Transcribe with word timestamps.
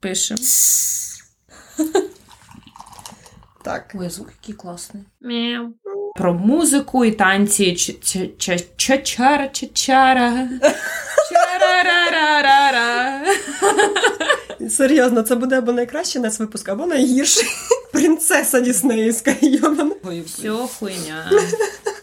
пише. 0.00 0.34
Так. 3.62 3.92
Ой, 3.94 4.10
звук 4.10 4.28
який 4.40 4.54
класний. 4.54 5.02
Мяу. 5.20 5.74
Про 6.16 6.34
музику 6.34 7.04
і 7.04 7.10
танці 7.10 7.74
чачара 8.76 9.48
чачара 9.48 10.48
Чарарарара. 11.30 13.20
Серйозно, 14.70 15.22
це 15.22 15.34
буде 15.34 15.58
або 15.58 15.72
найкращий 15.72 16.22
нас 16.22 16.38
випуск, 16.38 16.68
або 16.68 16.86
найгірший. 16.86 17.44
Принцеса 17.92 18.60
Діснеївська, 18.60 19.34
йомана. 19.40 19.94
Все 20.26 20.50
хуйня. 20.50 21.30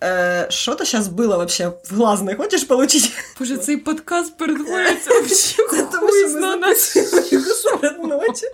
Е, 0.03 0.47
Що 0.49 0.75
ти 0.75 0.85
зараз 0.85 1.07
було 1.07 1.35
вообще 1.35 1.67
в 1.67 1.95
глаз 1.95 2.21
не 2.21 2.35
хочеш 2.35 2.63
получить? 2.63 3.11
Боже, 3.39 3.57
цей 3.57 3.77
подкаст 3.77 4.37
перетворюється 4.37 5.11
в 5.21 5.27
Це 5.29 5.83
тому, 5.91 6.09
що 6.09 6.25
ми 6.25 6.41
записуємо 6.41 7.27
його 7.31 7.45
серед 7.45 8.03
ночі. 8.03 8.47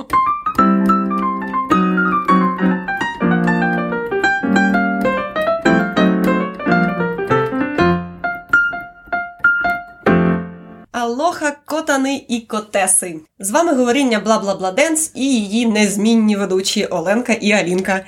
Алоха, 10.91 11.53
котани 11.65 12.25
і 12.29 12.39
котеси. 12.39 13.19
З 13.39 13.51
вами 13.51 13.73
говоріння 13.75 14.19
Бла-Бла-Бла 14.25 14.73
Денс 14.73 15.11
і 15.15 15.25
її 15.25 15.65
незмінні 15.65 16.35
ведучі 16.35 16.85
Оленка 16.85 17.33
і 17.33 17.51
Алінка. 17.51 18.05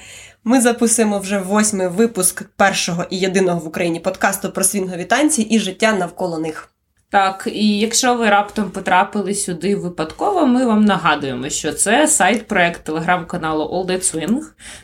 Ми 0.47 0.61
записуємо 0.61 1.19
вже 1.19 1.37
восьмий 1.37 1.87
випуск 1.87 2.43
першого 2.43 3.05
і 3.09 3.17
єдиного 3.17 3.59
в 3.59 3.67
Україні 3.67 3.99
подкасту 3.99 4.51
про 4.51 4.63
свінгові 4.63 5.05
танці 5.05 5.41
і 5.41 5.59
життя 5.59 5.93
навколо 5.93 6.39
них. 6.39 6.74
Так, 7.09 7.49
і 7.53 7.79
якщо 7.79 8.15
ви 8.15 8.29
раптом 8.29 8.71
потрапили 8.71 9.33
сюди 9.33 9.75
випадково, 9.75 10.47
ми 10.47 10.65
вам 10.65 10.85
нагадуємо, 10.85 11.49
що 11.49 11.73
це 11.73 12.07
сайт-проект 12.07 12.83
телеграм-каналу 12.83 13.63
All 13.63 13.91
That 13.91 14.15
Swing, 14.15 14.39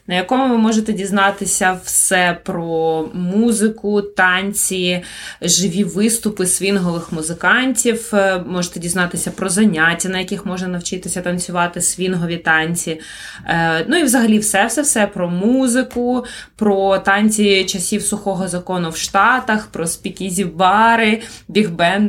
на 0.08 0.16
якому 0.16 0.50
ви 0.50 0.58
можете 0.58 0.94
дізнатися 0.94 1.80
все 1.84 2.38
про 2.44 3.06
музику, 3.14 4.02
танці, 4.02 5.04
живі 5.42 5.84
виступи 5.84 6.46
свінгових 6.46 7.12
музикантів. 7.12 8.10
Е, 8.14 8.44
можете 8.48 8.80
дізнатися 8.80 9.32
про 9.32 9.50
заняття, 9.50 10.10
на 10.10 10.20
яких 10.20 10.46
можна 10.46 10.68
навчитися 10.68 11.22
танцювати 11.22 11.82
свінгові 11.82 12.38
танці. 12.38 13.00
Е, 13.48 13.86
ну 13.88 13.98
і 13.98 14.04
взагалі 14.04 14.40
все-все-все 14.40 15.08
про 15.08 15.30
музику, 15.30 16.26
про 16.56 16.98
танці 16.98 17.66
часів 17.66 18.02
сухого 18.02 18.48
закону 18.48 18.90
в 18.90 18.98
Штатах, 18.98 19.68
про 19.68 19.88
спікізі 19.88 20.46
бари, 20.46 21.22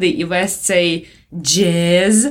бігбенди 0.03 0.09
і 0.09 0.25
весь 0.25 0.57
цей 0.57 1.09
джез, 1.35 2.29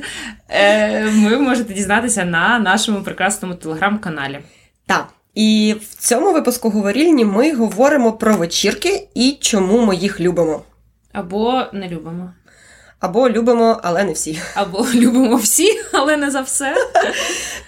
е, 0.49 1.05
ви 1.05 1.37
можете 1.37 1.73
дізнатися 1.73 2.25
на 2.25 2.59
нашому 2.59 3.03
прекрасному 3.03 3.55
телеграм-каналі. 3.55 4.39
Так. 4.85 5.07
І 5.35 5.75
в 5.81 5.95
цьому 5.95 6.33
випуску 6.33 6.69
говорільні 6.69 7.25
ми 7.25 7.55
говоримо 7.55 8.13
про 8.13 8.37
вечірки 8.37 9.07
і 9.15 9.37
чому 9.41 9.85
ми 9.85 9.95
їх 9.95 10.19
любимо. 10.19 10.61
Або 11.13 11.63
не 11.73 11.89
любимо. 11.89 12.33
Або 12.99 13.29
любимо, 13.29 13.79
але 13.83 14.03
не 14.03 14.13
всі. 14.13 14.39
Або 14.55 14.85
любимо 14.95 15.35
всі, 15.35 15.79
але 15.93 16.17
не 16.17 16.31
за 16.31 16.41
все. 16.41 16.75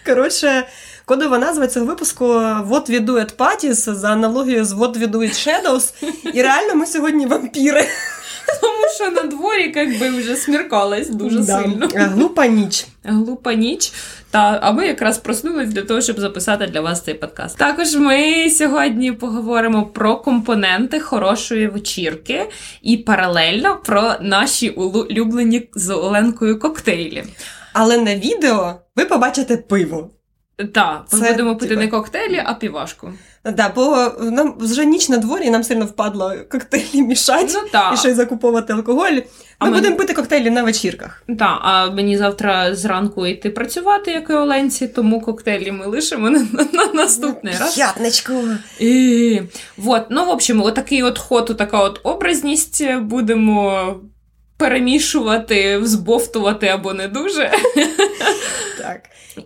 Коротше, 0.05 0.67
кодова 1.05 1.37
назва 1.37 1.67
цього 1.67 1.85
випуску 1.85 2.25
What 2.25 2.89
we 2.89 2.99
do 2.99 3.11
at 3.11 3.35
parties 3.35 3.93
за 3.95 4.11
аналогією 4.11 4.65
з 4.65 4.73
What 4.73 4.97
we 4.97 5.07
do 5.07 5.17
at 5.17 5.47
shadows. 5.47 5.93
І 6.33 6.41
реально 6.41 6.75
ми 6.75 6.85
сьогодні 6.85 7.25
вампіри. 7.25 7.87
Тому 8.61 8.83
що 8.95 9.11
на 9.11 9.23
дворі 9.23 9.73
якби 9.75 10.09
вже 10.09 10.35
сміркалось 10.35 11.09
дуже 11.09 11.39
Да. 11.39 11.61
сильно. 11.61 11.87
Глупа 11.95 12.45
ніч. 12.47 12.87
Глупа 13.03 13.53
ніч. 13.53 13.93
Та 14.31 14.59
а 14.61 14.71
ми 14.71 14.87
якраз 14.87 15.17
проснулись 15.17 15.69
для 15.69 15.81
того, 15.81 16.01
щоб 16.01 16.19
записати 16.19 16.67
для 16.67 16.81
вас 16.81 17.01
цей 17.03 17.13
подкаст. 17.13 17.57
Також 17.57 17.95
ми 17.95 18.49
сьогодні 18.49 19.11
поговоримо 19.11 19.85
про 19.85 20.15
компоненти 20.17 20.99
хорошої 20.99 21.67
вечірки 21.67 22.49
і 22.81 22.97
паралельно 22.97 23.79
про 23.85 24.13
наші 24.21 24.69
улюблені 24.69 25.69
з 25.75 25.89
Оленкою 25.93 26.59
коктейлі. 26.59 27.23
Але 27.73 27.97
на 27.97 28.15
відео 28.15 28.73
ви 28.95 29.05
побачите 29.05 29.57
пиво. 29.57 30.09
Так, 30.73 31.05
ми 31.13 31.31
будемо 31.31 31.55
пити 31.55 31.75
не 31.75 31.87
коктейлі, 31.87 32.41
а 32.45 32.53
півашку. 32.53 33.09
Да, 33.45 33.71
бо 33.75 34.11
нам 34.21 34.55
вже 34.59 34.85
ніч 34.85 35.09
на 35.09 35.17
дворі, 35.17 35.45
і 35.45 35.49
нам 35.49 35.63
сильно 35.63 35.85
впадло 35.85 36.33
коктейлі 36.51 37.01
мішати 37.01 37.53
Ну 37.53 37.59
і 37.67 37.71
так. 37.71 37.97
ще 37.97 38.09
й 38.09 38.13
закуповувати 38.13 38.73
алкоголь. 38.73 39.11
Ми, 39.11 39.23
А 39.59 39.71
будемо 39.71 39.95
пити 39.95 40.13
коктейлі 40.13 40.49
на 40.49 40.63
вечірках. 40.63 41.23
Так, 41.39 41.59
а 41.61 41.89
мені 41.89 42.17
завтра 42.17 42.75
зранку 42.75 43.27
йти 43.27 43.49
працювати, 43.49 44.11
як 44.11 44.29
і 44.29 44.33
Оленці, 44.33 44.87
тому 44.87 45.21
коктейлі 45.21 45.71
ми 45.71 45.85
лишимо 45.85 46.29
на, 46.29 46.39
на, 46.39 46.67
на 46.73 46.93
наступний 46.93 47.53
раз. 47.59 47.75
П'ятничку. 47.75 48.33
І, 48.79 49.41
вот, 49.77 50.03
ну, 50.09 50.25
в 50.25 50.29
общем, 50.29 50.61
отакий 50.61 51.03
от 51.03 51.19
ход, 51.19 51.55
така 51.57 51.79
от 51.79 51.99
образність 52.03 52.85
будемо 53.01 53.95
перемішувати, 54.63 55.77
взбовтувати 55.77 56.67
або 56.67 56.93
не 56.93 57.07
дуже. 57.07 57.51
Так. 58.77 59.01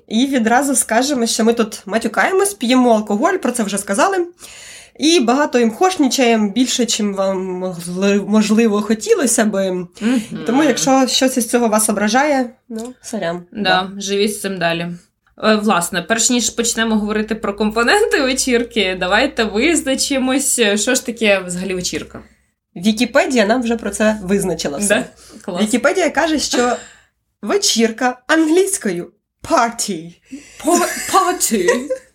І 0.07 0.25
відразу 0.25 0.75
скажемо, 0.75 1.25
що 1.25 1.43
ми 1.43 1.53
тут 1.53 1.81
матюкаємось, 1.85 2.53
п'ємо 2.53 2.91
алкоголь, 2.95 3.33
про 3.33 3.51
це 3.51 3.63
вже 3.63 3.77
сказали. 3.77 4.27
І 4.99 5.19
багато 5.19 5.59
їм 5.59 5.71
хошнічаємо 5.71 6.51
більше, 6.51 6.85
чим 6.85 7.13
вам 7.13 7.63
можливо 8.27 8.81
хотілося 8.81 9.45
би. 9.45 9.87
Тому, 10.45 10.63
якщо 10.63 11.07
щось 11.07 11.37
із 11.37 11.49
цього 11.49 11.67
вас 11.67 11.89
ображає, 11.89 12.49
ну, 12.69 12.93
сорян. 13.01 13.43
Да, 13.51 13.91
живіть 13.97 14.35
з 14.35 14.41
цим 14.41 14.57
далі. 14.57 14.87
Е, 15.43 15.55
Власне, 15.55 16.01
перш 16.01 16.29
ніж 16.29 16.49
почнемо 16.49 16.95
говорити 16.95 17.35
про 17.35 17.53
компоненти 17.53 18.21
вечірки, 18.21 18.97
давайте 18.99 19.43
визначимось, 19.43 20.61
що 20.75 20.95
ж 20.95 21.05
таке 21.05 21.39
взагалі 21.39 21.73
вечірка. 21.73 22.23
Вікіпедія 22.85 23.45
нам 23.45 23.61
вже 23.61 23.75
про 23.75 23.89
це 23.89 24.19
визначила 24.23 24.77
все. 24.77 24.87
Да? 24.87 25.05
Клас. 25.41 25.61
Вікіпедія 25.61 26.09
каже, 26.09 26.39
що 26.39 26.75
вечірка 27.41 28.19
англійською 28.27 29.11
party 29.43 30.13
Party. 31.13 31.67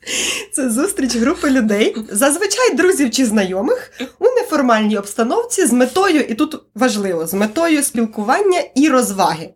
це 0.52 0.70
зустріч 0.70 1.16
групи 1.16 1.50
людей, 1.50 1.96
зазвичай 2.10 2.74
друзів 2.74 3.10
чи 3.10 3.26
знайомих, 3.26 3.92
у 4.18 4.24
неформальній 4.24 4.98
обстановці 4.98 5.66
з 5.66 5.72
метою, 5.72 6.20
і 6.20 6.34
тут 6.34 6.62
важливо, 6.74 7.26
з 7.26 7.34
метою 7.34 7.82
спілкування 7.82 8.60
і 8.74 8.88
розваги. 8.88 9.54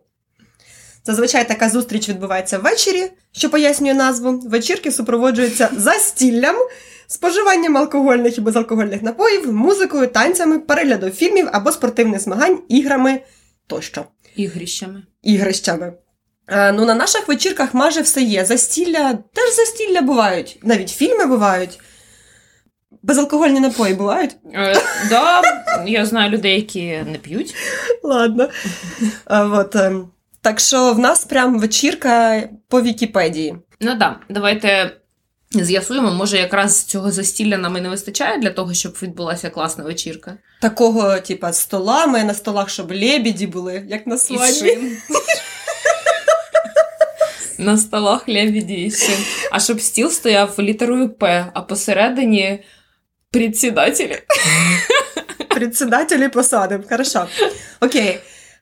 Зазвичай 1.07 1.47
така 1.47 1.69
зустріч 1.69 2.09
відбувається 2.09 2.57
ввечері, 2.57 3.11
що 3.31 3.49
пояснює 3.49 3.93
назву. 3.93 4.39
Вечірки 4.39 4.91
супроводжуються 4.91 5.69
застіллям, 5.77 6.55
споживанням 7.07 7.77
алкогольних 7.77 8.37
і 8.37 8.41
безалкогольних 8.41 9.01
напоїв, 9.01 9.53
музикою, 9.53 10.07
танцями, 10.07 10.59
переглядом 10.59 11.11
фільмів 11.11 11.49
або 11.51 11.71
спортивних 11.71 12.19
змагань, 12.19 12.59
іграми 12.69 13.21
тощо. 13.67 14.05
Ігрищами. 14.35 15.03
ігрищами. 15.23 15.93
Е, 16.47 16.71
ну, 16.71 16.85
на 16.85 16.95
наших 16.95 17.27
вечірках 17.27 17.73
майже 17.73 18.01
все 18.01 18.21
є. 18.21 18.45
Застілля, 18.45 19.13
теж 19.33 19.55
застілля 19.55 20.01
бувають. 20.01 20.59
Навіть 20.63 20.89
фільми 20.89 21.25
бувають. 21.25 21.79
Безалкогольні 23.03 23.59
напої 23.59 23.93
бувають. 23.93 24.35
Е, 24.53 24.81
да, 25.09 25.41
я 25.85 26.05
знаю 26.05 26.31
людей, 26.31 26.55
які 26.55 27.03
не 27.11 27.17
п'ють. 27.17 27.55
Ладно. 28.03 28.49
А, 29.25 29.45
от, 29.45 29.75
е, 29.75 29.91
так 30.41 30.59
що 30.59 30.93
в 30.93 30.99
нас 30.99 31.25
прям 31.25 31.59
вечірка 31.59 32.43
по 32.67 32.81
Вікіпедії. 32.81 33.55
Ну 33.79 33.87
так, 33.87 33.99
да, 33.99 34.19
давайте 34.29 34.97
з'ясуємо, 35.51 36.11
може, 36.11 36.37
якраз 36.37 36.83
цього 36.83 37.11
застілля 37.11 37.57
нам 37.57 37.77
і 37.77 37.81
не 37.81 37.89
вистачає 37.89 38.37
для 38.37 38.49
того, 38.49 38.73
щоб 38.73 38.97
відбулася 39.01 39.49
класна 39.49 39.83
вечірка. 39.83 40.37
Такого, 40.61 41.19
типа, 41.19 41.53
столами, 41.53 42.23
на 42.23 42.33
столах, 42.33 42.69
щоб 42.69 42.91
лебіді 42.91 43.47
були, 43.47 43.85
як 43.87 44.07
на 44.07 44.17
свадьбі. 44.17 44.77
На 47.59 47.77
столах 47.77 48.27
лебіді 48.27 48.91
шин. 48.91 49.25
А 49.51 49.59
щоб 49.59 49.81
стіл 49.81 50.09
стояв 50.09 50.55
літерою 50.59 51.09
П, 51.09 51.51
а 51.53 51.61
посередині 51.61 52.63
председателі. 53.31 54.19
Председателі 55.49 56.29
посадимо. 56.29 56.83
Хорошо. 56.89 57.27
Окей. 57.79 58.19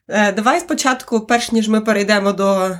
Е, 0.08 0.32
Давай 0.32 0.60
спочатку, 0.60 1.20
перш 1.20 1.52
ніж 1.52 1.68
ми 1.68 1.80
перейдемо 1.80 2.32
до 2.32 2.70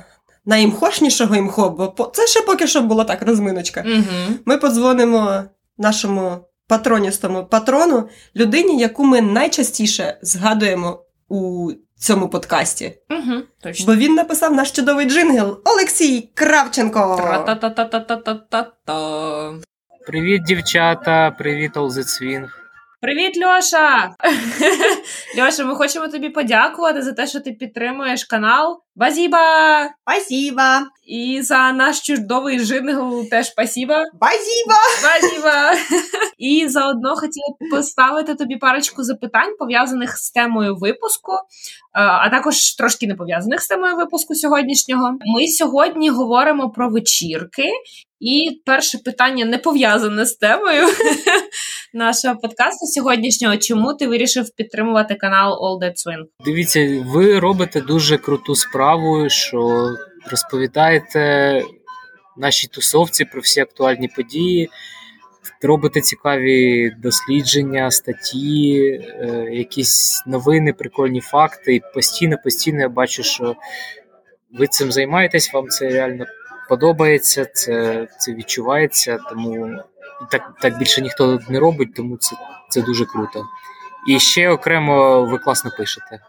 найімхошнішого 0.45 1.35
імхо, 1.35 1.69
бо 1.69 1.87
по- 1.87 2.11
це 2.13 2.27
ще 2.27 2.41
поки 2.41 2.67
що 2.67 2.81
була 2.81 3.03
так 3.03 3.21
розминочка. 3.21 3.83
Угу. 3.87 4.37
Ми 4.45 4.57
подзвонимо 4.57 5.43
нашому 5.77 6.37
патроністому 6.67 7.45
патрону, 7.45 8.09
людині, 8.35 8.79
яку 8.79 9.03
ми 9.03 9.21
найчастіше 9.21 10.17
згадуємо 10.21 11.03
у 11.29 11.71
цьому 11.99 12.29
подкасті. 12.29 12.97
Угу, 13.09 13.41
точно. 13.61 13.85
Бо 13.85 13.95
він 13.95 14.13
написав 14.13 14.53
наш 14.53 14.71
чудовий 14.71 15.05
джингл 15.05 15.59
Олексій 15.65 16.29
Кравченко. 16.33 17.17
Привіт, 20.07 20.43
дівчата! 20.43 21.31
Привіт, 21.31 21.71
Swing. 21.75 22.45
Привіт, 22.99 23.37
Льоша! 23.37 24.15
Льоша, 25.39 25.65
ми 25.65 25.75
хочемо 25.75 26.07
тобі 26.07 26.29
подякувати 26.29 27.01
за 27.01 27.13
те, 27.13 27.27
що 27.27 27.39
ти 27.39 27.51
підтримуєш 27.51 28.23
канал 28.23 28.83
Базіба! 28.97 29.89
Спасибо! 30.01 30.61
І 31.07 31.41
за 31.41 31.71
наш 31.71 32.01
чудовий 32.01 32.59
жингл 32.59 33.29
теж 33.29 33.47
спасіба. 33.47 34.05
Спасибо! 34.15 34.73
Спасіба! 34.99 35.73
І 36.37 36.67
заодно 36.69 37.15
хотіла 37.15 37.71
поставити 37.71 38.35
тобі 38.35 38.55
парочку 38.55 39.03
запитань, 39.03 39.55
пов'язаних 39.59 40.17
з 40.17 40.31
темою 40.31 40.75
випуску, 40.75 41.31
е, 41.31 41.37
а 41.93 42.29
також 42.29 42.75
трошки 42.75 43.07
не 43.07 43.15
пов'язаних 43.15 43.61
з 43.61 43.67
темою 43.67 43.95
випуску 43.95 44.35
сьогоднішнього. 44.35 45.11
Ми 45.11 45.47
сьогодні 45.47 46.09
говоримо 46.09 46.69
про 46.69 46.89
вечірки. 46.89 47.71
І 48.19 48.61
перше 48.65 48.97
питання 48.97 49.45
не 49.45 49.57
пов'язане 49.57 50.25
з 50.25 50.35
темою 50.35 50.87
нашого 51.93 52.35
подкасту 52.35 52.85
сьогоднішнього. 52.85 53.57
Чому 53.57 53.93
ти 53.93 54.07
вирішив 54.07 54.49
підтримувати 54.55 55.15
канал 55.15 55.51
All 55.51 55.85
That 55.85 55.91
Swing? 55.93 56.23
Дивіться, 56.45 57.03
ви 57.05 57.39
робите 57.39 57.81
дуже 57.81 58.17
круту 58.17 58.55
справу, 58.55 58.86
що 59.29 59.89
розповідаєте 60.31 61.61
нашій 62.37 62.67
тусовці 62.67 63.25
про 63.25 63.41
всі 63.41 63.61
актуальні 63.61 64.07
події, 64.07 64.69
робите 65.61 66.01
цікаві 66.01 66.89
дослідження, 66.89 67.91
статті, 67.91 68.81
е, 68.81 69.47
якісь 69.51 70.23
новини, 70.27 70.73
прикольні 70.73 71.21
факти. 71.21 71.75
І 71.75 71.81
постійно, 71.93 72.37
постійно 72.43 72.79
я 72.79 72.89
бачу, 72.89 73.23
що 73.23 73.55
ви 74.53 74.67
цим 74.67 74.91
займаєтесь, 74.91 75.53
вам 75.53 75.67
це 75.67 75.89
реально 75.89 76.25
подобається, 76.69 77.45
це, 77.45 78.07
це 78.19 78.33
відчувається, 78.33 79.17
тому 79.29 79.69
так, 80.31 80.53
так 80.61 80.77
більше 80.77 81.01
ніхто 81.01 81.39
не 81.49 81.59
робить, 81.59 81.93
тому 81.95 82.17
це, 82.17 82.35
це 82.69 82.81
дуже 82.81 83.05
круто. 83.05 83.45
І 84.07 84.19
ще 84.19 84.49
окремо 84.49 85.25
ви 85.25 85.37
класно 85.37 85.71
пишете. 85.77 86.19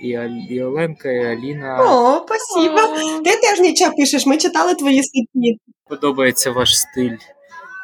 І, 0.00 0.08
і 0.50 0.62
Оленка, 0.62 1.10
і 1.10 1.24
Аліна. 1.24 1.78
О, 1.80 2.24
спасибо! 2.26 2.80
Ти 3.24 3.36
теж 3.36 3.60
нічого 3.60 3.96
пишеш, 3.96 4.26
ми 4.26 4.38
читали 4.38 4.74
твої 4.74 5.02
статті. 5.02 5.58
Подобається 5.88 6.50
ваш 6.50 6.78
стиль, 6.78 7.16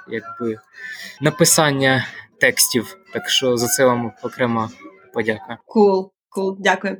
якби 0.08 0.58
написання 1.20 2.06
текстів. 2.40 2.96
Так 3.12 3.28
що 3.28 3.56
за 3.56 3.66
це 3.66 3.84
вам 3.84 4.12
окрема 4.22 4.70
подяка. 5.14 5.58
Кул, 5.64 6.10
кул, 6.37 6.56
дякую. 6.61 6.97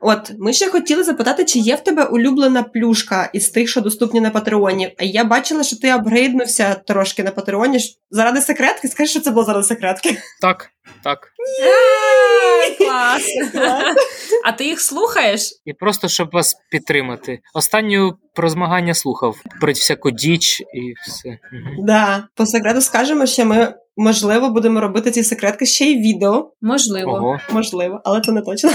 От, 0.00 0.32
ми 0.38 0.52
ще 0.52 0.68
хотіли 0.68 1.02
запитати, 1.02 1.44
чи 1.44 1.58
є 1.58 1.76
в 1.76 1.80
тебе 1.80 2.04
улюблена 2.04 2.62
плюшка 2.62 3.30
із 3.32 3.48
тих, 3.48 3.68
що 3.68 3.80
доступні 3.80 4.20
на 4.20 4.30
Патреоні. 4.30 4.94
А 4.98 5.04
я 5.04 5.24
бачила, 5.24 5.62
що 5.62 5.76
ти 5.76 5.88
апгрейднувся 5.88 6.74
трошки 6.74 7.22
на 7.22 7.30
Патреоні. 7.30 7.78
Заради 8.10 8.40
секретки? 8.40 8.88
Скажи, 8.88 9.10
що 9.10 9.20
це 9.20 9.30
було 9.30 9.44
заради 9.44 9.64
секретки. 9.64 10.16
Так, 10.40 10.70
так. 11.04 11.18
Е, 11.62 12.74
Клас! 12.78 13.22
А 14.44 14.52
ти 14.52 14.64
їх 14.64 14.80
слухаєш? 14.80 15.40
І 15.64 15.72
просто 15.72 16.08
щоб 16.08 16.28
вас 16.32 16.54
підтримати. 16.70 17.38
Останню 17.54 18.14
про 18.34 18.48
змагання 18.48 18.94
слухав 18.94 19.36
про 19.60 19.72
всяку 19.72 20.10
діч 20.10 20.60
і 20.60 20.94
все. 21.06 21.38
Да, 21.78 22.28
по 22.34 22.46
секрету 22.46 22.80
скажемо, 22.80 23.26
що 23.26 23.44
ми, 23.44 23.74
можливо, 24.00 24.50
будемо 24.50 24.80
робити 24.80 25.10
ці 25.10 25.22
секретки 25.22 25.66
ще 25.66 25.84
й 25.84 26.00
відео. 26.00 26.52
Можливо. 26.60 27.12
Ого, 27.12 27.38
Можливо, 27.52 28.00
але 28.04 28.20
це 28.20 28.32
не 28.32 28.42
точно. 28.42 28.70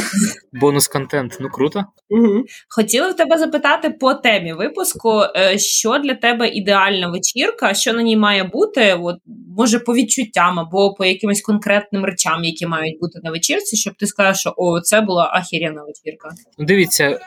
бонус 0.54 0.88
контент. 0.88 1.38
Ну 1.39 1.50
круто. 1.50 1.83
Угу. 2.10 2.44
Хотіла 2.69 3.10
в 3.10 3.16
тебе 3.16 3.38
запитати 3.38 3.89
по 3.89 4.13
темі 4.13 4.54
випуску, 4.54 5.22
е, 5.36 5.57
що 5.60 5.98
для 5.98 6.16
тебе 6.16 6.48
ідеальна 6.48 7.07
вечірка, 7.10 7.74
що 7.74 7.94
на 7.94 8.01
ній 8.01 8.18
має 8.18 8.44
бути, 8.44 8.94
от, 9.01 9.16
може, 9.57 9.80
по 9.80 9.94
відчуттям 9.94 10.60
або 10.60 10.94
по 10.94 11.06
якимось 11.06 11.42
конкретним 11.42 12.06
речам, 12.06 12.44
які 12.44 12.68
мають 12.68 13.00
бути 13.00 13.19
на 13.24 13.31
вечірці, 13.31 13.77
щоб 13.77 13.94
ти 13.94 14.07
сказав, 14.07 14.36
що 14.36 14.54
о, 14.57 14.81
це 14.81 15.01
була 15.01 15.31
ахірена 15.33 15.81
вечірка. 15.83 16.30
Ну, 16.57 16.66
дивіться, 16.66 17.19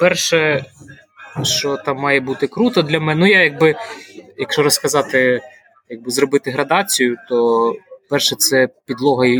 перше, 0.00 0.64
що 1.42 1.76
там 1.76 1.96
має 1.96 2.20
бути 2.20 2.46
круто 2.46 2.82
для 2.82 3.00
мене. 3.00 3.20
Ну, 3.20 3.26
я 3.26 3.42
якби, 3.42 3.74
якщо 4.38 4.62
розказати, 4.62 5.40
якби 5.88 6.10
зробити 6.10 6.50
градацію, 6.50 7.16
то 7.28 7.72
перше 8.08 8.36
це 8.36 8.68
підлога 8.86 9.26
і, 9.26 9.38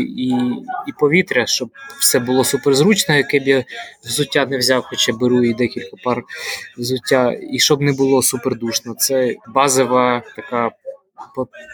і, 0.87 0.91
повітря, 0.99 1.45
щоб 1.45 1.69
все 1.99 2.19
було 2.19 2.43
суперзручно, 2.43 3.15
яке 3.15 3.39
б 3.39 3.47
я 3.47 3.63
взуття 4.05 4.45
не 4.45 4.57
взяв, 4.57 4.83
хоча 4.85 5.13
беру 5.13 5.43
і 5.43 5.53
декілька 5.53 5.97
пар 6.03 6.23
взуття, 6.77 7.37
і 7.51 7.59
щоб 7.59 7.81
не 7.81 7.93
було 7.93 8.21
супердушно. 8.21 8.95
Це 8.97 9.35
базова 9.47 10.23
така. 10.35 10.71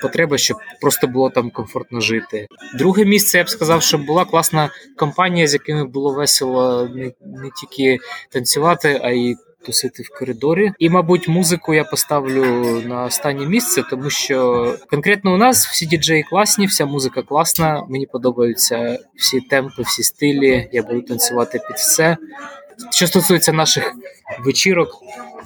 Потреба, 0.01 0.37
щоб 0.37 0.57
просто 0.81 1.07
було 1.07 1.29
там 1.29 1.51
комфортно 1.51 2.01
жити. 2.01 2.47
Друге 2.77 3.05
місце 3.05 3.37
я 3.37 3.43
б 3.43 3.49
сказав, 3.49 3.81
щоб 3.81 4.05
була 4.05 4.25
класна 4.25 4.69
компанія, 4.97 5.47
з 5.47 5.53
якими 5.53 5.85
було 5.85 6.13
весело 6.13 6.89
не, 6.95 7.03
не 7.21 7.49
тільки 7.61 7.99
танцювати, 8.29 8.99
а 9.03 9.09
й 9.09 9.35
тусити 9.65 10.03
в 10.03 10.19
коридорі. 10.19 10.71
І, 10.79 10.89
мабуть, 10.89 11.27
музику 11.27 11.73
я 11.73 11.83
поставлю 11.83 12.43
на 12.87 13.03
останнє 13.03 13.45
місце, 13.45 13.83
тому 13.89 14.09
що 14.09 14.65
конкретно 14.89 15.33
у 15.33 15.37
нас 15.37 15.67
всі 15.67 15.85
діджеї 15.85 16.23
класні, 16.23 16.65
вся 16.65 16.85
музика 16.85 17.21
класна. 17.21 17.85
Мені 17.89 18.05
подобаються 18.05 18.99
всі 19.15 19.41
темпи, 19.41 19.81
всі 19.81 20.03
стилі. 20.03 20.69
Я 20.71 20.83
буду 20.83 21.01
танцювати 21.01 21.59
під 21.67 21.77
все. 21.77 22.17
Що 22.91 23.07
стосується 23.07 23.53
наших 23.53 23.93
вечірок, 24.45 24.89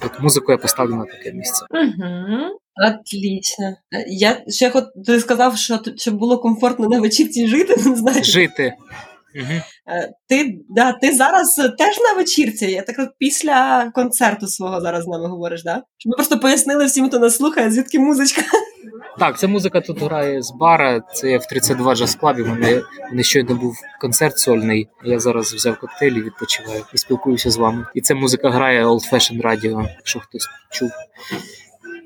от 0.02 0.20
музику 0.20 0.52
я 0.52 0.58
поставлю 0.58 0.94
на 0.94 1.04
таке 1.04 1.32
місце. 1.32 1.66
Угу. 1.70 2.58
Отлично. 2.76 3.76
Я 4.06 4.44
ще 4.48 4.70
хот... 4.70 4.84
ти 5.06 5.20
сказав, 5.20 5.56
що 5.56 5.78
щоб 5.96 6.14
було 6.14 6.38
комфортно 6.38 6.88
на 6.88 7.00
вечірці 7.00 7.46
жити. 7.46 7.76
Не 7.86 7.96
знаю. 7.96 8.24
Жити. 8.24 8.74
Угу. 9.36 9.60
Е, 9.88 10.12
Ти, 10.28 10.58
да, 10.68 10.92
ти 10.92 11.12
зараз 11.12 11.54
теж 11.78 11.96
на 11.98 12.12
вечірці. 12.16 12.66
Я 12.66 12.82
так 12.82 12.96
після 13.18 13.90
концерту 13.94 14.46
свого 14.46 14.80
зараз 14.80 15.04
з 15.04 15.06
нами 15.06 15.28
говориш, 15.28 15.62
да? 15.62 15.82
Щоб 15.98 16.10
ми 16.10 16.16
просто 16.16 16.38
пояснили 16.38 16.84
всім, 16.84 17.08
хто 17.08 17.18
нас 17.18 17.36
слухає, 17.36 17.70
звідки 17.70 17.98
музичка. 17.98 18.42
Так, 19.18 19.38
ця 19.38 19.48
музика 19.48 19.80
тут 19.80 20.02
грає 20.02 20.42
з 20.42 20.52
бара. 20.60 21.00
Це 21.14 21.30
я 21.30 21.38
в 21.38 21.46
32 21.46 21.94
джаз 21.94 22.14
клабі. 22.14 22.42
Мене, 22.42 22.82
у 23.12 23.22
щойно 23.22 23.54
був 23.54 23.76
концерт 24.00 24.38
сольний. 24.38 24.88
Я 25.04 25.20
зараз 25.20 25.54
взяв 25.54 25.80
коктейль 25.80 26.12
і 26.12 26.22
відпочиваю 26.22 26.84
і 26.94 26.98
спілкуюся 26.98 27.50
з 27.50 27.56
вами. 27.56 27.86
І 27.94 28.00
ця 28.00 28.14
музика 28.14 28.50
грає 28.50 28.86
Old 28.86 29.12
Fashion 29.12 29.42
Radio, 29.42 29.88
якщо 29.96 30.20
хтось 30.20 30.48
чув. 30.70 30.90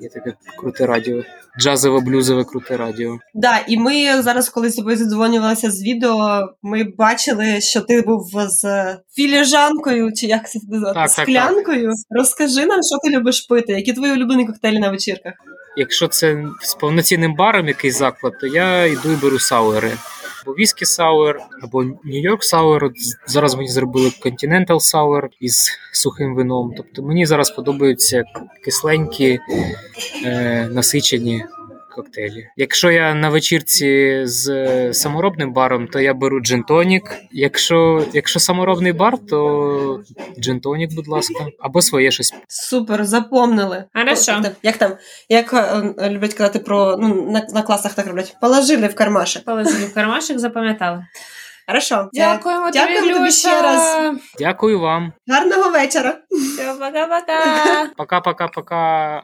Є 0.01 0.09
таке 0.09 0.35
круте 0.59 0.87
радіо. 0.87 1.23
Джазове, 1.61 2.01
блюзове 2.01 2.45
круте 2.45 2.77
радіо. 2.77 3.19
Да, 3.35 3.65
і 3.69 3.77
ми 3.77 4.23
зараз, 4.23 4.49
коли 4.49 4.71
з 4.71 4.77
тобою 4.77 4.97
задзвонювалися 4.97 5.71
з 5.71 5.83
відео, 5.83 6.49
ми 6.63 6.85
бачили, 6.99 7.61
що 7.61 7.81
ти 7.81 8.03
був 8.03 8.31
з 8.49 8.97
філіжанкою, 9.17 10.13
чи 10.13 10.27
як 10.27 10.51
це 10.51 10.59
називати, 10.69 10.95
Так, 11.01 11.11
так, 11.11 11.25
склянкою. 11.27 11.93
Розкажи 12.11 12.67
нам, 12.67 12.81
що 12.83 12.99
ти 13.05 13.17
любиш 13.17 13.41
пити, 13.41 13.73
які 13.73 13.93
твої 13.93 14.13
улюблені 14.13 14.47
коктейлі 14.47 14.79
на 14.79 14.91
вечірках. 14.91 15.33
Якщо 15.77 16.09
це 16.09 16.45
з 16.63 16.75
повноцінним 16.75 17.35
баром 17.35 17.69
якийсь 17.69 17.99
заклад, 17.99 18.33
то 18.41 18.47
я 18.47 18.87
йду 18.87 19.13
і 19.13 19.17
беру 19.17 19.39
сауери. 19.39 19.93
Або 20.51 20.57
віскі 20.57 20.85
sour, 20.85 21.41
або 21.63 21.83
Нью-Йорк 21.83 22.43
sour. 22.43 22.91
Зараз 23.27 23.55
мені 23.55 23.69
зробили 23.69 24.13
Continental 24.25 24.81
sour 24.81 25.29
із 25.41 25.71
сухим 25.93 26.35
вином. 26.35 26.75
Тобто 26.77 27.03
мені 27.03 27.27
зараз 27.27 27.51
подобаються 27.51 28.25
кисленькі, 28.65 29.39
е, 30.25 30.69
насичені 30.73 31.45
коктейлі. 31.91 32.47
Якщо 32.57 32.91
я 32.91 33.15
на 33.15 33.29
вечірці 33.29 34.21
з 34.25 34.49
е, 34.49 34.95
саморобним 34.95 35.53
баром, 35.53 35.87
то 35.89 36.01
я 36.01 36.15
беру 36.15 36.41
джин-тонік. 36.41 37.03
Якщо, 37.33 38.05
якщо 38.13 38.41
саморобний 38.41 38.93
бар, 38.93 39.19
то 39.31 40.01
джин-тонік, 40.39 40.95
будь 40.95 41.09
ласка, 41.09 41.47
або 41.61 41.83
своє 41.83 42.11
щось. 42.11 42.35
Супер, 42.49 43.05
запомнили. 43.05 43.85
Хорошо. 43.95 44.43
О, 44.45 44.49
Як 44.63 44.77
там? 44.77 44.93
Як 45.29 45.53
е, 45.99 46.11
люблять 46.11 46.35
казати 46.35 46.59
про 46.59 46.97
ну, 46.97 47.31
на, 47.31 47.47
на 47.55 47.63
класах 47.63 47.95
так 47.95 48.07
роблять? 48.07 48.37
Положили 48.41 48.87
в 48.87 48.95
кармашек. 48.95 49.45
Положили 49.45 49.85
в 49.87 49.95
кармашек, 49.95 50.39
запам'ятали. 50.39 51.05
Хорошо. 51.67 52.09
Дякуємо, 52.13 52.67
Е, 52.67 52.71
Дякуємо 52.71 53.07
тобі 53.13 53.19
Люша. 53.27 53.31
ще 53.31 53.63
раз. 53.63 53.97
Дякую 54.39 54.81
вам. 54.81 55.13
Гарного 55.29 55.71
вечора. 55.71 56.19
Все, 56.31 56.75
пока-пока. 56.75 57.87
Пока-пока-пока. 57.97 59.23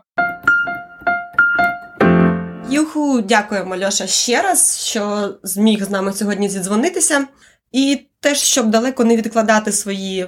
Юху, 2.70 3.20
дякуємо, 3.20 3.76
Льоша, 3.76 4.06
ще 4.06 4.42
раз, 4.42 4.86
що 4.86 5.34
зміг 5.42 5.84
з 5.84 5.90
нами 5.90 6.12
сьогодні 6.12 6.48
зідзвонитися. 6.48 7.26
І 7.72 8.00
теж, 8.20 8.38
щоб 8.38 8.70
далеко 8.70 9.04
не 9.04 9.16
відкладати 9.16 9.72
свої 9.72 10.26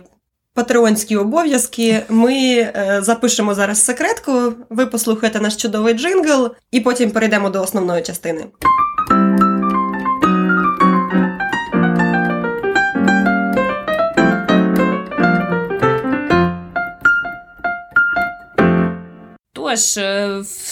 патреонські 0.54 1.16
обов'язки, 1.16 2.02
ми 2.08 2.34
е, 2.34 2.98
запишемо 3.02 3.54
зараз 3.54 3.84
секретку. 3.84 4.52
Ви 4.70 4.86
послухаєте 4.86 5.40
наш 5.40 5.56
чудовий 5.56 5.94
джингл, 5.94 6.50
і 6.70 6.80
потім 6.80 7.10
перейдемо 7.10 7.50
до 7.50 7.62
основної 7.62 8.02
частини. 8.02 8.46
Що 19.76 19.76
ж, 19.76 20.00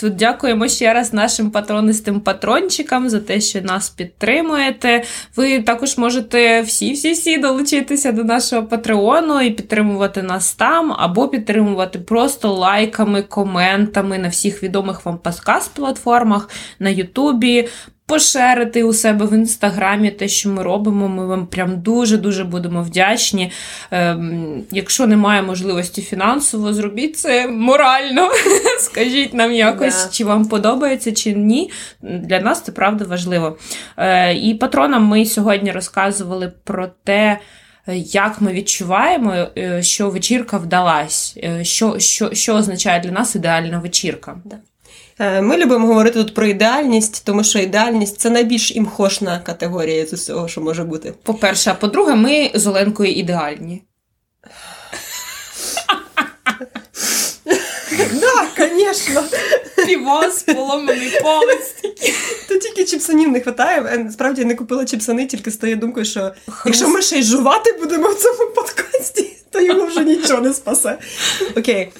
е, 0.03 0.11
дякуємо 0.11 0.69
ще 0.69 0.95
раз 0.95 1.12
нашим 1.12 1.50
патронистим 1.50 2.21
патрончикам 2.21 3.09
за 3.09 3.21
те, 3.21 3.41
що 3.41 3.62
нас 3.62 3.91
підтримуєте. 3.91 5.03
Ви 5.37 5.62
також 5.62 5.99
можете 5.99 6.61
всі-всі-всі 6.61 7.38
долучитися 7.38 8.12
до 8.12 8.25
нашого 8.25 8.62
патреону 8.62 9.41
і 9.41 9.50
підтримувати 9.50 10.23
нас 10.23 10.55
там, 10.55 10.95
або 10.99 11.29
підтримувати 11.29 11.99
просто 11.99 12.53
лайками, 12.53 13.23
коментами 13.23 14.19
на 14.19 14.29
всіх 14.29 14.62
відомих 14.62 15.07
вам 15.07 15.19
подкаст-платформах, 15.19 16.49
на 16.79 16.91
Ютубі 16.91 17.69
пошерити 18.06 18.82
у 18.82 18.92
себе 18.92 19.26
в 19.26 19.32
інстаграмі 19.32 20.10
те, 20.10 20.28
що 20.28 20.48
ми 20.48 20.62
робимо. 20.62 21.08
Ми 21.08 21.26
вам 21.26 21.46
прям 21.46 21.80
дуже-дуже 21.80 22.44
будемо 22.44 22.82
вдячні. 22.82 23.50
Ем, 23.90 24.62
Якщо 24.70 25.06
немає 25.06 25.42
можливості 25.42 26.02
фінансово, 26.02 26.72
зробіть 26.72 27.18
це 27.18 27.48
морально. 27.48 28.30
Скажіть 28.80 29.34
нам 29.34 29.52
якось, 29.52 30.06
yeah. 30.06 30.10
чи 30.10 30.25
вам 30.25 30.48
подобається, 30.48 31.12
чи 31.12 31.32
ні. 31.32 31.70
Для 32.02 32.40
нас 32.40 32.60
це 32.60 32.72
правда 32.72 33.04
важливо. 33.04 33.58
Е, 33.96 34.34
І 34.34 34.54
патронам 34.54 35.04
ми 35.04 35.26
сьогодні 35.26 35.72
розказували 35.72 36.52
про 36.64 36.88
те. 37.04 37.38
Як 37.94 38.40
ми 38.40 38.52
відчуваємо, 38.52 39.34
е, 39.58 39.82
що 39.82 40.10
вечірка 40.10 40.58
вдалась, 40.58 41.38
е, 41.44 41.64
що 41.64 41.98
що, 41.98 42.34
що 42.34 42.54
означає 42.54 43.00
для 43.00 43.10
нас 43.10 43.34
ідеальна 43.34 43.78
вечірка? 43.78 44.36
Да. 44.44 44.56
Е, 45.18 45.42
ми 45.42 45.56
любимо 45.56 45.87
говорити 45.87 46.18
тут 46.25 46.35
про 46.35 46.46
ідеальність, 46.46 47.25
тому 47.25 47.44
що 47.44 47.58
ідеальність 47.58 48.18
це 48.18 48.30
найбільш 48.30 48.76
імхошна 48.76 49.38
категорія 49.38 50.06
з 50.06 50.12
усього, 50.12 50.49
що 50.49 50.61
може 50.61 50.85
бути. 50.85 51.14
По-перше, 51.23 51.70
а 51.70 51.75
по-друге, 51.75 52.14
ми 52.14 52.50
з 52.54 52.66
Оленкою 52.66 53.12
ідеальні. 53.12 53.82
Так, 58.20 58.70
звісно. 58.76 59.25
Півоз, 59.87 60.42
поломаний 60.42 61.20
палець. 61.23 61.75
То 62.49 62.58
тільки 62.58 62.85
чіпсанів 62.85 63.28
не 63.28 63.38
вистачає. 63.38 63.99
Насправді 63.99 64.40
я 64.40 64.46
не 64.46 64.54
купила 64.54 64.85
чіпсани, 64.85 65.26
тільки 65.26 65.50
з 65.50 65.56
тією 65.56 65.76
думкою, 65.76 66.06
що 66.06 66.32
якщо 66.66 66.88
ми 66.88 67.02
ще 67.02 67.18
й 67.18 67.23
жувати 67.23 67.73
будемо 67.73 68.08
в 68.08 68.14
цьому 68.14 68.50
подкасті, 68.54 69.37
то 69.50 69.61
його 69.61 69.87
вже 69.87 70.04
нічого 70.04 70.40
не 70.40 70.54
спасе. 70.54 70.99
Окей. 71.56 71.92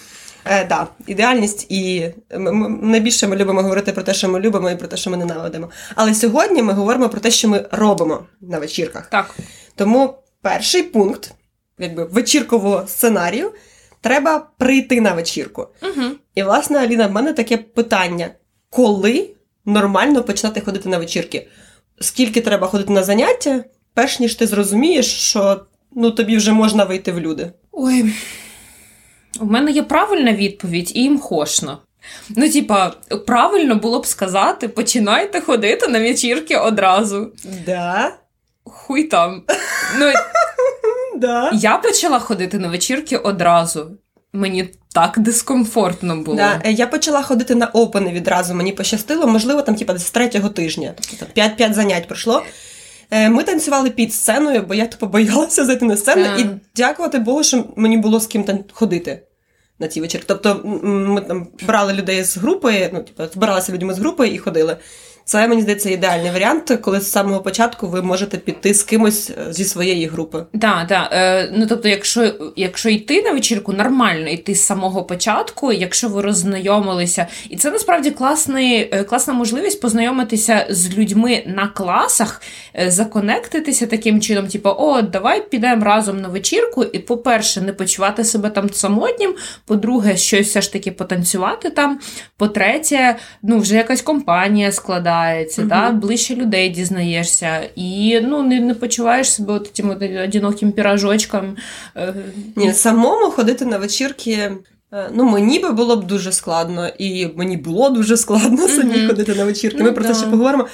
Е, 0.47 0.65
да, 0.65 0.87
ідеальність 1.07 1.67
і 1.69 2.11
ми, 2.39 2.69
найбільше 2.69 3.27
ми 3.27 3.37
любимо 3.37 3.63
говорити 3.63 3.93
про 3.93 4.03
те, 4.03 4.15
що 4.15 4.29
ми 4.29 4.41
любимо, 4.41 4.71
і 4.71 4.77
про 4.77 4.89
те, 4.89 4.97
що 4.97 5.11
ми 5.11 5.17
ненавидимо. 5.17 5.71
Але 5.95 6.15
сьогодні 6.15 6.63
ми 6.63 6.73
говоримо 6.73 7.09
про 7.09 7.21
те, 7.21 7.31
що 7.31 7.49
ми 7.49 7.67
робимо 7.71 8.27
на 8.41 8.59
вечірках. 8.59 9.07
Так. 9.07 9.35
Тому 9.75 10.15
перший 10.43 10.83
пункт, 10.83 11.35
якби 11.79 12.05
вечіркового 12.05 12.85
сценарію, 12.87 13.53
треба 14.01 14.47
прийти 14.59 15.01
на 15.01 15.13
вечірку. 15.13 15.69
Угу. 15.83 16.07
І, 16.35 16.43
власне, 16.43 16.79
Аліна, 16.79 17.07
в 17.07 17.13
мене 17.13 17.33
таке 17.33 17.57
питання: 17.57 18.31
коли 18.71 19.31
нормально 19.65 20.23
починати 20.23 20.61
ходити 20.61 20.89
на 20.89 20.99
вечірки? 20.99 21.49
Скільки 22.01 22.41
треба 22.41 22.67
ходити 22.67 22.93
на 22.93 23.03
заняття, 23.03 23.65
перш 23.95 24.21
ніж 24.21 24.35
ти 24.35 24.47
зрозумієш, 24.47 25.07
що 25.07 25.67
ну 25.95 26.11
тобі 26.11 26.37
вже 26.37 26.53
можна 26.53 26.85
вийти 26.85 27.13
в 27.13 27.21
люди? 27.21 27.53
Ой. 27.73 28.13
У 29.41 29.45
мене 29.45 29.71
є 29.71 29.83
правильна 29.83 30.33
відповідь 30.33 30.93
і 30.95 31.05
імхошна. 31.05 31.79
Ну, 32.37 32.49
типа, 32.49 32.93
правильно 33.27 33.75
було 33.75 34.01
б 34.01 34.07
сказати, 34.07 34.69
починайте 34.69 35.41
ходити 35.41 35.89
на 35.89 36.01
вечірки 36.01 36.57
одразу. 36.57 37.33
Да? 37.67 38.15
Хуй 38.65 39.05
там. 39.05 39.43
Ну, 39.99 40.13
да. 41.21 41.51
Я 41.55 41.77
почала 41.77 42.19
ходити 42.19 42.59
на 42.59 42.69
вечірки 42.69 43.17
одразу. 43.17 43.91
Мені 44.33 44.69
так 44.95 45.19
дискомфортно 45.19 46.17
було. 46.17 46.37
Да. 46.37 46.61
Е, 46.65 46.73
я 46.73 46.87
почала 46.87 47.23
ходити 47.23 47.55
на 47.55 47.67
опени 47.67 48.13
відразу. 48.13 48.55
Мені 48.55 48.73
пощастило, 48.73 49.27
можливо, 49.27 49.63
там, 49.63 49.75
типа, 49.75 49.99
з 49.99 50.11
третього 50.11 50.49
тижня. 50.49 50.95
Тобто 51.11 51.41
5-5 51.41 51.73
занять 51.73 52.07
пройшло. 52.07 52.43
Е, 53.11 53.31
ми 53.31 53.43
танцювали 53.43 53.91
під 53.91 54.15
сценою, 54.15 54.63
бо 54.63 54.75
я 54.75 54.87
то 54.87 55.07
боялася 55.07 55.65
зайти 55.65 55.85
на 55.85 55.97
сцену, 55.97 56.23
yeah. 56.23 56.41
і 56.41 56.47
дякувати 56.77 57.19
Богу, 57.19 57.43
що 57.43 57.65
мені 57.77 57.97
було 57.97 58.21
з 58.21 58.27
ким 58.27 58.45
там 58.45 58.65
ходити 58.73 59.23
на 59.79 59.87
ті 59.87 60.01
вечірки. 60.01 60.25
Тобто 60.29 60.61
ми 60.83 61.21
там 61.21 61.49
брали 61.67 61.93
людей 61.93 62.25
з 62.25 62.37
групи, 62.37 62.91
ну 62.93 63.03
типу, 63.03 63.33
збиралися 63.33 63.73
людьми 63.73 63.95
з 63.95 63.99
групи 63.99 64.29
і 64.29 64.39
ходили. 64.39 64.77
Це 65.29 65.49
мені 65.49 65.63
здається 65.63 65.91
ідеальний 65.91 66.31
варіант, 66.31 66.79
коли 66.83 67.01
з 67.01 67.11
самого 67.11 67.41
початку 67.41 67.89
ви 67.89 68.03
можете 68.03 68.39
піти 68.39 68.75
з 68.75 68.83
кимось 68.83 69.31
е, 69.31 69.53
зі 69.53 69.65
своєї 69.65 70.07
групи. 70.07 70.45
Так, 70.61 70.89
так. 70.89 71.09
Е, 71.13 71.51
ну 71.57 71.67
тобто, 71.69 71.89
якщо 71.89 72.33
якщо 72.57 72.89
йти 72.89 73.23
на 73.23 73.33
вечірку, 73.33 73.73
нормально 73.73 74.29
йти 74.29 74.55
з 74.55 74.65
самого 74.67 75.05
початку, 75.05 75.73
якщо 75.73 76.09
ви 76.09 76.23
роззнайомилися, 76.23 77.27
і 77.51 77.57
це 77.57 77.71
насправді 77.71 78.11
класний, 78.11 78.89
е, 78.93 79.05
класна 79.05 79.35
можливість 79.35 79.81
познайомитися 79.81 80.67
з 80.71 80.99
людьми 80.99 81.43
на 81.47 81.69
класах, 81.69 82.43
законектитися 82.87 83.87
таким 83.87 84.21
чином, 84.21 84.49
типу, 84.49 84.69
о, 84.69 85.03
давай 85.03 85.49
підемо 85.49 85.85
разом 85.85 86.21
на 86.21 86.29
вечірку, 86.29 86.85
і, 86.85 86.99
по-перше, 86.99 87.61
не 87.61 87.73
почувати 87.73 88.25
себе 88.25 88.51
там 88.51 88.71
самотнім. 88.73 89.35
По-друге, 89.65 90.17
щось 90.17 90.47
все 90.49 90.61
ж 90.61 90.73
таки 90.73 90.93
потанцювати 90.93 91.71
там. 91.71 92.01
По-третє, 92.37 93.17
ну 93.43 93.59
вже 93.59 93.75
якась 93.75 94.03
компанія 94.03 94.73
складає 94.73 95.16
складається, 95.17 95.63
угу. 95.63 95.69
да, 95.69 95.91
ближче 95.91 96.35
людей 96.35 96.69
дізнаєшся, 96.69 97.69
і 97.77 98.21
ну, 98.21 98.43
не 98.43 98.61
не 98.61 98.75
почуваєш 98.75 99.31
себе 99.31 99.53
от 99.53 99.73
тим 99.73 99.91
одиноким 100.25 100.73
піражочком. 100.73 101.57
Е, 101.97 102.15
Ні, 102.57 102.73
самому 102.73 103.31
ходити 103.31 103.65
на 103.65 103.79
вечірки. 103.79 104.53
Е, 104.93 105.11
ну, 105.15 105.25
мені 105.25 105.59
би 105.59 105.73
було 105.73 105.97
б 105.97 106.07
дуже 106.07 106.33
складно, 106.33 106.89
і 106.99 107.29
мені 107.37 107.57
було 107.57 107.91
дуже 107.91 108.17
складно 108.17 108.69
самі 108.69 108.95
mm-hmm. 108.95 109.07
ходити 109.07 109.35
на 109.35 109.45
вечірки. 109.45 109.83
Ми 109.83 109.91
mm-hmm. 109.91 109.95
про 109.95 110.05
це 110.05 110.15
ще 110.15 110.27
поговоримо. 110.27 110.67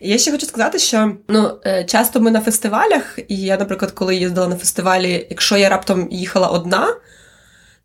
І 0.00 0.10
я 0.10 0.18
ще 0.18 0.30
хочу 0.30 0.46
сказати, 0.46 0.78
що 0.78 1.12
ну, 1.28 1.50
е, 1.66 1.84
часто 1.84 2.20
ми 2.20 2.30
на 2.30 2.40
фестивалях, 2.40 3.18
і 3.28 3.36
я, 3.36 3.56
наприклад, 3.56 3.90
коли 3.90 4.16
їздила 4.16 4.48
на 4.48 4.56
фестивалі, 4.56 5.26
якщо 5.30 5.56
я 5.56 5.68
раптом 5.68 6.08
їхала 6.10 6.48
одна, 6.48 6.88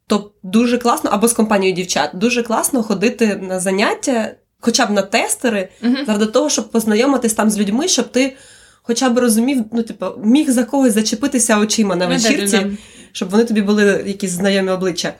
то 0.07 0.31
дуже 0.43 0.77
класно, 0.77 1.09
або 1.13 1.27
з 1.27 1.33
компанією 1.33 1.75
дівчат, 1.75 2.09
дуже 2.13 2.43
класно 2.43 2.83
ходити 2.83 3.35
на 3.35 3.59
заняття 3.59 4.31
хоча 4.61 4.85
б 4.85 4.91
на 4.91 5.01
тестери, 5.01 5.69
uh-huh. 5.83 6.05
заради 6.05 6.25
того, 6.25 6.49
щоб 6.49 6.71
познайомитись 6.71 7.33
там 7.33 7.49
з 7.49 7.59
людьми, 7.59 7.87
щоб 7.87 8.11
ти 8.11 8.35
хоча 8.81 9.09
б 9.09 9.17
розумів, 9.17 9.65
ну, 9.71 9.83
типу, 9.83 10.05
міг 10.23 10.51
за 10.51 10.63
когось 10.63 10.93
зачепитися 10.93 11.59
очима 11.59 11.95
на 11.95 12.07
вечірці, 12.07 12.57
uh-huh. 12.57 12.77
щоб 13.11 13.29
вони 13.29 13.43
тобі 13.43 13.61
були 13.61 14.03
якісь 14.05 14.31
знайомі 14.31 14.71
обличчя. 14.71 15.13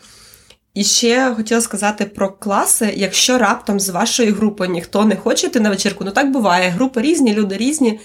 І 0.73 0.83
ще 0.83 1.33
хотіла 1.35 1.61
сказати 1.61 2.05
про 2.05 2.31
класи, 2.31 2.93
якщо 2.95 3.37
раптом 3.37 3.79
з 3.79 3.89
вашої 3.89 4.31
групи 4.31 4.67
ніхто 4.67 5.05
не 5.05 5.15
хоче 5.15 5.47
йти 5.47 5.59
на 5.59 5.69
вечірку, 5.69 6.03
ну 6.03 6.11
так 6.11 6.31
буває, 6.31 6.69
групи 6.69 7.01
різні, 7.01 7.33
люди 7.33 7.57
різні. 7.57 7.99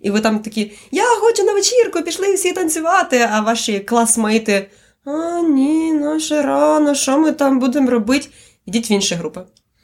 І 0.00 0.10
ви 0.10 0.20
там 0.20 0.38
такі, 0.38 0.72
я 0.90 1.04
хочу 1.04 1.44
на 1.44 1.52
вечірку, 1.52 2.02
пішли 2.02 2.34
всі 2.34 2.52
танцювати, 2.52 3.28
а 3.32 3.40
ваші 3.40 3.80
класмейти, 3.80 4.70
а 5.04 5.40
ні, 5.40 5.92
ну 5.92 6.20
ще 6.20 6.42
рано, 6.42 6.94
що 6.94 7.18
ми 7.18 7.32
там 7.32 7.58
будемо 7.58 7.90
робити? 7.90 8.28
Йдіть 8.66 8.90
в 8.90 8.92
інші 8.92 9.14
групи. 9.14 9.40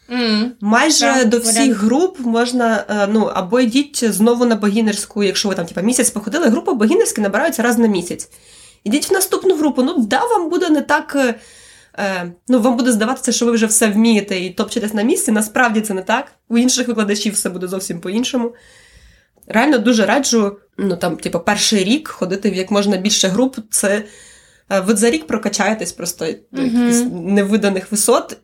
Mm. 0.09 0.51
Майже 0.61 1.01
так, 1.01 1.29
до 1.29 1.39
всіх 1.39 1.57
варіант. 1.57 1.77
груп 1.77 2.21
можна 2.21 2.85
е, 2.91 3.09
ну 3.13 3.25
або 3.35 3.61
йдіть 3.61 4.13
знову 4.13 4.45
на 4.45 4.57
богінерську, 4.57 5.25
якщо 5.25 5.49
ви 5.49 5.55
там 5.55 5.67
типа, 5.67 5.81
місяць 5.81 6.11
походили, 6.11 6.49
групи 6.49 6.73
богінерські 6.73 7.21
набираються 7.21 7.63
раз 7.63 7.79
на 7.79 7.87
місяць. 7.87 8.29
Ідіть 8.85 9.11
в 9.11 9.13
наступну 9.13 9.57
групу. 9.57 9.83
Ну, 9.83 9.99
да, 9.99 10.25
вам 10.25 10.51
буде 10.51 10.69
не 10.69 10.83
так. 10.83 11.17
Е, 11.17 11.35
е, 11.99 12.33
ну, 12.49 12.61
вам 12.61 12.77
буде 12.77 12.93
здаватися, 12.93 13.33
що 13.33 13.47
ви 13.47 13.53
вже 13.53 13.67
все 13.67 13.89
вмієте 13.89 14.41
і 14.41 14.51
топчетесь 14.51 14.95
на 14.95 15.03
місці. 15.03 15.33
Насправді 15.33 15.81
це 15.81 15.95
не 15.95 16.03
так. 16.03 16.33
У 16.49 16.59
інших 16.59 16.89
викладачів 16.89 17.35
все 17.35 17.51
буде 17.51 17.69
зовсім 17.69 18.01
по-іншому. 18.01 18.55
Реально 19.47 19.79
дуже 19.79 20.07
раджу, 20.07 20.57
ну 20.79 20.97
там, 20.97 21.17
типу, 21.17 21.41
перший 21.41 21.85
рік 21.85 22.09
ходити 22.09 22.51
в 22.51 22.55
як 22.55 22.71
можна 22.71 22.97
більше 22.97 23.29
груп. 23.29 23.57
Це 23.71 24.05
ви 24.87 24.97
за 24.97 25.11
рік 25.11 25.27
прокачаєтесь 25.27 25.93
просто 25.93 26.25
mm-hmm. 26.25 27.11
невиданих 27.13 27.93
висот. 27.93 28.37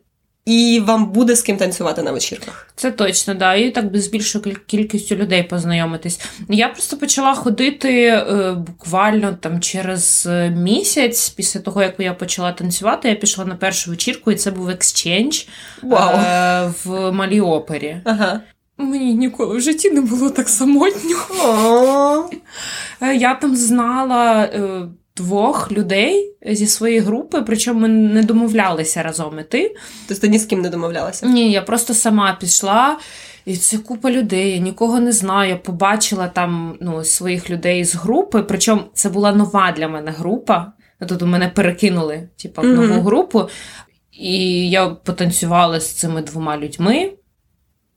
І 0.45 0.81
вам 0.85 1.11
буде 1.11 1.35
з 1.35 1.41
ким 1.41 1.57
танцювати 1.57 2.03
на 2.03 2.11
вечірках. 2.11 2.67
Це 2.75 2.91
точно, 2.91 3.33
да. 3.33 3.55
І 3.55 3.71
так 3.71 3.97
з 3.97 4.07
більшою 4.07 4.55
кількістю 4.67 5.15
людей 5.15 5.43
познайомитись. 5.43 6.21
Я 6.49 6.69
просто 6.69 6.97
почала 6.97 7.35
ходити 7.35 8.05
е, 8.05 8.53
буквально 8.67 9.33
там 9.33 9.61
через 9.61 10.29
місяць 10.55 11.29
після 11.29 11.59
того, 11.59 11.81
як 11.83 11.95
я 11.99 12.13
почала 12.13 12.51
танцювати, 12.51 13.09
я 13.09 13.15
пішла 13.15 13.45
на 13.45 13.55
першу 13.55 13.91
вечірку, 13.91 14.31
і 14.31 14.35
це 14.35 14.51
був 14.51 14.69
екскчендж 14.69 15.41
е, 15.83 16.71
в 16.83 17.11
малій 17.11 17.41
опері. 17.41 17.97
Ага. 18.03 18.41
Мені 18.77 19.13
ніколи 19.13 19.57
в 19.57 19.61
житті 19.61 19.89
не 19.91 20.01
було 20.01 20.29
так 20.29 20.49
самотньо. 20.49 21.17
Е, 23.01 23.15
я 23.15 23.35
там 23.35 23.55
знала. 23.55 24.49
Двох 25.15 25.71
людей 25.71 26.35
зі 26.45 26.67
своєї 26.67 26.99
групи, 26.99 27.41
причому 27.41 27.79
ми 27.79 27.87
не 27.87 28.23
домовлялися 28.23 29.03
разом 29.03 29.39
іти. 29.39 29.75
Тобто 30.07 30.21
ти 30.21 30.27
ні 30.27 30.39
з 30.39 30.45
ким 30.45 30.61
не 30.61 30.69
домовлялася? 30.69 31.25
Ні, 31.25 31.51
я 31.51 31.61
просто 31.61 31.93
сама 31.93 32.37
пішла. 32.39 32.97
І 33.45 33.57
це 33.57 33.77
купа 33.77 34.11
людей, 34.11 34.51
я 34.51 34.57
нікого 34.57 34.99
не 34.99 35.11
знаю. 35.11 35.49
Я 35.49 35.55
побачила 35.55 36.27
там 36.27 36.77
ну, 36.81 37.03
своїх 37.03 37.49
людей 37.49 37.85
з 37.85 37.95
групи. 37.95 38.43
Причому 38.43 38.81
це 38.93 39.09
була 39.09 39.31
нова 39.31 39.71
для 39.71 39.87
мене 39.87 40.11
група. 40.11 40.73
Тут 41.09 41.21
мене 41.21 41.49
перекинули 41.49 42.29
типу, 42.37 42.61
в 42.61 42.65
нову 42.65 42.93
mm-hmm. 42.93 43.01
групу. 43.01 43.49
І 44.11 44.69
я 44.69 44.89
потанцювала 44.89 45.79
з 45.79 45.91
цими 45.91 46.21
двома 46.21 46.57
людьми. 46.57 47.11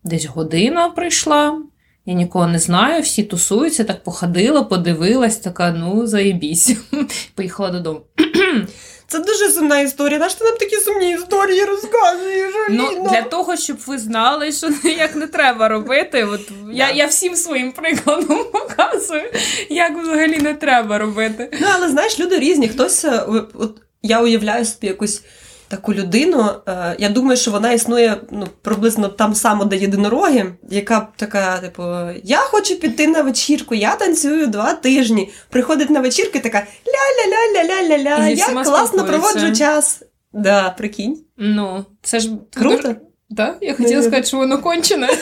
Десь 0.05 0.27
година 0.27 0.89
прийшла. 0.89 1.63
Я 2.09 2.15
нікого 2.15 2.47
не 2.47 2.59
знаю, 2.59 3.03
всі 3.03 3.23
тусуються, 3.23 3.85
так 3.85 4.05
походила, 4.05 4.63
подивилась, 4.63 5.37
така, 5.37 5.71
ну, 5.71 6.07
заєбісь. 6.07 6.77
Поїхала 7.35 7.71
додому. 7.71 8.01
Це 9.09 9.19
дуже 9.19 9.51
сумна 9.51 9.81
історія. 9.81 10.19
Наш 10.19 10.35
ти 10.35 10.45
нам 10.45 10.57
такі 10.57 10.77
сумні 10.77 11.11
історії 11.11 11.65
розказуєш? 11.65 12.55
Ну, 12.71 13.09
для 13.11 13.23
того, 13.23 13.57
щоб 13.57 13.77
ви 13.87 13.99
знали, 13.99 14.53
що 14.53 14.71
як 14.89 15.17
не 15.17 15.27
треба 15.27 15.69
робити. 15.69 16.25
От 16.25 16.41
я, 16.73 16.91
я 16.91 17.07
всім 17.07 17.37
своїм 17.37 17.73
прикладом 17.73 18.45
показую, 18.53 19.31
як 19.71 20.03
взагалі 20.03 20.39
не 20.39 20.55
треба 20.55 20.99
робити. 20.99 21.51
Ну, 21.61 21.67
але 21.75 21.89
знаєш, 21.89 22.21
люди 22.21 22.39
різні. 22.39 22.69
Хтось, 22.69 23.05
е, 23.05 23.23
от 23.55 23.77
я 24.03 24.23
уявляю 24.23 24.65
собі 24.65 24.87
якусь 24.87 25.23
таку 25.69 25.95
людину. 25.95 26.51
е, 26.69 26.97
Я 26.99 27.09
думаю, 27.09 27.37
що 27.37 27.51
вона 27.51 27.73
існує 27.73 28.17
ну, 28.31 28.49
приблизно 28.63 29.09
там 29.09 29.35
само, 29.35 29.65
де 29.65 29.77
єдинороги, 29.77 30.55
яка 30.71 31.09
така, 31.17 31.59
типу, 31.59 31.83
я 32.25 32.39
хочу 32.39 32.77
піти 32.77 33.07
на 33.07 33.23
вечірку, 33.23 33.75
я 33.75 33.97
танцюю 33.97 34.47
два 34.47 34.73
тижні. 34.75 35.31
Приходить 35.49 35.91
на 35.91 36.01
вечірку 36.01 36.39
і 36.39 36.41
така 36.41 36.59
ля-ля-ля-ля-ля-ля-ля, 36.87 38.29
я 38.29 38.47
класно 38.65 39.05
проводжу 39.05 39.53
час. 39.53 40.03
Да, 40.33 40.71
прикинь. 40.71 41.19
Ну, 41.37 41.85
це 42.03 42.21
ж 42.21 42.31
Круто. 42.55 42.95
Да? 43.31 43.55
Я 43.61 43.75
хотіла 43.75 44.03
сказати, 44.03 44.27
що 44.27 44.37
воно 44.37 44.63
кончене. 44.63 45.09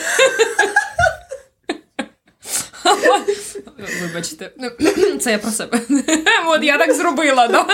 Вибачте, 4.01 4.51
це 5.19 5.31
я 5.31 5.37
про 5.37 5.51
себе. 5.51 5.79
От 6.47 6.63
я 6.63 6.77
так 6.77 6.93
зробила. 6.93 7.47
Да? 7.47 7.65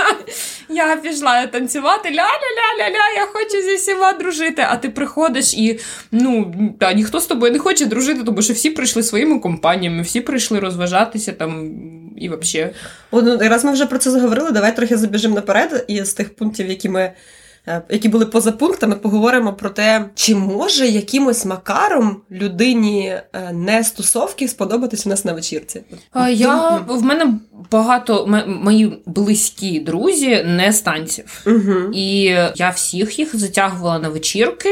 Я 0.70 0.96
пішла 0.96 1.48
танцювати, 1.48 2.10
ля-ля-ля-ля-ля, 2.10 3.16
я 3.16 3.26
хочу 3.34 3.62
зі 3.62 3.76
всіма 3.76 4.14
дружити. 4.14 4.66
А 4.70 4.78
ти 4.78 4.90
приходиш 4.90 5.54
і 5.54 5.80
ну, 6.12 6.56
та, 6.80 6.94
ніхто 6.94 7.20
з 7.20 7.26
тобою 7.26 7.54
не 7.54 7.60
хоче 7.60 7.86
дружити, 7.86 8.24
тому 8.24 8.42
що 8.42 8.54
всі 8.54 8.70
прийшли 8.70 9.04
своїми 9.04 9.40
компаніями, 9.40 10.02
всі 10.02 10.22
прийшли 10.22 10.60
розважатися 10.60 11.32
там 11.32 11.72
і 12.18 12.30
взагалі. 12.30 12.74
Ну, 13.12 13.38
раз 13.42 13.66
ми 13.66 13.72
вже 13.72 13.86
про 13.86 14.00
це 14.00 14.12
заговорили, 14.12 14.52
давай 14.52 14.76
трохи 14.76 14.98
забіжимо 14.98 15.36
наперед 15.36 15.86
і 15.88 16.04
з 16.04 16.14
тих 16.14 16.36
пунктів, 16.36 16.70
які 16.70 16.90
ми. 16.90 17.12
Е, 17.68 17.82
Які 17.90 18.10
були 18.10 18.26
поза 18.26 18.52
пунктами, 18.52 18.96
поговоримо 18.96 19.54
про 19.54 19.70
те, 19.70 20.06
чи 20.16 20.36
може 20.36 20.88
якимось 20.88 21.46
макаром 21.46 22.22
людині 22.32 23.08
е, 23.08 23.52
не 23.54 23.84
з 23.84 23.92
тусовки 23.92 24.48
сподобатись 24.48 25.06
у 25.06 25.10
нас 25.10 25.26
на 25.26 25.34
вечірці. 25.34 25.84
Я, 26.30 26.78
в 26.88 27.04
мене 27.04 27.34
багато 27.72 28.44
мої 28.48 29.02
близькі 29.06 29.80
друзі 29.80 30.44
не 30.46 30.74
станців. 30.74 31.44
Угу. 31.48 31.92
І 31.94 32.22
я 32.56 32.70
всіх 32.76 33.20
їх 33.20 33.36
затягувала 33.36 34.00
на 34.00 34.10
вечірки, 34.10 34.70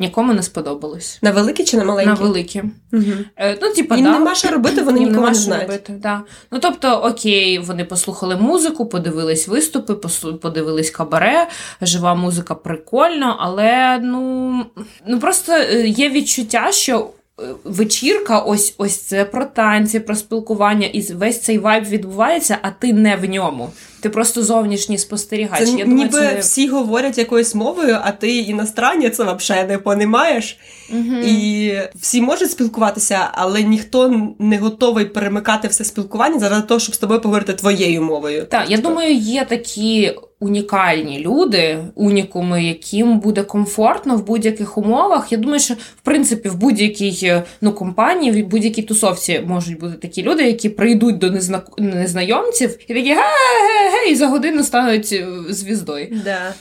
нікому 0.00 0.32
не 0.34 0.42
сподобалось. 0.42 1.18
На 1.22 1.30
великі 1.30 1.64
чи 1.64 1.76
на 1.76 1.84
маленькі? 1.84 2.08
На 2.10 2.14
великі. 2.14 2.62
Угу. 2.92 3.02
Е, 3.36 3.58
ну, 3.62 3.72
типа, 3.72 3.96
Їм 3.96 4.04
да, 4.04 4.12
нема 4.12 4.34
що 4.34 4.48
робити, 4.48 4.82
вони 4.82 5.00
їм 5.00 5.08
нікого 5.08 5.28
не 5.28 5.34
знають. 5.34 5.66
робити, 5.68 5.92
да. 6.02 6.22
Ну, 6.50 6.58
тобто, 6.58 6.88
окей, 6.96 7.58
вони 7.58 7.84
послухали 7.84 8.36
музику, 8.36 8.86
подивились 8.86 9.48
виступи, 9.48 9.94
подивились 10.42 10.90
кабаре, 10.90 11.48
жива 11.82 12.14
музика 12.14 12.54
прикольно, 12.54 13.36
але 13.40 13.98
ну, 14.02 14.66
ну 15.06 15.18
просто 15.18 15.52
е, 15.52 15.86
є 15.86 16.10
відчуття, 16.10 16.72
що. 16.72 17.10
е, 17.40 17.44
Вечірка, 17.64 18.38
ось 18.38 18.74
ось 18.78 19.00
це 19.00 19.24
про 19.24 19.44
танці, 19.44 20.00
про 20.00 20.14
спілкування, 20.14 20.86
і 20.86 21.00
весь 21.12 21.40
цей 21.40 21.58
вайб 21.58 21.84
відбувається, 21.84 22.58
а 22.62 22.70
ти 22.70 22.92
не 22.92 23.16
в 23.16 23.28
ньому. 23.28 23.70
Ти 24.02 24.10
просто 24.10 24.42
зовнішній 24.42 24.98
спостерігач. 24.98 25.58
Це 25.58 25.64
Я 25.64 25.84
думаю, 25.84 25.88
ніби 25.88 26.18
це... 26.18 26.38
всі 26.40 26.68
говорять 26.68 27.18
якоюсь 27.18 27.54
мовою, 27.54 27.98
а 28.02 28.12
ти 28.12 28.36
іностранець 28.38 29.18
взагалі 29.18 29.68
не 29.68 29.78
понімаєш. 29.78 30.58
Угу. 30.90 31.16
І 31.26 31.72
всі 31.94 32.22
можуть 32.22 32.50
спілкуватися, 32.50 33.28
але 33.32 33.62
ніхто 33.62 34.28
не 34.38 34.58
готовий 34.58 35.04
перемикати 35.04 35.68
все 35.68 35.84
спілкування 35.84 36.38
заради 36.38 36.66
того, 36.66 36.80
щоб 36.80 36.94
з 36.94 36.98
тобою 36.98 37.20
поговорити 37.20 37.52
твоєю 37.52 38.02
мовою. 38.02 38.46
Так, 38.50 38.70
я 38.70 38.78
думаю, 38.78 39.14
є 39.14 39.44
такі 39.44 40.12
унікальні 40.42 41.18
люди, 41.18 41.78
унікуми, 41.94 42.64
яким 42.64 43.18
буде 43.18 43.42
комфортно 43.42 44.16
в 44.16 44.26
будь-яких 44.26 44.78
умовах. 44.78 45.32
Я 45.32 45.38
думаю, 45.38 45.60
що 45.60 45.74
в 45.74 46.00
принципі 46.02 46.48
в 46.48 46.56
будь-якій 46.56 47.26
е, 47.26 47.42
ну, 47.60 47.72
компанії, 47.72 48.42
в 48.42 48.46
будь-якій 48.46 48.82
тусовці 48.82 49.40
можуть 49.46 49.78
бути 49.78 49.94
такі 49.94 50.22
люди, 50.22 50.42
які 50.42 50.68
прийдуть 50.68 51.18
до 51.18 51.30
незна... 51.30 51.62
незнайомців 51.78 52.76
і 52.88 52.94
такі 52.94 53.14
ге-ге-ге, 53.14 54.10
і 54.10 54.14
за 54.14 54.26
годину 54.26 54.64
стануть 54.64 55.12
е, 55.12 55.26
звіздою. 55.48 56.20
Да. 56.24 56.54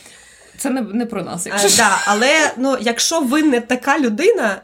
Це 0.58 0.70
не, 0.70 0.82
не 0.82 1.06
про 1.06 1.24
нас, 1.24 1.46
якщо 1.46 1.70
що. 1.70 1.78
да, 1.78 1.98
але 2.06 2.54
ну, 2.58 2.78
якщо 2.82 3.22
ви 3.22 3.44
не 3.44 3.62
така 3.62 4.00
людина, 4.00 4.62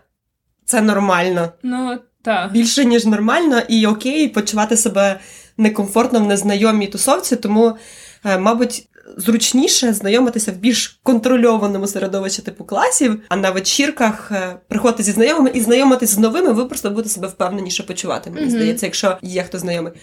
це 0.66 0.82
нормально. 0.82 1.50
Ну, 1.64 1.98
так. 2.22 2.52
Більше, 2.52 2.86
ніж 2.86 3.06
нормально, 3.06 3.62
і 3.68 3.88
окей, 3.88 4.28
почувати 4.28 4.78
себе 4.78 5.20
некомфортно 5.58 6.20
в 6.20 6.28
незнайомій 6.28 6.88
тусовці, 6.88 7.36
тому, 7.36 7.78
е, 8.26 8.38
мабуть, 8.38 8.87
зручніше 9.18 9.94
знайомитися 9.94 10.52
в 10.52 10.56
більш 10.56 11.00
контрольованому 11.04 11.88
середовищі 11.88 12.42
типу 12.42 12.66
класів, 12.66 13.22
а 13.30 13.36
на 13.36 13.52
вечірках 13.52 14.32
е, 14.32 14.56
приходити 14.68 15.04
зі 15.04 15.12
знайомими 15.12 15.52
і 15.54 15.62
знайомитись 15.62 16.10
з 16.10 16.18
новими, 16.18 16.52
ви 16.54 16.66
просто 16.66 16.90
будете 16.90 17.10
себе 17.10 17.28
впевненіше 17.28 17.84
почувати, 17.84 18.30
мені 18.30 18.42
Мгм. 18.48 18.56
здається, 18.56 18.86
якщо 18.86 19.18
є 19.22 19.44
хто 19.44 19.60
знайомий. 19.60 19.94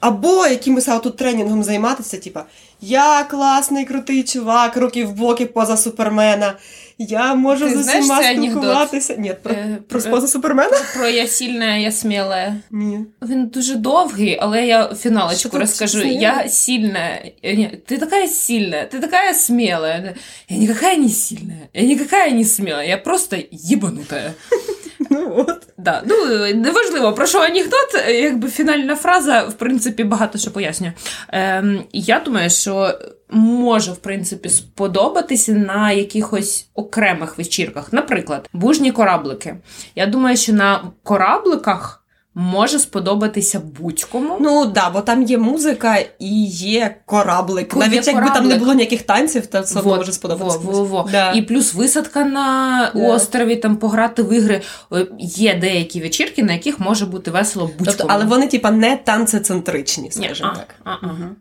Або 0.00 0.46
якимось 0.46 0.88
аутотренінгом 0.88 1.64
займатися, 1.64 2.16
типа 2.16 2.44
я 2.80 3.24
класний, 3.24 3.84
крутий 3.84 4.22
чувак, 4.22 4.76
руки 4.76 5.04
в 5.04 5.12
боки 5.12 5.46
поза 5.46 5.76
супермена 5.76 6.54
Я 6.97 7.35
можу 7.35 7.65
Ти 7.69 7.77
з 7.77 7.83
знаєш 7.83 8.01
усіма 8.03 8.19
цей 8.21 8.27
анекдот? 8.37 8.51
спілкуватися. 8.51 9.15
Ні, 9.17 9.33
про, 9.43 9.53
Е, 9.53 9.77
про 9.87 10.01
про- 10.01 10.11
поза 10.11 10.27
супермена? 10.27 10.77
Про 10.95 11.07
я 11.07 11.27
сильна, 11.27 11.75
я 11.77 11.91
сміла. 11.91 12.55
Ні. 12.71 12.99
Він 13.21 13.47
дуже 13.47 13.75
довгий, 13.75 14.37
але 14.41 14.65
я 14.65 14.85
Що 14.85 14.95
фіналочку 14.95 15.49
тут 15.49 15.59
розкажу. 15.59 16.01
сміла? 16.01 16.19
Я 16.21 16.49
сильная. 16.49 17.31
Э, 17.43 17.57
не, 17.57 17.71
Ты 17.89 17.97
такая 17.99 18.27
сильная, 18.27 18.89
ты 18.93 18.99
такая 18.99 19.33
смелая. 19.33 20.13
Я 20.49 20.57
никакая 20.57 20.97
не 20.97 21.09
сильная, 21.09 21.67
я 21.73 21.81
никакая 21.83 22.31
не 22.31 22.45
смелая, 22.45 22.87
я 22.89 22.97
просто 22.97 23.37
ебанутая. 23.71 24.33
Ну 25.10 25.34
от. 25.36 25.68
Да. 25.78 26.02
Ну, 26.06 26.16
неважливо, 26.54 27.12
про 27.12 27.26
що 27.26 27.38
анекдот, 27.38 28.04
якби 28.08 28.48
фінальна 28.48 28.96
фраза, 28.96 29.42
в 29.42 29.52
принципі, 29.52 30.04
багато 30.04 30.38
що 30.38 30.50
пояснює. 30.50 30.92
Ем, 31.28 31.84
я 31.92 32.20
думаю, 32.20 32.50
що 32.50 32.98
може, 33.30 33.92
в 33.92 33.96
принципі, 33.96 34.48
сподобатися 34.48 35.52
на 35.52 35.92
якихось 35.92 36.68
окремих 36.74 37.38
вечірках. 37.38 37.92
Наприклад, 37.92 38.48
бужні 38.52 38.92
кораблики. 38.92 39.56
Я 39.96 40.06
думаю, 40.06 40.36
що 40.36 40.52
на 40.52 40.84
корабликах 41.02 42.05
може 42.38 42.78
сподобатися 42.78 43.60
будь-кому. 43.80 44.36
Ну 44.40 44.64
да, 44.66 44.90
бо 44.90 45.00
там 45.00 45.22
є 45.22 45.38
музика 45.38 45.96
і 46.18 46.44
є 46.46 46.96
кораблик. 47.06 47.72
Є 47.74 47.78
Навіть 47.80 48.06
якби 48.06 48.30
там 48.30 48.48
не 48.48 48.54
було 48.56 48.74
ніяких 48.74 49.02
танців, 49.02 49.46
то 49.46 49.60
все 49.60 49.78
одно 49.78 49.90
Вот, 49.90 49.98
може 49.98 50.12
сподобатися. 50.12 50.58
Во, 50.58 50.72
во, 50.72 50.84
во. 50.84 51.08
Да. 51.12 51.32
І 51.32 51.42
плюс 51.42 51.74
висадка 51.74 52.24
на 52.24 52.90
Да. 52.94 53.08
острові, 53.08 53.56
там 53.56 53.76
пограти 53.76 54.22
в 54.22 54.32
ігри. 54.32 54.60
Е, 54.92 55.06
Є 55.18 55.54
деякі 55.54 56.00
вечірки, 56.00 56.42
на 56.42 56.52
яких 56.52 56.80
може 56.80 57.06
бути 57.06 57.30
весело 57.30 57.66
будь-кому. 57.66 57.86
Тобто, 57.86 58.06
але 58.08 58.24
вони, 58.24 58.46
типа, 58.46 58.70
не 58.70 58.96
танцецентричні, 58.96 60.04
Ні, 60.04 60.10
скажімо 60.10 60.52
так. 60.56 60.74
а, 60.84 60.90
а, 60.90 61.06
м-м. 61.06 61.36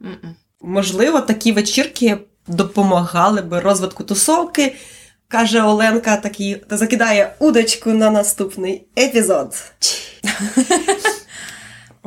Можливо, 0.61 1.21
такі 1.21 1.51
вечірки 1.51 2.17
допомагали 2.47 3.41
би 3.41 3.59
розвитку 3.59 4.03
тусовки. 4.03 4.75
Каже 5.27 5.61
Оленка, 5.61 6.17
такий 6.17 6.55
та 6.55 6.77
закидає 6.77 7.35
удочку 7.39 7.89
на 7.89 8.09
наступний 8.11 8.87
епізод. 8.99 9.53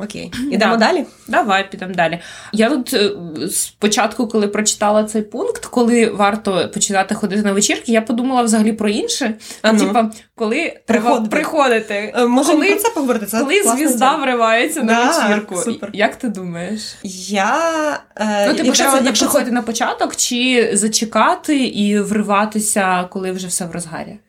Окей, 0.01 0.31
ідемо 0.51 0.77
Да. 0.77 0.85
далі. 0.87 1.05
Давай 1.27 1.71
підемо 1.71 1.93
далі. 1.93 2.19
Я 2.53 2.69
тут 2.69 2.93
е, 2.93 3.11
спочатку, 3.51 4.27
коли 4.27 4.47
прочитала 4.47 5.03
цей 5.03 5.21
пункт, 5.21 5.65
коли 5.65 6.05
варто 6.09 6.69
починати 6.73 7.15
ходити 7.15 7.41
на 7.41 7.51
вечірки, 7.53 7.91
я 7.91 8.01
подумала 8.01 8.41
взагалі 8.41 8.73
про 8.73 8.89
інше. 8.89 9.33
А 9.61 9.71
ну. 9.73 9.79
Типа, 9.79 10.11
коли 10.35 10.79
треба 10.85 11.05
Приходити. 11.05 11.29
приходити. 11.35 12.13
Е, 12.17 12.25
Може, 12.25 12.51
коли, 12.51 12.75
це 12.75 12.89
поговорити? 12.89 13.25
Це 13.25 13.39
коли 13.39 13.63
звізда 13.63 14.11
тема. 14.11 14.23
вривається 14.23 14.83
на 14.83 14.93
Да, 14.93 15.27
вечірку. 15.27 15.55
супер. 15.57 15.89
Як 15.93 16.15
ти 16.15 16.27
думаєш? 16.29 16.81
Я. 17.27 17.99
Е, 18.15 18.45
Ну, 18.47 18.53
типу, 18.53 18.65
якщо 18.65 18.83
треба 18.83 18.99
це- 18.99 19.05
якщо 19.05 19.25
це- 19.25 19.31
приходити 19.31 19.51
на 19.55 19.61
початок, 19.61 20.15
чи 20.15 20.69
зачекати 20.73 21.57
і 21.65 21.99
вриватися, 21.99 23.07
коли 23.11 23.31
вже 23.31 23.47
все 23.47 23.65
в 23.65 23.71
розгарі? 23.71 24.19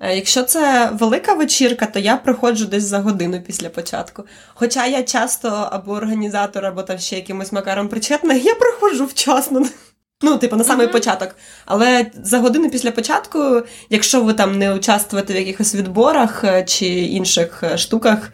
Е, 0.00 0.16
Якщо 0.16 0.42
це 0.42 0.90
велика 0.92 1.34
вечірка, 1.34 1.86
то 1.86 1.98
я 1.98 2.16
приходжу 2.16 2.64
десь 2.64 2.84
за 2.84 2.98
годину 2.98 3.40
після 3.46 3.68
початку. 3.68 4.24
Хоча 4.54 4.86
я 4.86 5.02
часто 5.02 5.48
або 5.48 5.92
організатор, 5.92 6.66
або 6.66 6.82
там 6.82 6.98
ще 6.98 7.16
якимось 7.16 7.52
макаром 7.52 7.88
причетна, 7.88 8.34
я 8.34 8.54
приходжу 8.54 9.04
вчасно. 9.04 9.66
Ну, 10.22 10.38
типу, 10.38 10.56
на 10.56 10.64
самий 10.64 10.86
початок. 10.86 11.36
Але 11.66 12.06
за 12.22 12.38
годину 12.38 12.70
після 12.70 12.90
початку, 12.90 13.62
якщо 13.90 14.22
ви 14.22 14.32
там 14.34 14.58
не 14.58 14.74
участвуєте 14.74 15.32
в 15.32 15.36
якихось 15.36 15.74
відборах 15.74 16.44
е, 16.44 16.64
чи 16.64 16.86
інших 16.86 17.62
е, 17.62 17.78
штуках, 17.78 18.32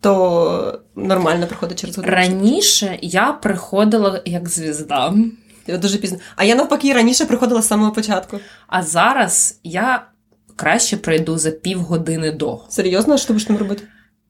то 0.00 0.80
нормально 0.96 1.46
приходить 1.46 1.80
через 1.80 1.96
годину. 1.96 2.16
Раніше 2.16 2.98
я 3.02 3.32
приходила 3.32 4.22
як 4.24 4.48
звізда. 4.48 5.14
Дуже 5.68 5.98
пізно. 5.98 6.18
А 6.36 6.44
я 6.44 6.54
навпаки 6.54 6.92
раніше 6.92 7.24
приходила 7.24 7.62
з 7.62 7.68
самого 7.68 7.92
початку. 7.92 8.38
А 8.66 8.82
зараз 8.82 9.60
я 9.64 10.06
краще 10.56 10.96
пройду 10.96 11.38
за 11.38 11.50
півгодини 11.50 12.32
до. 12.32 12.60
Серйозно, 12.68 13.18
що 13.18 13.26
ти 13.26 13.32
будеш 13.32 13.46
там 13.46 13.56
робити? 13.56 13.82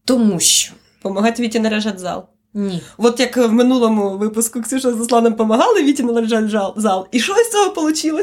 Тому 0.05 0.41
що 0.41 0.73
Помагати 1.03 1.43
Віті 1.43 1.61
наряжати 1.61 1.99
зал. 1.99 2.25
ні. 2.55 2.83
От 2.99 3.21
як 3.21 3.37
в 3.37 3.49
минулому 3.53 4.19
випуску 4.19 4.63
Ксюша 4.63 4.93
з 4.93 5.01
Асланом 5.01 5.35
помагали 5.35 5.83
Віті 5.83 6.03
наряжати 6.03 6.49
зал. 6.77 7.07
І 7.13 7.21
що 7.21 7.35
з 7.35 7.51
цього 7.51 7.83
вийшло? 7.83 8.23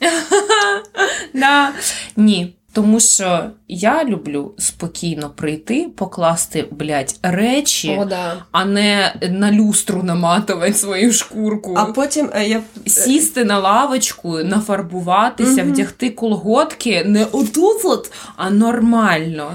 Да. 1.34 1.72
Ні. 2.16 2.57
Тому 2.72 3.00
що 3.00 3.50
я 3.68 4.04
люблю 4.04 4.54
спокійно 4.58 5.30
прийти, 5.30 5.88
покласти, 5.96 6.64
блядь, 6.70 7.18
речі, 7.22 8.00
да. 8.08 8.44
а 8.52 8.64
не 8.64 9.14
на 9.30 9.52
люстру 9.52 10.02
наматувати 10.02 10.74
свою 10.74 11.12
шкурку. 11.12 11.74
А 11.76 11.84
потім 11.84 12.30
е, 12.34 12.48
я 12.48 12.62
Сісти 12.86 13.44
на 13.44 13.58
лавочку, 13.58 14.38
нафарбуватися, 14.38 15.62
Мгм. 15.62 15.72
вдягти 15.72 16.10
колготки 16.10 17.04
не 17.04 17.24
отут, 17.24 17.84
от, 17.84 18.12
а 18.36 18.50
нормально. 18.50 19.52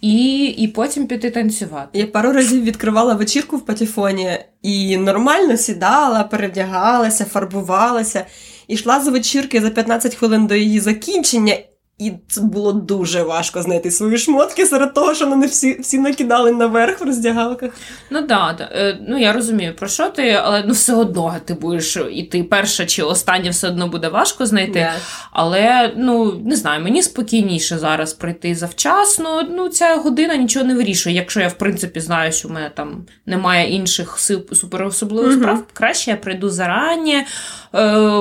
І, 0.00 0.44
і 0.44 0.68
потім 0.68 1.06
піти 1.06 1.30
танцювати. 1.30 1.98
Я 1.98 2.06
пару 2.06 2.32
разів 2.32 2.62
відкривала 2.62 3.14
вечірку 3.14 3.56
в 3.56 3.66
патефоні 3.66 4.38
і 4.62 4.96
нормально 4.96 5.56
сідала, 5.56 6.24
перевдягалася, 6.24 7.24
фарбувалася, 7.24 8.24
і 8.68 8.74
йшла 8.74 9.00
з 9.00 9.08
вечірки 9.08 9.60
за 9.60 9.70
15 9.70 10.14
хвилин 10.14 10.46
до 10.46 10.54
її 10.54 10.80
закінчення. 10.80 11.56
І 11.98 12.12
це 12.28 12.40
було 12.40 12.72
дуже 12.72 13.22
важко 13.22 13.62
знайти 13.62 13.90
свої 13.90 14.18
шмотки 14.18 14.66
серед 14.66 14.94
того, 14.94 15.14
що 15.14 15.26
вони 15.26 15.46
всі, 15.46 15.80
всі 15.80 15.98
накидали 15.98 16.52
наверх 16.52 17.00
в 17.00 17.04
роздягалках. 17.04 17.70
Ну 18.10 18.20
да, 18.20 18.54
да. 18.58 18.68
Е, 18.72 18.98
ну 19.08 19.18
я 19.18 19.32
розумію, 19.32 19.76
про 19.76 19.88
що 19.88 20.08
ти, 20.08 20.30
але 20.30 20.64
ну 20.66 20.72
все 20.72 20.94
одно 20.94 21.36
ти 21.44 21.54
будеш 21.54 21.98
іти 22.12 22.44
перша 22.44 22.86
чи 22.86 23.02
остання, 23.02 23.50
все 23.50 23.68
одно 23.68 23.88
буде 23.88 24.08
важко 24.08 24.46
знайти. 24.46 24.88
Але 25.32 25.92
ну 25.96 26.32
не 26.44 26.56
знаю, 26.56 26.82
мені 26.82 27.02
спокійніше 27.02 27.78
зараз 27.78 28.12
прийти 28.12 28.54
завчасно. 28.54 29.42
Ну, 29.50 29.68
ця 29.68 29.96
година 29.96 30.36
нічого 30.36 30.66
не 30.66 30.74
вирішує. 30.74 31.16
Якщо 31.16 31.40
я 31.40 31.48
в 31.48 31.58
принципі 31.58 32.00
знаю, 32.00 32.32
що 32.32 32.48
в 32.48 32.50
мене 32.50 32.70
там 32.74 33.06
немає 33.26 33.74
інших 33.74 34.18
суперособливих 34.52 35.32
справ, 35.32 35.64
краще 35.72 36.10
я 36.10 36.16
прийду 36.16 36.50
зарані, 36.50 37.24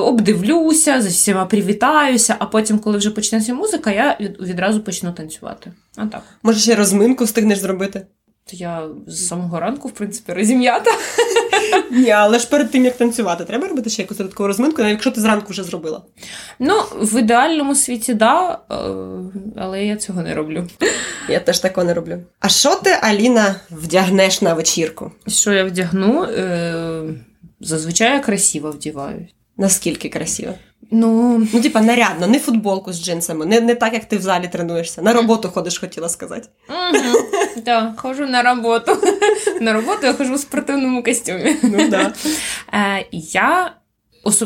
обдивлюся, 0.04 1.02
з 1.02 1.08
всіма 1.08 1.46
привітаюся, 1.46 2.36
а 2.40 2.46
потім, 2.46 2.80
коли 2.80 2.98
вже 2.98 3.12
почнеться 3.12 3.54
музика, 3.54 3.92
я 3.92 4.18
відразу 4.20 4.82
почну 4.82 5.12
танцювати. 5.12 5.72
А 5.96 6.06
так. 6.06 6.24
Може, 6.44 6.60
ще 6.60 6.76
розминку 6.76 7.24
встигнеш 7.24 7.60
зробити? 7.60 8.06
То 8.46 8.56
я 8.56 8.88
з 9.08 9.28
самого 9.28 9.60
ранку, 9.60 9.88
в 9.88 9.92
принципі, 9.92 10.34
розім'ята. 10.34 10.92
Ні, 11.92 12.12
але 12.12 12.40
ж 12.40 12.50
перед 12.50 12.72
тим 12.72 12.86
як 12.86 12.98
танцювати, 12.98 13.46
треба 13.46 13.68
робити 13.68 13.90
ще 13.90 14.02
якусь 14.02 14.18
додаткову 14.18 14.48
розминку, 14.48 14.82
навіть 14.82 14.92
якщо 14.92 15.12
ти 15.12 15.22
зранку 15.22 15.48
вже 15.50 15.64
зробила. 15.64 16.02
Ну, 16.60 16.82
в 17.00 17.20
ідеальному 17.20 17.76
світі, 17.76 18.14
да, 18.14 18.60
е, 18.72 18.76
але 19.58 19.86
я 19.86 19.96
цього 19.96 20.22
не 20.22 20.34
роблю. 20.34 20.68
Я 21.30 21.40
теж 21.40 21.60
такого 21.60 21.88
не 21.88 21.94
роблю. 21.94 22.20
А 22.40 22.50
що 22.50 22.76
ти, 22.76 22.98
Аліна, 23.02 23.56
вдягнеш 23.72 24.42
на 24.42 24.54
вечірку? 24.54 25.12
Що 25.28 25.54
я 25.54 25.64
вдягну? 25.64 26.24
Е, 26.24 27.04
зазвичай 27.60 28.14
я 28.14 28.20
красиво 28.20 28.72
вдіваюсь. 28.72 29.34
Наскільки 29.58 30.10
красиво? 30.10 30.54
Ну, 30.92 31.48
Ну, 31.54 31.62
типа, 31.62 31.82
нарядно, 31.82 32.28
не 32.28 32.40
футболку 32.40 32.94
з 32.94 33.04
джинсами, 33.04 33.46
не, 33.46 33.62
не 33.62 33.76
так, 33.76 33.94
як 33.94 34.06
ти 34.06 34.18
в 34.18 34.22
залі 34.22 34.48
тренуєшся. 34.48 35.02
На 35.02 35.14
роботу 35.14 35.50
ходиш, 35.50 35.78
хотіла 35.80 36.10
сказати. 36.10 36.48
так, 37.66 38.00
ходжу 38.00 38.26
на 38.26 38.42
роботу. 38.44 38.98
На 39.62 39.74
роботу 39.74 40.00
я 40.04 40.14
хожу 40.14 40.34
в 40.34 40.40
спортивному 40.40 41.04
костюмі. 41.04 41.56
Ну 41.64 41.88
да. 41.90 42.14
Е, 42.74 43.06
я. 43.12 43.72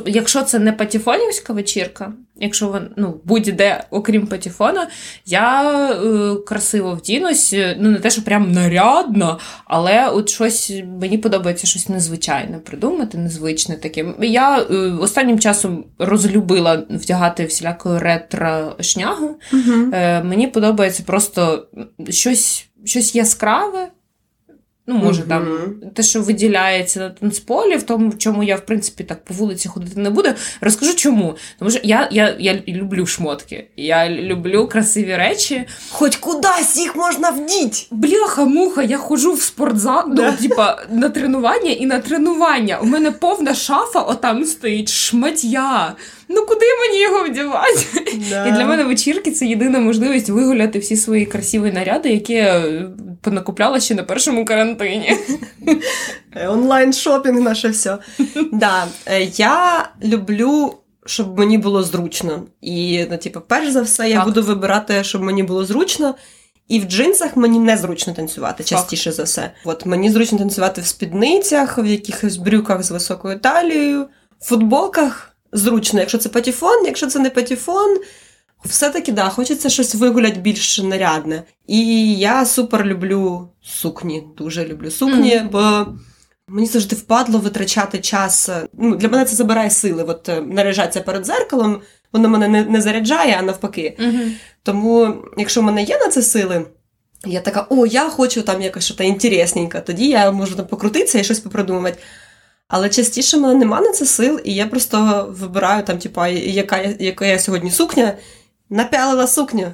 Якщо 0.06 0.42
це 0.42 0.60
не 0.60 0.72
патефонівська 0.72 1.54
вечірка, 1.54 2.14
якщо 2.36 2.68
вон, 2.68 2.90
ну, 2.96 3.22
будь-де, 3.24 3.84
окрім 3.90 4.28
патефона, 4.28 4.88
я 5.26 5.72
е, 5.92 6.36
красиво 6.36 6.94
вдінусь, 6.94 7.54
е, 7.54 7.78
ну 7.80 7.90
не 7.92 7.98
те, 7.98 8.10
що 8.10 8.24
прям 8.24 8.52
нарядно, 8.52 9.40
але 9.66 10.10
от 10.10 10.30
щось 10.30 10.74
мені 11.02 11.18
подобається 11.18 11.68
щось 11.68 11.90
незвичайне 11.90 12.58
придумати, 12.58 13.18
незвичне 13.18 13.76
таке. 13.76 14.06
Я 14.22 14.60
е, 14.60 14.76
останнім 15.00 15.40
часом 15.40 15.86
розлюбила 16.00 16.84
вдягати 16.90 17.46
всілякою 17.46 18.00
ретро-шнягу. 18.00 19.30
Угу. 19.54 19.92
Е, 19.94 20.24
мені 20.24 20.48
подобається 20.48 21.04
просто 21.06 21.68
щось, 22.10 22.66
щось 22.86 23.16
яскраве. 23.16 23.88
Ну, 24.90 24.96
може, 24.96 25.20
Мгм. 25.20 25.30
там 25.30 25.74
те, 25.94 26.04
що 26.04 26.22
виділяється 26.22 27.00
на 27.00 27.10
танцполі, 27.10 27.76
в 27.76 27.84
тому, 27.84 28.10
в 28.10 28.18
чому 28.18 28.44
я, 28.44 28.56
в 28.56 28.66
принципі, 28.66 29.04
так 29.04 29.24
по 29.26 29.34
вулиці 29.34 29.70
ходити 29.70 30.00
не 30.00 30.10
буду. 30.10 30.30
Розкажу 30.62 30.96
чому. 30.96 31.36
Тому 31.60 31.72
що 31.72 31.80
я, 31.84 32.08
я, 32.12 32.36
я 32.40 32.62
люблю 32.68 33.06
шмотки. 33.06 33.68
Я 33.78 34.10
люблю 34.10 34.68
красиві 34.68 35.16
речі. 35.16 35.68
Хоч 35.92 36.16
кудись 36.16 36.78
їх 36.78 36.96
можна 36.96 37.30
вдіть. 37.30 37.88
Бляха-муха, 37.92 38.84
я 38.84 38.98
ходжу 38.98 39.34
в 39.34 39.42
спортзал, 39.42 40.04
Да. 40.14 40.32
ну, 40.42 40.48
типа, 40.48 40.84
на 40.92 41.10
тренування 41.10 41.72
і 41.72 41.86
на 41.86 42.00
тренування. 42.00 42.80
У 42.80 42.86
мене 42.86 43.12
повна 43.12 43.54
шафа, 43.56 44.02
отам 44.02 44.46
стоїть 44.46 44.90
шмаття. 44.90 45.96
Ну 46.30 46.46
куди 46.46 46.66
мені 46.82 47.02
його 47.02 47.24
вдівати? 47.24 47.86
І 48.48 48.52
для 48.52 48.66
мене 48.66 48.84
вечірки 48.84 49.32
це 49.32 49.46
єдина 49.46 49.80
можливість 49.80 50.30
вигуляти 50.30 50.80
всі 50.80 50.96
свої 50.98 51.26
красиві 51.26 51.72
наряди, 51.72 52.10
які 52.10 52.34
я 52.34 52.58
е, 52.58 52.90
понакупляла 53.22 53.80
ще 53.80 53.96
на 53.96 54.04
першому 54.04 54.46
карантині. 54.46 55.18
Е, 56.36 56.48
онлайн-шопінг 56.48 57.42
наше 57.42 57.70
все. 57.70 57.98
да. 58.54 58.88
е, 59.06 59.24
Я 59.24 59.90
люблю, 60.04 60.74
щоб 61.06 61.40
мені 61.40 61.58
було 61.58 61.84
зручно. 61.84 62.44
І, 62.62 63.06
ну, 63.12 63.18
типу, 63.18 63.42
перш 63.48 63.70
за 63.70 63.82
все, 63.82 64.10
я 64.10 64.16
Так. 64.16 64.26
буду 64.26 64.44
вибирати, 64.44 65.04
щоб 65.04 65.22
мені 65.22 65.44
було 65.44 65.66
зручно. 65.66 66.16
І 66.68 66.80
в 66.80 66.84
джинсах 66.84 67.36
мені 67.36 67.60
незручно 67.60 68.14
танцювати, 68.14 68.64
частіше 68.64 69.12
за 69.12 69.24
все. 69.24 69.52
От 69.66 69.86
мені 69.86 70.10
зручно 70.12 70.38
танцювати 70.38 70.82
в 70.82 70.86
спідницях, 70.86 71.78
в 71.78 71.86
якихось 71.86 72.38
брюках 72.38 72.84
з 72.84 72.92
високою 72.92 73.40
талією, 73.40 74.08
в 74.40 74.46
футболках 74.46 75.37
зручно, 75.52 76.00
якщо 76.00 76.18
це 76.18 76.30
патефон, 76.30 76.86
якщо 76.86 77.08
це 77.08 77.20
не 77.20 77.30
патефон. 77.30 77.98
Все-таки 78.66 79.12
да, 79.12 79.30
хочеться 79.30 79.70
щось 79.70 79.96
вигуляти 79.96 80.40
більш 80.40 80.80
нарядне. 80.80 81.44
І 81.68 82.14
я 82.16 82.46
супер 82.46 82.86
люблю 82.86 83.50
сукні, 83.64 84.24
дуже 84.38 84.66
люблю 84.66 84.92
сукні, 84.92 85.42
бо 85.52 85.88
мені 86.48 86.68
завжди 86.68 86.96
впадло 86.96 87.40
витрачати 87.40 88.00
час. 88.00 88.50
Ну, 88.74 88.96
для 88.96 89.10
мене 89.10 89.26
це 89.26 89.36
забирає 89.36 89.70
сили. 89.70 90.04
От 90.04 90.30
е, 90.30 90.42
наряжатися 90.42 91.02
перед 91.02 91.26
зеркалом, 91.26 91.82
воно 92.14 92.30
мене 92.30 92.48
не, 92.48 92.64
не 92.66 92.82
заряджає, 92.82 93.38
а 93.40 93.42
навпаки. 93.42 93.98
Тому, 94.64 95.16
якщо 95.38 95.62
в 95.62 95.64
мене 95.64 95.84
є 95.84 95.98
на 95.98 96.08
це 96.08 96.22
сили, 96.22 96.66
я 97.26 97.40
така, 97.40 97.68
о, 97.70 97.86
я 97.86 98.10
хочу 98.10 98.42
там 98.42 98.62
якось 98.62 98.86
щось 98.86 99.00
інтересненьке, 99.00 99.82
тоді 99.82 100.10
я 100.10 100.32
можу 100.32 100.56
там 100.56 100.68
покрутитися 100.68 101.20
і 101.20 101.24
щось 101.24 101.40
попридумувати. 101.40 101.98
Але 102.68 102.90
частіше 102.90 103.38
в 103.38 103.42
мене 103.42 103.54
нема 103.54 103.82
на 103.82 103.92
це 103.92 104.06
сил, 104.06 104.40
і 104.44 104.54
я 104.54 104.68
просто 104.68 105.28
вибираю 105.40 105.84
там, 105.84 105.98
типа, 105.98 106.28
яка, 106.28 106.78
яка 107.00 107.26
я 107.26 107.40
сьогодні 107.40 107.72
сукня, 107.72 108.14
напялила 108.70 109.28
сукню. 109.28 109.72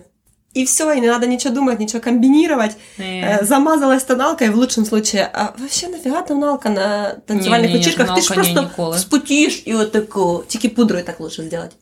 І 0.53 0.63
все, 0.63 0.95
і 0.97 1.01
не 1.01 1.07
треба 1.07 1.25
нічого 1.25 1.55
думати, 1.55 1.77
нічого 1.79 2.03
комбінувати. 2.03 2.75
Е, 2.99 3.39
Замазалась 3.41 4.03
тоналка, 4.03 4.45
і 4.45 4.49
в 4.49 4.55
лучшому 4.55 4.87
случае, 4.87 5.29
а 5.33 5.43
вообще 5.57 5.87
нафіга 5.87 6.21
тоналка 6.21 6.69
на 6.69 7.09
танцювальних 7.09 7.71
вечірках? 7.71 8.15
Ти 8.15 8.21
ж 8.21 8.27
тоналка 8.27 8.49
ні, 8.49 8.53
просто 8.55 8.69
ніколи. 8.71 8.97
спотієш 8.97 9.63
і 9.65 9.73
отако. 9.73 10.43
Тільки 10.47 10.69
пудрою 10.69 11.03
так 11.03 11.19
лучше 11.19 11.49
зробити. 11.49 11.75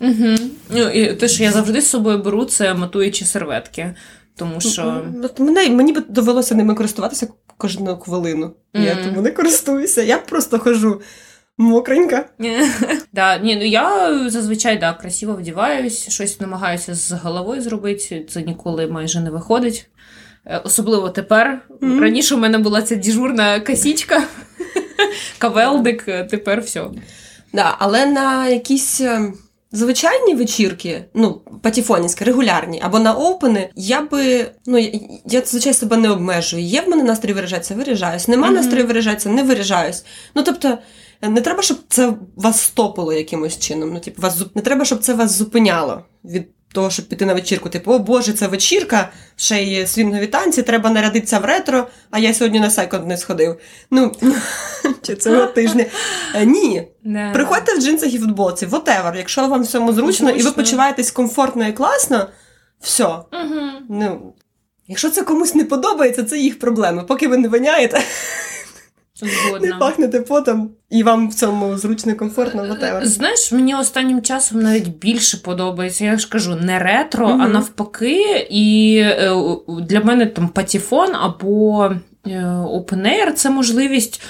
Угу. 0.00 0.50
Ну, 0.70 0.90
і 0.90 1.14
те, 1.14 1.28
що 1.28 1.42
я 1.42 1.52
завжди 1.52 1.80
з 1.80 1.88
собою 1.88 2.18
беру, 2.18 2.44
це 2.44 2.74
матуючі 2.74 3.24
серветки. 3.24 3.94
Тому 4.36 4.60
що. 4.60 5.04
Мене, 5.38 5.68
мені 5.68 5.92
б 5.92 6.04
довелося 6.08 6.54
ними 6.54 6.74
користуватися 6.74 7.28
кожну 7.58 7.96
хвилину. 7.96 8.54
Я 8.74 9.04
тому 9.04 9.22
не 9.22 9.30
користуюся. 9.30 10.02
Я 10.02 10.18
просто 10.18 10.58
хожу 10.58 11.02
мокренька. 11.58 12.24
да, 13.12 13.38
ні, 13.38 13.56
ну 13.56 13.64
я 13.64 14.28
зазвичай 14.30 14.78
да, 14.78 14.92
красиво 14.92 15.32
вдіваюсь, 15.32 16.08
щось 16.08 16.40
намагаюся 16.40 16.94
з 16.94 17.12
головою 17.12 17.62
зробити. 17.62 18.26
Це 18.30 18.42
ніколи 18.42 18.86
майже 18.86 19.20
не 19.20 19.30
виходить. 19.30 19.88
Е, 20.46 20.58
Особливо 20.58 21.10
тепер. 21.10 21.62
Мгм. 21.80 22.00
Раніше 22.00 22.34
у 22.34 22.38
мене 22.38 22.58
була 22.58 22.82
ця 22.82 22.94
діжурна 22.94 23.60
косічка, 23.60 24.22
кавелдик, 25.38 26.04
е, 26.08 26.24
тепер 26.24 26.60
все. 26.60 26.84
Да, 27.52 27.76
але 27.78 28.06
на 28.06 28.48
якісь 28.48 29.00
е, 29.00 29.32
звичайні 29.74 30.34
вечірки, 30.34 31.04
ну, 31.14 31.40
патефонівські, 31.62 32.24
регулярні, 32.24 32.80
або 32.84 32.98
на 32.98 33.12
опени, 33.12 33.70
я 33.76 34.00
би, 34.00 34.50
ну, 34.66 34.78
я, 34.78 35.00
я 35.26 35.42
звичайно 35.46 35.74
себе 35.74 35.96
не 35.96 36.10
обмежую. 36.10 36.62
Є 36.62 36.80
в 36.80 36.88
мене 36.88 37.02
настрій 37.02 37.32
виражатися, 37.32 37.74
виражаюсь. 37.74 38.28
Нема 38.28 38.46
Мгм. 38.46 38.56
настрою 38.56 38.86
виражатися, 38.86 39.28
не 39.28 39.42
виражаюсь. 39.42 40.04
Ну, 40.34 40.42
тобто, 40.42 40.78
не 41.22 41.40
треба, 41.40 41.62
щоб 41.62 41.78
це 41.88 42.12
вас 42.36 42.60
стопило 42.60 43.12
якимось 43.12 43.58
чином. 43.58 43.90
Ну, 43.92 44.00
типу, 44.00 44.22
вас 44.22 44.42
не 44.54 44.62
треба, 44.62 44.84
щоб 44.84 44.98
це 44.98 45.14
вас 45.14 45.32
зупиняло 45.32 46.04
від 46.24 46.48
того, 46.74 46.90
щоб 46.90 47.08
піти 47.08 47.26
на 47.26 47.34
вечірку. 47.34 47.68
Типу, 47.68 47.92
о 47.92 47.98
Боже, 47.98 48.32
це 48.32 48.46
вечірка, 48.46 49.08
ще 49.36 49.62
й 49.62 49.86
свінгові 49.86 50.26
танці, 50.26 50.62
треба 50.62 50.90
нарядитися 50.90 51.38
в 51.38 51.44
ретро, 51.44 51.86
а 52.10 52.18
я 52.18 52.34
сьогодні 52.34 52.60
на 52.60 52.70
секонд 52.70 53.06
не 53.06 53.16
сходив. 53.16 53.56
Ну, 53.90 54.12
чи 55.02 55.16
цього 55.16 55.46
тижня. 55.46 55.84
Е, 56.34 56.46
Ні. 56.46 56.88
Приходьте 57.34 57.74
в 57.74 57.80
джинсах 57.80 58.14
і 58.14 58.18
футболці, 58.18 58.66
whatever. 58.66 59.16
Якщо 59.16 59.48
вам 59.48 59.62
в 59.62 59.66
цьому 59.66 59.92
зручно, 59.92 60.30
і 60.30 60.42
ви 60.42 60.50
почуваєтесь 60.50 61.10
комфортно 61.10 61.68
і 61.68 61.72
класно, 61.72 62.28
все. 62.80 63.08
Ну, 63.88 64.34
якщо 64.88 65.10
це 65.10 65.22
комусь 65.22 65.54
не 65.54 65.64
подобається, 65.64 66.24
це 66.24 66.38
їх 66.38 66.58
проблеми. 66.58 67.04
Поки 67.08 67.28
ви 67.28 67.36
не 67.36 67.48
воняєте, 69.22 69.66
не 69.66 69.74
пахнете 69.74 70.20
потом, 70.20 70.70
і 70.90 71.02
вам 71.02 71.28
в 71.28 71.34
цьому 71.34 71.78
зручно 71.78 72.12
і 72.12 72.14
комфортно, 72.14 72.62
whatever. 72.62 73.04
Знаєш, 73.04 73.52
мені 73.52 73.74
останнім 73.74 74.22
часом 74.22 74.62
навіть 74.62 74.88
більше 74.88 75.36
подобається. 75.36 76.04
Я 76.04 76.18
ж 76.18 76.28
кажу, 76.28 76.54
не 76.54 76.78
ретро, 76.78 77.28
а 77.28 77.48
навпаки. 77.48 78.46
І 78.50 78.96
е, 79.04 79.32
для 79.80 80.00
мене 80.00 80.26
там 80.26 80.48
патіфон 80.48 81.14
або 81.14 81.90
опенер 82.24 83.28
open 83.28 83.30
air 83.30 83.32
це 83.32 83.50
можливість. 83.50 84.22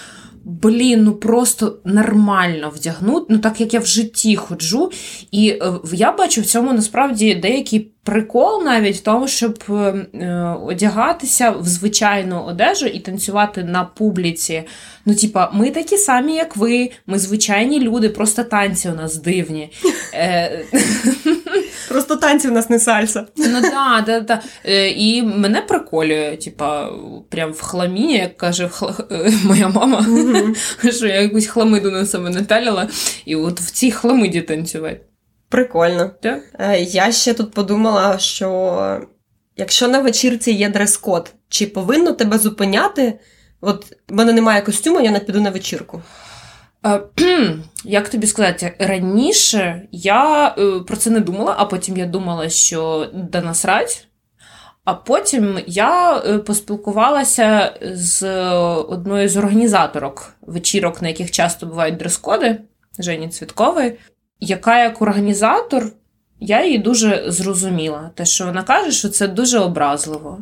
Блін, 0.45 1.05
ну 1.05 1.13
просто 1.13 1.79
нормально 1.85 2.73
вдягнути, 2.77 3.27
ну 3.29 3.39
так 3.39 3.61
як 3.61 3.75
я 3.75 3.81
в 3.81 3.87
житті 3.87 4.37
ходжу. 4.37 4.91
І 5.31 5.49
е, 5.49 5.73
я 5.93 6.13
бачу 6.13 6.41
в 6.41 6.47
цьому 6.47 6.73
насправді 6.73 7.35
деякий 7.35 7.91
прикол 8.05 8.65
навіть 8.65 8.97
в 8.97 9.01
тому, 9.01 9.29
щоб 9.29 9.59
е, 9.71 9.73
е, 9.73 10.57
одягатися 10.67 11.51
в 11.51 11.67
звичайну 11.67 12.43
одежу 12.43 12.87
і 12.87 13.01
танцювати 13.01 13.65
на 13.65 13.85
публіці. 13.85 14.63
Ну, 15.07 15.15
типа, 15.15 15.51
ми 15.55 15.71
такі 15.71 15.97
самі, 15.97 16.35
як 16.35 16.57
ви, 16.57 16.91
ми 17.07 17.19
звичайні 17.19 17.81
люди, 17.81 18.09
просто 18.09 18.45
танці 18.45 18.89
у 18.89 18.95
нас 18.95 19.17
дивні. 19.17 19.73
Е, 20.15 20.65
Просто 21.88 22.16
танці 22.16 22.49
в 22.49 22.53
нас 22.53 22.70
не 22.70 22.79
сальса. 22.79 23.27
Ну 23.37 23.61
да, 23.61 24.03
да, 24.07 24.20
да. 24.20 24.42
Е, 24.64 24.90
І 24.90 25.23
мене 25.23 25.61
приколює, 25.61 26.37
типа, 26.37 26.90
прям 27.31 27.53
в 27.53 27.61
хламі, 27.61 28.12
як 28.12 28.37
каже 28.37 28.66
хла- 28.66 29.05
е, 29.27 29.33
моя 29.44 29.68
мама, 29.68 30.07
що 30.90 31.07
я 31.07 31.20
якусь 31.20 31.47
хламиду 31.47 31.90
на 31.90 32.07
себе 32.07 32.31
наталила, 32.31 32.88
і 33.25 33.37
от 33.37 33.61
в 33.61 33.70
цій 33.70 33.90
хламиді 33.90 34.40
танцювати. 34.40 35.01
Прикольно. 35.49 36.11
Так? 36.23 36.40
Е, 36.59 36.81
Я 36.81 37.12
ще 37.12 37.35
тут 37.35 37.51
подумала, 37.53 38.18
що 38.18 39.01
якщо 39.57 39.88
на 39.88 40.01
вечірці 40.01 40.53
є 40.53 40.68
дрес-код, 40.68 41.33
чи 41.49 41.66
повинно 41.66 42.12
тебе 42.12 42.38
зупиняти? 42.38 43.18
От 43.61 43.85
в 44.09 44.14
мене 44.14 44.33
немає 44.33 44.62
костюму, 44.62 45.01
я 45.01 45.11
не 45.11 45.18
піду 45.20 45.40
на 45.40 45.51
вечірку. 45.51 46.03
Е, 46.87 47.01
Як 47.85 48.09
тобі 48.09 48.27
сказати, 48.27 48.77
раніше 48.79 49.88
я 49.92 50.55
е, 50.59 50.81
про 50.81 50.97
це 50.97 51.11
не 51.11 51.20
думала, 51.20 51.55
а 51.59 51.64
потім 51.64 51.97
я 51.97 52.07
думала, 52.07 52.49
що 52.49 53.11
да 53.14 53.40
насрать. 53.40 54.09
А 54.85 54.94
потім 54.94 55.59
я 55.66 56.16
е, 56.18 56.38
поспілкувалася 56.38 57.75
з 57.83 58.42
одною 58.70 59.29
з 59.29 59.37
організаторок 59.37 60.33
вечірок, 60.42 61.03
на 61.03 61.09
яких 61.09 61.31
часто 61.31 61.66
бувають 61.66 61.97
дрес-коди, 61.97 62.61
Жені 62.99 63.29
Цвіткової, 63.29 63.99
яка 64.40 64.83
як 64.83 65.03
організатор, 65.03 65.92
я 66.40 66.64
її 66.64 66.79
дуже 66.79 67.25
зрозуміла. 67.29 68.11
Те, 68.14 68.25
що 68.25 68.44
вона 68.44 68.62
каже, 68.62 68.90
що 68.90 69.09
це 69.09 69.29
дуже 69.29 69.59
образливо. 69.59 70.38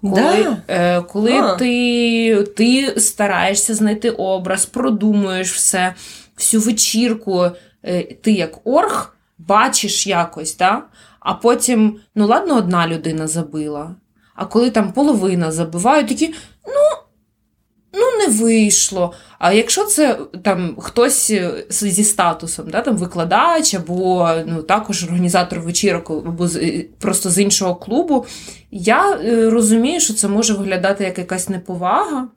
Коли, 0.00 0.14
Да? 0.44 0.56
е, 0.68 1.00
коли 1.02 1.32
А. 1.32 1.56
ти, 1.56 2.44
ти 2.56 3.00
стараєшся 3.00 3.74
знайти 3.74 4.10
образ, 4.10 4.66
продумуєш 4.66 5.52
все, 5.52 5.94
всю 6.36 6.60
вечірку, 6.60 7.50
е, 7.84 8.02
ти 8.02 8.32
як 8.32 8.66
орг 8.66 9.14
бачиш 9.38 10.06
якось, 10.06 10.56
да? 10.56 10.82
а 11.20 11.34
потім, 11.34 11.96
ну 12.14 12.26
ладно, 12.26 12.56
одна 12.56 12.88
людина 12.88 13.26
забила. 13.26 13.94
А 14.34 14.44
коли 14.44 14.70
там 14.70 14.92
половина 14.92 15.52
забивають, 15.52 16.08
такі, 16.08 16.28
ну, 16.66 16.72
ну 16.72 16.72
не 18.26 18.32
вийшло. 18.32 19.12
А 19.38 19.52
якщо 19.52 19.84
це 19.84 20.18
там 20.42 20.76
хтось 20.78 21.30
е, 21.30 21.64
зі 21.70 22.04
статусом, 22.04 22.70
да, 22.70 22.80
там 22.80 22.96
викладач 22.96 23.74
або 23.74 24.30
ну, 24.46 24.62
також 24.62 25.04
організатор 25.04 25.60
вечірок, 25.60 26.10
або 26.10 26.48
з, 26.48 26.56
е, 26.56 26.84
просто 26.98 27.30
з 27.30 27.38
іншого 27.38 27.74
клубу, 27.74 28.26
я 28.70 29.12
е, 29.12 29.50
розумію, 29.50 30.00
що 30.00 30.14
це 30.14 30.28
може 30.28 30.54
виглядати 30.54 31.04
як 31.04 31.18
якась 31.18 31.48
неповага 31.48 32.28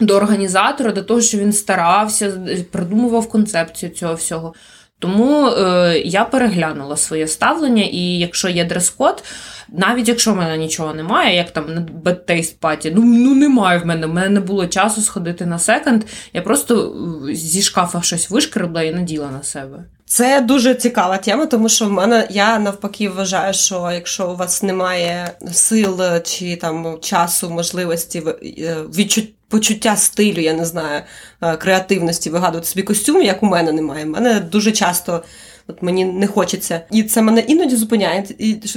до 0.00 0.16
організатора, 0.16 0.92
до 0.92 1.02
того, 1.02 1.20
що 1.20 1.38
він 1.38 1.52
старався, 1.52 2.32
придумував 2.70 3.28
концепцію 3.28 3.92
цього 3.92 4.14
всього. 4.14 4.54
Тому 5.00 5.46
е, 5.46 5.98
я 6.04 6.24
переглянула 6.24 6.96
своє 6.96 7.26
ставлення, 7.26 7.82
і 7.82 8.18
якщо 8.18 8.48
є 8.48 8.64
дрес-код, 8.64 9.24
навіть 9.68 10.08
якщо 10.08 10.32
в 10.32 10.36
мене 10.36 10.56
нічого 10.56 10.94
немає, 10.94 11.36
як 11.36 11.50
там 11.50 11.74
на 11.74 12.12
Taste 12.12 12.58
Party, 12.60 12.92
ну, 12.94 13.02
ну 13.04 13.34
немає 13.34 13.78
в 13.78 13.86
мене, 13.86 14.06
в 14.06 14.14
мене 14.14 14.28
не 14.28 14.40
було 14.40 14.66
часу 14.66 15.00
сходити 15.00 15.46
на 15.46 15.58
секонд, 15.58 16.04
я 16.32 16.42
просто 16.42 16.96
е, 17.30 17.34
зі 17.34 17.62
шкафа 17.62 18.02
щось 18.02 18.30
вишкребла 18.30 18.82
і 18.82 18.94
наділа 18.94 19.30
на 19.30 19.42
себе. 19.42 19.84
Це 20.04 20.40
дуже 20.40 20.74
цікава 20.74 21.16
тема, 21.16 21.46
тому 21.46 21.68
що 21.68 21.86
в 21.86 21.92
мене 21.92 22.26
я 22.30 22.58
навпаки 22.58 23.08
вважаю, 23.08 23.54
що 23.54 23.90
якщо 23.94 24.30
у 24.30 24.36
вас 24.36 24.62
немає 24.62 25.30
сил 25.52 26.00
чи 26.24 26.56
там 26.56 26.98
часу, 27.00 27.50
можливості 27.50 28.22
е, 28.42 28.76
відчут, 28.96 29.24
почуття 29.50 29.96
стилю, 29.96 30.40
я 30.40 30.52
не 30.52 30.64
знаю, 30.64 31.02
е, 31.42 31.56
креативності 31.56 32.30
вигадувати 32.30 32.66
собі 32.66 32.82
костюм, 32.82 33.22
як 33.22 33.42
у 33.42 33.46
мене 33.46 33.72
немає. 33.72 34.04
У 34.04 34.08
мене 34.08 34.40
дуже 34.40 34.72
часто 34.72 35.24
от 35.66 35.82
мені 35.82 36.04
не 36.04 36.26
хочеться. 36.26 36.80
І 36.90 37.02
це 37.02 37.22
мене 37.22 37.40
іноді 37.40 37.76
зупиняє 37.76 38.24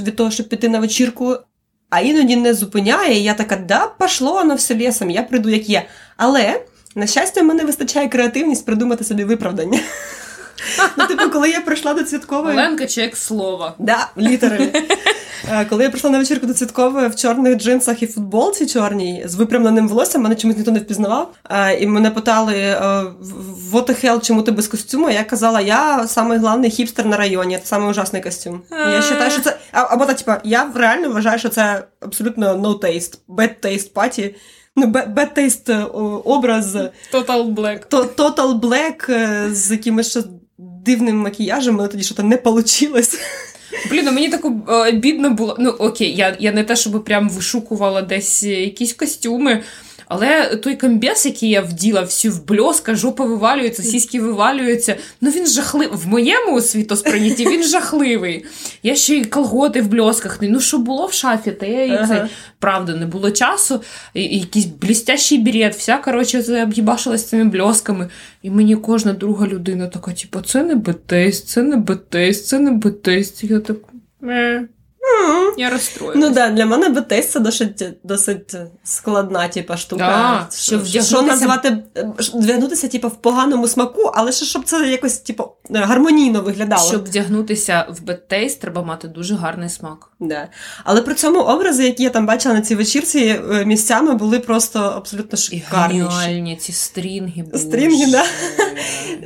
від 0.00 0.16
того, 0.16 0.30
щоб 0.30 0.48
піти 0.48 0.68
на 0.68 0.80
вечірку. 0.80 1.36
А 1.90 2.00
іноді 2.00 2.36
не 2.36 2.54
зупиняє, 2.54 3.14
і 3.14 3.22
я 3.22 3.34
така, 3.34 3.56
да, 3.56 3.86
пошло 3.86 4.32
воно 4.32 4.54
все 4.54 4.74
лісом, 4.74 5.10
я 5.10 5.22
прийду 5.22 5.48
як 5.48 5.68
є. 5.68 5.86
Але, 6.16 6.60
на 6.94 7.06
щастя, 7.06 7.40
в 7.40 7.44
мене 7.44 7.64
вистачає 7.64 8.08
креативність 8.08 8.66
придумати 8.66 9.04
собі 9.04 9.24
виправдання. 9.24 9.80
Ну, 10.98 11.06
типу, 11.06 11.30
коли 11.30 11.50
я 11.50 11.60
прийшла 11.60 11.94
до 11.94 12.04
Цвіткової. 12.04 12.54
Оленка 12.54 12.86
чек 12.86 13.16
слова. 13.16 13.74
Да, 13.78 14.08
літералі. 14.18 14.72
Е, 15.50 15.64
Коли 15.64 15.84
я 15.84 15.90
прийшла 15.90 16.10
на 16.10 16.18
вечірку 16.18 16.46
до 16.46 16.54
Цвіткової 16.54 17.08
в 17.08 17.16
чорних 17.16 17.56
джинсах 17.56 18.02
і 18.02 18.06
футболці 18.06 18.66
чорній 18.66 19.22
з 19.26 19.34
випрямленим 19.34 19.88
волоссям, 19.88 20.22
мене 20.22 20.34
чомусь 20.34 20.56
ніхто 20.56 20.72
не 20.72 20.78
впізнавав. 20.78 21.34
Е, 21.50 21.78
І 21.78 21.86
мене 21.86 22.10
питали, 22.10 22.54
е, 22.54 22.76
what 23.72 23.86
the 23.86 24.04
hell, 24.04 24.20
чому 24.26 24.42
ти 24.42 24.52
без 24.52 24.68
костюму? 24.68 25.10
Я 25.10 25.24
казала, 25.24 25.60
я 25.60 26.06
самий 26.06 26.38
главний 26.38 26.70
хіпстер 26.70 27.06
на 27.06 27.16
районі, 27.16 27.58
це 27.58 27.66
самий 27.66 27.90
ужасний 27.90 28.22
костюм. 28.22 28.62
І 28.72 28.90
я 28.90 29.00
вважаю, 29.00 29.30
що 29.30 29.40
це. 29.40 29.56
Або 29.72 30.06
та, 30.06 30.14
типа, 30.14 30.40
я 30.44 30.70
реально 30.74 31.10
вважаю, 31.10 31.38
що 31.38 31.48
це 31.48 31.84
абсолютно 32.00 32.54
no 32.54 32.78
taste, 32.78 33.18
bad 33.28 33.50
taste 33.62 33.92
party. 33.92 34.34
Ну, 34.76 34.86
bad, 34.86 35.14
bad 35.14 35.38
taste 35.38 35.72
е, 35.72 35.84
образ. 36.24 36.74
Total 37.12 37.54
Black. 37.54 37.86
Total 38.16 38.60
Black 38.60 39.10
з 39.52 39.70
якимось 39.70 40.10
ще 40.10 40.20
дивним 40.84 41.16
макіяжем, 41.16 41.76
але 41.78 41.88
тоді 41.88 42.02
щось 42.02 42.18
не 42.18 42.40
вийшло. 42.44 43.00
Блін, 43.90 44.08
а 44.08 44.10
мені 44.10 44.28
так 44.28 44.46
е, 44.68 44.92
бідно 44.92 45.30
було. 45.30 45.56
Ну 45.58 45.70
окей, 45.70 46.14
я, 46.14 46.36
я 46.40 46.52
не 46.52 46.64
те, 46.64 46.76
щоб 46.76 47.04
прям 47.04 47.30
вишукувала 47.30 48.02
десь 48.02 48.42
якісь 48.42 48.92
костюми. 48.92 49.62
Але 50.08 50.56
той 50.56 50.76
комбез, 50.76 51.26
який 51.26 51.50
я 51.50 51.60
вділа, 51.60 52.00
всю 52.00 52.34
в 52.34 52.46
бльоска, 52.46 52.94
жопа 52.94 53.24
вивалюється, 53.24 53.82
сіськи 53.82 54.20
вивалюються. 54.20 54.96
Ну 55.20 55.30
він 55.30 55.46
жахливий. 55.46 55.98
В 55.98 56.08
моєму 56.08 56.60
світосприйнятті 56.60 57.44
він 57.48 57.62
жахливий. 57.68 58.44
Я 58.82 58.96
ще 58.96 59.16
й 59.16 59.24
колготи 59.24 59.82
в 59.82 59.88
бльосках. 59.88 60.38
Ну, 60.42 60.60
що 60.60 60.78
було 60.78 61.06
в 61.06 61.12
шафі, 61.12 61.50
те 61.50 61.70
я 61.70 61.84
і 61.84 62.06
це. 62.08 62.28
Правда, 62.58 62.94
не 62.94 63.06
було 63.06 63.30
часу. 63.30 63.80
І, 64.14 64.22
і 64.22 64.38
якийсь 64.38 64.66
блістящий 64.66 65.38
берет, 65.38 65.74
вся, 65.74 65.98
коротше, 65.98 66.62
об'їбашилась 66.62 67.24
цими 67.24 67.44
бльосками. 67.44 68.08
І 68.42 68.50
мені 68.50 68.76
кожна 68.76 69.12
друга 69.12 69.46
людина 69.46 69.86
така, 69.86 70.12
типу, 70.12 70.40
це 70.40 70.62
не 70.62 70.74
бетейст, 70.74 71.48
це 71.48 71.62
не 71.62 71.76
бетейст, 71.76 72.46
це 72.46 72.58
не 72.58 72.70
бетейст. 72.70 73.44
Я 73.44 73.60
так. 73.60 73.76
Я 75.58 75.70
розстроїлась. 75.70 76.16
Ну 76.20 76.30
да, 76.30 76.48
для 76.50 76.66
мене 76.66 76.88
bad 76.88 77.03
taste 77.03 77.28
це 77.28 77.40
досить, 77.40 77.84
досить 78.04 78.54
складна 78.84 79.48
типа, 79.48 79.76
штука. 79.76 80.46
Да, 80.50 80.56
що, 80.56 80.62
щоб 80.62 80.84
що 80.86 81.00
вдягнутися- 81.00 81.26
назвати 81.26 81.82
вдягнутися 82.34 82.88
типу, 82.88 83.08
в 83.08 83.14
поганому 83.16 83.68
смаку, 83.68 84.10
але 84.14 84.32
ще 84.32 84.44
щоб 84.44 84.64
це 84.64 84.90
якось 84.90 85.18
типу, 85.18 85.44
гармонійно 85.70 86.40
виглядало. 86.40 86.88
Щоб 86.88 87.04
вдягнутися 87.04 87.86
в 87.90 88.02
bad 88.02 88.21
taste, 88.21 88.60
треба 88.60 88.82
мати 88.82 89.08
дуже 89.08 89.34
гарний 89.34 89.68
смак. 89.68 90.10
Да. 90.20 90.48
Але 90.84 91.02
при 91.02 91.14
цьому 91.14 91.40
образи, 91.40 91.84
які 91.84 92.02
я 92.02 92.10
там 92.10 92.26
бачила 92.26 92.54
на 92.54 92.60
цій 92.60 92.74
вечірці, 92.74 93.40
е, 93.52 93.64
місцями 93.64 94.14
були 94.14 94.38
просто 94.38 94.80
абсолютно 94.80 95.36
І 95.38 95.40
шикарніші. 95.42 96.04
геніальні 96.04 96.56
ці 96.56 96.72
стрінги. 96.72 97.44
Боже. 97.52 97.64
Стрінги, 97.64 98.06
да. 98.12 98.24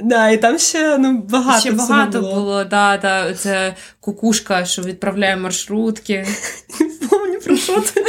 Да, 0.02 0.28
і 0.28 0.36
там 0.36 0.58
ще 0.58 0.98
ну, 0.98 1.24
багато 1.30 1.60
Ще 1.60 1.72
багато 1.72 2.20
було. 2.20 2.34
було, 2.34 2.64
да, 2.64 2.96
да, 3.02 3.34
це 3.34 3.74
кукушка, 4.00 4.64
що 4.64 4.82
відправляє 4.82 5.36
маршрутки. 5.78 6.26
Помню 7.10 7.40
про 7.40 7.56
що 7.56 7.80
ти. 7.80 8.04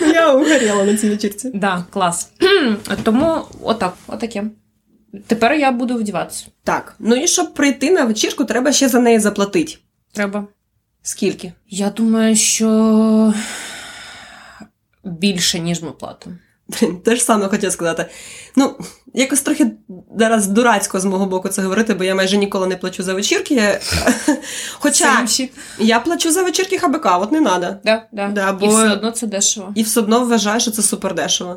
Ну, 0.00 0.06
я 0.06 0.32
угоріла 0.32 0.84
на 0.84 0.96
цій 0.96 1.10
вечірці. 1.10 1.50
Да, 1.54 1.84
клас. 1.90 2.32
Тому 3.02 3.42
отак, 3.62 3.94
отаке. 4.06 4.44
Тепер 5.26 5.52
я 5.52 5.72
буду 5.72 5.96
вдіватися. 5.96 6.46
Так, 6.64 6.94
ну 6.98 7.16
і 7.16 7.26
щоб 7.28 7.54
прийти 7.54 7.90
на 7.90 8.04
вечірку, 8.04 8.44
треба 8.44 8.72
ще 8.72 8.88
за 8.88 9.00
неї 9.00 9.18
заплатити. 9.18 9.78
Треба. 10.12 10.46
Скільки? 11.02 11.52
Я 11.68 11.90
думаю, 11.90 12.36
що 12.36 13.34
більше, 15.04 15.58
ніж 15.58 15.82
ми 15.82 15.90
платимо. 15.90 16.36
Те 17.04 17.16
ж 17.16 17.22
саме 17.22 17.48
хотів 17.48 17.72
сказати. 17.72 18.06
Ну, 18.56 18.76
якось 19.14 19.40
трохи 19.40 19.66
зараз 20.18 20.46
дурацько 20.46 21.00
з 21.00 21.04
мого 21.04 21.26
боку 21.26 21.48
це 21.48 21.62
говорити, 21.62 21.94
бо 21.94 22.04
я 22.04 22.14
майже 22.14 22.36
ніколи 22.36 22.66
не 22.66 22.76
плачу 22.76 23.02
за 23.02 23.14
вечірки. 23.14 23.78
Хоча 24.78 25.04
я 25.78 26.00
плачу 26.00 26.30
за 26.30 26.42
вечірки 26.42 26.78
ХБК, 26.78 27.06
от 27.20 27.32
не 27.32 27.40
треба. 27.40 27.76
Да, 27.84 28.06
да. 28.12 28.28
Да, 28.28 28.52
бо- 28.52 28.66
І 28.66 28.68
все 28.68 28.92
одно 28.92 29.10
це 29.10 29.26
дешево. 29.26 29.72
І 29.74 29.82
все 29.82 30.00
одно 30.00 30.24
вважаю, 30.24 30.60
що 30.60 30.70
це 30.70 30.82
супер 30.82 31.14
дешево. 31.14 31.56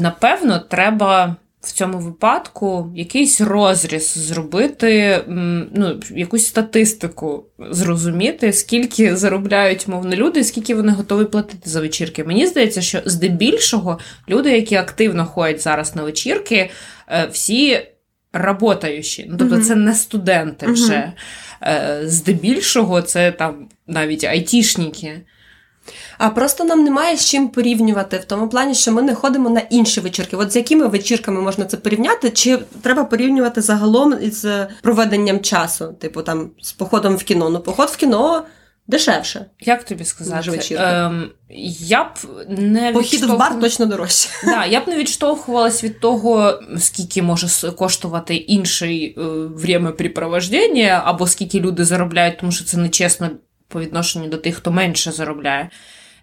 Напевно, 0.00 0.58
треба 0.58 1.36
в 1.60 1.72
цьому 1.72 1.98
випадку 1.98 2.92
якийсь 2.96 3.40
розріз 3.40 4.14
зробити, 4.18 5.24
ну, 5.74 6.00
якусь 6.10 6.46
статистику 6.46 7.44
зрозуміти, 7.70 8.52
скільки 8.52 9.16
заробляють 9.16 9.88
мовно 9.88 10.16
люди, 10.16 10.44
скільки 10.44 10.74
вони 10.74 10.92
готові 10.92 11.24
платити 11.24 11.70
за 11.70 11.80
вечірки. 11.80 12.24
Мені 12.24 12.46
здається, 12.46 12.80
що 12.80 13.00
здебільшого 13.04 13.98
люди, 14.28 14.50
які 14.50 14.74
активно 14.74 15.26
ходять 15.26 15.60
зараз 15.62 15.96
на 15.96 16.02
вечірки, 16.02 16.70
е, 17.08 17.28
всі 17.32 17.80
работаючі. 18.32 19.26
Ну, 19.30 19.36
тобто 19.38 19.54
Мгм. 19.54 19.64
це 19.64 19.74
не 19.74 19.94
студенти 19.94 20.66
вже. 20.66 21.12
Е, 21.62 22.00
Здебільшого 22.04 23.02
це 23.02 23.32
там 23.32 23.68
навіть 23.86 24.24
айтішники. 24.24 25.20
А 26.20 26.30
просто 26.30 26.64
нам 26.64 26.84
немає 26.84 27.16
з 27.16 27.30
чим 27.30 27.48
порівнювати 27.48 28.18
в 28.18 28.24
тому 28.24 28.48
плані, 28.48 28.74
що 28.74 28.92
ми 28.92 29.02
не 29.02 29.14
ходимо 29.14 29.50
на 29.50 29.60
інші 29.60 30.00
вечірки. 30.00 30.36
От 30.36 30.52
з 30.52 30.56
якими 30.56 30.86
вечірками 30.86 31.40
можна 31.40 31.64
це 31.64 31.76
порівняти? 31.76 32.30
Чи 32.30 32.58
треба 32.82 33.04
порівнювати 33.04 33.60
загалом 33.60 34.18
із 34.22 34.44
е, 34.44 34.68
проведенням 34.82 35.40
часу? 35.40 35.94
Типу 36.00 36.22
там 36.22 36.50
з 36.60 36.72
походом 36.72 37.16
в 37.16 37.22
кіно? 37.22 37.50
Ну, 37.50 37.60
поход 37.60 37.88
в 37.88 37.96
кіно 37.96 38.44
дешевше. 38.86 39.46
Як 39.60 39.84
тобі 39.84 40.04
сказати? 40.04 40.60
Ем, 40.70 41.30
я 41.80 42.04
б 42.04 42.08
не 42.48 42.92
Похід 42.92 43.24
в 43.24 43.36
бар 43.36 43.60
точно 43.60 43.86
дорожче. 43.86 44.28
Да, 44.44 44.66
я 44.66 44.80
б 44.80 44.88
не 44.88 44.96
відштовхувалась 44.96 45.84
від 45.84 46.00
того, 46.00 46.60
скільки 46.78 47.22
може 47.22 47.70
коштувати 47.72 48.36
інший 48.36 49.14
е, 49.18 49.22
времяпрепровождення, 49.48 51.02
або 51.04 51.26
скільки 51.26 51.60
люди 51.60 51.84
заробляють, 51.84 52.38
тому 52.38 52.52
що 52.52 52.64
це 52.64 52.76
нечесно 52.76 53.30
по 53.68 53.80
відношенню 53.80 54.28
до 54.28 54.36
тих, 54.36 54.56
хто 54.56 54.70
менше 54.70 55.12
заробляє. 55.12 55.70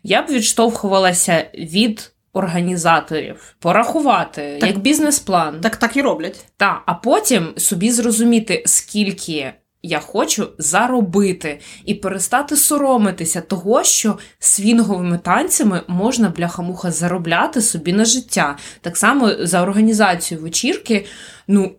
Я 0.09 0.21
б 0.21 0.25
відштовхувалася 0.29 1.45
від 1.53 2.11
організаторів, 2.33 3.55
порахувати 3.59 4.57
Так- 4.61 4.69
як 4.69 4.79
бізнес-план. 4.79 5.61
Так 5.61 5.75
так 5.75 5.97
і 5.97 6.01
роблять. 6.01 6.45
Та, 6.57 6.81
а 6.85 6.93
потім 6.93 7.53
собі 7.57 7.91
зрозуміти, 7.91 8.63
скільки 8.65 9.53
я 9.83 9.99
хочу 9.99 10.47
заробити, 10.57 11.59
і 11.85 11.93
перестати 11.93 12.55
соромитися 12.55 13.41
того, 13.41 13.83
що 13.83 14.17
свінговими 14.39 15.17
танцями 15.17 15.81
можна 15.87 16.29
бляха-муха 16.29 16.91
заробляти 16.91 17.61
собі 17.61 17.93
на 17.93 18.05
життя. 18.05 18.57
Так 18.81 18.97
само 18.97 19.31
за 19.39 19.61
організацію 19.61 20.41
вечірки, 20.41 21.05
ну, 21.47 21.71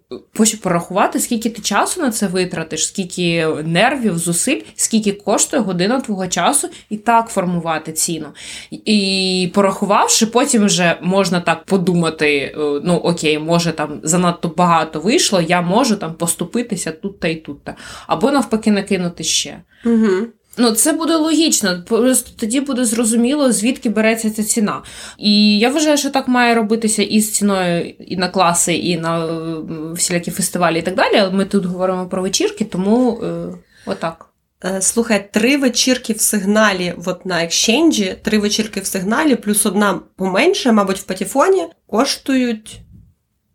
порахувати, 0.62 1.20
скільки 1.20 1.50
ти 1.50 1.62
часу 1.62 2.00
на 2.00 2.10
це 2.10 2.26
витратиш, 2.26 2.86
скільки 2.86 3.46
нервів, 3.64 4.18
зусиль, 4.18 4.60
скільки 4.74 5.12
коштує 5.12 5.62
година 5.62 6.00
твого 6.00 6.26
часу, 6.26 6.68
і 6.90 6.96
так 6.96 7.28
формувати 7.28 7.92
ціну. 7.92 8.26
І 8.70 9.50
порахувавши, 9.54 10.26
потім 10.26 10.64
вже 10.64 10.98
можна 11.02 11.40
так 11.40 11.64
подумати: 11.64 12.38
е, 12.38 12.80
ну 12.84 12.94
окей, 12.94 13.38
може 13.38 13.72
там 13.72 14.00
занадто 14.02 14.48
багато 14.56 15.00
вийшло, 15.00 15.40
я 15.40 15.62
можу 15.62 15.96
там 15.96 16.14
поступитися 16.14 16.92
тут 16.92 17.20
та 17.20 17.28
й 17.28 17.36
тут. 17.36 17.64
та 17.64 17.76
Або 18.06 18.30
навпаки 18.30 18.70
накинути 18.70 19.24
ще. 19.24 19.62
Угу. 19.84 20.26
Ну, 20.60 20.72
це 20.72 20.92
буде 20.92 21.16
логічно, 21.16 21.82
просто 21.86 22.30
тоді 22.36 22.60
буде 22.60 22.84
зрозуміло, 22.84 23.52
звідки 23.52 23.88
береться 23.88 24.30
ця 24.30 24.44
ціна. 24.44 24.82
І 25.18 25.58
я 25.58 25.70
вважаю, 25.70 25.96
що 25.96 26.10
так 26.10 26.28
має 26.28 26.54
робитися 26.54 27.02
і 27.02 27.20
з 27.20 27.32
ціною 27.32 27.90
і 27.90 28.16
на 28.16 28.28
класи, 28.28 28.74
і 28.74 28.98
на 28.98 29.26
е, 29.26 29.62
всілякі 29.92 30.30
фестивалі, 30.30 30.78
і 30.78 30.82
так 30.82 30.94
далі. 30.94 31.32
Ми 31.32 31.44
тут 31.44 31.64
говоримо 31.64 32.08
про 32.08 32.22
вечірки, 32.22 32.64
тому 32.64 33.20
е, 33.22 33.48
отак. 33.86 34.28
Е, 34.64 34.82
Слухай, 34.82 35.28
три 35.32 35.56
вечірки 35.56 36.12
в 36.12 36.20
сигналі 36.20 36.94
от 37.06 37.26
на 37.26 37.44
екшенджі, 37.44 38.16
три 38.22 38.38
вечірки 38.38 38.80
в 38.80 38.86
сигналі, 38.86 39.36
плюс 39.36 39.66
одна 39.66 40.00
поменше, 40.16 40.72
мабуть, 40.72 40.98
в 40.98 41.02
патефоні, 41.02 41.66
коштують 41.86 42.80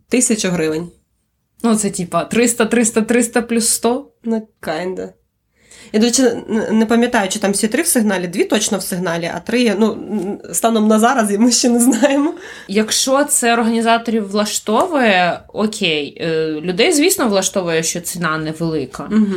тисячу 0.10 0.50
гривень. 0.50 0.92
Ну, 1.64 1.76
це 1.76 1.90
типа 1.90 2.26
300, 2.26 2.66
300, 2.66 3.02
300 3.02 3.42
плюс 3.42 3.68
100. 3.68 4.12
Ну, 4.24 4.48
kinda. 4.62 5.10
Я, 5.94 6.00
до 6.00 6.06
речі, 6.06 6.24
не 6.72 6.86
пам'ятаю, 6.86 7.30
чи 7.30 7.40
там 7.40 7.52
всі 7.52 7.68
три 7.68 7.84
в 7.84 7.88
сигналі, 7.88 8.28
дві 8.28 8.44
точно 8.44 8.78
в 8.78 8.84
сигналі, 8.84 9.32
а 9.36 9.40
три, 9.40 9.76
ну, 9.80 9.98
станом 10.54 10.88
на 10.88 11.00
зараз 11.00 11.32
і 11.32 11.38
ми 11.38 11.52
ще 11.52 11.70
не 11.70 11.80
знаємо. 11.80 12.34
Якщо 12.68 13.24
це 13.24 13.54
організаторів 13.54 14.32
влаштовує, 14.32 15.40
окей. 15.54 16.18
Е, 16.22 16.48
Людей, 16.62 16.94
звісно, 16.94 17.28
влаштовує, 17.28 17.84
що 17.84 18.02
ціна 18.02 18.38
невелика. 18.38 19.10
Угу. 19.12 19.36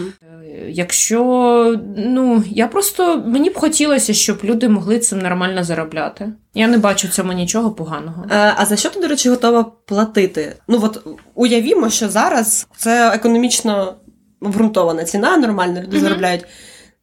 Якщо 0.69 1.81
ну 1.97 2.45
я 2.51 2.66
просто 2.69 3.23
мені 3.27 3.51
б 3.51 3.59
хотілося, 3.59 4.14
щоб 4.14 4.38
люди 4.45 4.69
могли 4.69 4.99
цим 4.99 5.19
нормально 5.19 5.64
заробляти. 5.64 6.33
Я 6.55 6.66
не 6.69 6.79
бачу 6.79 7.09
в 7.09 7.11
цьому 7.11 7.33
нічого 7.33 7.71
поганого. 7.71 8.25
Е, 8.31 8.55
А 8.57 8.66
за 8.66 8.77
що 8.77 8.90
ти, 8.90 9.01
до 9.01 9.09
речі, 9.09 9.29
готова 9.29 9.73
платити? 9.87 10.57
Ну 10.69 10.81
от 10.83 11.07
уявімо, 11.35 11.90
що 11.90 12.09
зараз 12.09 12.66
це 12.77 13.11
економічно 13.14 13.95
обґрунтована 14.40 15.05
ціна, 15.05 15.37
нормально 15.37 15.81
люди 15.83 15.96
Мгм. 15.96 16.01
заробляють. 16.07 16.44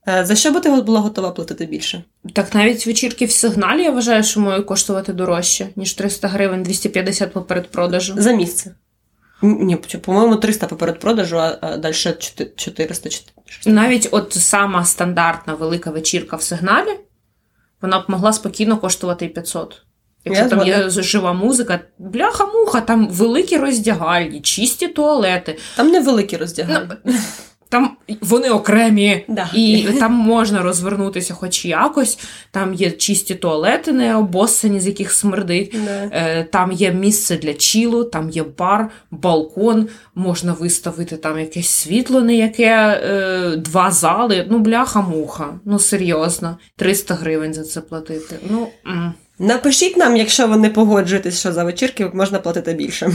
Е, 0.07 0.25
За 0.25 0.35
що 0.35 0.51
би 0.51 0.59
ти 0.59 0.69
була 0.81 0.99
готова 0.99 1.31
платити 1.31 1.65
більше? 1.65 2.03
Так 2.33 2.55
навіть 2.55 2.87
вечірки 2.87 3.25
в 3.25 3.31
сигналі 3.31 3.83
я 3.83 3.91
вважаю, 3.91 4.23
що 4.23 4.39
можуть 4.39 4.65
коштувати 4.65 5.13
дорожче, 5.13 5.67
ніж 5.75 5.93
300 5.93 6.27
гривень, 6.27 6.63
250 6.63 7.33
по 7.33 7.41
передпродажу. 7.41 8.13
За 8.17 8.31
місце. 8.31 8.75
Ні, 9.41 9.75
по- 9.75 9.99
по-моєму, 9.99 10.35
300 10.35 10.67
поперед 10.67 10.99
продажу, 10.99 11.37
а, 11.39 11.77
далі 11.77 11.93
400. 12.55 13.09
Навіть 13.65 14.07
от 14.11 14.33
сама 14.33 14.85
стандартна 14.85 15.53
велика 15.53 15.91
вечірка 15.91 16.35
в 16.35 16.41
сигналі, 16.41 16.99
вона 17.81 17.99
б 17.99 18.03
могла 18.07 18.33
спокійно 18.33 18.77
коштувати 18.77 19.25
і 19.25 19.29
500. 19.29 19.81
Якщо 20.25 20.43
Я 20.43 20.49
там 20.49 20.59
згодна. 20.59 20.77
є 20.83 20.89
жива 20.89 21.33
музика, 21.33 21.79
бляха-муха, 21.99 22.81
там 22.81 23.07
великі 23.09 23.57
роздягальні, 23.57 24.41
чисті 24.41 24.87
туалети. 24.87 25.57
Там 25.75 25.87
невеликі 25.87 26.37
роздягальні. 26.37 26.89
Ну, 27.05 27.13
Там 27.69 27.97
вони 28.21 28.49
окремі, 28.49 29.25
Да. 29.27 29.49
і 29.53 29.87
там 29.99 30.13
можна 30.13 30.61
розвернутися 30.61 31.33
хоч 31.33 31.65
якось. 31.65 32.19
Там 32.51 32.73
є 32.73 32.91
чисті 32.91 33.35
туалети, 33.35 33.91
не 33.93 34.15
обоссані, 34.15 34.79
з 34.79 34.87
яких 34.87 35.11
смердить. 35.11 35.75
Да. 35.85 36.09
Е, 36.17 36.43
Там 36.51 36.71
є 36.71 36.91
місце 36.91 37.37
для 37.37 37.53
чілу, 37.53 38.03
там 38.03 38.29
є 38.29 38.43
бар, 38.57 38.89
балкон, 39.11 39.87
можна 40.15 40.53
виставити 40.53 41.17
там 41.17 41.39
якесь 41.39 41.69
світло, 41.69 42.21
не 42.21 42.35
яке, 42.35 43.01
е, 43.03 43.55
два 43.57 43.91
зали. 43.91 44.45
Ну, 44.49 44.59
бляха-муха. 44.59 45.59
Ну, 45.65 45.79
серйозно. 45.79 46.57
300 46.75 47.13
гривень 47.13 47.53
за 47.53 47.63
це 47.63 47.81
платити. 47.81 48.35
Ну, 48.49 48.67
м. 48.87 49.13
Напишіть 49.39 49.97
нам, 49.97 50.17
якщо 50.17 50.47
ви 50.47 50.57
не 50.57 50.69
погоджуєтесь, 50.69 51.39
що 51.39 51.53
за 51.53 51.63
вечірки 51.63 52.11
можна 52.13 52.39
платити 52.39 52.73
більше. 52.73 53.11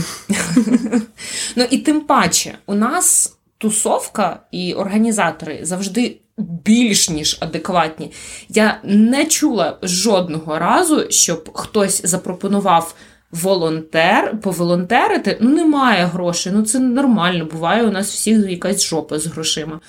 ну 1.55 1.65
і 1.69 1.77
тим 1.77 2.01
паче, 2.01 2.57
у 2.65 2.75
нас 2.75 3.37
тусовка 3.57 4.39
і 4.51 4.73
організатори 4.73 5.59
завжди 5.61 6.17
більш 6.37 7.09
ніж 7.09 7.37
адекватні. 7.39 8.11
Я 8.49 8.79
не 8.83 9.25
чула 9.25 9.77
жодного 9.83 10.59
разу, 10.59 11.05
щоб 11.09 11.49
хтось 11.53 12.01
запропонував. 12.05 12.95
Волонтер, 13.31 14.41
поволонтерити, 14.41 15.37
ну 15.41 15.49
немає 15.49 16.05
грошей, 16.05 16.51
ну 16.55 16.63
це 16.63 16.79
нормально. 16.79 17.45
Буває 17.45 17.83
у 17.83 17.91
нас 17.91 18.13
всіх 18.13 18.49
якась 18.49 18.85
жопа 18.85 19.19
з 19.19 19.25
грошима. 19.25 19.79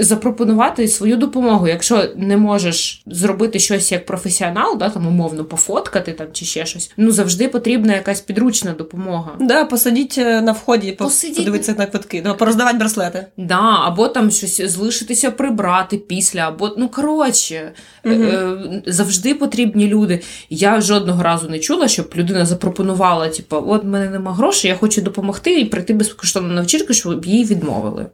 Запропонувати 0.00 0.88
свою 0.88 1.16
допомогу. 1.16 1.68
Якщо 1.68 2.08
не 2.16 2.36
можеш 2.36 3.02
зробити 3.06 3.58
щось 3.58 3.92
як 3.92 4.06
професіонал, 4.06 4.78
да, 4.78 4.88
там 4.90 5.06
умовно 5.06 5.44
пофоткати 5.44 6.12
там 6.12 6.26
чи 6.32 6.44
ще 6.44 6.66
щось, 6.66 6.92
ну 6.96 7.10
завжди 7.10 7.48
потрібна 7.48 7.94
якась 7.94 8.20
підручна 8.20 8.72
допомога. 8.72 9.32
Да, 9.40 9.64
посадіть 9.64 10.18
е, 10.18 10.40
на 10.40 10.52
вході, 10.52 10.92
Посидіть. 10.92 11.36
подивитися 11.36 11.74
на 11.78 11.86
квитки, 11.86 12.22
да, 12.22 12.34
пороздавати 12.34 12.78
браслети. 12.78 13.26
Да, 13.36 13.76
або 13.84 14.08
там 14.08 14.30
щось 14.30 14.60
залишитися 14.70 15.30
прибрати 15.30 15.96
після, 15.98 16.40
або 16.40 16.74
ну 16.78 16.88
коротше, 16.88 17.72
е, 18.06 18.82
завжди 18.86 19.34
потрібні 19.34 19.86
люди. 19.86 20.20
Я 20.50 20.80
жодного 20.80 21.22
разу 21.22 21.48
не 21.48 21.58
чула, 21.58 21.88
щоб 21.88 22.12
людина 22.16 22.46
запропонувала: 22.46 23.28
типу, 23.28 23.64
от 23.66 23.84
мене 23.84 24.10
нема 24.10 24.34
грошей, 24.34 24.70
я 24.70 24.76
хочу 24.76 25.00
допомогти 25.00 25.60
і 25.60 25.64
прийти 25.64 25.94
безкоштовно 25.94 26.54
на 26.54 26.60
вечірку, 26.60 26.92
щоб 26.92 27.24
їй 27.24 27.44
відмовили. 27.44 28.06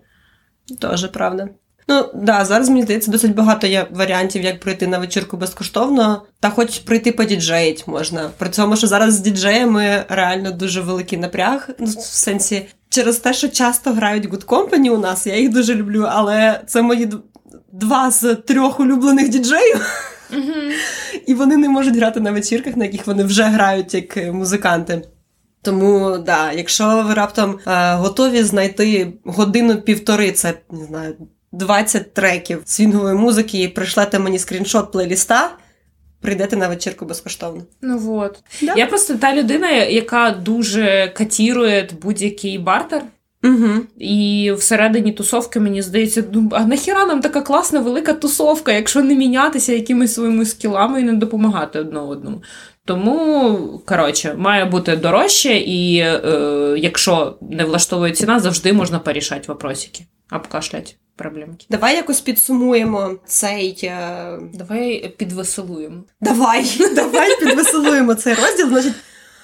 Теж 0.81 1.09
правда. 1.09 1.49
Ну 1.89 2.11
да, 2.15 2.45
зараз 2.45 2.69
мені 2.69 2.83
здається, 2.83 3.11
досить 3.11 3.35
багато 3.35 3.67
є 3.67 3.87
варіантів, 3.91 4.43
як 4.43 4.61
прийти 4.61 4.87
на 4.87 4.99
вечірку 4.99 5.37
безкоштовно, 5.37 6.23
та 6.41 6.51
хоч 6.51 6.79
прийти 6.79 7.13
подіджеїть 7.13 7.89
можна. 7.89 8.31
При 8.39 8.51
цьому, 8.51 8.77
що 8.77 8.87
зараз 8.87 9.15
з 9.15 9.21
діджеями 9.21 10.05
реально 10.09 10.51
дуже 10.51 10.81
великий 10.81 11.19
напряг. 11.19 11.69
Ну, 11.79 11.87
в 11.87 11.91
сенсі, 11.91 12.67
через 12.89 13.17
те, 13.17 13.35
що 13.35 13.49
часто 13.49 13.93
грають 13.93 14.29
Good 14.29 14.45
Company 14.45 14.91
у 14.91 14.99
нас, 14.99 15.27
я 15.27 15.37
їх 15.37 15.51
дуже 15.51 15.75
люблю, 15.75 16.07
але 16.11 16.61
це 16.67 16.83
мої 16.83 17.09
два 17.73 18.11
з 18.11 18.35
трьох 18.35 18.81
улюблених 18.81 19.29
діджеїв. 19.29 19.81
І 21.27 21.35
вони 21.35 21.57
не 21.57 21.69
можуть 21.69 21.97
грати 21.97 22.21
на 22.21 22.33
вечірках, 22.33 22.77
на 22.77 22.85
яких 22.85 23.07
вони 23.07 23.25
вже 23.25 23.43
грають 23.43 23.95
як 23.95 24.17
е, 24.17 24.33
музиканти. 24.33 25.03
Тому, 25.63 26.19
да, 26.19 26.53
якщо 26.53 27.05
ви 27.09 27.15
раптом 27.15 27.59
е, 27.67 27.95
готові 27.95 28.43
знайти 28.43 29.13
годину-півтори, 29.25 30.33
це 30.33 30.55
не 30.71 30.85
знаю, 30.85 31.17
20 31.55 32.15
треків 32.15 32.63
свінгової 32.65 33.15
музики, 33.15 33.63
і 33.63 33.69
пришлете 33.69 34.19
мені 34.19 34.39
скріншот 34.39 34.93
плейліста, 34.93 35.51
прийдете 36.21 36.57
на 36.57 36.69
вечірку 36.69 37.05
безкоштовно. 37.05 37.63
Ну 37.83 38.17
от. 38.17 38.39
Да. 38.63 38.75
Я 38.77 38.87
просто 38.87 39.15
та 39.15 39.35
людина, 39.35 39.71
яка 39.71 40.31
дуже 40.31 41.13
катірує 41.17 41.89
будь-який 42.03 42.59
бартер. 42.59 43.03
Угу. 43.45 43.69
І 43.99 44.53
всередині 44.57 45.13
тусовки 45.13 45.61
мені 45.61 45.83
здається, 45.83 46.25
ну 46.33 46.49
а 46.53 46.65
нахіра 46.65 47.07
нам 47.07 47.21
така 47.21 47.41
класна 47.41 47.81
велика 47.81 48.13
тусовка, 48.13 48.73
якщо 48.73 49.03
не 49.03 49.15
мінятися 49.15 49.73
якимись 49.73 50.15
своїми 50.15 50.45
скілами 50.45 51.01
і 51.01 51.05
не 51.05 51.13
допомагати 51.13 51.79
одне 51.79 52.01
одному. 52.01 52.43
Тому, 52.85 53.83
коротше, 53.87 54.35
має 54.39 54.65
бути 54.65 54.97
дорожче, 54.97 55.57
і 55.57 55.97
е, 55.97 56.21
якщо 56.79 57.39
не 57.51 57.65
влаштовує 57.65 58.13
ціна, 58.13 58.41
завжди 58.41 58.73
можна 58.73 58.99
порішати 58.99 59.45
вопросики, 59.49 60.05
обкашлять 60.33 60.97
проблемки. 61.17 61.67
Давай 61.71 61.97
якось 61.97 62.21
підсумуємо 62.21 63.15
цей. 63.27 63.81
Е... 63.83 64.39
Давай 64.55 65.15
підвеселуємо. 65.19 66.05
Давай, 66.21 66.65
давай 66.95 67.41
підвеселуємо 67.41 68.15
цей 68.15 68.35
розділ. 68.35 68.69
Значить, 68.69 68.95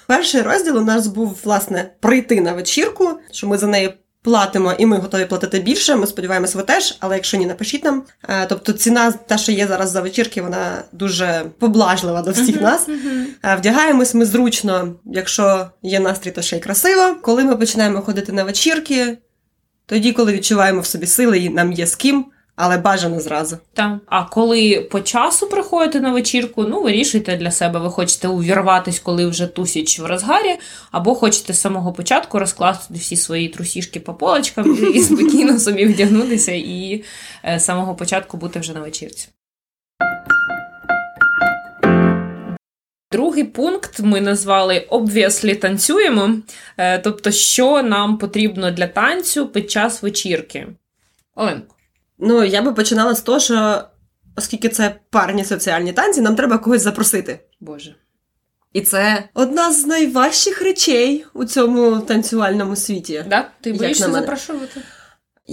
перший 0.07 0.41
розділ 0.41 0.77
у 0.77 0.81
нас 0.81 1.07
був, 1.07 1.37
власне, 1.43 1.91
прийти 1.99 2.41
на 2.41 2.53
вечірку, 2.53 3.09
що 3.31 3.47
ми 3.47 3.57
за 3.57 3.67
неї 3.67 3.93
платимо, 4.23 4.73
і 4.77 4.85
ми 4.85 4.97
готові 4.97 5.25
платити 5.25 5.59
більше. 5.59 5.95
Ми 5.95 6.07
сподіваємось, 6.07 6.55
ви 6.55 6.63
теж, 6.63 6.97
але 6.99 7.15
якщо 7.15 7.37
ні, 7.37 7.45
напишіть 7.45 7.83
нам. 7.83 8.03
Е, 8.29 8.45
Тобто 8.49 8.73
ціна, 8.73 9.11
та, 9.11 9.37
що 9.37 9.51
є 9.51 9.67
зараз 9.67 9.91
за 9.91 10.01
вечірки, 10.01 10.41
вона 10.41 10.83
дуже 10.91 11.45
поблажлива 11.59 12.21
до 12.21 12.31
всіх 12.31 12.61
нас. 12.61 12.89
Е, 13.43 13.55
Вдягаємось 13.55 14.13
ми 14.13 14.25
зручно, 14.25 14.95
якщо 15.05 15.69
є 15.83 15.99
настрій, 15.99 16.31
то 16.31 16.41
ще 16.41 16.57
й 16.57 16.59
красиво. 16.59 17.15
Коли 17.21 17.43
ми 17.43 17.55
починаємо 17.55 18.01
ходити 18.01 18.31
на 18.31 18.43
вечірки, 18.43 19.17
тоді, 19.91 20.13
коли 20.13 20.33
відчуваємо 20.33 20.81
в 20.81 20.85
собі 20.85 21.07
сили, 21.07 21.39
і 21.39 21.49
нам 21.49 21.71
є 21.71 21.87
з 21.87 21.95
ким, 21.95 22.25
але 22.55 22.77
бажано 22.77 23.19
зразу. 23.19 23.57
Так. 23.73 23.97
А 24.05 24.23
коли 24.23 24.87
по 24.91 25.01
часу 25.01 25.47
приходите 25.47 25.99
на 25.99 26.11
вечірку, 26.11 26.63
ну 26.63 26.81
вирішуйте 26.81 27.37
для 27.37 27.51
себе, 27.51 27.79
ви 27.79 27.89
хочете 27.89 28.27
увірватись, 28.27 28.99
коли 28.99 29.25
вже 29.25 29.47
тусіч 29.47 29.99
в 29.99 30.05
розгарі, 30.05 30.55
або 30.91 31.15
хочете 31.15 31.53
з 31.53 31.61
самого 31.61 31.93
початку 31.93 32.39
розкласти 32.39 32.93
всі 32.93 33.15
свої 33.15 33.49
трусішки 33.49 33.99
по 33.99 34.13
полочкам 34.13 34.93
і 34.93 34.99
спокійно 35.03 35.59
собі 35.59 35.85
вдягнутися 35.85 36.51
і 36.51 37.03
е, 37.45 37.59
з 37.59 37.65
самого 37.65 37.95
початку 37.95 38.37
бути 38.37 38.59
вже 38.59 38.73
на 38.73 38.79
вечірці. 38.79 39.27
Другий 43.11 43.43
пункт 43.43 43.99
ми 43.99 44.21
назвали 44.21 44.87
«Obviously 44.91 45.55
танцюємо. 45.55 46.35
Е, 46.77 46.99
Тобто, 46.99 47.31
що 47.31 47.83
нам 47.83 48.17
потрібно 48.17 48.71
для 48.71 48.87
танцю 48.87 49.47
під 49.47 49.71
час 49.71 50.03
вечірки. 50.03 50.67
Оленко. 51.35 51.75
Ну, 52.19 52.43
я 52.43 52.61
би 52.61 52.73
починала 52.73 53.15
з 53.15 53.21
того, 53.21 53.39
що 53.39 53.83
оскільки 54.35 54.69
це 54.69 54.95
парні 55.09 55.45
соціальні 55.45 55.93
танці, 55.93 56.21
нам 56.21 56.35
треба 56.35 56.57
когось 56.57 56.81
запросити. 56.81 57.39
Боже. 57.59 57.95
І 58.73 58.81
це 58.81 59.29
одна 59.33 59.71
з 59.71 59.85
найважчих 59.85 60.61
речей 60.61 61.25
у 61.33 61.45
цьому 61.45 61.99
танцювальному 61.99 62.75
світі. 62.75 63.25
Да? 63.29 63.49
Ти 63.61 63.73
боїшся 63.73 64.11
запрошувати? 64.11 64.81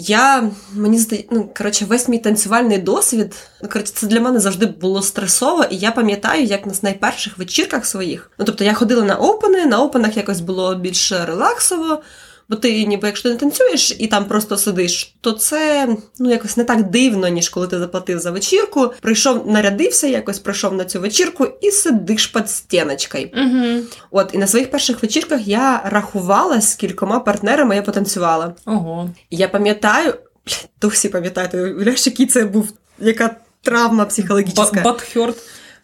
Я 0.00 0.50
мені 0.74 0.98
здається, 0.98 1.28
ну 1.34 1.50
коротше, 1.56 1.84
весь 1.84 2.08
мій 2.08 2.18
танцювальний 2.18 2.78
досвід, 2.78 3.36
ну 3.62 3.68
коротше, 3.68 3.92
це 3.94 4.06
для 4.06 4.20
мене 4.20 4.40
завжди 4.40 4.66
було 4.66 5.02
стресово, 5.02 5.64
і 5.70 5.76
я 5.76 5.90
пам'ятаю, 5.90 6.44
як 6.44 6.66
на 6.66 6.72
найперших 6.82 7.38
вечірках 7.38 7.86
своїх. 7.86 8.30
Ну 8.38 8.44
тобто 8.44 8.64
я 8.64 8.74
ходила 8.74 9.02
на 9.02 9.16
опени, 9.16 9.66
на 9.66 9.82
опенах 9.82 10.16
якось 10.16 10.40
було 10.40 10.74
більш 10.74 11.12
релаксово. 11.12 12.02
Бо 12.48 12.56
ти 12.56 12.84
ніби 12.84 13.08
якщо 13.08 13.28
не 13.28 13.36
танцюєш 13.36 13.96
і 13.98 14.06
там 14.06 14.24
просто 14.24 14.56
сидиш, 14.56 15.14
то 15.20 15.32
це 15.32 15.88
ну 16.18 16.30
якось 16.30 16.56
не 16.56 16.64
так 16.64 16.90
дивно, 16.90 17.28
ніж 17.28 17.48
коли 17.48 17.66
ти 17.66 17.78
заплатив 17.78 18.18
за 18.18 18.30
вечірку. 18.30 18.92
Прийшов, 19.00 19.50
нарядився, 19.50 20.06
якось 20.06 20.38
прийшов 20.38 20.74
на 20.74 20.84
цю 20.84 21.00
вечірку 21.00 21.46
і 21.60 21.70
сидиш 21.70 22.26
під 22.26 22.50
стіночкою. 22.50 23.30
Угу. 23.34 23.82
От 24.10 24.30
і 24.32 24.38
на 24.38 24.46
своїх 24.46 24.70
перших 24.70 25.02
вечірках 25.02 25.48
я 25.48 25.82
рахувала 25.84 26.60
з 26.60 26.74
кількома 26.74 27.20
партнерами, 27.20 27.76
я 27.76 27.82
потанцювала. 27.82 28.54
Ого. 28.66 29.10
Я 29.30 29.48
пам'ятаю, 29.48 30.14
блядь, 30.46 30.68
досі 30.80 31.08
пам'ятаю, 31.08 31.64
уявляєш, 31.64 32.06
який 32.06 32.26
це 32.26 32.44
був, 32.44 32.72
яка 32.98 33.36
травма 33.62 34.04
психологічна. 34.04 34.82
Батхьорт. 34.84 35.36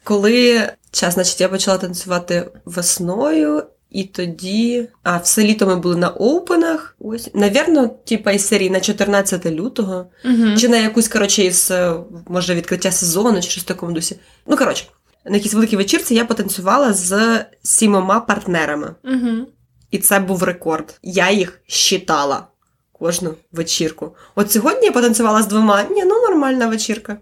Коли 0.05 0.69
час, 0.91 1.15
значить, 1.15 1.41
я 1.41 1.49
почала 1.49 1.79
танцювати 1.79 2.51
весною, 2.65 3.63
і 3.95 4.05
тоді. 4.05 4.89
А, 5.03 5.17
все 5.17 5.43
літо 5.45 5.67
ми 5.67 5.77
були 5.77 5.97
на 5.97 6.09
оупенах. 6.09 6.97
Ось, 6.99 7.31
навірно, 7.35 7.89
типа 7.89 8.33
із 8.33 8.47
серії 8.47 8.71
на 8.71 8.81
14 8.81 9.47
лютого. 9.47 10.07
Угу. 10.25 10.57
Чи 10.59 10.69
на 10.69 10.77
якусь, 10.77 11.09
коротше, 11.09 11.43
із 11.43 11.71
е, 11.71 11.95
може 12.29 12.55
відкриття 12.55 12.93
сезону, 12.93 13.41
чи 13.41 13.51
щось 13.51 13.65
в 13.65 13.67
такому 13.67 13.93
дусі. 13.93 14.17
Ну, 14.47 14.57
коротше, 14.57 14.85
на 15.25 15.37
якійсь 15.37 15.55
великій 15.55 15.77
вечірці 15.77 16.15
я 16.15 16.25
потанцювала 16.25 16.93
з 16.93 17.45
сімома 17.63 18.21
партнерами. 18.21 18.95
Угу. 19.05 19.47
І 19.91 19.99
це 19.99 20.21
був 20.21 20.43
рекорд. 20.43 20.99
Я 21.03 21.31
їх 21.31 21.61
щитала 21.67 22.47
кожну 22.93 23.35
вечірку. 23.53 24.17
От 24.35 24.53
сьогодні 24.53 24.87
я 24.87 24.93
потанцювала 24.93 25.43
з 25.43 25.47
двома. 25.47 25.83
Ні, 25.91 26.05
ну 26.05 26.21
нормальна 26.21 26.67
вечірка. 26.67 27.17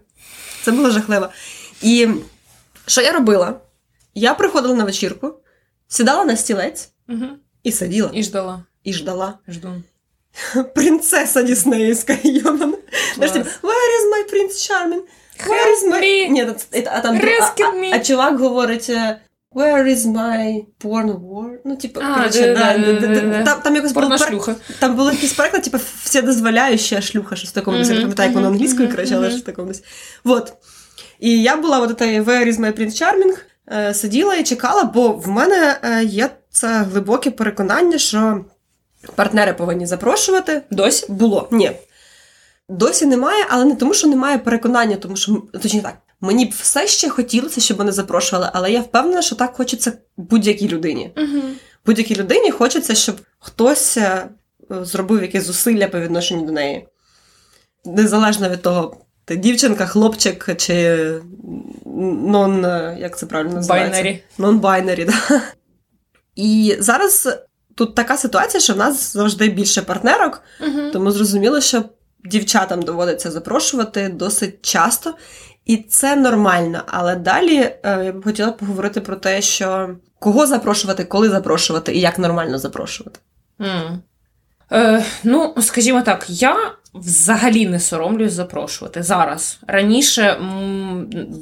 Це 0.63 0.71
було 0.71 0.89
жахливо. 0.89 1.27
І 1.81 2.07
що 2.85 3.01
я 3.01 3.11
робила? 3.11 3.59
Я 4.15 4.33
приходила 4.33 4.75
на 4.75 4.83
вечірку, 4.83 5.33
сідала 5.88 6.24
на 6.24 6.36
стілець 6.36 6.88
Угу. 7.08 7.24
і 7.62 7.72
сиділа, 7.72 8.10
І 8.14 8.22
ждала. 8.22 8.62
і 8.84 8.92
ждала. 8.92 9.38
Жду. 9.48 9.82
Принцеса 10.74 11.42
Діснеївська, 11.42 12.16
йомана. 12.24 12.76
Знаєш, 13.14 13.32
типу, 13.32 13.48
Where 13.62 13.90
is 13.98 14.04
my 14.12 14.32
Prince 14.34 14.52
Charming? 14.70 15.00
Where 15.48 15.68
is 15.74 15.88
Help 15.92 15.94
my... 15.94 16.02
me. 16.02 16.28
Ні, 16.30 16.46
це- 16.70 16.84
а 16.92 17.00
там 17.00 17.16
Rescue 17.16 17.62
а, 17.64 17.74
me. 17.76 17.90
а, 17.92 17.96
а 17.96 17.98
чувак 17.98 18.38
говорить 18.38 18.86
е, 18.90 19.20
Where 19.54 19.84
is 19.86 19.96
my 20.06 20.64
porn 20.80 21.20
war? 21.20 21.50
Ну, 21.64 21.76
типу, 21.76 22.00
А, 22.04 22.14
коротше, 22.14 22.54
да, 22.54 22.78
да-да-да-да-да. 22.78 23.20
да, 23.20 23.38
да, 23.38 23.42
там, 23.44 23.60
там 23.60 23.74
якось 23.76 23.92
було 23.92 24.06
пер- 24.06 24.18
Порношлюха. 24.18 24.54
Там 24.78 24.96
було 24.96 25.10
якийсь 25.12 25.32
переклад, 25.32 25.62
типу, 25.62 25.78
все 26.02 26.22
дозволяюча 26.22 27.00
шлюха, 27.00 27.36
щось 27.36 27.50
в 27.50 27.52
такому 27.52 27.78
дусі. 27.78 27.90
Я 27.90 27.94
не 27.98 28.04
Мгм, 28.04 28.14
пам'ятаю, 28.14 28.28
як 28.28 28.34
воно 28.34 28.46
мгм, 28.48 28.54
англійською, 28.56 28.86
мгм, 28.88 28.96
коротше, 28.96 29.14
але 29.14 29.22
мгм. 29.22 29.30
щось 29.30 29.42
в 29.42 29.46
такому 29.46 29.68
дусі. 29.68 29.82
Вот. 30.24 30.52
І 31.20 31.42
я 31.42 31.56
була 31.56 31.78
от 31.78 31.90
этой 31.90 32.24
Where 32.24 32.46
is 32.46 32.60
my 32.60 32.78
Prince 32.80 33.02
Charming, 33.02 33.32
е, 33.32 33.38
Сиділа 33.93 34.35
і 34.35 34.43
чекала, 34.43 34.83
бо 34.83 35.09
в 35.09 35.27
мене 35.27 35.79
е, 35.83 36.03
є 36.03 36.29
це 36.49 36.67
глибоке 36.67 37.31
переконання, 37.31 37.97
що 37.97 38.45
партнери 39.15 39.53
повинні 39.53 39.85
запрошувати. 39.85 40.61
Досі? 40.71 41.05
Було. 41.09 41.47
Ні. 41.51 41.71
Досі 42.69 43.05
немає, 43.05 43.45
але 43.49 43.65
не 43.65 43.75
тому, 43.75 43.93
що 43.93 44.07
немає 44.07 44.37
переконання, 44.37 44.95
тому 44.95 45.15
що 45.15 45.43
точніше 45.53 45.83
так. 45.83 45.97
Мені 46.21 46.45
б 46.45 46.49
все 46.49 46.87
ще 46.87 47.09
хотілося, 47.09 47.61
щоб 47.61 47.79
мене 47.79 47.91
запрошували, 47.91 48.49
але 48.53 48.71
я 48.71 48.81
впевнена, 48.81 49.21
що 49.21 49.35
так 49.35 49.55
хочеться 49.55 49.93
будь-якій 50.17 50.67
людині. 50.67 51.11
Угу. 51.17 51.41
Будь-якій 51.85 52.15
людині 52.15 52.51
хочеться, 52.51 52.95
щоб 52.95 53.15
хтось 53.39 53.97
е, 53.97 54.29
зробив 54.69 55.21
якесь 55.21 55.45
зусилля 55.45 55.87
по 55.87 55.99
відношенню 55.99 56.45
до 56.45 56.51
неї. 56.51 56.87
Незалежно 57.85 58.49
від 58.49 58.61
того, 58.61 58.97
ти 59.25 59.35
дівчинка, 59.35 59.85
хлопчик 59.85 60.55
чи 60.57 61.07
non, 62.25 62.63
як 62.99 63.17
це 63.17 63.25
правильно 63.25 63.53
називається? 63.53 64.01
Binary. 64.03 64.23
Non-binary, 64.39 65.05
да. 65.29 65.41
І 66.35 66.75
зараз 66.79 67.29
тут 67.75 67.95
така 67.95 68.17
ситуація, 68.17 68.61
що 68.61 68.73
в 68.73 68.77
нас 68.77 69.13
завжди 69.13 69.49
більше 69.49 69.81
партнерок, 69.81 70.41
Угу. 70.61 70.91
тому 70.93 71.11
зрозуміло, 71.11 71.61
що 71.61 71.83
дівчатам 72.25 72.81
доводиться 72.81 73.31
запрошувати 73.31 74.09
досить 74.09 74.65
часто, 74.65 75.13
і 75.65 75.77
це 75.77 76.15
нормально. 76.15 76.83
Але 76.87 77.15
далі 77.15 77.57
е, 77.57 78.01
я 78.05 78.11
б 78.11 78.23
хотіла 78.23 78.51
поговорити 78.51 79.01
про 79.01 79.15
те, 79.15 79.41
що 79.41 79.95
кого 80.19 80.47
запрошувати, 80.47 81.03
коли 81.03 81.29
запрошувати 81.29 81.93
і 81.93 81.99
як 81.99 82.19
нормально 82.19 82.57
запрошувати. 82.57 83.19
М. 83.61 84.01
Е, 84.71 85.05
ну, 85.23 85.55
скажімо 85.61 86.01
так, 86.01 86.25
я 86.29 86.71
взагалі 86.93 87.67
не 87.67 87.79
соромлюсь 87.79 88.33
запрошувати 88.33 89.03
зараз. 89.03 89.59
Раніше 89.67 90.37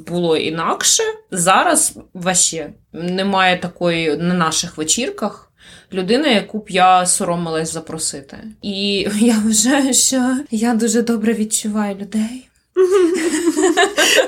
було 0.08 0.36
інакше, 0.36 1.02
зараз 1.30 1.94
ваще 2.14 2.70
немає 2.92 3.58
такої 3.58 4.16
на 4.16 4.34
наших 4.34 4.76
вечірках. 4.76 5.48
Людина, 5.92 6.28
яку 6.28 6.58
б 6.58 6.64
я 6.68 7.06
соромилась 7.06 7.72
запросити. 7.72 8.38
І 8.62 9.08
я 9.20 9.42
вважаю, 9.44 9.94
що 9.94 10.36
я 10.50 10.74
дуже 10.74 11.02
добре 11.02 11.32
відчуваю 11.32 11.96
людей. 11.96 12.48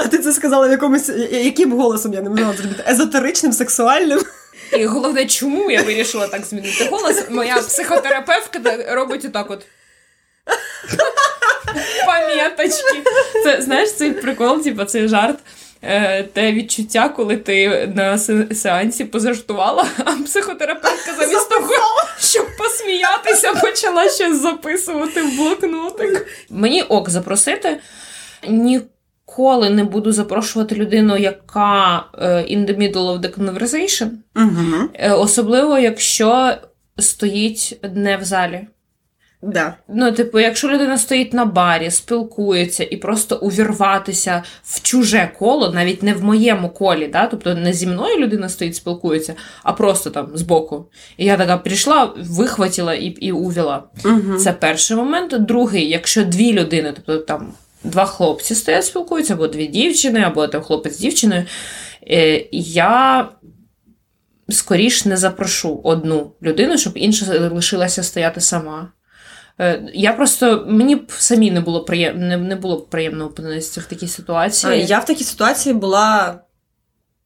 А 0.00 0.08
ти 0.08 0.18
це 0.18 0.32
сказала 0.32 0.68
в 0.68 0.70
якомусь 0.70 1.08
яким 1.30 1.72
голосом 1.72 2.12
я 2.12 2.22
не 2.22 2.30
могла 2.30 2.52
зробити? 2.52 2.84
Езотеричним, 2.88 3.52
сексуальним. 3.52 4.20
І 4.78 4.86
головне, 4.86 5.26
чому 5.26 5.70
я 5.70 5.82
вирішила 5.82 6.28
так 6.28 6.44
змінити 6.44 6.88
голос? 6.90 7.24
Моя 7.30 7.56
психотерапевтка 7.56 8.60
робить 8.94 9.24
отак 9.24 9.50
от. 9.50 9.66
Монеточки. 12.06 13.02
Це 13.44 13.62
знаєш 13.62 13.92
цей 13.92 14.10
прикол, 14.10 14.62
типу, 14.62 14.84
цей 14.84 15.08
жарт. 15.08 15.38
Е, 15.86 16.22
те 16.22 16.52
відчуття, 16.52 17.08
коли 17.08 17.36
ти 17.36 17.86
на 17.94 18.18
сеансі 18.54 19.04
позаштувала, 19.04 19.86
а 20.04 20.12
психотерапевтка 20.12 21.14
замість 21.18 21.50
того, 21.50 21.74
щоб 22.18 22.46
посміятися, 22.58 23.52
почала 23.52 24.08
щось 24.08 24.40
записувати 24.40 25.22
в 25.22 25.36
блокнотик. 25.36 26.26
Мені 26.50 26.82
ок 26.82 27.10
запросити. 27.10 27.80
Ніколи 28.48 29.70
не 29.70 29.84
буду 29.84 30.12
запрошувати 30.12 30.74
людину, 30.74 31.16
яка 31.16 32.04
е, 32.18 32.26
in 32.26 32.66
the 32.66 32.78
middle 32.78 32.92
of 32.92 33.20
the 33.20 33.38
conversation. 33.38 34.08
Угу. 34.36 35.14
Особливо, 35.22 35.78
якщо 35.78 36.54
стоїть 36.98 37.80
не 37.94 38.16
в 38.16 38.24
залі. 38.24 38.66
Да. 39.46 39.74
Ну, 39.88 40.12
типу, 40.12 40.40
якщо 40.40 40.68
людина 40.68 40.98
стоїть 40.98 41.32
на 41.32 41.44
барі, 41.44 41.90
спілкується 41.90 42.86
і 42.90 42.96
просто 42.96 43.36
увірватися 43.36 44.42
в 44.64 44.82
чуже 44.82 45.30
коло, 45.38 45.70
навіть 45.70 46.02
не 46.02 46.14
в 46.14 46.24
моєму 46.24 46.68
колі, 46.68 47.06
да? 47.06 47.26
тобто 47.26 47.54
не 47.54 47.72
зі 47.72 47.86
мною 47.86 48.16
людина 48.16 48.48
стоїть, 48.48 48.76
спілкується, 48.76 49.34
а 49.62 49.72
просто 49.72 50.10
там 50.10 50.28
збоку. 50.34 50.86
І 51.16 51.24
я 51.24 51.36
така 51.36 51.56
прийшла, 51.56 52.12
вихватила 52.16 52.94
і 52.94 53.06
і 53.06 53.32
увіла. 53.32 53.82
Угу. 54.04 54.36
Це 54.38 54.52
перший 54.52 54.96
момент. 54.96 55.34
Другий, 55.38 55.88
якщо 55.88 56.24
дві 56.24 56.52
людини, 56.52 56.92
тобто 56.96 57.18
там 57.18 57.52
два 57.84 58.04
хлопці 58.04 58.54
стоять, 58.54 58.84
спілкуються, 58.84 59.34
або 59.34 59.46
дві 59.46 59.66
дівчини, 59.66 60.20
або 60.20 60.46
там 60.46 60.62
хлопець 60.62 60.94
з 60.94 60.98
дівчиною, 60.98 61.44
е, 62.10 62.46
я. 62.52 63.28
Скоріш 64.48 65.04
не 65.04 65.16
запрошу 65.16 65.80
одну 65.84 66.32
людину, 66.42 66.78
щоб 66.78 66.92
інша 66.96 67.48
лишилася 67.48 68.02
стояти 68.02 68.40
сама. 68.40 68.92
Е, 69.60 69.82
я 69.94 70.12
просто 70.12 70.64
мені 70.68 70.96
б 70.96 71.12
самі 71.18 71.50
не 71.50 71.60
було 71.60 71.84
приємно 71.84 72.26
не, 72.26 72.36
не 72.36 72.56
було 72.56 72.76
б 72.76 72.90
приємно 72.90 73.24
опинитися 73.24 73.80
в 73.80 73.84
такій 73.84 74.08
ситуації. 74.08 74.84
Я 74.86 74.98
в 74.98 75.04
такій 75.04 75.24
ситуації 75.24 75.74
була 75.74 76.40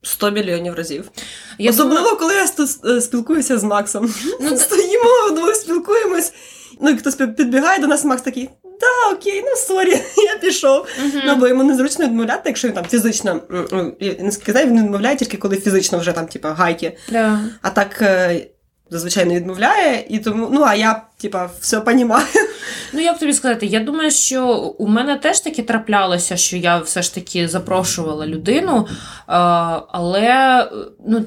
100 0.02 0.30
мільйонів 0.30 0.74
разів. 0.74 1.10
Я 1.58 1.70
Особливо, 1.70 2.00
думаю... 2.00 2.18
коли 2.18 2.34
я 2.34 2.46
е, 2.94 3.00
спілкуюся 3.00 3.58
з 3.58 3.64
Максом. 3.64 4.14
Ну, 4.40 4.56
Стоїмо, 4.56 5.30
вдвох 5.30 5.54
спілкуємось. 5.54 6.32
Ну, 6.80 6.96
хтось 6.96 7.14
підбігає 7.14 7.78
до 7.78 7.86
нас, 7.86 8.04
Макс 8.04 8.22
такий. 8.22 8.50
Да, 8.64 9.16
окей, 9.16 9.44
ну 9.46 9.56
sorry, 9.56 9.90
я 10.16 10.38
пішов. 10.40 10.86
Uh-huh. 11.04 11.22
Ну, 11.26 11.36
бо 11.36 11.48
йому 11.48 11.62
незручно 11.62 12.04
відмовляти, 12.04 12.42
якщо 12.44 12.68
він 12.68 12.74
там 12.74 12.84
фізично 12.84 13.40
не 14.20 14.32
сказав, 14.32 14.66
він 14.66 14.84
відмовляє 14.84 15.16
тільки 15.16 15.36
коли 15.36 15.56
фізично 15.56 15.98
вже 15.98 16.12
там, 16.12 16.26
типа, 16.26 16.52
гайки. 16.52 16.96
Yeah. 17.12 17.38
А 17.62 17.70
так 17.70 18.02
зазвичай 18.90 19.24
не 19.24 19.34
відмовляє, 19.34 20.06
і 20.08 20.18
тому, 20.18 20.48
ну 20.52 20.62
а 20.62 20.74
я, 20.74 21.02
типа, 21.16 21.50
все 21.60 21.80
понімаю. 21.80 22.26
Ну, 22.92 23.00
як 23.00 23.18
тобі 23.18 23.32
сказати, 23.32 23.66
я 23.66 23.80
думаю, 23.80 24.10
що 24.10 24.56
у 24.56 24.88
мене 24.88 25.16
теж 25.16 25.40
таки 25.40 25.62
траплялося, 25.62 26.36
що 26.36 26.56
я 26.56 26.78
все 26.78 27.02
ж 27.02 27.14
таки 27.14 27.48
запрошувала 27.48 28.26
людину, 28.26 28.88
але 29.26 30.70
ну, 31.06 31.24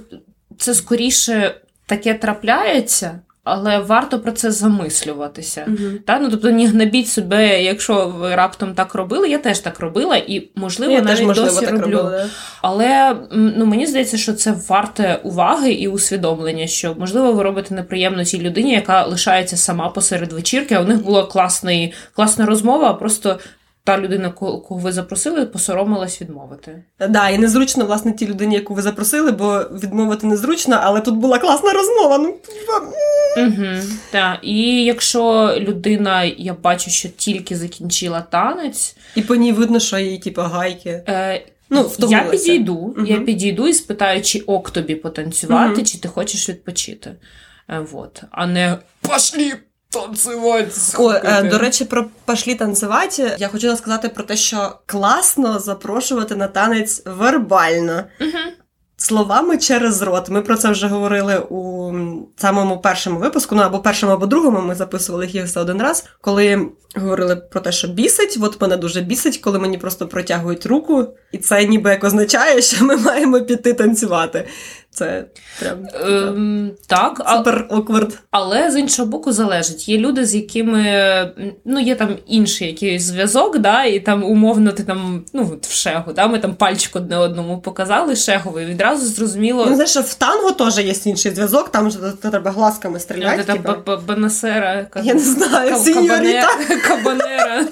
це 0.58 0.74
скоріше 0.74 1.56
таке 1.86 2.14
трапляється. 2.14 3.20
Але 3.44 3.80
варто 3.80 4.20
про 4.20 4.32
це 4.32 4.52
замислюватися. 4.52 5.66
Uh-huh. 5.68 6.00
Та? 6.00 6.20
Ну, 6.20 6.30
Тобто, 6.30 6.52
не 6.52 6.68
гнобіть 6.68 7.08
себе, 7.08 7.64
якщо 7.64 8.08
ви 8.08 8.36
раптом 8.36 8.74
так 8.74 8.96
робили. 8.96 9.30
Я 9.30 9.38
теж 9.38 9.60
так 9.60 9.80
робила, 9.80 10.18
і, 10.18 10.50
можливо, 10.56 10.94
я 10.94 11.02
навіть 11.02 11.18
теж, 11.18 11.28
можливо, 11.28 11.50
досі 11.50 11.66
так 11.66 11.80
роблю. 11.80 11.98
Робила. 11.98 12.28
Але 12.62 13.16
ну, 13.32 13.66
мені 13.66 13.86
здається, 13.86 14.18
що 14.18 14.34
це 14.34 14.56
варте 14.68 15.20
уваги 15.24 15.72
і 15.72 15.88
усвідомлення, 15.88 16.68
що, 16.68 16.96
можливо, 17.00 17.34
ви 17.34 17.44
робите 17.44 17.76
неприємно 17.76 18.26
цій 18.26 18.40
людині, 18.40 18.72
яка 18.72 19.06
лишається 19.06 19.58
сама 19.58 19.90
посеред 19.90 20.34
вечірки, 20.34 20.76
а 20.76 20.82
у 20.82 20.86
них 20.86 21.04
була 21.04 21.24
класний, 21.24 21.94
класна 22.16 22.46
розмова, 22.46 22.90
а 22.90 22.94
просто 22.94 23.40
та 23.84 23.98
людина, 23.98 24.30
кого 24.30 24.82
ви 24.82 24.92
запросили, 24.92 25.46
посоромилась 25.46 26.22
відмовити. 26.22 26.84
Да, 27.10 27.30
і 27.30 27.38
незручно, 27.38 27.86
власне, 27.86 28.14
тій 28.14 28.28
людині, 28.28 28.56
яку 28.56 28.74
ви 28.74 28.82
запросили, 28.82 29.32
бо 29.32 29.60
відмовити 29.60 30.28
незручно, 30.28 30.80
але 30.82 31.02
тут 31.02 31.16
була 31.16 31.40
класна 31.40 31.74
розмова. 31.74 32.18
Ну 32.18 32.36
Угу, 33.38 33.66
так. 34.12 34.40
І 34.42 34.84
якщо 34.84 35.54
людина, 35.58 36.24
я 36.24 36.54
бачу, 36.54 36.90
що 36.90 37.10
тільки 37.10 37.56
закінчила 37.56 38.22
танець, 38.22 38.96
і 39.16 39.22
по 39.22 39.36
ній 39.36 39.52
видно, 39.52 39.80
що 39.80 39.98
їй 39.98 40.20
типу, 40.20 40.42
гайки. 40.42 41.04
Е, 41.08 41.42
Ну, 41.74 41.92
я 42.00 42.24
підійду, 42.24 42.76
угу. 42.76 43.06
я 43.06 43.20
підійду 43.20 43.68
і 43.68 43.74
спитаю, 43.74 44.22
чи 44.22 44.40
ок 44.40 44.70
тобі 44.70 44.96
потанцювати, 44.96 45.74
угу. 45.74 45.84
чи 45.84 46.00
ти 46.00 46.08
хочеш 46.08 46.50
відпочити. 46.50 47.16
Е, 47.70 47.80
вот. 47.92 48.24
А 48.32 48.48
не 48.48 48.78
пошлі 49.02 49.54
танцювати. 49.92 50.72
О, 50.98 51.12
е, 51.12 51.44
До 51.44 51.58
речі, 51.58 51.86
про 51.86 52.06
пошлі 52.26 52.56
танцювати. 52.56 53.36
Я 53.40 53.48
хотіла 53.48 53.76
сказати 53.76 54.10
про 54.10 54.24
те, 54.24 54.36
що 54.36 54.76
класно 54.86 55.60
запрошувати 55.60 56.36
на 56.36 56.48
танець 56.48 57.02
вербально. 57.06 58.04
Угу. 58.22 58.40
Словами 58.98 59.58
через 59.58 60.02
рот. 60.02 60.30
Ми 60.30 60.42
про 60.42 60.58
це 60.58 60.72
вже 60.72 60.88
говорили 60.88 61.40
у 61.50 61.92
самому 62.38 62.82
першому 62.82 63.20
випуску, 63.20 63.56
ну 63.56 63.62
або 63.62 63.80
першому, 63.80 64.14
або 64.14 64.26
другому. 64.26 64.62
Ми 64.62 64.76
записували 64.76 65.28
їх 65.28 65.48
за 65.48 65.62
один 65.62 65.82
раз, 65.82 66.06
коли 66.22 66.70
говорили 66.96 67.36
про 67.36 67.62
те, 67.62 67.72
що 67.72 67.88
бісить. 67.88 68.38
От 68.42 68.62
мене 68.62 68.78
дуже 68.78 69.02
бісить, 69.02 69.38
коли 69.38 69.60
мені 69.60 69.78
просто 69.78 70.08
протягують 70.08 70.66
руку, 70.66 71.08
і 71.32 71.38
це 71.38 71.66
ніби 71.66 71.90
як 71.90 72.04
означає, 72.04 72.62
що 72.62 72.86
ми 72.86 72.98
маємо 72.98 73.42
піти 73.42 73.74
танцювати. 73.74 74.48
Це 74.94 75.26
прям 75.60 75.78
ем, 75.94 76.72
так, 76.88 77.22
супер 77.38 77.68
оквард. 77.70 78.20
Але 78.32 78.72
з 78.72 78.80
іншого 78.80 79.10
боку, 79.10 79.32
залежить. 79.32 79.90
Є 79.90 79.98
люди, 79.98 80.26
з 80.26 80.36
якими 80.36 80.82
ну, 81.66 81.80
є 81.80 81.96
там 81.96 82.18
інший 82.28 82.68
якийсь 82.68 83.04
зв'язок, 83.04 83.58
да, 83.58 83.84
і 83.84 84.00
там 84.00 84.24
умовно 84.24 84.72
ти 84.72 84.84
там 84.84 85.26
ну, 85.34 85.60
в 85.62 85.74
шегу, 85.74 86.14
да, 86.14 86.28
ми 86.28 86.40
там 86.40 86.56
пальчик 86.56 86.96
одне 86.96 87.18
одному 87.18 87.62
показали 87.62 88.16
шеговий, 88.16 88.66
відразу 88.66 89.06
зрозуміло. 89.06 89.66
Ну, 89.70 89.76
знаєш, 89.76 89.98
в 89.98 90.14
танго 90.14 90.52
теж 90.52 90.78
є 90.78 90.94
інший 91.06 91.32
зв'язок, 91.32 91.70
там 91.70 91.92
ж 91.92 91.98
треба 92.22 92.52
глазками 92.52 93.00
стріляти. 93.00 93.44
Це 93.44 93.98
банасера, 94.08 94.88
я 95.04 95.14
не 95.14 95.20
знаю, 95.20 95.76
кабанера. 96.88 97.66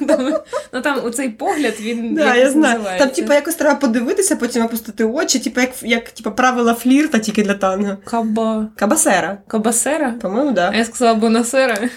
Ну 0.74 0.82
там 0.82 1.06
у 1.06 1.10
цей 1.10 1.30
погляд 1.30 1.74
він. 1.82 2.18
Я 2.18 2.52
знаю. 2.52 2.80
Там, 2.98 3.10
типу, 3.10 3.34
якось 3.34 3.56
треба 3.56 3.76
подивитися, 3.76 4.36
потім 4.36 4.66
опустити 4.66 5.04
очі, 5.04 5.40
типу, 5.40 5.62
як 5.62 5.70
як 5.84 6.36
правила 6.36 6.74
флір 6.74 7.09
та 7.10 7.20
тільки 7.20 7.44
для 7.44 7.54
танго. 7.54 7.98
Каба. 8.06 8.68
Кабасера. 8.76 9.38
Кабасера? 9.48 10.12
По-моєму, 10.22 10.52
да. 10.52 10.70
А 10.74 10.76
я 10.76 10.86
сказала 10.86 11.14
бонасера. 11.14 11.90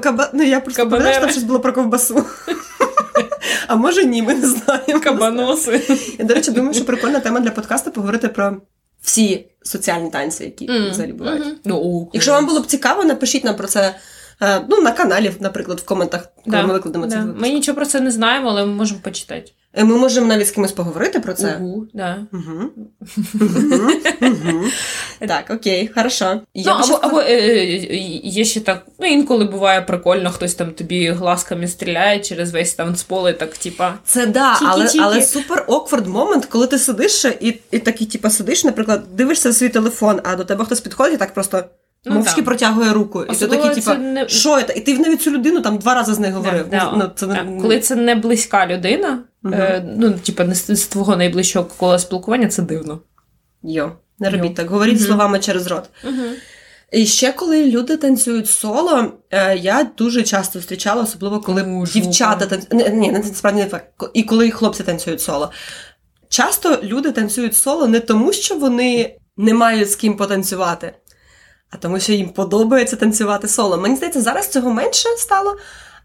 Каба... 0.00 0.30
Ну, 0.32 0.42
я 0.42 0.60
просто 0.60 0.82
подумала, 0.82 1.12
що 1.12 1.20
там 1.20 1.30
щось 1.30 1.42
було 1.42 1.60
про 1.60 1.72
ковбасу. 1.72 2.24
А 3.66 3.76
може 3.76 4.04
ні, 4.04 4.22
ми 4.22 4.34
не 4.34 4.46
знаємо. 4.46 5.00
Кабаноси. 5.00 5.82
Я, 6.18 6.24
до 6.24 6.34
речі, 6.34 6.50
думаю, 6.50 6.74
що 6.74 6.84
прикольна 6.84 7.20
тема 7.20 7.40
для 7.40 7.50
подкасту 7.50 7.90
поговорити 7.90 8.28
про 8.28 8.56
всі 9.02 9.46
соціальні 9.62 10.10
танці, 10.10 10.44
які 10.44 10.68
mm. 10.68 10.90
взагалі 10.90 11.12
бувають. 11.12 11.44
Mm-hmm. 11.44 11.72
Oh, 11.72 12.06
Якщо 12.12 12.32
вам 12.32 12.46
було 12.46 12.60
б 12.60 12.66
цікаво, 12.66 13.04
напишіть 13.04 13.44
нам 13.44 13.56
про 13.56 13.66
це. 13.66 13.94
Е, 14.42 14.60
ну, 14.68 14.80
на 14.80 14.92
каналі, 14.92 15.32
наприклад, 15.40 15.80
в 15.80 15.84
коментах, 15.84 16.28
коли 16.44 16.56
да, 16.56 16.66
ми 16.66 16.72
викладемо 16.72 17.06
да. 17.06 17.12
це. 17.12 17.24
Ми 17.24 17.48
нічого 17.48 17.76
про 17.76 17.86
це 17.86 18.00
не 18.00 18.10
знаємо, 18.10 18.48
але 18.48 18.66
ми 18.66 18.72
можемо 18.72 19.00
почитати. 19.00 19.52
Е, 19.74 19.84
ми 19.84 19.96
можемо 19.96 20.26
навіть 20.26 20.46
з 20.46 20.50
кимось 20.50 20.72
поговорити 20.72 21.20
про 21.20 21.34
це. 21.34 21.56
Угу, 21.60 21.86
да. 21.94 22.26
Угу. 22.32 22.70
Так, 25.28 25.50
окей, 25.50 25.90
хорошо. 25.94 26.40
Ну, 26.54 26.72
або 26.72 26.94
або 26.94 27.20
е, 27.20 27.66
є 28.24 28.44
ще 28.44 28.60
так, 28.60 28.86
ну 28.98 29.06
інколи 29.06 29.44
буває 29.44 29.82
прикольно, 29.82 30.30
хтось 30.30 30.54
там 30.54 30.70
тобі 30.70 31.10
глазками 31.10 31.68
стріляє 31.68 32.20
через 32.20 32.52
весь 32.52 32.74
танцпол 32.74 33.28
і 33.28 33.32
так, 33.32 33.58
типа. 33.58 33.94
Це 34.04 34.26
да, 34.26 34.58
але 34.62 34.88
але 35.00 35.22
супер 35.22 35.64
оквард 35.66 36.06
момент, 36.06 36.46
коли 36.46 36.66
ти 36.66 36.78
сидиш 36.78 37.24
і 37.24 37.60
і 37.70 37.78
такий, 37.78 38.06
типа, 38.06 38.30
сидиш, 38.30 38.64
наприклад, 38.64 39.02
дивишся 39.12 39.50
в 39.50 39.54
свій 39.54 39.68
телефон, 39.68 40.20
а 40.24 40.36
до 40.36 40.44
тебе 40.44 40.64
хтось 40.64 40.80
підходить 40.80 41.14
і 41.14 41.18
так 41.18 41.34
просто. 41.34 41.64
Ну, 42.04 42.14
Мовчки 42.14 42.36
так. 42.36 42.44
протягує 42.44 42.92
руку. 42.92 43.24
І 43.24 43.34
ти 43.34 43.46
такий, 43.46 43.74
типа, 43.74 43.94
не... 43.94 44.28
що 44.28 44.62
це? 44.62 44.72
І 44.76 44.80
ти 44.80 44.98
навіть 44.98 45.22
цю 45.22 45.30
людину 45.30 45.60
там 45.60 45.78
два 45.78 45.94
рази 45.94 46.14
з 46.14 46.18
нею 46.18 46.34
говорив. 46.34 46.68
Да, 46.70 46.78
да, 46.78 46.92
ну, 46.96 47.10
це 47.14 47.26
да. 47.26 47.48
Коли 47.60 47.80
це 47.80 47.96
не 47.96 48.14
близька 48.14 48.66
людина, 48.66 49.18
uh 49.44 49.54
е, 49.54 49.84
ну, 49.96 50.12
типа, 50.12 50.44
не 50.44 50.54
з 50.54 50.86
твого 50.86 51.16
найближчого 51.16 51.64
кола 51.76 51.98
спілкування, 51.98 52.48
це 52.48 52.62
дивно. 52.62 53.00
Йо, 53.62 53.92
не 54.18 54.30
робіть 54.30 54.50
Йо. 54.50 54.56
так, 54.56 54.70
говоріть 54.70 54.98
uh 54.98 55.06
словами 55.06 55.38
через 55.38 55.66
рот. 55.66 55.84
uh 56.04 56.32
І 56.92 57.06
ще 57.06 57.32
коли 57.32 57.70
люди 57.70 57.96
танцюють 57.96 58.48
соло, 58.48 59.12
е, 59.30 59.56
я 59.56 59.90
дуже 59.98 60.22
часто 60.22 60.58
зустрічала, 60.58 61.02
особливо 61.02 61.40
коли 61.40 61.62
О, 61.62 61.84
дівчата 61.86 62.46
танцюють. 62.46 62.94
Ні, 62.94 63.12
насправді 63.12 63.60
не 63.60 63.66
так. 63.66 64.10
І 64.14 64.22
коли 64.22 64.50
хлопці 64.50 64.82
танцюють 64.82 65.20
соло. 65.20 65.50
Часто 66.28 66.78
люди 66.82 67.12
танцюють 67.12 67.56
соло 67.56 67.86
не 67.86 68.00
тому, 68.00 68.32
що 68.32 68.54
вони 68.54 69.16
не 69.36 69.54
мають 69.54 69.90
з 69.90 69.96
ким 69.96 70.16
потанцювати 70.16 70.92
а 71.72 71.76
тому, 71.76 72.00
що 72.00 72.12
їм 72.12 72.28
подобається 72.28 72.96
танцювати 72.96 73.48
соло. 73.48 73.76
Мені 73.76 73.96
здається, 73.96 74.20
зараз 74.20 74.48
цього 74.48 74.70
менше 74.70 75.08
стало. 75.18 75.56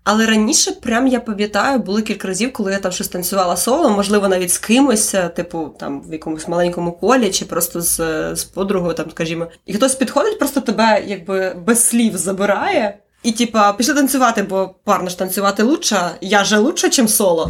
Але 0.10 0.26
раніше, 0.26 0.72
прям 0.72 1.08
я 1.08 1.20
пам'ятаю, 1.20 1.80
були 1.80 2.02
кілька 2.02 2.28
разів, 2.28 2.54
коли 2.54 2.72
я 2.72 2.80
там 2.80 2.92
щось 2.92 3.08
танцювала 3.08 3.58
соло, 3.58 3.90
можливо, 3.90 4.28
навіть 4.28 4.52
з 4.52 4.58
кимось, 4.58 5.16
е, 5.16 5.30
типу 5.30 5.76
там 5.80 6.02
в 6.02 6.14
якомусь 6.14 6.48
маленькому 6.48 6.92
колі, 6.92 7.32
чи 7.32 7.46
просто 7.46 7.82
з 7.82 8.00
з 8.36 8.44
подругою, 8.44 8.94
там, 8.94 9.12
скажімо, 9.12 9.48
і 9.66 9.74
хтось 9.74 9.96
підходить, 9.96 10.40
просто 10.40 10.62
тебе 10.62 11.04
якби 11.08 11.56
без 11.66 11.84
слів 11.84 12.18
забирає. 12.18 12.98
І 13.24 13.32
типа, 13.32 13.74
пішли 13.74 13.94
танцювати, 13.94 14.44
бо 14.44 14.76
парно 14.84 15.10
ж 15.10 15.20
танцювати 15.20 15.64
лучше, 15.64 16.12
я 16.22 16.44
же 16.44 16.58
лучше, 16.58 16.90
чим 16.90 17.08
соло. 17.08 17.50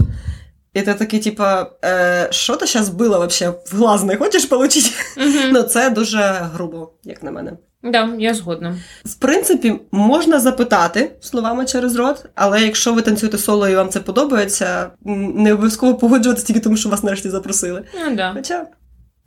І 0.74 0.82
ти 0.82 0.94
такий, 0.94 1.20
типа, 1.20 1.72
е, 1.86 2.28
що 2.32 2.56
ти 2.56 2.66
зараз 2.66 2.90
била 2.90 3.18
вообще 3.18 3.50
в 3.50 3.76
глаз 3.76 4.04
не 4.04 4.18
хочеш 4.18 4.46
получити? 4.46 4.90
Мгм. 5.18 5.52
Ну, 5.52 5.64
це 5.64 5.90
дуже 5.90 6.50
грубо, 6.54 6.92
як 7.04 7.24
на 7.24 7.32
мене. 7.32 7.52
Да, 7.92 8.16
я 8.20 8.34
згодна. 8.34 8.78
В 9.06 9.16
принципі, 9.16 9.80
можна 9.92 10.40
запитати 10.40 11.12
словами 11.22 11.66
через 11.66 11.96
рот, 11.96 12.26
але 12.36 12.62
якщо 12.62 12.94
ви 12.94 13.02
танцюєте 13.02 13.38
соло 13.38 13.70
і 13.70 13.76
вам 13.76 13.90
це 13.90 14.00
подобається, 14.00 14.90
не 15.06 15.54
обов'язково 15.54 15.96
погоджуватися 15.96 16.48
тільки 16.48 16.60
тому, 16.60 16.78
що 16.78 16.90
вас 16.90 17.04
нарешті 17.04 17.30
запросили. 17.30 17.84
Ну 18.06 18.16
да. 18.16 18.32
Хоча 18.34 18.66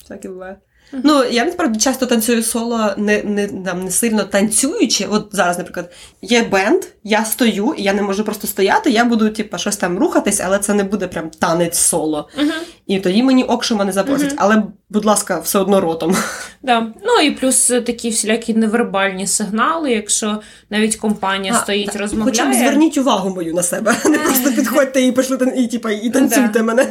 всяке 0.03 0.29
буває. 0.29 0.57
Ну, 0.93 1.25
я 1.25 1.45
насправді 1.45 1.79
часто 1.79 2.07
танцюю 2.07 2.43
соло, 2.43 2.95
не, 2.97 3.23
не, 3.23 3.49
там, 3.49 3.85
не 3.85 3.91
сильно 3.91 4.25
танцюючи. 4.25 5.07
От 5.11 5.29
зараз, 5.33 5.59
наприклад, 5.59 5.91
є 6.23 6.43
бенд, 6.43 6.83
я 7.05 7.25
стою, 7.25 7.75
і 7.77 7.83
я 7.83 7.93
не 7.93 8.03
можу 8.03 8.25
просто 8.25 8.47
стояти, 8.47 8.91
я 8.91 9.05
буду, 9.05 9.31
типу, 9.31 9.59
щось 9.59 9.77
там 9.77 9.99
рухатись, 9.99 10.41
але 10.45 10.59
це 10.59 10.75
не 10.75 10.85
буде 10.85 11.09
прям 11.09 11.31
танець 11.39 11.79
соло. 11.79 12.29
Угу. 12.39 12.53
І 12.87 12.99
тоді 12.99 13.23
мені 13.23 13.45
окшо 13.45 13.77
мене 13.77 13.93
запросять. 13.93 14.35
Але, 14.37 14.63
будь 14.89 15.05
ласка, 15.05 15.41
все 15.41 15.59
одно 15.59 15.81
ротом. 15.81 16.17
Да. 16.63 16.81
Ну 16.81 17.27
і 17.27 17.31
плюс 17.31 17.71
е, 17.71 17.81
такі 17.81 18.11
всілякі 18.11 18.55
невербальні 18.55 19.27
сигнали, 19.27 19.91
якщо 19.91 20.41
навіть 20.71 20.97
компанія 20.97 21.55
А, 21.57 21.63
стоїть, 21.63 21.87
так, 21.87 22.01
розмовляє. 22.01 22.31
Хоча 22.31 22.51
б 22.51 22.55
зверніть 22.55 22.99
увагу 22.99 23.31
мою 23.31 23.55
на 23.55 23.63
себе. 23.63 23.97
Не 24.05 24.19
просто 24.19 24.53
підходьте 24.53 25.03
і 25.03 25.13
пішли 25.13 25.53
і, 25.57 25.67
типа, 25.67 25.91
і 25.91 26.11
танцюйте 26.11 26.63
мене. 26.63 26.87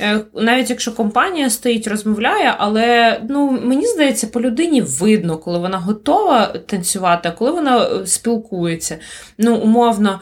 Е, 0.00 0.20
Навіть 0.34 0.70
якщо 0.70 0.92
компанія 0.92 1.50
стоїть, 1.50 1.86
розмовляє, 1.86 2.54
але 2.58 3.13
ну 3.28 3.50
мені 3.50 3.86
здається, 3.86 4.26
по 4.26 4.40
людині 4.40 4.82
видно, 4.82 5.38
коли 5.38 5.58
вона 5.58 5.78
готова 5.78 6.46
танцювати, 6.46 7.28
а 7.28 7.32
коли 7.32 7.50
вона 7.50 7.84
е, 7.84 8.06
спілкується. 8.06 8.98
Ну, 9.38 9.56
умовно, 9.56 10.20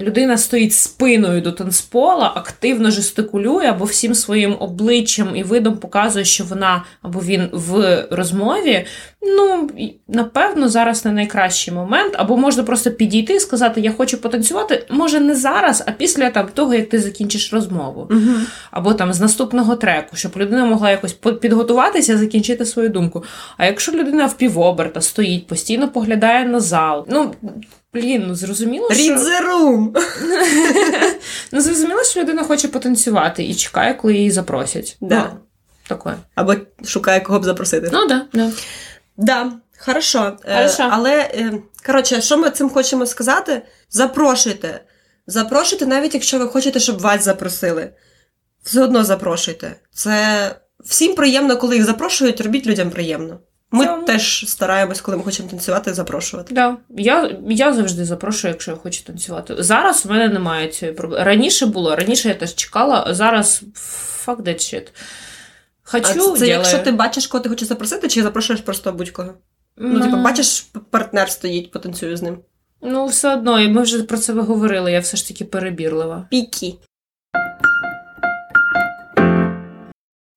людина 0.00 0.38
стоїть 0.38 0.72
спиною 0.72 1.40
до 1.40 1.52
танцпола, 1.52 2.32
активно 2.36 2.90
жестикулює 2.90 3.66
або 3.66 3.84
всім 3.84 4.14
своїм 4.14 4.56
обличчям 4.60 5.36
і 5.36 5.42
видом 5.42 5.76
показує, 5.76 6.24
що 6.24 6.44
вона 6.44 6.84
або 7.02 7.20
він 7.20 7.48
в 7.52 8.04
розмові. 8.10 8.86
Ну, 9.22 9.70
напевно, 10.08 10.68
зараз 10.68 11.04
не 11.04 11.12
найкращий 11.12 11.74
момент, 11.74 12.14
або 12.18 12.36
можна 12.36 12.62
просто 12.62 12.90
підійти 12.90 13.34
і 13.34 13.40
сказати: 13.40 13.80
Я 13.80 13.92
хочу 13.92 14.18
потанцювати. 14.18 14.86
Може, 14.90 15.20
не 15.20 15.34
зараз, 15.34 15.84
а 15.86 15.90
після 15.90 16.30
там 16.30 16.48
того, 16.54 16.74
як 16.74 16.88
ти 16.88 16.98
закінчиш 16.98 17.52
розмову 17.52 18.10
або 18.70 18.94
там 18.94 19.12
з 19.12 19.20
наступного 19.20 19.76
треку, 19.76 20.16
щоб 20.16 20.32
людина 20.36 20.64
могла 20.64 20.90
якось 20.90 21.12
підготуватися, 21.12 22.18
закінчити 22.18 22.64
свою 22.64 22.88
думку. 22.88 23.24
А 23.56 23.66
якщо 23.66 23.92
людина 23.92 24.26
в 24.26 24.36
півоберта 24.36 25.00
стоїть, 25.00 25.46
постійно 25.46 25.88
поглядає 25.88 26.44
на 26.44 26.60
зал, 26.60 27.06
ну 27.10 27.34
блін, 27.94 28.24
ну 28.28 28.34
зрозуміло, 28.34 28.88
Read 28.88 28.94
що 28.94 29.14
the 29.14 29.46
room! 29.48 30.02
ну 31.52 31.60
зрозуміло, 31.60 32.04
що 32.04 32.20
людина 32.20 32.42
хоче 32.42 32.68
потанцювати 32.68 33.44
і 33.44 33.54
чекає, 33.54 33.94
коли 33.94 34.14
її 34.14 34.30
запросять. 34.30 34.96
Да. 35.00 35.30
Ну, 35.32 35.38
таке. 35.88 36.16
Або 36.34 36.54
шукає 36.84 37.20
кого 37.20 37.38
б 37.38 37.44
запросити. 37.44 37.90
Ну 37.92 38.06
да, 38.06 38.26
да. 38.32 38.50
Да, 39.16 39.52
хорошо. 39.78 40.36
Е, 40.44 40.70
але, 40.78 41.20
е, 41.20 41.52
коротше, 41.86 42.20
що 42.20 42.38
ми 42.38 42.50
цим 42.50 42.70
хочемо 42.70 43.06
сказати? 43.06 43.62
Запрошуйте. 43.90 44.80
Запрошуйте, 45.26 45.86
навіть 45.86 46.14
якщо 46.14 46.38
ви 46.38 46.48
хочете, 46.48 46.80
щоб 46.80 47.00
вас 47.00 47.24
запросили. 47.24 47.90
Все 48.62 48.82
одно 48.82 49.04
запрошуйте. 49.04 49.76
Це 49.92 50.50
всім 50.84 51.14
приємно, 51.14 51.56
коли 51.56 51.76
їх 51.76 51.84
запрошують, 51.84 52.40
робіть 52.40 52.66
людям 52.66 52.90
приємно. 52.90 53.40
Ми 53.72 53.86
Цьому- 53.86 54.02
теж 54.04 54.44
стараємось, 54.48 55.00
коли 55.00 55.16
ми 55.16 55.22
хочемо 55.22 55.48
танцювати, 55.48 55.94
запрошувати. 55.94 56.54
Да. 56.54 56.76
Я, 56.90 57.36
я 57.48 57.72
завжди 57.72 58.04
запрошую, 58.04 58.52
якщо 58.52 58.70
я 58.70 58.76
хочу 58.76 59.04
танцювати. 59.04 59.54
Зараз 59.58 60.06
у 60.06 60.08
мене 60.08 60.28
немає 60.28 60.68
цієї 60.68 60.96
проблеми. 60.96 61.24
Раніше 61.24 61.66
було, 61.66 61.96
раніше 61.96 62.28
я 62.28 62.34
теж 62.34 62.54
чекала, 62.54 63.04
а 63.06 63.14
зараз 63.14 63.62
fuck 64.26 64.36
that 64.36 64.56
shit. 64.56 64.86
Хочу, 65.82 66.06
а 66.10 66.14
це, 66.14 66.38
це 66.38 66.46
якщо 66.48 66.78
ти 66.78 66.92
бачиш, 66.92 67.26
кого 67.26 67.42
ти 67.42 67.48
хочеш 67.48 67.68
запросити, 67.68 68.08
чи 68.08 68.22
запрошуєш 68.22 68.60
просто 68.62 68.92
будь-кого? 68.92 69.34
Ну, 69.76 69.96
М, 69.96 70.02
типу, 70.02 70.16
бачиш, 70.16 70.66
партнер 70.90 71.30
стоїть, 71.30 71.70
потанцюю 71.70 72.16
з 72.16 72.22
ним. 72.22 72.38
Ну, 72.82 73.06
все 73.06 73.34
одно, 73.34 73.60
і 73.60 73.68
ми 73.68 73.82
вже 73.82 74.02
про 74.02 74.18
це 74.18 74.32
говорили, 74.32 74.92
я 74.92 75.00
все 75.00 75.16
ж 75.16 75.28
таки 75.28 75.44
перебірлива. 75.44 76.26
Пікі. 76.30 76.78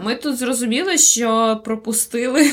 Ми 0.06 0.16
тут 0.16 0.38
зрозуміли, 0.38 0.98
що 0.98 1.62
пропустили 1.64 2.46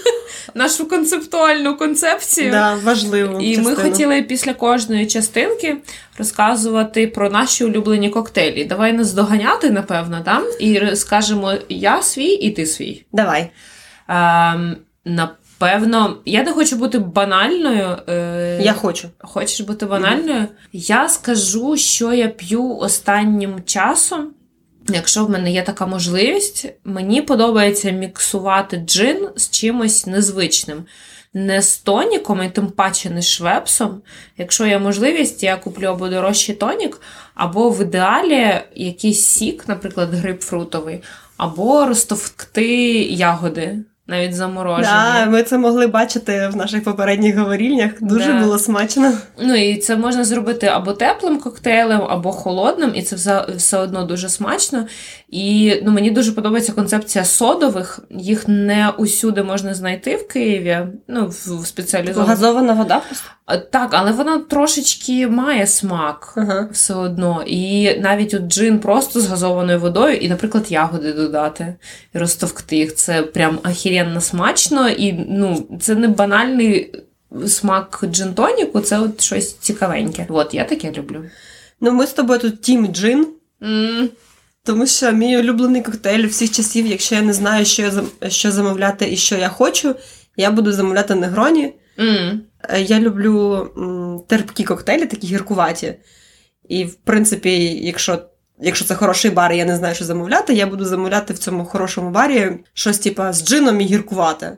нашу 0.54 0.88
концептуальну 0.88 1.76
концепцію. 1.76 2.50
Да, 2.50 2.74
важливо. 2.74 3.40
І 3.40 3.58
ми 3.58 3.74
хотіли 3.74 4.22
після 4.22 4.54
кожної 4.54 5.06
частинки 5.06 5.76
розказувати 6.18 7.06
про 7.06 7.30
наші 7.30 7.64
улюблені 7.64 8.10
коктейлі. 8.10 8.64
Давай 8.64 8.92
нас 8.92 9.12
доганяти, 9.12 9.70
напевно, 9.70 10.22
там, 10.24 10.44
і 10.60 10.96
скажемо 10.96 11.52
я 11.68 12.02
свій 12.02 12.32
і 12.32 12.50
ти 12.50 12.66
свій. 12.66 13.04
Давай. 13.12 13.50
Ем, 14.08 14.76
напевно, 15.04 16.16
я 16.24 16.42
не 16.42 16.52
хочу 16.52 16.76
бути 16.76 16.98
банальною. 16.98 17.96
Е, 18.08 18.58
Я 18.62 18.72
хочу. 18.72 19.08
Хочеш 19.18 19.60
бути 19.60 19.86
банальною? 19.86 20.46
Я 20.72 21.08
скажу, 21.08 21.76
що 21.76 22.12
я 22.12 22.28
п'ю 22.28 22.76
останнім 22.76 23.62
часом. 23.64 24.30
Якщо 24.88 25.24
в 25.24 25.30
мене 25.30 25.52
є 25.52 25.62
така 25.62 25.86
можливість, 25.86 26.66
мені 26.84 27.22
подобається 27.22 27.90
міксувати 27.90 28.76
джин 28.76 29.28
з 29.36 29.50
чимось 29.50 30.06
незвичним. 30.06 30.84
Не 31.36 31.62
з 31.62 31.76
тоніком, 31.76 32.42
і 32.42 32.50
тим 32.50 32.66
паче 32.66 33.10
не 33.10 33.22
з 33.22 33.28
швепсом. 33.28 34.02
Якщо 34.38 34.66
є 34.66 34.78
можливість, 34.78 35.42
я 35.42 35.56
куплю 35.56 35.86
або 35.86 36.08
дорожчий 36.08 36.54
тонік, 36.54 37.00
або 37.34 37.70
в 37.70 37.82
ідеалі 37.82 38.60
якийсь 38.74 39.26
сік, 39.26 39.68
наприклад, 39.68 40.14
грипфрутовий, 40.14 41.02
або 41.36 41.86
розтовкти 41.86 43.02
ягоди, 43.02 43.78
навіть 44.06 44.34
заморожені. 44.34 44.86
Да, 44.86 45.26
ми 45.26 45.42
це 45.42 45.58
могли 45.58 45.86
бачити 45.86 46.48
в 46.52 46.56
наших 46.56 46.84
попередніх 46.84 47.36
говорільнях. 47.36 47.90
Дуже 48.00 48.32
Да. 48.32 48.40
було 48.40 48.58
смачно. 48.58 49.12
Ну 49.42 49.54
і 49.54 49.76
це 49.76 49.96
можна 49.96 50.24
зробити 50.24 50.66
або 50.66 50.92
теплим 50.92 51.38
коктейлем, 51.38 52.02
або 52.08 52.32
холодним, 52.32 52.92
і 52.94 53.02
це 53.02 53.44
все, 53.56 53.78
одно 53.78 54.04
дуже 54.04 54.28
смачно. 54.28 54.86
І 55.28 55.76
ну, 55.84 55.90
мені 55.90 56.10
дуже 56.10 56.32
подобається 56.32 56.72
концепція 56.72 57.24
содових. 57.24 58.00
Їх 58.10 58.48
не 58.48 58.92
усюди 58.98 59.42
можна 59.42 59.74
знайти 59.74 60.16
в 60.16 60.28
Києві, 60.28 60.78
ну, 61.08 61.26
в, 61.26 61.66
спеціалізованих. 61.66 62.28
Газована 62.28 62.72
вода. 62.72 63.02
Так, 63.70 63.88
але 63.90 64.12
вона 64.12 64.38
трошечки 64.38 65.26
має 65.26 65.66
смак. 65.66 66.32
Ага. 66.36 66.68
Все 66.72 66.94
одно. 66.94 67.42
І 67.46 67.94
навіть 68.00 68.34
от 68.34 68.42
джин 68.42 68.78
просто 68.78 69.20
з 69.20 69.26
газованою 69.26 69.80
водою, 69.80 70.16
і, 70.16 70.28
наприклад, 70.28 70.72
ягоди 70.72 71.12
додати 71.12 71.74
і 72.14 72.18
розтовкти 72.18 72.76
їх. 72.76 72.94
Це 72.94 73.22
прям 73.22 73.58
ахіренно 73.94 74.20
смачно, 74.20 74.88
і 74.88 75.12
ну, 75.12 75.66
це 75.80 75.94
не 75.94 76.08
банальний 76.08 76.94
смак 77.46 78.04
джин-тоніку, 78.04 78.80
це 78.80 78.98
от 78.98 79.20
щось 79.20 79.54
цікавеньке. 79.54 80.26
От, 80.28 80.54
я 80.54 80.64
таке 80.64 80.92
люблю. 80.92 81.24
Ну, 81.80 81.92
ми 81.92 82.06
з 82.06 82.12
тобою 82.12 82.38
тут 82.38 82.62
тім 82.62 82.86
джин, 82.86 83.26
м 83.62 84.08
тому 84.66 84.86
що 84.86 85.12
мій 85.12 85.38
улюблений 85.38 85.82
коктейль 85.82 86.26
всіх 86.26 86.50
часів, 86.50 86.86
якщо 86.86 87.14
я 87.14 87.22
не 87.22 87.32
знаю, 87.32 87.64
що, 87.64 87.82
я, 87.82 88.30
що 88.30 88.50
замовляти 88.52 89.12
і 89.12 89.16
що 89.16 89.36
я 89.36 89.48
хочу, 89.48 89.94
я 90.36 90.50
буду 90.50 90.72
замовляти 90.72 91.14
негроні. 91.14 91.74
Е, 92.68 92.82
Я 92.82 93.00
люблю 93.00 94.24
терпкі 94.28 94.64
коктейлі, 94.64 95.06
такі 95.06 95.26
гіркуваті. 95.26 95.94
І, 96.68 96.84
в 96.84 96.94
принципі, 96.94 97.64
якщо, 97.64 98.18
якщо 98.60 98.84
це 98.84 98.94
хороший 98.94 99.30
бар, 99.30 99.52
і 99.52 99.56
я 99.56 99.64
не 99.64 99.76
знаю, 99.76 99.94
що 99.94 100.04
замовляти, 100.04 100.54
я 100.54 100.66
буду 100.66 100.84
замовляти 100.84 101.34
в 101.34 101.38
цьому 101.38 101.64
хорошому 101.64 102.10
барі 102.10 102.52
щось 102.74 102.98
типа 102.98 103.32
з 103.32 103.44
джином 103.44 103.80
і 103.80 103.84
гіркувате. 103.84 104.56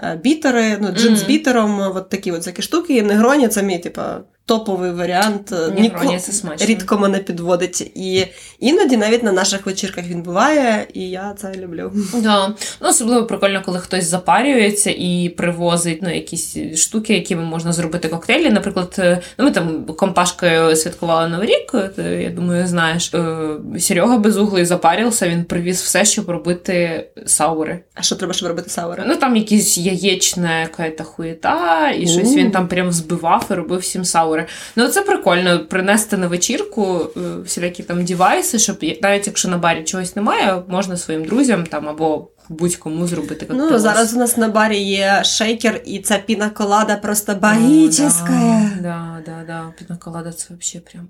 Е, 0.00 0.20
Бітери, 0.24 0.78
ну, 0.80 0.88
джин 0.88 1.16
з 1.16 1.22
бітером, 1.22 1.80
от 1.80 2.08
такі 2.08 2.32
от 2.32 2.38
всякі 2.38 2.62
штуки. 2.62 2.96
І 2.96 3.02
негроні 3.02 3.48
це 3.48 3.62
мій, 3.62 3.78
типа, 3.78 4.20
топовий 4.46 4.90
варіант. 4.92 5.52
Е, 5.52 5.56
Ніко- 5.80 6.04
Рідко 6.66 6.98
мене 6.98 7.18
підводить. 7.18 7.80
І 7.94 8.26
іноді 8.60 8.96
навіть 8.96 9.22
на 9.22 9.32
наших 9.32 9.66
вечірках 9.66 10.04
він 10.04 10.22
буває, 10.22 10.86
і 10.94 11.00
я 11.10 11.34
це 11.38 11.52
люблю. 11.54 11.92
Да. 12.14 12.48
Ну, 12.80 12.88
особливо 12.88 13.26
прикольно, 13.26 13.62
коли 13.64 13.78
хтось 13.78 14.04
запарюється 14.04 14.90
і 14.98 15.34
привозить 15.36 15.98
ну, 16.02 16.14
якісь 16.14 16.56
штуки, 16.76 17.14
якими 17.14 17.42
можна 17.42 17.72
зробити 17.72 18.08
коктейлі. 18.08 18.50
Наприклад, 18.50 18.94
е, 18.98 19.20
ну, 19.38 19.44
ми 19.44 19.50
там 19.50 19.84
компашкою 19.84 20.76
святкували 20.76 21.28
Новий 21.28 21.48
рік, 21.48 21.74
е, 21.98 22.22
я 22.22 22.30
думаю, 22.30 22.66
знаєш. 22.66 23.12
Серега 23.78 24.18
безуглий 24.18 24.64
запарівся, 24.64 25.28
він 25.28 25.44
привіз 25.44 25.82
все, 25.82 26.04
щоб 26.04 26.30
робити 26.30 27.06
саури. 27.26 27.78
А 27.94 28.02
що 28.02 28.16
треба, 28.16 28.32
щоб 28.34 28.48
робити 28.48 28.70
саури? 28.70 29.04
Ну 29.06 29.16
там 29.16 29.36
якісь 29.36 29.78
яєчна 29.78 30.60
якась 30.60 31.06
хуєта, 31.06 31.90
і 31.98 32.06
щось 32.06 32.34
він 32.34 32.50
там 32.50 32.68
прям 32.68 32.88
взбивав 32.88 33.46
і 33.50 33.54
робив 33.54 33.80
всім 33.80 34.04
саури. 34.04 34.33
Аури. 34.34 34.46
Ну 34.76 34.88
це 34.88 35.02
прикольно 35.02 35.66
принести 35.66 36.16
на 36.16 36.26
вечірку 36.26 37.10
е, 37.16 37.20
всілякі 37.44 37.82
там 37.82 38.04
девайси, 38.04 38.58
щоб 38.58 38.84
навіть 39.02 39.26
якщо 39.26 39.48
на 39.48 39.58
барі 39.58 39.84
чогось 39.84 40.16
немає, 40.16 40.62
можна 40.68 40.96
своїм 40.96 41.24
друзям 41.24 41.66
там 41.66 41.88
або 41.88 42.28
будь-кому 42.48 43.06
зробити 43.06 43.46
коктейль. 43.46 43.70
Ну, 43.70 43.78
зараз 43.78 44.14
у 44.14 44.18
нас 44.18 44.36
на 44.36 44.48
барі 44.48 44.78
є 44.78 45.24
шейкер, 45.24 45.80
і 45.84 45.98
ця 45.98 46.18
пінаколада 46.18 46.96
просто 46.96 47.34
багічна. 47.34 48.10
Да, 48.28 48.70
да, 48.82 49.22
да, 49.26 49.44
да. 49.46 49.72
Пінаколада 49.78 50.32
це 50.32 50.54
взагалі 50.60 50.86
прям. 50.92 51.08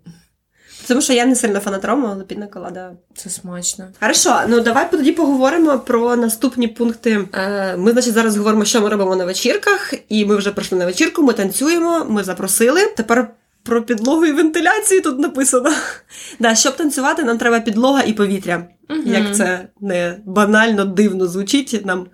Тому 0.89 1.01
що 1.01 1.13
я 1.13 1.27
не 1.27 1.37
сильно 1.37 1.61
фанат 1.61 1.85
рому, 1.85 2.07
але 2.11 2.25
пінаколада. 2.25 2.93
Це 3.17 3.31
смачно. 3.31 3.85
Хорошо, 4.01 4.41
ну 4.49 4.61
давай 4.61 4.91
тоді 4.91 5.13
поговоримо 5.13 5.79
про 5.79 6.17
наступні 6.17 6.69
пункти. 6.69 7.29
Е, 7.33 7.77
ми, 7.77 7.93
значить, 7.93 8.15
зараз 8.15 8.37
говоримо, 8.37 8.65
що 8.65 8.81
ми 8.81 8.89
робимо 8.89 9.17
на 9.17 9.25
вечірках, 9.25 9.95
і 10.09 10.27
ми 10.27 10.37
вже 10.37 10.51
прийшли 10.51 10.79
на 10.79 10.87
вечірку, 10.87 11.23
ми 11.23 11.33
танцюємо, 11.33 12.07
ми 12.09 12.25
запросили. 12.25 12.87
Тепер. 12.97 13.31
Про 13.67 13.83
підлогу 13.83 14.27
і 14.27 14.33
вентиляцію 14.33 15.03
тут 15.03 15.19
написано. 15.19 15.71
Да, 16.39 16.55
Щоб 16.55 16.77
танцювати, 16.77 17.23
нам 17.23 17.39
треба 17.39 17.61
підлога 17.61 18.03
і 18.03 18.13
повітря. 18.13 18.67
Угу. 18.91 19.01
Як 19.05 19.37
це 19.37 19.69
не 19.81 20.17
банально 20.25 20.85
дивно 20.85 21.27
звучить, 21.27 21.87
нам 21.87 22.07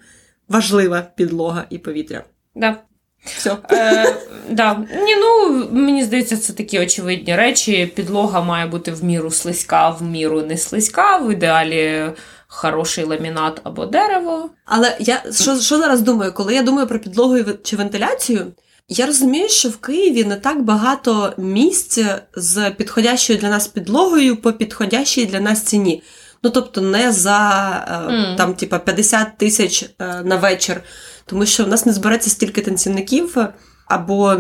важлива 0.49 1.07
підлога 1.17 1.65
і 1.71 1.79
повітря. 1.79 2.25
Да. 2.55 2.77
Все. 3.25 3.57
Е, 3.73 4.17
да. 4.49 4.75
Ні, 5.05 5.17
ну, 5.17 5.69
Мені 5.71 6.05
здається, 6.05 6.37
це 6.37 6.53
такі 6.53 6.81
очевидні 6.81 7.37
речі. 7.37 7.93
Підлога 7.97 8.41
має 8.41 8.67
бути 8.67 8.93
в 8.93 9.05
міру 9.05 9.31
слизька, 9.31 9.91
в 9.91 10.03
міру 10.03 10.43
не 10.43 10.57
слизька, 10.57 11.17
в 11.17 11.33
ідеалі 11.33 12.13
хороший 12.47 13.05
ламінат 13.05 13.61
або 13.65 13.87
дерево. 13.87 14.51
Але 14.65 14.97
я 15.01 15.23
що 15.33 15.57
що 15.57 15.79
зараз 15.79 16.01
думаю, 16.01 16.33
коли 16.33 16.55
я 16.55 16.63
думаю 16.63 16.87
про 16.87 16.99
підлогу 16.99 17.39
чи 17.63 17.77
вентиляцію, 17.77 18.47
я 18.89 19.07
розумію, 19.07 19.49
що 19.49 19.69
в 19.69 19.77
Києві 19.77 20.25
не 20.25 20.37
так 20.37 20.63
багато 20.63 21.33
місць 21.39 21.99
з 22.35 22.71
підходящою 22.71 23.39
для 23.39 23.49
нас 23.49 23.67
підлогою 23.67 24.37
по 24.37 24.53
підходящій 24.53 25.27
для 25.27 25.41
нас 25.41 25.63
ціні. 25.63 26.03
Ну 26.43 26.51
тобто 26.51 26.81
не 26.81 27.13
за 27.13 27.39
mm. 28.11 28.37
там, 28.37 28.55
типа 28.55 28.79
50 28.79 29.39
тисяч 29.39 29.83
е, 29.83 30.23
на 30.25 30.37
вечір 30.37 30.81
тому 31.31 31.47
що 31.47 31.65
в 31.65 31.69
нас 31.69 31.87
не 31.87 31.93
збереться 31.93 32.31
стільки 32.31 32.61
танцівників. 32.61 33.37
Або 33.87 34.37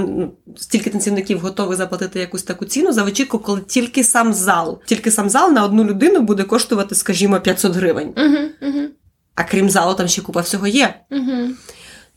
стільки 0.57 0.91
танцівників 0.91 1.41
готові 1.41 1.77
заплатити 1.77 2.21
якусь 2.21 2.43
таку 2.43 2.65
ціну 2.65 2.93
за 2.93 3.03
вечірку, 3.03 3.39
коли 3.39 3.61
тільки 3.61 4.05
сам 4.05 4.35
зал, 4.35 4.81
тільки 4.87 5.11
сам 5.11 5.31
зал 5.31 5.53
на 5.53 5.65
одну 5.65 5.85
людину 5.85 6.21
буде 6.21 6.43
коштувати, 6.43 6.95
скажімо, 6.95 7.41
500 7.41 7.73
гривень. 7.73 8.09
Uh-huh, 8.09 8.49
uh-huh. 8.63 8.87
А 9.35 9.45
крім 9.45 9.71
залу, 9.71 9.95
там 9.95 10.09
ще 10.09 10.23
купа 10.23 10.41
всього 10.41 10.67
є. 10.67 10.95
Uh-huh. 11.11 11.49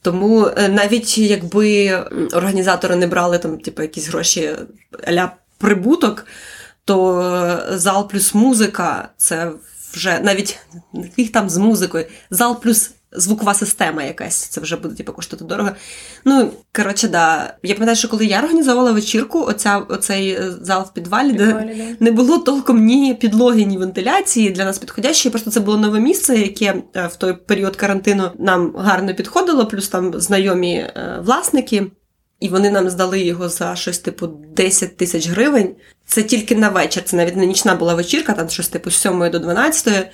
Тому 0.01 0.47
е, 0.57 0.69
навіть 0.69 1.17
якби 1.17 1.91
організатори 2.33 2.95
не 2.95 3.07
брали 3.07 3.37
там, 3.37 3.57
типу, 3.57 3.81
якісь 3.81 4.07
гроші 4.07 4.51
ля 5.09 5.31
прибуток, 5.57 6.25
то 6.85 7.21
е, 7.21 7.77
зал 7.77 8.09
плюс 8.09 8.33
музика 8.33 9.09
це 9.17 9.51
вже 9.93 10.19
навіть 10.19 10.59
їх 11.17 11.31
там 11.31 11.49
з 11.49 11.57
музикою, 11.57 12.05
зал 12.29 12.61
плюс 12.61 12.91
звукова 13.15 13.53
система 13.53 14.03
якась, 14.03 14.35
це 14.35 14.61
вже 14.61 14.75
буде 14.75 14.95
типу, 14.95 15.13
коштувати 15.13 15.45
дорого. 15.45 15.69
Ну, 16.25 16.51
коротше, 16.75 17.07
да. 17.07 17.53
Я 17.63 17.73
пам'ятаю, 17.73 17.95
що 17.95 18.07
коли 18.07 18.25
я 18.25 18.39
організувала 18.39 18.91
вечірку, 18.91 19.41
оця, 19.41 19.77
оцей 19.77 20.29
е, 20.29 20.51
зал 20.61 20.83
в 20.83 20.93
підвалі, 20.93 21.31
підвалі 21.31 21.67
де 21.67 21.75
да. 21.77 22.05
не 22.05 22.11
було 22.11 22.37
толком 22.37 22.85
ні 22.85 23.13
підлоги, 23.13 23.65
ні 23.65 23.77
вентиляції 23.77 24.49
для 24.49 24.65
нас 24.65 24.79
підходящої. 24.79 25.31
Просто 25.31 25.51
це 25.51 25.59
було 25.59 25.77
нове 25.77 25.99
місце, 25.99 26.37
яке 26.37 26.75
е, 26.95 27.07
в 27.07 27.15
той 27.15 27.33
період 27.33 27.75
карантину 27.75 28.31
нам 28.39 28.73
гарно 28.77 29.15
підходило, 29.15 29.65
плюс 29.65 29.89
там 29.89 30.19
знайомі 30.19 30.75
е, 30.75 31.19
власники. 31.23 31.91
І 32.39 32.49
вони 32.49 32.71
нам 32.71 32.89
здали 32.89 33.21
його 33.21 33.49
за 33.49 33.75
щось 33.75 33.99
типу 33.99 34.27
10 34.27 34.97
тисяч 34.97 35.29
гривень. 35.29 35.75
Це 36.05 36.23
тільки 36.23 36.55
на 36.55 36.69
вечір. 36.69 37.03
Це 37.05 37.17
навіть 37.17 37.35
не 37.35 37.45
нічна 37.45 37.75
була 37.75 37.95
вечірка, 37.95 38.33
там 38.33 38.49
щось 38.49 38.67
типу 38.67 38.91
з 38.91 38.95
7 38.95 39.29
до 39.31 39.39
12 39.39 40.11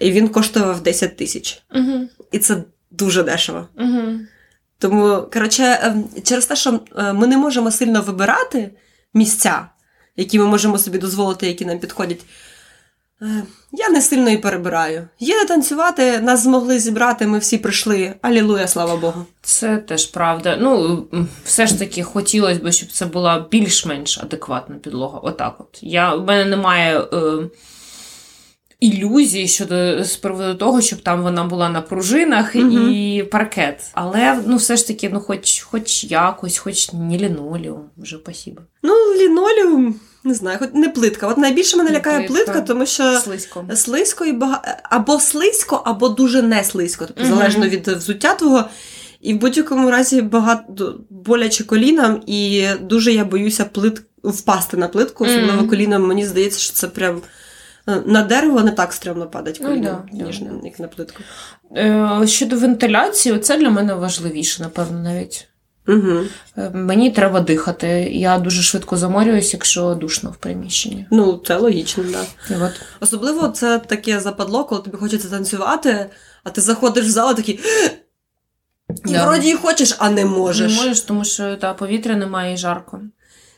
і 0.00 0.12
він 0.12 0.28
коштував 0.28 0.80
10 0.80 1.16
тисяч. 1.16 1.62
Угу. 1.74 2.08
І 2.32 2.38
це 2.38 2.56
дуже 2.90 3.22
дешево. 3.22 3.68
Угу. 3.78 4.02
Тому, 4.78 5.22
коротше, 5.32 5.78
ем, 5.82 6.04
через 6.24 6.46
те, 6.46 6.56
що 6.56 6.80
е, 6.98 7.12
ми 7.12 7.26
не 7.26 7.36
можемо 7.36 7.70
сильно 7.70 8.02
вибирати 8.02 8.70
місця, 9.14 9.66
які 10.16 10.38
ми 10.38 10.46
можемо 10.46 10.78
собі 10.78 10.98
дозволити, 10.98 11.46
які 11.46 11.64
нам 11.64 11.78
підходять. 11.78 12.20
Е, 13.22 13.42
я 13.72 13.88
не 13.88 14.02
сильно 14.02 14.30
і 14.30 14.36
перебираю. 14.36 15.08
Є 15.18 15.44
танцювати, 15.44 16.20
нас 16.20 16.42
змогли 16.42 16.78
зібрати, 16.78 17.26
ми 17.26 17.38
всі 17.38 17.58
прийшли. 17.58 18.14
Алілуя, 18.22 18.68
слава 18.68 18.96
Богу. 18.96 19.26
Це 19.42 19.78
теж 19.78 20.06
правда. 20.06 20.58
Ну, 20.60 21.06
все 21.44 21.66
ж 21.66 21.78
таки, 21.78 22.02
хотілося 22.02 22.60
б, 22.60 22.72
щоб 22.72 22.92
це 22.92 23.06
була 23.06 23.46
більш-менш 23.50 24.18
адекватна 24.18 24.76
підлога. 24.76 25.18
Отак 25.18 25.56
от. 25.58 25.78
Я, 25.82 26.14
У 26.14 26.24
мене 26.24 26.44
немає. 26.44 27.00
Е 27.00 27.48
ілюзій 28.80 29.48
щодо 29.48 30.04
з 30.04 30.16
приводу 30.16 30.54
того, 30.54 30.80
щоб 30.80 31.00
там 31.00 31.22
вона 31.22 31.44
була 31.44 31.68
на 31.68 31.80
пружинах 31.80 32.52
угу. 32.54 32.78
і 32.78 33.22
паркет. 33.22 33.82
Але 33.92 34.38
ну 34.46 34.56
все 34.56 34.76
ж 34.76 34.86
таки, 34.86 35.10
ну 35.12 35.20
хоч 35.20 35.60
хоч 35.60 36.04
якось, 36.04 36.58
хоч 36.58 36.92
не 36.92 37.18
лінолеум, 37.18 37.82
вже 37.96 38.16
спасибо. 38.16 38.62
Ну, 38.82 38.94
лінолеум, 39.20 39.94
не 40.24 40.34
знаю, 40.34 40.58
хоч 40.58 40.68
не 40.74 40.88
плитка. 40.88 41.26
От 41.26 41.38
найбільше 41.38 41.76
мене 41.76 41.90
лякає 41.90 42.28
плитка, 42.28 42.52
плитка 42.52 42.60
тому 42.60 42.86
що 42.86 43.18
слизько 43.18 43.66
слизько 43.74 44.24
і 44.24 44.32
бага... 44.32 44.62
або 44.82 45.20
слизько, 45.20 45.82
або 45.84 46.08
дуже 46.08 46.42
не 46.42 46.64
слизько, 46.64 47.06
тобто 47.06 47.22
угу. 47.22 47.34
залежно 47.34 47.68
від 47.68 47.88
взуття 47.88 48.34
твого. 48.34 48.64
І 49.20 49.34
в 49.34 49.36
будь-якому 49.36 49.90
разі 49.90 50.22
багато 50.22 51.00
боляче 51.10 51.64
колінам, 51.64 52.22
і 52.26 52.66
дуже 52.80 53.12
я 53.12 53.24
боюся 53.24 53.64
плит... 53.64 54.02
впасти 54.24 54.76
на 54.76 54.88
плитку, 54.88 55.24
особливо 55.24 55.62
mm. 55.62 55.68
коліном. 55.68 56.06
Мені 56.06 56.26
здається, 56.26 56.58
що 56.58 56.72
це 56.72 56.88
прям 56.88 57.22
на 58.06 58.22
дерево 58.22 58.60
не 58.60 58.70
так 58.70 58.92
стрімно 58.92 59.26
падать 59.26 59.58
ну, 59.62 59.80
да, 59.80 60.02
ніж 60.12 60.40
да. 60.40 60.50
як 60.64 60.78
на 60.78 60.88
плитку. 60.88 61.22
Е, 61.76 62.26
щодо 62.26 62.56
вентиляції, 62.56 63.38
це 63.38 63.58
для 63.58 63.70
мене 63.70 63.94
важливіше, 63.94 64.62
напевно, 64.62 64.98
навіть. 64.98 65.48
Угу. 65.88 66.20
Мені 66.72 67.10
треба 67.10 67.40
дихати. 67.40 67.88
Я 68.12 68.38
дуже 68.38 68.62
швидко 68.62 68.96
заморююсь, 68.96 69.52
якщо 69.52 69.94
душно 69.94 70.30
в 70.30 70.36
приміщенні. 70.36 71.06
Ну, 71.10 71.42
це 71.46 71.56
логічно, 71.56 72.04
так. 72.04 72.26
Да. 72.48 72.64
От. 72.64 72.72
Особливо 73.00 73.48
це 73.48 73.78
таке 73.78 74.20
западло, 74.20 74.64
коли 74.64 74.82
тобі 74.82 74.96
хочеться 74.96 75.28
танцювати, 75.28 76.06
а 76.44 76.50
ти 76.50 76.60
заходиш 76.60 77.06
в 77.06 77.10
зал 77.10 77.32
і 77.32 77.34
такий. 77.34 77.60
І 79.06 79.12
да. 79.12 79.26
вроді 79.26 79.50
і 79.50 79.54
хочеш, 79.54 79.96
а 79.98 80.10
не 80.10 80.24
можеш. 80.24 80.72
Не 80.72 80.78
можеш, 80.78 81.00
тому 81.00 81.24
що 81.24 81.56
та, 81.56 81.74
повітря 81.74 82.16
немає 82.16 82.54
і 82.54 82.56
жарко. 82.56 83.00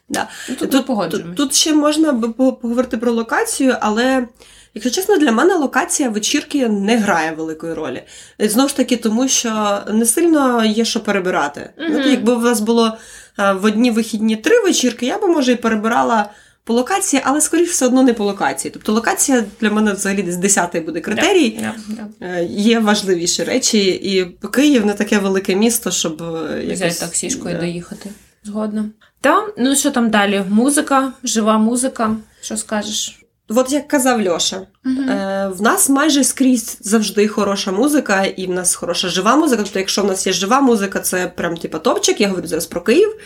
Да. 0.09 0.29
Ну, 0.49 0.55
тут, 0.57 0.71
тут, 0.71 1.11
тут, 1.11 1.37
тут 1.37 1.55
ще 1.55 1.75
можна 1.75 2.13
поговорити 2.13 2.97
про 2.97 3.13
локацію, 3.13 3.77
але, 3.81 4.27
якщо 4.75 4.91
чесно, 4.91 5.17
для 5.17 5.33
мене 5.33 5.55
локація 5.55 6.09
вечірки 6.09 6.69
не 6.69 6.97
грає 6.97 7.33
великої 7.33 7.75
ролі. 7.75 8.03
Знову 8.39 8.69
ж 8.69 8.77
таки, 8.77 8.97
тому 8.97 9.29
що 9.29 9.81
не 9.93 10.05
сильно 10.05 10.65
є 10.65 10.85
що 10.85 11.01
перебирати. 11.01 11.61
mm 11.61 11.89
Ну, 11.91 12.01
Якби 12.11 12.35
у 12.35 12.41
вас 12.41 12.61
було 12.61 12.97
в 13.39 13.65
одні 13.65 13.91
вихідні 13.91 14.37
три 14.37 14.61
вечірки, 14.61 15.07
я 15.07 15.19
би, 15.19 15.29
може, 15.29 15.53
і 15.53 15.57
перебирала. 15.57 16.31
По 16.65 16.75
локації, 16.75 17.23
але 17.25 17.41
скоріш 17.41 17.71
все 17.71 17.87
одно 17.87 18.03
не 18.03 18.15
по 18.15 18.25
локації. 18.25 18.73
Тобто 18.73 18.93
локація 18.93 19.45
для 19.61 19.71
мене 19.71 19.93
взагалі 19.93 20.23
десь 20.23 20.37
десятий 20.37 20.81
буде 20.81 21.01
критерій. 21.01 21.61
Yeah, 21.61 21.73
yeah, 21.91 22.07
yeah. 22.21 22.49
Є 22.51 22.79
важливіші 22.79 23.45
речі, 23.45 23.89
і 23.89 24.25
Київ 24.49 24.87
не 24.87 24.95
таке 24.95 25.19
велике 25.19 25.57
місто, 25.57 25.91
щоб 25.91 26.23
е, 26.23 26.63
якось... 26.65 26.79
взяти 26.79 27.01
таксішкою 27.01 27.59
доїхати. 27.59 28.11
Згодна. 28.45 28.91
Та, 29.23 29.47
ну 29.59 29.77
що 29.77 29.91
там 29.91 30.11
далі? 30.11 30.45
Музика, 30.49 31.13
жива 31.25 31.59
музика. 31.59 32.17
Що 32.41 32.57
скажеш? 32.57 33.19
От 33.49 33.73
як 33.73 33.89
казав 33.89 34.27
Льоша, 34.29 34.67
uh 34.85 35.11
е, 35.11 35.49
в 35.49 35.63
нас 35.63 35.89
майже 35.89 36.25
скрізь 36.25 36.79
завжди 36.81 37.29
хороша 37.29 37.73
музика, 37.73 38.25
і 38.25 38.47
в 38.47 38.51
нас 38.51 38.75
хороша 38.75 39.09
жива 39.09 39.37
музика. 39.37 39.63
Тобто, 39.63 39.79
якщо 39.79 40.03
в 40.03 40.05
нас 40.05 40.27
є 40.27 40.33
жива 40.33 40.61
музика, 40.61 41.01
це 41.01 41.27
прям 41.27 41.57
типа 41.57 41.79
топчик. 41.79 42.21
Я 42.21 42.29
говорю 42.29 42.47
зараз 42.47 42.67
про 42.67 42.81
Київ 42.81 43.17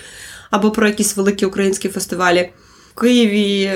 або 0.51 0.70
про 0.70 0.86
якісь 0.86 1.16
великі 1.16 1.47
українські 1.47 1.88
фестивалі. 1.88 2.51
В 2.94 3.01
Києві 3.01 3.72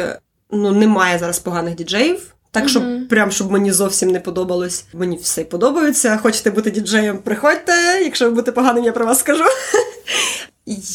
ну, 0.51 0.73
немає 0.73 1.19
зараз 1.19 1.39
поганих 1.39 1.75
діджеїв. 1.75 2.35
Так, 2.53 2.69
щоб 2.69 2.83
uh-huh. 2.83 3.09
прям 3.09 3.31
щоб 3.31 3.53
мені 3.53 3.73
зовсім 3.73 4.11
не 4.11 4.21
подобалось. 4.21 4.85
Мені 4.93 5.17
все 5.17 5.45
подобається. 5.45 6.17
Хочете 6.17 6.51
бути 6.51 6.71
діджеєм, 6.71 7.19
приходьте. 7.19 7.73
Якщо 8.05 8.25
ви 8.25 8.31
будете 8.31 8.53
поганим, 8.53 8.85
я 8.85 8.93
про 8.93 9.07
вас 9.07 9.19
скажу. 9.19 9.45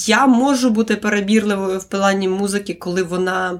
Я 0.06 0.28
можу 0.28 0.70
бути 0.70 0.96
перебірливою 0.96 1.80
в 1.80 1.84
плані 1.84 2.28
музики, 2.28 2.74
коли 2.74 3.04
вона 3.04 3.60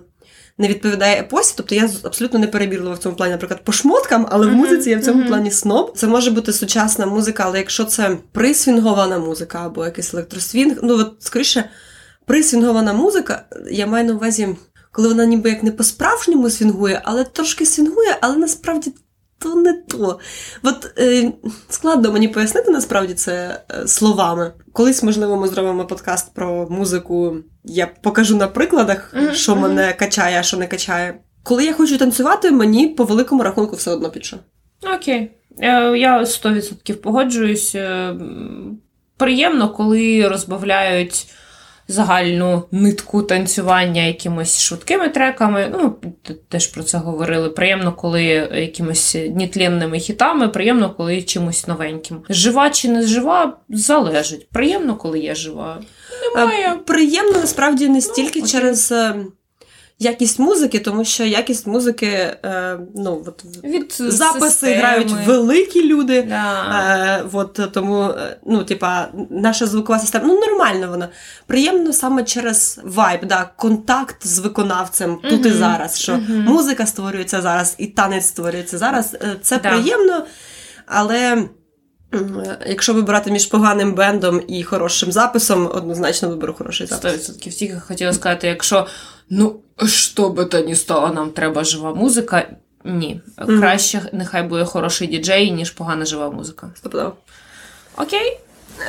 не 0.58 0.68
відповідає 0.68 1.20
епосі. 1.20 1.54
Тобто 1.58 1.76
я 1.76 1.90
абсолютно 2.04 2.40
не 2.40 2.48
перебірлива 2.48 2.96
в 2.96 2.98
цьому 2.98 3.16
плані, 3.16 3.32
наприклад, 3.32 3.64
по 3.64 3.72
шмоткам, 3.72 4.28
але 4.30 4.48
в 4.48 4.52
музиці 4.52 4.90
я 4.90 4.98
в 4.98 5.04
цьому 5.04 5.26
плані 5.26 5.52
сноб. 5.52 5.94
Це 5.96 6.08
може 6.08 6.32
бути 6.32 6.54
сучасна 6.54 7.06
музика, 7.06 7.44
але 7.46 7.58
якщо 7.58 7.84
це 7.84 8.18
присвінгована 8.32 9.20
музика 9.20 9.66
або 9.66 9.86
якийсь 9.86 10.14
електросвінг, 10.14 10.78
ну 10.84 11.00
от 11.00 11.16
скоріше, 11.20 11.70
присвінгована 12.26 12.94
музика, 12.94 13.46
я 13.72 13.88
маю 13.88 14.06
на 14.06 14.14
увазі, 14.14 14.56
коли 14.92 15.08
вона 15.08 15.26
ніби 15.26 15.50
як 15.50 15.64
не 15.64 15.72
по-справжньому 15.72 16.50
свінгує, 16.50 17.02
але 17.04 17.24
трошки 17.24 17.66
свінгує, 17.66 18.18
але 18.22 18.36
насправді 18.36 18.94
то 19.40 19.56
не 19.56 19.74
то. 19.74 20.20
От 20.64 20.94
е, 21.00 21.32
складно 21.70 22.12
мені 22.12 22.28
пояснити 22.28 22.72
насправді 22.72 23.14
це 23.14 23.62
е, 23.72 23.88
словами. 23.88 24.54
Колись, 24.74 25.04
можливо, 25.04 25.38
ми 25.38 25.48
зробимо 25.48 25.86
подкаст 25.86 26.34
про 26.34 26.68
музику. 26.70 27.38
Я 27.64 27.88
покажу 27.88 28.36
на 28.38 28.48
прикладах, 28.48 29.14
Мгм, 29.16 29.34
що 29.34 29.56
мене 29.56 29.94
качає, 29.94 30.40
а 30.40 30.44
що 30.44 30.58
не 30.58 30.68
качає. 30.68 31.20
Коли 31.44 31.66
я 31.66 31.74
хочу 31.74 31.98
танцювати, 31.98 32.52
мені 32.52 32.88
по 32.88 33.04
великому 33.04 33.44
рахунку 33.44 33.76
все 33.76 33.92
одно 33.92 34.10
підше. 34.10 34.38
Окей. 34.96 35.32
Е, 35.62 35.98
Я 35.98 36.24
100% 36.24 36.94
погоджуюсь. 36.94 37.76
Е, 37.76 38.16
Приємно, 39.18 39.70
коли 39.70 40.28
розбавляють 40.28 41.28
загальну 41.88 42.64
нитку 42.72 43.22
танцювання 43.22 44.02
якимось 44.02 44.62
швидкими 44.62 45.10
треками. 45.10 45.72
Ну, 45.80 45.96
теж 46.50 46.68
про 46.68 46.84
це 46.84 46.98
говорили. 46.98 47.50
Приємно, 47.50 47.94
коли 47.94 48.24
якимось 48.54 49.18
нітлінними 49.30 50.00
хітами, 50.00 50.48
приємно, 50.48 50.90
коли 50.90 51.22
чимось 51.22 51.68
новеньким. 51.68 52.22
Жива 52.30 52.70
чи 52.70 52.90
не 52.90 53.02
жива, 53.02 53.58
залежить. 53.70 54.50
Приємно, 54.50 54.96
коли 54.96 55.20
є 55.20 55.36
жива. 55.36 55.82
Немає. 56.36 56.74
Е, 56.74 56.78
Приємно 56.78 57.32
насправді 57.32 57.90
не 57.90 58.02
стільки 58.02 58.42
ну, 58.42 58.48
через 58.48 58.92
е, 58.92 59.16
якість 60.00 60.40
музики, 60.40 60.80
тому 60.80 61.06
що 61.06 61.24
якість 61.24 61.68
музики, 61.68 62.08
е, 62.46 62.80
ну 62.96 63.24
от 63.28 63.44
Від 63.64 63.96
записи 64.00 64.50
системи. 64.50 64.74
грають 64.76 65.12
великі 65.26 65.88
люди. 65.88 66.22
Да. 66.22 66.64
Е, 67.22 67.24
от, 67.34 67.60
тому, 67.74 68.04
е, 68.04 68.38
ну, 68.46 68.64
типа, 68.64 69.08
наша 69.30 69.66
звукова 69.66 70.00
система, 70.00 70.26
ну, 70.28 70.40
нормально 70.40 70.88
вона. 70.90 71.10
Приємно 71.48 71.94
саме 71.94 72.24
через 72.24 72.80
вайб, 72.84 73.26
да, 73.26 73.50
контакт 73.56 74.28
з 74.28 74.40
виконавцем 74.40 75.18
тут 75.30 75.46
і 75.46 75.52
зараз. 75.52 76.00
Що 76.00 76.14
Мгм. 76.14 76.42
музика 76.42 76.86
створюється 76.86 77.42
зараз, 77.42 77.76
і 77.78 77.88
танець 77.88 78.26
створюється 78.28 78.78
зараз. 78.78 79.16
Це 79.42 79.60
Да. 79.60 79.70
приємно, 79.70 80.26
але. 80.86 81.48
Якщо 82.68 82.94
вибирати 82.94 83.32
між 83.32 83.46
поганим 83.46 83.94
бендом 83.96 84.42
і 84.48 84.64
хорошим 84.64 85.12
записом, 85.12 85.70
однозначно 85.74 86.30
виберу 86.30 86.54
хороший 86.54 86.88
запис. 86.88 87.14
100% 87.30 87.56
тільки 87.56 87.80
хотіла 87.88 88.14
сказати, 88.14 88.48
якщо 88.48 88.88
ну 89.30 89.56
що 89.86 90.30
би 90.30 90.46
то 90.46 90.60
ні 90.60 90.76
стало, 90.76 91.08
нам 91.14 91.32
треба 91.32 91.64
жива 91.64 91.94
музика. 91.94 92.48
Ні, 92.84 93.22
Мгм. 93.38 93.60
краще 93.60 94.10
нехай 94.14 94.44
буде 94.44 94.66
хороший 94.66 95.08
діджей, 95.08 95.52
ніж 95.52 95.72
погана 95.72 96.06
жива 96.06 96.30
музика. 96.32 96.70
Стопудово. 96.76 97.16
Окей. 97.98 98.40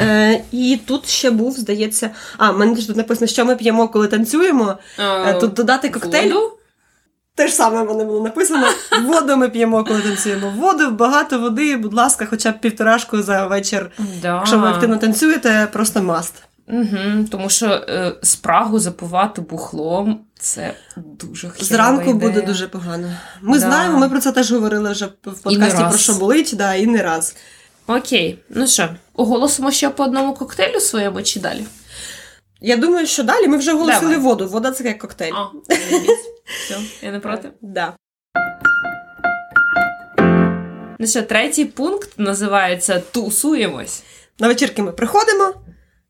Е, 0.01 0.41
і 0.53 0.81
тут 0.87 1.09
ще 1.09 1.31
був, 1.31 1.53
здається. 1.53 2.11
А, 2.37 2.51
в 2.51 2.59
мене 2.59 2.77
ж 2.77 2.87
тут 2.87 2.97
написано, 2.97 3.27
що 3.27 3.45
ми 3.45 3.57
п'ємо, 3.57 3.89
коли 3.89 4.09
танцюємо. 4.09 4.79
Е, 4.99 5.35
тут 5.35 5.53
додати 5.53 5.89
коктейль. 5.89 6.29
Воду? 6.33 6.53
Те 7.35 7.49
ж 7.49 7.55
саме 7.55 7.83
в 7.83 7.87
мене 7.87 8.05
було 8.05 8.25
написано. 8.25 8.67
Воду 9.05 9.37
ми 9.37 9.49
п'ємо, 9.49 9.85
коли 9.85 10.01
танцюємо. 10.01 10.51
Воду, 10.57 10.91
багато 10.91 11.39
води, 11.39 11.77
будь 11.77 11.95
ласка, 11.95 12.27
хоча 12.31 12.51
б 12.51 12.61
півторашку 12.61 13.23
за 13.23 13.47
вечір. 13.47 13.91
Да. 14.23 14.35
Якщо 14.35 14.59
ви 14.59 14.69
активно 14.69 14.97
танцюєте, 14.97 15.69
просто 15.73 16.03
маст. 16.03 16.35
Угу, 16.69 17.25
тому 17.31 17.51
що 17.51 17.67
е, 17.67 18.13
спрагу 18.23 18.79
запивати 18.79 19.41
бухлом 19.41 20.21
це 20.39 20.75
дуже 20.97 21.41
хірова 21.51 21.65
Зранку 21.65 22.03
ідея. 22.11 22.15
буде 22.15 22.43
дуже 22.43 22.69
погано. 22.69 23.13
Ми 23.43 23.59
Да. 23.59 23.67
знаємо, 23.67 23.99
ми 23.99 24.09
про 24.09 24.21
це 24.21 24.33
теж 24.33 24.53
говорили 24.53 24.91
вже 24.93 25.07
в 25.07 25.41
подкасті 25.43 25.85
про 25.89 25.99
що 25.99 26.13
болить, 26.13 26.55
да, 26.57 26.75
і 26.75 26.87
не 26.87 27.03
раз. 27.03 27.37
Окей, 27.87 28.39
ну 28.51 28.67
що, 28.67 28.89
оголосимо 29.15 29.71
ще 29.71 29.91
по 29.91 30.05
одному 30.05 30.35
коктейлю 30.35 30.81
своєму 30.81 31.23
чи 31.23 31.41
далі? 31.41 31.65
Я 32.61 32.77
думаю, 32.77 33.07
що 33.07 33.23
далі 33.23 33.49
ми 33.49 33.57
вже 33.57 33.73
оголосили 33.73 34.01
Давай. 34.01 34.19
воду. 34.19 34.47
Вода 34.49 34.71
це 34.71 34.85
як 34.85 34.99
коктейль. 34.99 35.33
А, 35.35 35.45
все, 36.65 36.77
я 37.03 37.13
не 37.13 37.21
проти. 37.21 37.51
Да. 37.63 37.93
Ну 40.99 41.07
що, 41.07 41.23
третій 41.23 41.65
пункт 41.65 42.09
називається 42.19 43.03
Тусуємось. 43.13 44.03
На 44.39 44.49
вечірки 44.49 44.83
ми 44.83 44.93
приходимо. 44.93 45.55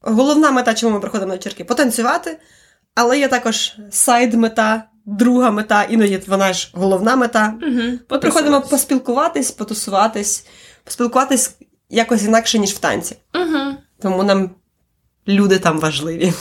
Головна 0.01 0.51
мета, 0.51 0.75
чому 0.75 0.95
ми 0.95 1.01
приходимо 1.01 1.29
на 1.29 1.35
вечірки 1.35 1.65
потанцювати. 1.65 2.39
Але 2.95 3.19
є 3.19 3.29
також 3.29 3.77
сайд-мета, 3.91 4.83
друга 5.07 5.51
мета, 5.51 5.83
іноді 5.83 6.23
вона 6.27 6.53
ж 6.53 6.71
головна 6.73 7.17
мета. 7.17 7.55
Угу. 7.63 7.99
Ми 8.11 8.19
приходимо 8.19 8.61
поспілкуватись, 8.61 9.51
потусуватись, 9.51 10.47
поспілкуватись 10.85 11.57
якось 11.91 12.25
інакше, 12.25 12.59
ніж 12.59 12.71
в 12.71 12.79
танці. 12.79 13.17
Угу. 13.35 13.75
Тому 14.03 14.25
нам 14.25 14.51
люди 15.29 15.59
там 15.59 15.81
важливі. 15.81 16.33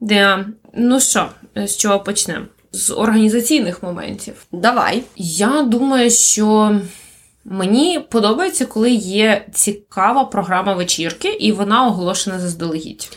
Да. 0.00 0.46
Ну 0.74 1.00
що, 1.00 1.28
з 1.56 1.76
чого 1.76 2.00
почнемо? 2.00 2.46
З 2.72 2.90
організаційних 2.90 3.82
моментів. 3.82 4.34
Давай. 4.52 5.02
Я 5.16 5.62
думаю, 5.62 6.10
що 6.10 6.80
мені 7.44 8.00
подобається, 8.10 8.66
коли 8.66 8.90
є 8.90 9.46
цікава 9.52 10.24
програма 10.24 10.74
вечірки, 10.74 11.28
і 11.28 11.52
вона 11.52 11.86
оголошена 11.86 12.38
заздалегідь. 12.38 13.10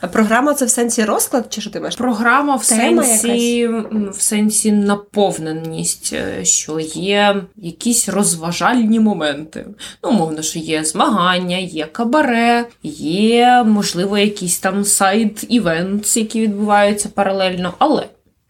А 0.00 0.08
Програма 0.08 0.54
це 0.54 0.64
в 0.64 0.70
сенсі 0.70 1.04
розклад, 1.04 1.46
чи 1.48 1.60
що 1.60 1.70
ти 1.70 1.80
маєш? 1.80 1.96
Програма 1.96 2.56
в 2.56 2.68
Тема 2.68 3.04
сенсі, 3.04 3.68
в 3.90 4.22
сенсі 4.22 4.72
наповненість, 4.72 6.12
е, 6.12 6.44
що 6.44 6.80
є 6.94 7.42
якісь 7.56 8.08
розважальні 8.08 9.00
моменти. 9.00 9.66
Ну, 10.02 10.10
умовно, 10.10 10.42
що 10.42 10.58
є 10.58 10.84
змагання, 10.84 11.56
є 11.56 11.86
кабаре, 11.86 12.66
є, 12.82 13.64
можливо, 13.66 14.18
якісь 14.18 14.58
там 14.58 14.84
side 14.84 15.33
events, 15.33 16.18
які 16.18 16.40
відбуваються 16.40 17.08
паралельно. 17.08 17.74
Але 17.78 18.06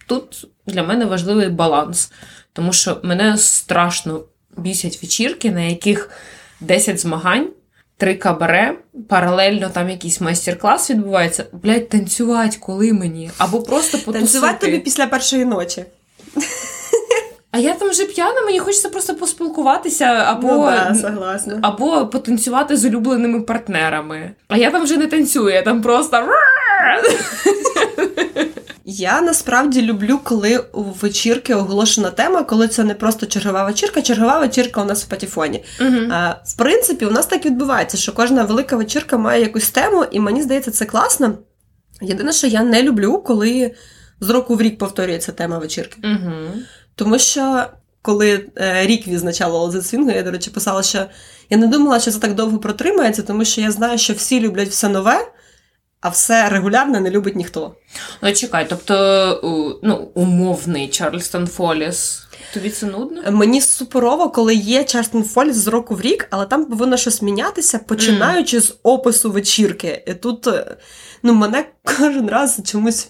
тут 0.06 0.46
для 0.66 0.82
мене 0.82 1.04
важливий 1.04 1.48
баланс, 1.48 2.12
тому 2.52 2.72
що 2.72 3.00
мене 3.02 3.38
страшно 3.38 4.20
бісять 4.56 5.02
вечірки, 5.02 5.50
на 5.50 5.60
яких 5.60 6.10
10 6.60 7.00
змагань. 7.00 7.48
Три 7.96 8.14
кабаре, 8.14 8.74
паралельно 9.08 9.68
там 9.68 9.90
якийсь 9.90 10.20
майстер-клас 10.20 10.90
відбувається. 10.90 11.44
Блять, 11.52 11.88
танцювати 11.88 12.56
коли 12.60 12.92
мені? 12.92 13.30
Або 13.38 13.62
просто 13.62 13.98
потусити. 13.98 14.18
Танцювати 14.18 14.66
тобі 14.66 14.78
після 14.78 15.06
першої 15.06 15.44
ночі. 15.44 15.84
А 17.52 17.58
я 17.58 17.74
там 17.74 17.88
вже 17.88 18.04
п'яна, 18.04 18.40
мені 18.42 18.58
хочеться 18.58 18.88
просто 18.88 19.14
поспілкуватися, 19.14 20.04
або, 20.04 20.48
ну, 20.48 20.64
да, 20.64 20.94
согласна. 20.94 21.58
або 21.62 22.06
потанцювати 22.06 22.76
з 22.76 22.84
улюбленими 22.84 23.40
партнерами. 23.40 24.30
А 24.48 24.56
я 24.56 24.70
там 24.70 24.82
вже 24.82 24.96
не 24.96 25.06
танцюю, 25.06 25.54
я 25.54 25.62
там 25.62 25.82
просто. 25.82 26.28
Я 28.84 29.20
насправді 29.20 29.82
люблю, 29.82 30.20
коли 30.24 30.58
у 30.58 30.82
вечірки 30.82 31.54
оголошена 31.54 32.10
тема, 32.10 32.42
коли 32.42 32.68
це 32.68 32.84
не 32.84 32.94
просто 32.94 33.26
чергова 33.26 33.64
вечірка. 33.64 34.02
Чергова 34.02 34.38
вечірка 34.38 34.82
у 34.82 34.84
нас 34.84 35.04
в 35.04 35.08
патефоні. 35.08 35.64
Мгм. 35.80 36.12
А, 36.12 36.36
в 36.44 36.56
принципі, 36.56 37.06
у 37.06 37.10
нас 37.10 37.26
так 37.26 37.46
відбувається, 37.46 37.96
що 37.96 38.12
кожна 38.12 38.44
велика 38.44 38.76
вечірка 38.76 39.18
має 39.18 39.42
якусь 39.42 39.70
тему, 39.70 40.04
і 40.10 40.20
мені 40.20 40.42
здається, 40.42 40.70
це 40.70 40.84
класно. 40.84 41.38
Єдине, 42.02 42.32
що 42.32 42.46
я 42.46 42.62
не 42.62 42.82
люблю, 42.82 43.18
коли 43.26 43.74
з 44.20 44.30
року 44.30 44.54
в 44.54 44.62
рік 44.62 44.78
повторюється 44.78 45.32
тема 45.32 45.58
вечірки. 45.58 45.98
Мгм. 46.02 46.52
Тому 46.94 47.18
що 47.18 47.66
коли 48.02 48.46
е, 48.56 48.86
рік 48.86 49.06
відзначала 49.06 49.60
Олзи 49.60 49.82
Свінгу, 49.82 50.10
я, 50.10 50.22
до 50.22 50.30
речі, 50.30 50.50
писала, 50.50 50.82
що 50.82 51.06
я 51.50 51.56
не 51.56 51.66
думала, 51.66 52.00
що 52.00 52.10
це 52.10 52.18
так 52.18 52.34
довго 52.34 52.58
протримається, 52.58 53.22
тому 53.22 53.44
що 53.44 53.60
я 53.60 53.70
знаю, 53.70 53.98
що 53.98 54.12
всі 54.12 54.40
люблять 54.40 54.68
все 54.68 54.88
нове, 54.88 55.28
а 56.00 56.08
все 56.08 56.48
регулярне 56.48 57.00
не 57.00 57.10
любить 57.10 57.36
ніхто. 57.36 57.74
Ну 58.22 58.32
чекай, 58.32 58.66
тобто, 58.68 59.80
ну, 59.82 60.10
умовний 60.14 60.88
Чарльстон 60.88 61.46
Фоліс. 61.46 62.22
Тобі 62.54 62.70
це 62.70 62.86
нудно? 62.86 63.22
Мені 63.30 63.60
суперово, 63.60 64.30
коли 64.30 64.54
є 64.54 64.84
Чарльстон 64.84 65.24
Фоліс 65.24 65.56
з 65.56 65.66
року 65.66 65.94
в 65.94 66.00
рік, 66.00 66.26
але 66.30 66.46
там 66.46 66.64
повинно 66.64 66.96
щось 66.96 67.22
мінятися, 67.22 67.78
починаючи 67.78 68.60
з 68.60 68.76
опису 68.82 69.30
вечірки. 69.30 70.04
І 70.06 70.14
тут 70.14 70.46
е, 70.46 70.76
ну, 71.22 71.34
мене 71.34 71.64
кожен 71.84 72.28
раз 72.28 72.60
чомусь 72.64 73.08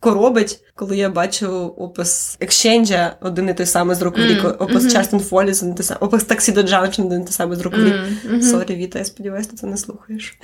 коробить, 0.00 0.60
коли 0.74 0.96
я 0.96 1.08
бачу 1.10 1.74
опис 1.76 2.36
exchange 2.40 3.08
а 3.08 3.16
один 3.20 3.48
і 3.48 3.54
той 3.54 3.66
самий 3.66 3.96
з 3.96 4.02
року 4.02 4.16
в 4.20 4.24
рік, 4.24 4.44
опис. 4.62 4.92
Charleston 4.92 5.20
Follies, 5.20 5.62
один 5.62 5.74
і 5.74 5.76
той 5.76 5.84
самий, 5.84 6.00
опис 6.00 6.24
Таксі 6.24 6.52
до 6.52 6.62
Джанкшн, 6.62 7.02
один 7.02 7.22
і 7.22 7.24
той 7.24 7.32
самий 7.32 7.58
з 7.58 7.60
року 7.60 7.76
в 7.76 7.84
рік. 7.84 8.44
Sorry, 8.44 8.76
Віта, 8.76 8.98
я 8.98 9.04
сподіваюся, 9.04 9.50
ти 9.50 9.56
це 9.56 9.66
не 9.66 9.76
слухаєш. 9.76 10.38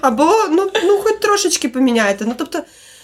Або 0.00 0.34
ну, 0.50 0.70
ну 0.84 0.98
хоч 0.98 1.18
трошечки 1.20 1.68
поміняйте. 1.68 2.24
Ну, 2.24 2.34
тобто, 2.38 2.62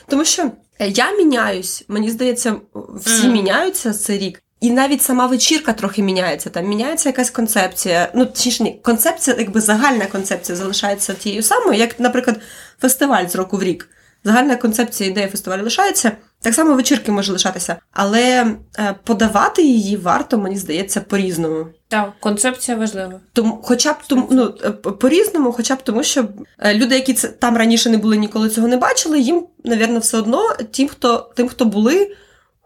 тому 0.08 0.24
що 0.24 0.50
я 0.80 1.12
міняюсь, 1.12 1.84
мені 1.88 2.10
здається, 2.10 2.56
всі 2.94 3.26
mm. 3.26 3.32
міняються 3.32 3.92
цей 3.92 4.18
рік. 4.18 4.42
І 4.60 4.70
навіть 4.70 5.02
сама 5.02 5.26
вечірка 5.26 5.72
трохи 5.72 6.02
міняється. 6.02 6.50
Там 6.50 6.66
міняється 6.66 7.08
якась 7.08 7.30
концепція. 7.30 8.10
Ну, 8.14 8.26
точніше, 8.26 8.62
ні, 8.62 8.80
концепція, 8.82 9.36
якби 9.38 9.60
загальна 9.60 10.06
концепція 10.06 10.56
залишається 10.56 11.14
тією 11.14 11.42
самою, 11.42 11.78
як, 11.78 12.00
наприклад, 12.00 12.40
фестиваль 12.80 13.26
з 13.26 13.36
року 13.36 13.56
в 13.56 13.62
рік. 13.62 13.88
Загальна 14.24 14.56
концепція 14.56 15.10
ідея 15.10 15.28
фестивалю 15.28 15.62
лишається. 15.62 16.12
Так 16.42 16.54
само 16.54 16.74
вечірки 16.74 17.12
може 17.12 17.32
лишатися. 17.32 17.76
Але 17.92 18.46
е, 18.78 18.94
подавати 19.04 19.62
її 19.62 19.96
варто, 19.96 20.38
мені 20.38 20.56
здається, 20.56 21.00
по-різному. 21.00 21.66
Так, 21.88 22.12
концепція 22.20 22.76
важлива. 22.76 23.20
Тому, 23.32 23.60
хоча 23.62 23.92
б 23.92 23.96
тому, 24.06 24.28
ну, 24.30 24.54
е, 24.64 24.70
по-різному, 24.70 25.52
хоча 25.52 25.74
б 25.74 25.82
тому, 25.82 26.02
що 26.02 26.28
е, 26.58 26.74
люди, 26.74 26.94
які 26.94 27.14
це 27.14 27.28
там 27.28 27.56
раніше 27.56 27.90
не 27.90 27.98
були, 27.98 28.16
ніколи 28.16 28.50
цього 28.50 28.68
не 28.68 28.76
бачили, 28.76 29.20
їм, 29.20 29.46
навірно, 29.64 29.98
все 29.98 30.18
одно 30.18 30.56
тим, 30.70 30.88
хто 30.88 31.30
тим, 31.36 31.48
хто 31.48 31.64
були, 31.64 32.16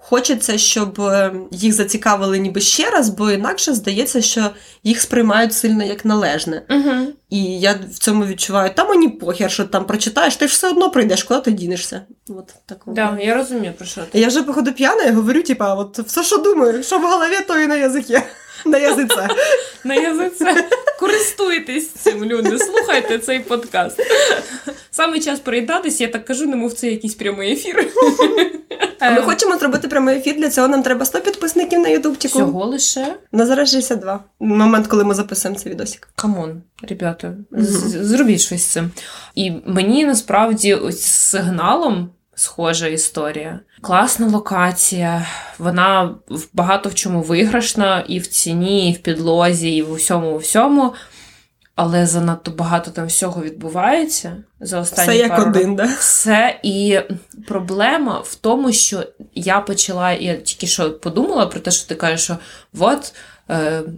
хочеться, 0.03 0.59
щоб 0.59 1.01
е, 1.01 1.33
їх 1.51 1.73
зацікавили 1.73 2.39
ніби 2.39 2.61
ще 2.61 2.91
раз, 2.91 3.09
бо 3.09 3.31
інакше 3.31 3.75
здається, 3.75 4.23
що 4.23 4.51
їх 4.85 5.01
сприймають 5.01 5.53
сильно 5.53 5.85
як 5.85 6.05
належне. 6.05 6.63
Угу. 6.71 7.07
І 7.31 7.61
я 7.61 7.81
в 7.91 7.99
цьому 7.99 8.27
відчуваю, 8.27 8.71
та 8.75 8.85
мені 8.85 9.09
похер, 9.09 9.51
що 9.51 9.65
там 9.65 9.85
прочитаєш, 9.85 10.37
ти 10.37 10.47
ж 10.49 10.53
все 10.53 10.69
одно 10.69 10.91
прийдеш, 10.91 11.23
куди 11.23 11.41
ти 11.41 11.51
дінешся. 11.51 12.03
От 12.29 12.55
такого. 12.67 12.95
Да, 12.95 13.19
я 13.21 13.35
розумію, 13.35 13.73
про 13.79 13.87
що 13.87 14.01
ти. 14.11 14.21
Я 14.21 14.29
вже, 14.29 14.43
походу, 14.43 14.73
п'яна 14.73 15.03
і 15.03 15.13
говорю, 15.13 15.43
типа, 15.43 15.75
от 15.75 15.99
все, 15.99 16.23
що 16.23 16.39
думаю, 16.39 16.83
що 16.83 16.99
в 16.99 17.03
голові, 17.03 17.37
то 17.49 17.61
і 17.61 17.67
на 17.67 17.77
язикі. 17.77 18.19
На 18.65 18.79
язице. 18.79 19.29
На 19.85 19.95
язице. 19.95 20.69
Користуйтесь 20.99 21.89
цим, 21.89 22.25
люди, 22.25 22.59
слухайте 22.59 23.19
цей 23.19 23.41
подкаст. 23.41 24.01
Саме 24.91 25.21
час 25.21 25.41
приєднатися, 25.41 26.05
я 26.05 26.11
так 26.11 26.25
кажу, 26.25 26.47
немов 26.47 26.73
це 26.73 26.91
якийсь 26.91 27.15
прямий 27.15 27.53
ефір. 27.53 27.89
А 29.01 29.11
ми 29.11 29.23
хочемо 29.23 29.57
зробити 29.57 29.89
прямий 29.89 30.17
ефір, 30.19 30.37
для 30.37 30.51
цього 30.51 30.69
нам 30.69 30.83
треба 30.83 31.05
100 31.05 31.21
підписників 31.21 31.81
на 31.81 31.89
ютубчику. 31.89 32.39
Всього 32.39 32.67
лише. 32.67 33.17
На 33.33 33.47
зараз 33.47 33.71
62. 33.71 34.25
Момент, 34.41 34.87
коли 34.87 35.05
ми 35.05 35.15
записуємо 35.15 35.59
цей 35.59 35.73
відосик. 35.73 36.09
Come 36.17 36.43
on, 36.43 36.63
ребята, 36.83 37.35
зробіть 37.53 38.41
щось 38.41 38.63
з 38.63 38.67
цим. 38.67 38.91
І 39.35 39.53
мені 39.67 40.05
насправді 40.05 40.75
ось 40.75 41.03
сигналом 41.03 42.11
схожа 42.41 42.87
історія. 42.87 43.61
Класна 43.81 44.27
локація, 44.27 45.27
вона 45.59 46.05
в- 46.29 46.47
багато 46.53 46.89
в 46.89 46.95
чому 46.95 47.23
виграшна, 47.23 48.05
і 48.09 48.19
в 48.19 48.27
ціні, 48.27 48.91
і 48.91 48.95
в 48.95 48.99
підлозі, 48.99 49.77
і 49.77 49.83
в 49.83 49.93
усьому, 49.93 50.31
у 50.31 50.37
всьому. 50.39 50.95
Але 51.75 52.07
занадто 52.07 52.51
багато 52.51 52.91
там 52.91 53.07
всього 53.07 53.43
відбувається 53.43 54.37
за 54.61 54.81
останні 54.81 55.09
Все 55.11 55.19
як 55.19 55.37
пару 55.37 55.51
один, 55.51 55.77
да? 55.77 55.85
Все 55.99 56.61
і 56.63 56.99
проблема 57.49 58.19
в 58.25 58.35
тому, 58.35 58.73
що 58.73 59.05
я 59.35 59.61
почала, 59.61 60.13
я 60.13 60.37
тільки 60.37 60.67
що 60.67 60.91
подумала 60.99 61.47
про 61.47 61.61
те, 61.61 61.71
що 61.71 61.89
ти 61.89 61.95
кажеш, 61.95 62.21
що 62.23 62.37
от 62.79 63.15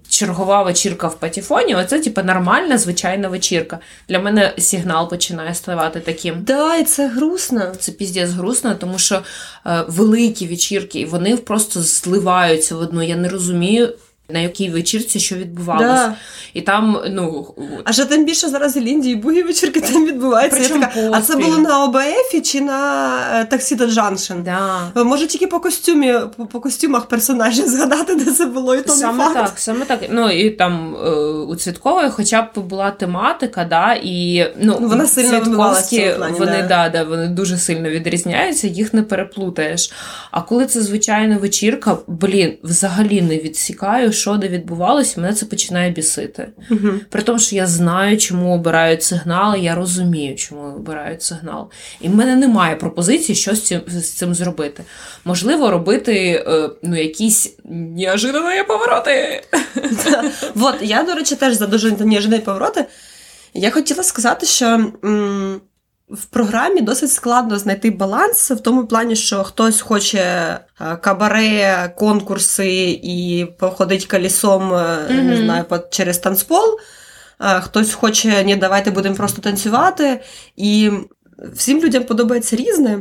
чергова 0.09 0.63
вечірка 0.63 1.09
в 1.09 1.19
патіфоні, 1.19 1.75
оце 1.75 2.01
типу 2.01 2.23
нормальна, 2.23 2.79
звичайна 2.79 3.29
вечірка. 3.29 3.79
Для 4.09 4.19
мене 4.19 4.55
сигнал 4.59 5.11
починає 5.11 5.55
ставати 5.55 6.01
таким. 6.01 6.43
Да, 6.43 6.77
і 6.77 6.85
це 6.85 7.09
грустно. 7.09 7.73
Це 7.79 7.93
піздець 7.93 8.31
грустно, 8.31 8.75
тому 8.75 8.99
що 8.99 9.23
е, 9.67 9.85
великі 9.89 10.47
вечірки, 10.47 11.01
і 11.01 11.05
вони 11.05 11.37
просто 11.37 11.83
зливаються 11.83 12.77
в 12.77 12.81
одну. 12.81 13.03
Я 13.03 13.17
не 13.17 13.29
розумію, 13.29 13.95
на 14.29 14.39
якій 14.39 14.71
вечірці 14.71 15.21
що 15.21 15.37
відбувалося. 15.37 15.87
Да. 15.87 16.17
І 16.55 16.61
там, 16.61 17.01
ну, 17.11 17.55
А 17.85 17.93
ще 17.93 18.05
тим 18.05 18.25
більше 18.25 18.49
зараз 18.49 18.77
в 18.77 18.79
Індії 18.79 19.17
бугі 19.17 19.43
вечірки 19.43 19.81
там 19.81 20.07
відбуваються. 20.07 20.69
Така, 20.69 20.93
а 21.13 21.21
це 21.21 21.37
було 21.37 21.59
на 21.59 21.85
ОБФ 21.85 22.43
чи 22.43 22.61
на 22.61 23.11
е, 23.41 23.45
таксі 23.45 23.75
до 23.75 23.87
Джаншен? 23.87 24.43
да. 24.43 25.05
Може 25.05 25.27
тільки 25.27 25.47
по 25.47 25.61
костюмі, 25.61 26.15
по, 26.37 26.47
по 26.47 26.61
костюмах 26.61 27.07
персонажів 27.07 27.69
згадати, 27.69 28.15
де 28.15 28.25
це 28.25 28.47
було, 28.47 28.75
і 28.75 28.83
то 28.83 28.93
Саме 28.93 29.29
не 29.29 29.35
факт. 29.35 29.51
так, 29.51 29.59
саме 29.59 29.85
так. 29.85 30.01
Ну 30.11 30.31
і 30.31 30.51
там 30.51 30.97
е, 31.07 31.11
у 31.49 31.57
Цвіткової 31.57 32.11
хоча 32.11 32.43
б 32.43 32.47
була 32.57 32.91
тематика, 32.91 33.65
да, 33.65 33.99
і 34.03 34.47
ну, 34.61 34.79
Ну, 34.81 34.89
вона 34.89 35.07
сильно 35.07 35.41
Цвітковські, 35.41 36.11
плані, 36.17 36.39
вони, 36.39 36.63
да. 36.63 36.69
да. 36.69 36.89
Да, 36.89 37.05
вони 37.05 37.29
дуже 37.29 37.57
сильно 37.59 37.91
відрізняються, 37.91 38.67
їх 38.67 38.95
не 38.95 39.03
переплутаєш. 39.03 39.93
А 40.31 40.43
коли 40.43 40.67
це 40.67 40.81
звичайна 40.83 41.37
вечірка, 41.37 41.97
блін, 42.07 42.55
взагалі 42.63 43.23
не 43.23 43.39
відсікаю, 43.39 44.12
що 44.13 44.37
де 44.37 44.49
відбувалося, 44.49 45.21
мене 45.21 45.35
це 45.35 45.47
починає 45.47 45.91
бісити. 45.91 46.49
Мгм. 46.71 47.01
При 47.11 47.23
тому, 47.23 47.39
що 47.39 47.57
я 47.57 47.67
знаю, 47.67 48.19
чому 48.19 48.55
обирають 48.55 49.03
сигнал, 49.03 49.57
я 49.57 49.75
розумію, 49.75 50.37
чому 50.37 50.63
обирають 50.63 51.23
сигнал. 51.23 51.71
І 52.01 52.09
в 52.09 52.15
мене 52.15 52.37
немає 52.37 52.77
пропозиції, 52.77 53.37
що 53.37 53.55
з 53.55 53.63
цим, 53.63 53.81
з 53.87 54.11
цим 54.11 54.35
зробити. 54.35 54.85
Можливо, 55.25 55.71
робити 55.71 56.45
е, 56.47 56.71
ну, 56.83 56.97
якісь 56.97 57.57
неожиданні 57.65 58.63
повороти. 58.69 59.43
Вот, 60.55 60.75
я, 60.81 61.03
до 61.03 61.15
речі, 61.15 61.37
теж 61.37 61.55
за 61.55 61.67
дуже 61.67 61.91
неожиданні 61.91 62.43
повороти. 62.43 62.85
Я 63.55 63.71
хотіла 63.71 64.03
сказати, 64.03 64.47
що 64.47 64.67
м, 65.05 65.61
в 66.11 66.25
програмі 66.25 66.81
досить 66.81 67.13
складно 67.13 67.59
знайти 67.59 67.91
баланс 67.91 68.51
в 68.51 68.61
тому 68.61 68.87
плані, 68.87 69.17
що 69.17 69.45
хтось 69.45 69.81
хоче 69.81 70.19
е, 70.19 70.97
кабаре, 70.97 71.93
конкурси 71.97 73.01
і 73.03 73.47
походить 73.59 74.07
колесом, 74.07 74.75
е, 74.75 75.07
не 75.11 75.37
знаю, 75.37 75.65
через 75.91 76.19
танцпол. 76.19 76.79
е, 77.41 77.61
Хтось 77.61 77.95
хоче, 77.95 78.45
ні, 78.45 78.57
давайте 78.57 78.91
будемо 78.91 79.17
просто 79.17 79.43
танцювати. 79.43 80.21
І 80.57 80.91
всім 81.55 81.81
людям 81.81 82.05
подобається 82.05 82.57
різне. 82.57 82.99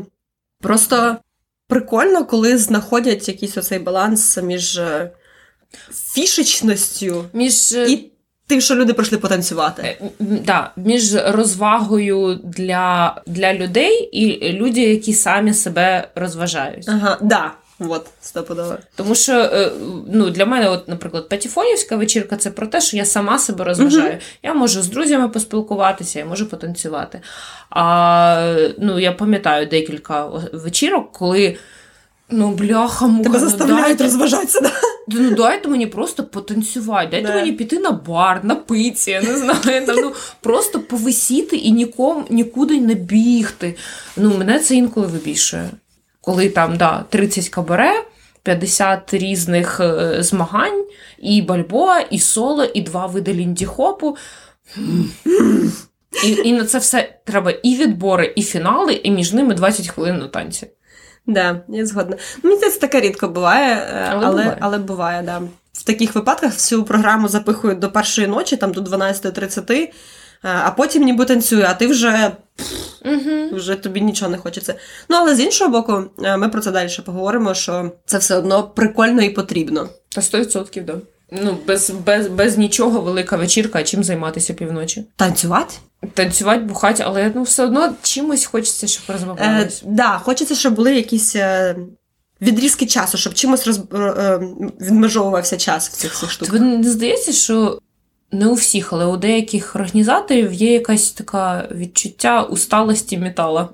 Просто 0.61 1.17
прикольно, 1.67 2.25
коли 2.25 2.57
знаходять 2.57 3.27
якийсь 3.27 3.57
оцей 3.57 3.79
баланс 3.79 4.37
між 4.37 4.81
фішечністю 5.93 7.25
Між, 7.33 7.71
і 7.71 8.10
тим, 8.51 8.61
що 8.61 8.75
люди 8.75 8.93
прийшли 8.93 9.17
потанцювати. 9.17 9.81
Е, 9.81 9.97
м, 10.21 10.39
Да, 10.45 10.71
між 10.75 11.15
розвагою 11.15 12.39
для, 12.43 13.15
для 13.27 13.53
людей 13.53 14.09
і 14.11 14.49
люди, 14.53 14.81
які 14.81 15.13
самі 15.13 15.53
себе 15.53 16.07
розважають. 16.15 16.89
Ага, 16.89 17.17
да. 17.21 17.51
От, 17.79 18.05
стопудово. 18.21 18.75
Тому 18.95 19.15
що 19.15 19.33
е, 19.33 19.71
ну, 20.13 20.29
для 20.29 20.45
мене, 20.45 20.69
от, 20.69 20.87
наприклад, 20.87 21.29
Патіфонівська 21.29 21.95
вечірка 21.95 22.37
це 22.37 22.51
про 22.51 22.67
те, 22.67 22.81
що 22.81 22.97
я 22.97 23.05
сама 23.05 23.39
себе 23.39 23.63
розважаю. 23.65 24.17
Я 24.43 24.53
можу 24.53 24.81
з 24.81 24.87
друзями 24.87 25.29
поспілкуватися, 25.29 26.19
я 26.19 26.25
можу 26.25 26.45
потанцювати. 26.49 27.21
А 27.69 28.55
ну, 28.79 28.99
я 28.99 29.11
пам'ятаю 29.11 29.65
декілька 29.67 30.25
вечірок, 30.53 31.11
коли. 31.11 31.57
Ну, 32.31 32.51
бляха, 32.51 33.07
муха, 33.07 33.23
Тебе 33.23 33.39
ну, 33.39 33.45
заставляють 33.45 33.85
дайте, 33.85 34.03
розважатися, 34.03 34.61
да? 34.61 34.71
ну 35.07 35.31
дайте 35.31 35.69
мені 35.69 35.87
просто 35.87 36.23
потанцювати, 36.23 37.07
дайте 37.11 37.27
Да. 37.27 37.35
мені 37.35 37.51
піти 37.51 37.79
на 37.79 37.91
бар, 37.91 38.45
напитися, 38.45 39.11
я 39.11 39.21
не 39.21 39.37
знаю, 39.37 39.85
там, 39.85 39.95
ну, 40.01 40.13
просто 40.41 40.79
повисіти 40.79 41.55
і 41.55 41.71
нікому 41.71 42.25
нікуди 42.29 42.81
не 42.81 42.93
бігти. 42.93 43.75
Ну, 44.17 44.37
мене 44.37 44.59
це 44.59 44.75
інколи 44.75 45.07
вибішує. 45.07 45.69
Коли 46.21 46.49
там 46.49 46.77
да, 46.77 47.05
30 47.09 47.49
кабаре, 47.49 48.03
50 48.43 49.13
різних 49.13 49.79
е, 49.79 50.17
змагань, 50.23 50.85
і 51.19 51.41
бальбоа, 51.41 51.99
і 51.99 52.19
соло, 52.19 52.63
і 52.63 52.81
два 52.81 53.05
види 53.05 53.33
ліндіхопу. 53.33 54.17
І, 56.25 56.29
і 56.43 56.53
на 56.53 56.65
це 56.65 56.77
все 56.77 57.19
треба 57.25 57.51
і 57.51 57.75
відбори, 57.75 58.33
і 58.35 58.43
фінали, 58.43 58.93
і 58.93 59.11
між 59.11 59.33
ними 59.33 59.53
20 59.53 59.87
хвилин 59.87 60.17
на 60.17 60.27
танці. 60.27 60.67
Да, 61.27 61.61
я 61.69 61.85
згодна. 61.85 62.15
Ну, 62.35 62.41
Мені 62.43 62.57
здається, 62.57 62.79
таке 62.79 62.99
рідко 63.01 63.27
буває, 63.27 63.75
е, 63.75 64.07
Але 64.09 64.25
але, 64.25 64.31
буває. 64.41 64.57
але 64.59 64.77
буває, 64.77 65.21
да. 65.23 65.41
В 65.73 65.83
таких 65.83 66.15
випадках 66.15 66.53
всю 66.53 66.83
програму 66.83 67.27
запихують 67.27 67.79
до 67.79 67.91
першої 67.91 68.27
ночі, 68.27 68.57
там 68.57 68.71
до 68.71 68.81
12.30, 68.81 69.71
е, 69.73 69.89
а 70.41 70.71
потім 70.71 71.03
ніби 71.03 71.25
танцює, 71.25 71.65
а 71.69 71.73
ти 71.73 71.87
вже, 71.87 72.31
Угу. 73.05 73.55
вже 73.55 73.75
тобі 73.75 74.01
нічого 74.01 74.31
не 74.31 74.37
хочеться. 74.37 74.75
Ну, 75.09 75.17
але 75.17 75.35
з 75.35 75.39
іншого 75.39 75.71
боку, 75.71 76.03
е, 76.23 76.37
ми 76.37 76.49
про 76.49 76.61
це 76.61 76.71
далі 76.71 76.89
поговоримо, 77.05 77.53
що 77.53 77.91
це 78.05 78.17
все 78.17 78.35
одно 78.35 78.63
прикольно 78.63 79.21
і 79.21 79.29
потрібно. 79.29 79.89
Та 80.09 80.21
100%, 80.21 80.85
да. 80.85 80.95
Ну, 81.31 81.57
без, 81.67 81.89
без, 81.89 82.27
без 82.27 82.57
нічого 82.57 83.01
велика 83.01 83.37
вечірка, 83.37 83.79
а 83.79 83.83
чим 83.83 84.03
займатися 84.03 84.53
півночі. 84.53 85.05
Танцювати? 85.15 85.75
Танцювати, 86.13 86.63
бухати, 86.63 87.03
але 87.05 87.31
ну, 87.35 87.43
все 87.43 87.65
одно 87.65 87.93
чимось 88.01 88.45
хочеться, 88.45 88.87
щоб 88.87 89.05
Е, 89.39 89.69
да, 89.85 90.17
хочеться, 90.17 90.55
щоб 90.55 90.73
були 90.73 90.95
якісь 90.95 91.35
е, 91.35 91.75
відрізки 92.41 92.85
часу, 92.85 93.17
щоб 93.17 93.33
чимось 93.33 93.67
роз, 93.67 93.79
е, 93.93 94.39
відмежовувався 94.81 95.57
час 95.57 95.89
в 95.89 95.91
цих 95.91 96.13
всіх 96.13 96.31
штуках. 96.31 96.53
Тобі 96.53 96.65
не 96.65 96.89
здається, 96.89 97.31
що 97.31 97.79
не 98.31 98.47
у 98.47 98.53
всіх, 98.53 98.93
але 98.93 99.05
у 99.05 99.17
деяких 99.17 99.75
організаторів 99.75 100.53
є 100.53 100.73
якась 100.73 101.11
така 101.11 101.67
відчуття 101.71 102.43
усталості 102.43 103.17
метала. 103.17 103.69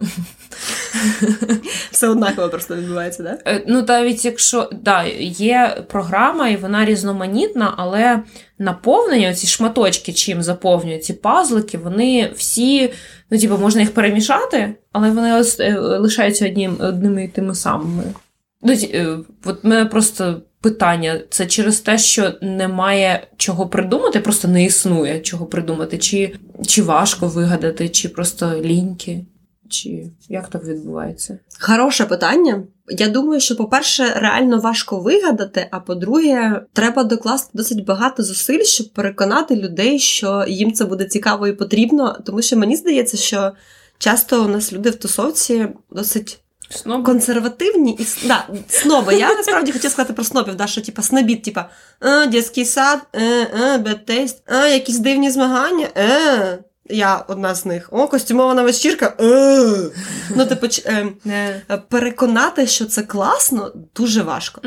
Все 1.91 2.07
однаково 2.07 2.49
просто 2.49 2.75
відбувається, 2.75 3.23
да? 3.23 3.37
Е, 3.51 3.63
Ну, 3.67 3.85
навіть 3.87 4.25
якщо 4.25 4.69
да, 4.83 5.03
є 5.29 5.83
програма, 5.89 6.49
і 6.49 6.55
вона 6.55 6.85
різноманітна, 6.85 7.73
але 7.77 8.19
наповнення, 8.59 9.33
ці 9.33 9.47
шматочки, 9.47 10.13
чим 10.13 10.43
заповнюють 10.43 11.03
ці 11.03 11.13
пазлики, 11.13 11.77
вони 11.77 12.31
всі, 12.35 12.93
ну, 13.29 13.39
типу, 13.39 13.57
можна 13.57 13.81
їх 13.81 13.93
перемішати, 13.93 14.75
але 14.91 15.09
вони 15.09 15.43
е, 15.59 15.79
лишаються 15.79 16.47
одним, 16.47 16.77
одними 16.79 17.23
і 17.23 17.27
тими 17.27 17.55
самими. 17.55 18.03
Ну, 18.61 18.73
е, 18.73 19.17
от 19.45 19.63
мене 19.63 19.85
просто 19.85 20.41
питання: 20.61 21.21
це 21.29 21.45
через 21.45 21.79
те, 21.79 21.97
що 21.97 22.33
немає 22.41 23.27
чого 23.37 23.67
придумати, 23.67 24.19
просто 24.19 24.47
не 24.47 24.65
існує 24.65 25.19
чого 25.19 25.45
придумати, 25.45 25.97
чи, 25.97 26.35
чи 26.67 26.83
важко 26.83 27.27
вигадати, 27.27 27.89
чи 27.89 28.09
просто 28.09 28.61
ліньки, 28.61 29.25
чи 29.69 30.11
як 30.29 30.47
так 30.47 30.63
відбувається? 30.63 31.39
Хороше 31.59 32.05
питання. 32.05 32.63
Я 32.89 33.09
думаю, 33.09 33.39
що, 33.39 33.55
по-перше, 33.55 34.13
реально 34.15 34.59
важко 34.59 34.99
вигадати, 34.99 35.67
а 35.71 35.79
по-друге, 35.79 36.61
треба 36.73 37.03
докласти 37.03 37.49
досить 37.53 37.85
багато 37.85 38.23
зусиль, 38.23 38.63
щоб 38.63 38.93
переконати 38.93 39.55
людей, 39.55 39.99
що 39.99 40.45
їм 40.47 40.73
це 40.73 40.85
буде 40.85 41.05
цікаво 41.05 41.47
і 41.47 41.53
потрібно. 41.53 42.17
Тому 42.25 42.41
що 42.41 42.57
мені 42.57 42.75
здається, 42.75 43.17
що 43.17 43.51
часто 43.97 44.45
у 44.45 44.47
нас 44.47 44.73
люди 44.73 44.89
в 44.89 44.95
тусовці 44.95 45.67
досить 45.91 46.39
Сноби. 46.69 47.03
консервативні 47.03 47.91
і 47.99 48.27
да, 48.27 48.47
сноби. 48.67 49.15
Я 49.15 49.33
насправді 49.33 49.71
хотіла 49.71 49.91
сказати 49.91 50.13
про 50.13 50.23
снобів, 50.23 50.55
да, 50.55 50.67
що 50.67 50.81
типа 50.81 51.01
снобіт, 51.01 51.43
типа 51.43 51.69
а, 51.99 52.25
дитячий 52.25 52.65
сад, 52.65 52.99
е, 53.13 53.47
е, 53.63 53.77
бедтейст, 53.77 54.41
а, 54.45 54.67
якісь 54.67 54.99
дивні 54.99 55.31
змагання. 55.31 55.87
Е. 55.97 56.59
Я 56.89 57.25
одна 57.27 57.55
з 57.55 57.65
них. 57.65 57.89
О, 57.91 58.07
костюмована 58.07 58.63
вечірка. 58.63 59.13
Е. 59.19 59.91
Ну, 60.35 60.45
типу, 60.45 60.67
е, 60.85 61.61
переконати, 61.89 62.67
що 62.67 62.85
це 62.85 63.01
класно, 63.01 63.71
дуже 63.95 64.21
важко. 64.21 64.61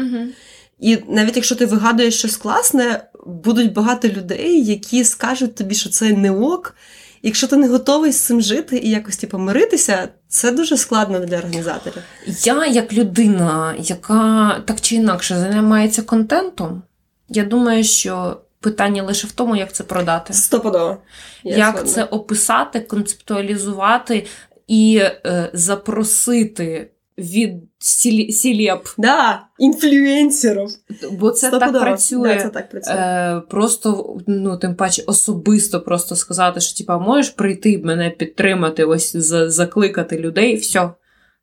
І 0.78 0.98
навіть 1.08 1.36
якщо 1.36 1.56
ти 1.56 1.66
вигадуєш 1.66 2.18
щось 2.18 2.36
класне, 2.36 3.04
будуть 3.26 3.72
багато 3.72 4.08
людей, 4.08 4.64
які 4.64 5.04
скажуть 5.04 5.54
тобі, 5.54 5.74
що 5.74 5.90
це 5.90 6.12
не 6.12 6.30
ок. 6.30 6.74
Якщо 7.22 7.46
ти 7.46 7.56
не 7.56 7.68
готовий 7.68 8.12
з 8.12 8.20
цим 8.20 8.40
жити 8.40 8.78
і 8.78 8.90
якось 8.90 9.16
типу, 9.16 9.38
миритися, 9.38 10.08
це 10.28 10.52
дуже 10.52 10.76
складно 10.76 11.20
для 11.20 11.38
організаторів. 11.38 12.02
Я, 12.26 12.66
як 12.66 12.92
людина, 12.92 13.74
яка 13.78 14.56
так 14.64 14.80
чи 14.80 14.94
інакше 14.94 15.38
займається 15.38 16.02
контентом, 16.02 16.82
я 17.28 17.44
думаю, 17.44 17.84
що 17.84 18.40
питання 18.60 19.02
лише 19.02 19.26
в 19.26 19.32
тому, 19.32 19.56
як 19.56 19.72
це 19.72 19.84
продати. 19.84 20.32
Стоподово. 20.32 20.96
Я 21.44 21.56
як 21.56 21.88
це 21.88 22.04
описати, 22.04 22.80
концептуалізувати 22.80 24.26
і 24.66 24.96
е, 25.02 25.50
запросити 25.52 26.90
від 27.20 27.52
сілєп. 27.78 28.86
Да, 28.98 29.42
інфлюенсерів. 29.58 30.68
Бо 31.12 31.30
це 31.30 31.50
так 31.50 31.80
працює. 31.80 32.34
Да, 32.34 32.42
це 32.42 32.48
так 32.48 32.70
працює. 32.70 32.94
Е, 32.94 33.42
просто, 33.50 34.18
ну, 34.26 34.56
тим 34.56 34.74
паче, 34.74 35.02
особисто 35.06 35.80
просто 35.80 36.16
сказати, 36.16 36.60
що 36.60 36.78
типа, 36.78 36.98
можеш 36.98 37.30
прийти 37.30 37.78
мене 37.78 38.10
підтримати, 38.10 38.84
ось 38.84 39.16
за, 39.16 39.50
закликати 39.50 40.18
людей, 40.18 40.56
все. 40.56 40.90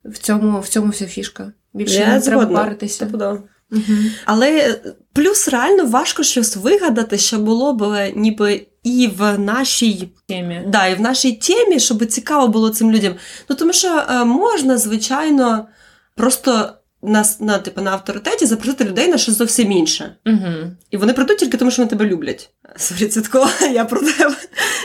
В 0.04 0.18
цьому, 0.18 0.60
в 0.60 0.68
цьому 0.68 0.88
вся 0.90 1.06
фішка. 1.06 1.52
Більше 1.74 2.00
Я 2.00 2.14
не 2.14 2.20
треба 2.20 2.46
паритися. 2.46 2.64
паритися. 2.64 2.94
Стопудово. 2.94 3.38
Угу. 3.72 3.98
Але 4.24 4.58
е, 4.58 4.94
плюс 5.12 5.48
реально 5.48 5.86
важко 5.86 6.22
щось 6.22 6.56
вигадати, 6.56 7.18
що 7.18 7.38
було 7.38 7.72
б 7.72 7.82
е, 7.82 8.12
ніби 8.16 8.66
і 8.82 9.10
в 9.18 9.38
нашій 9.38 10.08
Темі. 10.28 10.62
Да, 10.66 10.86
і 10.86 10.94
в 10.94 11.00
нашій 11.00 11.32
темі, 11.32 11.80
щоб 11.80 12.06
цікаво 12.06 12.48
було 12.48 12.70
цим 12.70 12.92
людям. 12.92 13.14
Ну 13.48 13.56
тому 13.56 13.72
що 13.72 14.02
е, 14.10 14.24
можна, 14.24 14.78
звичайно, 14.78 15.68
просто 16.14 16.72
на, 17.02 17.24
на, 17.40 17.58
типу, 17.58 17.80
на 17.80 17.90
авторитеті 17.90 18.46
запросити 18.46 18.84
людей 18.84 19.08
на 19.08 19.18
щось 19.18 19.34
зовсім 19.34 19.72
інше. 19.72 20.16
Угу. 20.26 20.54
І 20.90 20.96
вони 20.96 21.12
прийдуть 21.12 21.38
тільки 21.38 21.56
тому, 21.56 21.70
що 21.70 21.82
вони 21.82 21.90
тебе 21.90 22.06
люблять. 22.06 22.50
Sorry, 22.76 23.08
Цвіткова, 23.08 23.50
я 23.72 23.84
про 23.84 24.00
тебе. 24.00 24.34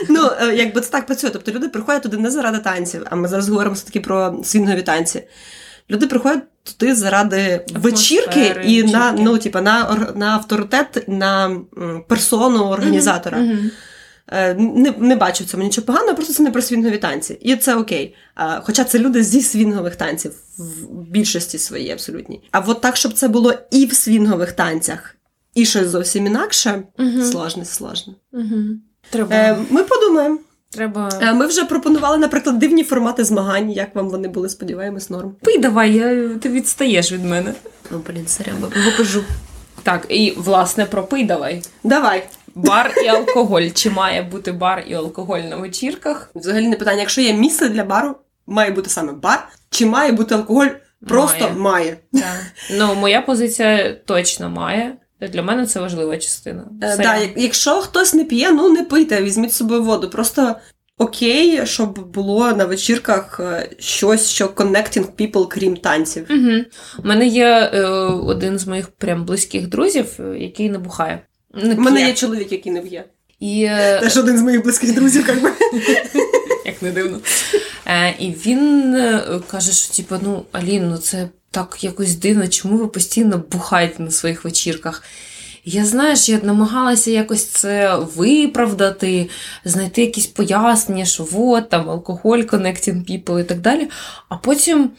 Ну, 0.08 0.30
е, 0.40 0.54
якби 0.54 0.80
це 0.80 0.90
так 0.90 1.06
працює. 1.06 1.30
Тобто 1.30 1.52
люди 1.52 1.68
приходять 1.68 2.02
туди 2.02 2.16
не 2.16 2.30
заради 2.30 2.58
танців, 2.58 3.06
а 3.10 3.16
ми 3.16 3.28
зараз 3.28 3.48
говоримо 3.48 3.74
все-таки 3.74 4.00
про 4.00 4.40
свінгові 4.44 4.82
танці. 4.82 5.22
Люди 5.90 6.06
приходять 6.06 6.42
туди 6.62 6.94
заради 6.94 7.64
вечірки 7.74 8.56
і 8.64 8.82
на, 8.82 9.10
вечірки. 9.10 9.22
ну, 9.24 9.38
типу, 9.38 9.60
на, 9.60 10.12
на 10.16 10.26
авторитет, 10.26 11.04
на 11.08 11.56
персону 12.08 12.64
організатора. 12.64 13.38
Е, 14.32 14.54
Не, 14.54 14.94
не 14.98 15.16
бачу 15.16 15.44
в 15.44 15.46
цьому 15.46 15.64
нічого 15.64 15.86
поганого, 15.86 16.14
просто 16.14 16.32
це 16.34 16.42
не 16.42 16.50
про 16.50 16.62
свінгові 16.62 16.98
танці. 16.98 17.38
І 17.42 17.56
це 17.56 17.76
окей. 17.76 18.14
А, 18.34 18.60
Хоча 18.60 18.84
це 18.84 18.98
люди 18.98 19.22
зі 19.22 19.42
свінгових 19.42 19.96
танців 19.96 20.32
в 20.58 21.02
більшості 21.10 21.58
своїй 21.58 21.90
абсолютній. 21.90 22.40
А 22.50 22.60
от 22.60 22.80
так, 22.80 22.96
щоб 22.96 23.12
це 23.12 23.28
було 23.28 23.54
і 23.70 23.86
в 23.86 23.94
свінгових 23.94 24.52
танцях, 24.52 25.14
і 25.54 25.64
щось 25.66 25.88
зовсім 25.88 26.26
інакше, 26.26 26.82
Угу. 26.98 27.22
сложно, 27.22 27.64
сложно. 27.64 28.14
Угу. 28.32 28.56
Треба. 29.10 29.36
Е, 29.36 29.58
ми 29.70 29.82
подумаємо. 29.82 30.38
Треба. 30.74 31.08
Е, 31.22 31.32
ми 31.32 31.46
вже 31.46 31.64
пропонували, 31.64 32.18
наприклад, 32.18 32.58
дивні 32.58 32.84
формати 32.84 33.24
змагань. 33.24 33.70
Як 33.70 33.94
вам 33.94 34.08
вони 34.08 34.28
були, 34.28 34.48
сподіваємось, 34.48 35.10
норм. 35.10 35.34
Пий 35.40 35.58
давай, 35.58 35.92
я, 35.94 36.28
ти 36.28 36.48
відстаєш 36.48 37.12
від 37.12 37.24
мене. 37.24 37.54
Ну, 37.90 38.02
блін, 38.08 38.26
сорян, 38.26 38.56
покажу. 38.60 39.24
Так, 39.82 40.06
і 40.08 40.34
власне 40.36 40.84
про 40.84 41.02
пий 41.02 41.24
давай. 41.24 41.62
Давай. 41.84 42.22
Бар 42.54 42.94
і 43.04 43.08
алкоголь. 43.08 43.62
Чи 43.74 43.90
має 43.90 44.22
бути 44.22 44.52
бар 44.52 44.84
і 44.88 44.94
алкоголь 44.94 45.40
на 45.40 45.56
вечірках? 45.56 46.30
Взагалі 46.34 46.68
не 46.68 46.76
питання, 46.76 47.00
якщо 47.00 47.20
є 47.20 47.32
місце 47.32 47.68
для 47.68 47.84
бару, 47.84 48.14
має 48.46 48.70
бути 48.70 48.90
саме 48.90 49.12
бар, 49.12 49.48
чи 49.70 49.86
має 49.86 50.12
бути 50.12 50.34
алкоголь? 50.34 50.66
Просто 51.08 51.40
Має. 51.40 51.54
має. 51.54 51.96
Так. 52.12 52.36
Ну, 52.78 52.94
моя 52.94 53.20
позиція 53.20 53.92
точно 54.04 54.50
має. 54.50 54.96
Для 55.28 55.42
мене 55.42 55.66
це 55.66 55.80
важлива 55.80 56.16
частина. 56.16 56.64
Е, 56.82 56.96
да, 56.96 57.18
якщо 57.36 57.70
хтось 57.70 58.14
не 58.14 58.24
п'є, 58.24 58.50
ну 58.52 58.70
не 58.70 58.84
пийте, 58.84 59.22
візьміть 59.22 59.52
з 59.52 59.56
собою 59.56 59.82
воду. 59.82 60.10
Просто 60.10 60.56
окей, 60.98 61.66
щоб 61.66 62.12
було 62.12 62.52
на 62.52 62.64
вечірках 62.64 63.40
е, 63.40 63.70
щось, 63.78 64.30
що 64.30 64.46
connecting 64.46 65.06
people, 65.18 65.48
крім 65.48 65.76
танців. 65.76 66.26
Угу. 66.30 66.64
У 67.04 67.08
мене 67.08 67.26
є 67.26 67.70
е, 67.74 67.82
один 68.04 68.58
з 68.58 68.66
моїх 68.66 68.88
прям 68.88 69.24
близьких 69.24 69.68
друзів, 69.68 70.06
е, 70.18 70.38
який 70.38 70.70
не 70.70 70.78
бухає. 70.78 71.26
Не 71.54 71.74
У 71.74 71.80
мене 71.80 72.06
є 72.06 72.14
чоловік, 72.14 72.52
який 72.52 72.72
не 72.72 72.80
п'є. 72.80 73.04
І, 73.40 73.64
е, 73.64 74.00
Теж 74.00 74.16
один 74.16 74.38
з 74.38 74.42
моїх 74.42 74.62
близьких 74.62 74.94
друзів, 74.94 75.24
як 75.28 75.42
би. 75.42 75.52
як 76.66 76.82
не 76.82 76.90
дивно. 76.90 77.20
І 78.18 78.30
він 78.30 78.96
каже, 79.50 79.72
що 79.72 79.94
типу, 79.94 80.14
ну, 80.22 80.44
Алін, 80.52 80.88
ну 80.88 80.96
це 80.96 81.28
так 81.54 81.84
якось 81.84 82.16
дивно, 82.16 82.48
чому 82.48 82.76
ви 82.76 82.86
постійно 82.86 83.42
бухаєте 83.52 84.02
на 84.02 84.10
своїх 84.10 84.44
вечірках? 84.44 85.02
Я 85.64 85.84
знаєш, 85.84 86.28
я 86.28 86.40
намагалася 86.42 87.10
якось 87.10 87.44
це 87.44 87.96
виправдати, 88.16 89.28
знайти 89.64 90.00
якісь 90.00 90.26
пояснення, 90.26 91.04
що 91.04 91.26
от 91.32 91.68
там 91.68 91.90
алкоголь, 91.90 92.38
connecting 92.38 93.10
people 93.10 93.40
і 93.40 93.44
так 93.44 93.60
далі. 93.60 93.88
А 94.28 94.36
потім 94.36 94.90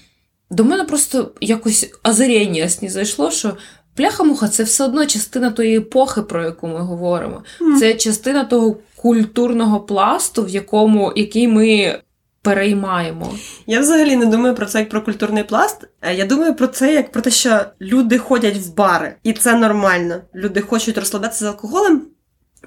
до 0.52 0.64
мене 0.64 0.84
просто 0.84 1.32
якось 1.42 1.92
озаріння 2.04 2.70
зайшло, 2.70 3.32
що 3.32 3.58
пляха-муха 3.96 4.48
це 4.48 4.64
все 4.64 4.84
одно 4.84 5.06
частина 5.06 5.52
тої 5.52 5.78
епохи, 5.78 6.22
про 6.22 6.44
яку 6.44 6.68
ми 6.68 6.80
говоримо. 6.80 7.44
Це 7.80 7.94
частина 7.94 8.44
того 8.44 8.78
культурного 8.96 9.80
пласту, 9.80 10.44
в 10.44 10.50
якому 10.50 11.14
який 11.16 11.48
ми 11.48 12.00
переймаємо. 12.46 13.34
Я 13.68 13.80
взагалі 13.80 14.16
не 14.16 14.26
думаю 14.26 14.56
про 14.56 14.66
це 14.66 14.80
як 14.80 14.90
про 14.90 15.02
культурний 15.02 15.44
пласт. 15.44 15.88
е, 16.02 16.16
Я 16.16 16.26
думаю 16.26 16.56
про 16.56 16.68
це 16.68 16.94
як 16.94 17.12
про 17.12 17.22
те, 17.22 17.30
що 17.32 17.60
люди 17.82 18.18
ходять 18.18 18.58
в 18.58 18.74
бари, 18.74 19.14
і 19.24 19.34
це 19.34 19.54
нормально. 19.56 20.22
Люди 20.36 20.62
хочуть 20.62 20.98
розкладатися 20.98 21.46
з 21.46 21.48
алкоголем. 21.48 22.02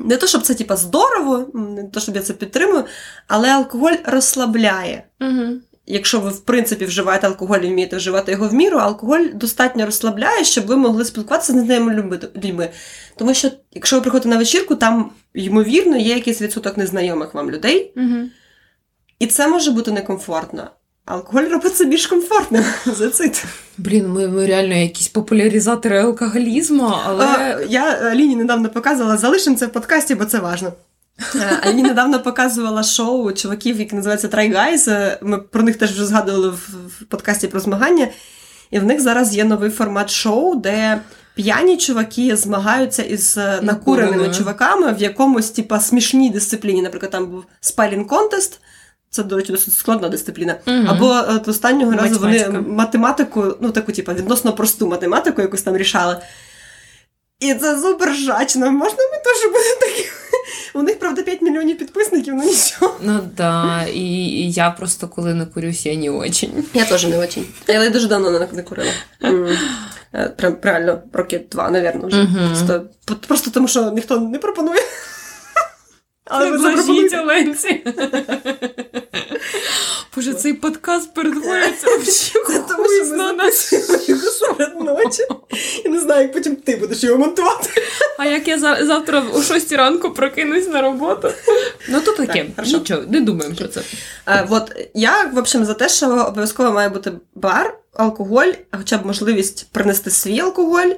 Не 0.01 0.17
то, 0.17 0.27
щоб 0.27 0.43
це 0.43 0.55
типа 0.55 0.77
здорово, 0.77 1.47
не 1.55 1.85
то, 1.85 2.01
щоб 2.01 2.17
я 2.17 2.23
це 2.23 2.33
підтримую, 2.33 2.85
але 3.29 3.49
алкоголь 3.49 3.95
розслабляє. 4.05 5.03
Угу. 5.21 5.53
Якщо 5.87 6.21
ви 6.21 6.31
в 6.31 6.41
принципі 6.41 6.85
вживаєте 6.85 7.27
алкоголь 7.27 7.59
і 7.59 7.67
вмієте 7.69 7.97
вживати 7.97 8.33
його 8.33 8.49
в 8.49 8.55
міру, 8.55 8.79
алкоголь 8.79 9.25
достатньо 9.35 9.87
розслабляє, 9.87 10.45
щоб 10.45 10.67
ви 10.67 10.77
могли 10.77 11.05
спілкуватися 11.05 11.53
з 11.53 11.57
незнайомими 11.57 12.19
людьми. 12.37 12.69
Тому 13.17 13.35
що, 13.35 13.51
якщо 13.73 13.97
ви 13.97 14.03
приходите 14.03 14.29
на 14.29 14.37
вечірку, 14.39 14.75
там 14.75 15.11
ймовірно 15.35 15.97
є 15.97 16.15
якийсь 16.15 16.43
відсоток 16.43 16.77
незнайомих 16.77 17.35
вам 17.35 17.51
людей, 17.51 17.93
Угу. 17.97 18.29
І 19.19 19.27
це 19.27 19.49
може 19.49 19.71
бути 19.71 19.93
некомфортно. 19.93 20.71
Алкоголь 21.05 21.43
робить 21.45 21.77
це 21.77 21.85
більш 21.85 22.07
комфортним. 22.07 22.65
За 22.87 23.11
це. 23.11 23.31
Блін, 23.79 24.09
ми, 24.09 24.29
ми 24.29 24.47
реально 24.47 24.75
якісь 24.75 25.09
популяризатори 25.09 25.99
алкоголізму, 25.99 26.93
але 27.05 27.27
А, 27.27 27.61
я 27.69 27.83
Аліні 27.83 28.37
недавно 28.37 28.69
показувала, 28.69 29.17
залишимо 29.17 29.57
це 29.57 29.67
в 29.67 29.73
подкасті, 29.73 30.15
бо 30.15 30.25
це 30.25 30.39
важно. 30.39 30.73
Е, 31.35 31.59
Аліні 31.63 31.83
недавно 31.83 32.23
показувала 32.23 32.83
шоу 32.83 33.33
чуваків, 33.33 33.81
яке 33.81 33.97
називається 33.97 34.29
Try 34.29 34.55
Guys. 34.57 34.91
Е, 34.91 35.19
Ми 35.23 35.39
про 35.39 35.63
них 35.63 35.77
теж 35.77 35.93
вже 35.93 36.07
згадували 36.07 36.49
в, 36.49 36.69
подкасті 37.09 37.47
про 37.47 37.61
змагання. 37.61 38.09
І 38.71 38.79
в 38.79 38.85
них 38.85 39.01
зараз 39.01 39.37
є 39.37 39.45
новий 39.45 39.71
формат 39.71 40.11
шоу, 40.11 40.55
де 40.55 41.01
п'яні 41.35 41.77
чуваки 41.77 42.37
змагаються 42.37 43.03
із 43.03 43.39
е, 43.39 43.41
накуреними 43.63 43.67
Накуреними. 44.13 44.35
чуваками 44.35 44.93
в 44.93 44.99
якомусь 45.03 45.51
типа 45.51 45.81
смішній 45.81 46.31
дисципліні. 46.31 46.83
Наприклад, 46.83 47.13
там 47.13 47.27
був 47.27 47.45
спайлінг 47.61 48.07
контест. 48.07 48.61
Це, 49.11 49.23
до 49.23 49.37
речі, 49.37 49.53
досить 49.53 49.75
складна 49.75 50.09
дисципліна. 50.09 50.57
Мгм. 50.67 50.87
Або 50.89 51.13
е, 51.13 51.25
от 51.29 51.49
останнього 51.49 51.93
разу 51.93 52.19
вони 52.19 52.49
математику, 52.67 53.45
ну 53.61 53.71
таку, 53.71 53.93
типу, 53.93 54.13
відносно 54.13 54.53
просту 54.53 54.87
математику 54.87 55.43
якусь 55.43 55.63
там 55.63 55.77
рішали. 55.77 56.17
І 57.41 57.55
це 57.55 57.79
супер 57.79 58.15
жачно. 58.15 58.71
Можна 58.71 58.99
ми 58.99 59.19
теж 59.25 59.43
будемо 59.43 59.81
такі? 59.81 60.09
У 60.75 60.83
них, 60.83 60.99
правда, 60.99 61.23
5 61.23 61.43
мільйонів 61.43 61.79
підписників, 61.79 62.35
ну 62.35 62.45
нічого. 62.45 62.95
ну 63.03 63.21
да, 63.37 63.87
і, 63.95 64.01
і 64.01 64.51
я 64.51 64.71
просто 64.71 65.09
коли 65.09 65.35
не 65.35 65.47
курюсь, 65.47 65.87
я 65.87 65.95
не 65.95 66.11
очень. 66.11 66.51
Я 66.75 66.85
теж 66.85 67.05
не 67.05 67.19
очень. 67.19 67.47
Я 67.67 67.91
дуже 67.91 68.09
давно 68.09 68.31
не, 68.31 68.49
не 68.53 68.63
курила. 68.63 68.93
Е, 70.15 70.29
Прям 70.37 70.57
реально 70.63 71.03
роки 71.13 71.45
два, 71.51 71.71
напевно, 71.71 72.07
вже. 72.09 72.23
Мгм. 72.23 72.49
Просто, 72.49 72.87
просто 73.27 73.51
тому, 73.51 73.69
що 73.69 73.91
ніхто 73.91 74.21
не 74.21 74.39
пропонує. 74.39 74.81
Але 76.29 76.59
запропонуйте. 76.59 77.21
Оленці. 77.21 77.85
Боже, 80.17 80.35
цей 80.35 80.55
подкаст 80.55 81.15
перетворюється 81.15 81.87
в 81.87 82.05
що 82.11 82.45
ми 82.49 83.51
серед 84.21 84.81
ночі. 84.81 85.23
І 85.85 85.89
не 85.89 86.01
знаю, 86.01 86.23
як 86.23 86.33
потім 86.33 86.57
ти 86.57 86.77
будеш 86.77 87.03
його 87.05 87.19
монтувати. 87.19 87.71
А 88.19 88.27
як 88.27 88.49
я 88.49 88.59
завтра 88.59 89.25
о 89.35 89.43
6 89.43 89.73
ранку 89.73 90.11
прокинусь 90.11 90.69
на 90.69 90.83
роботу? 90.83 91.31
Ну 91.89 92.01
то 92.01 92.13
таке. 92.13 92.47
Нічого, 92.65 93.03
не 93.09 93.21
думаємо 93.21 93.55
про 93.57 93.69
це. 93.69 93.81
А, 94.25 94.47
от 94.51 94.73
я, 94.95 95.31
в 95.35 95.39
общем, 95.39 95.65
за 95.65 95.75
те, 95.75 95.89
що 95.89 96.07
обов'язково 96.07 96.73
має 96.73 96.89
бути 96.89 97.13
бар, 97.35 97.79
алкоголь, 97.95 98.53
хоча 98.79 98.99
б 98.99 99.07
можливість 99.07 99.67
принести 99.73 100.11
свій 100.11 100.41
алкоголь. 100.41 100.91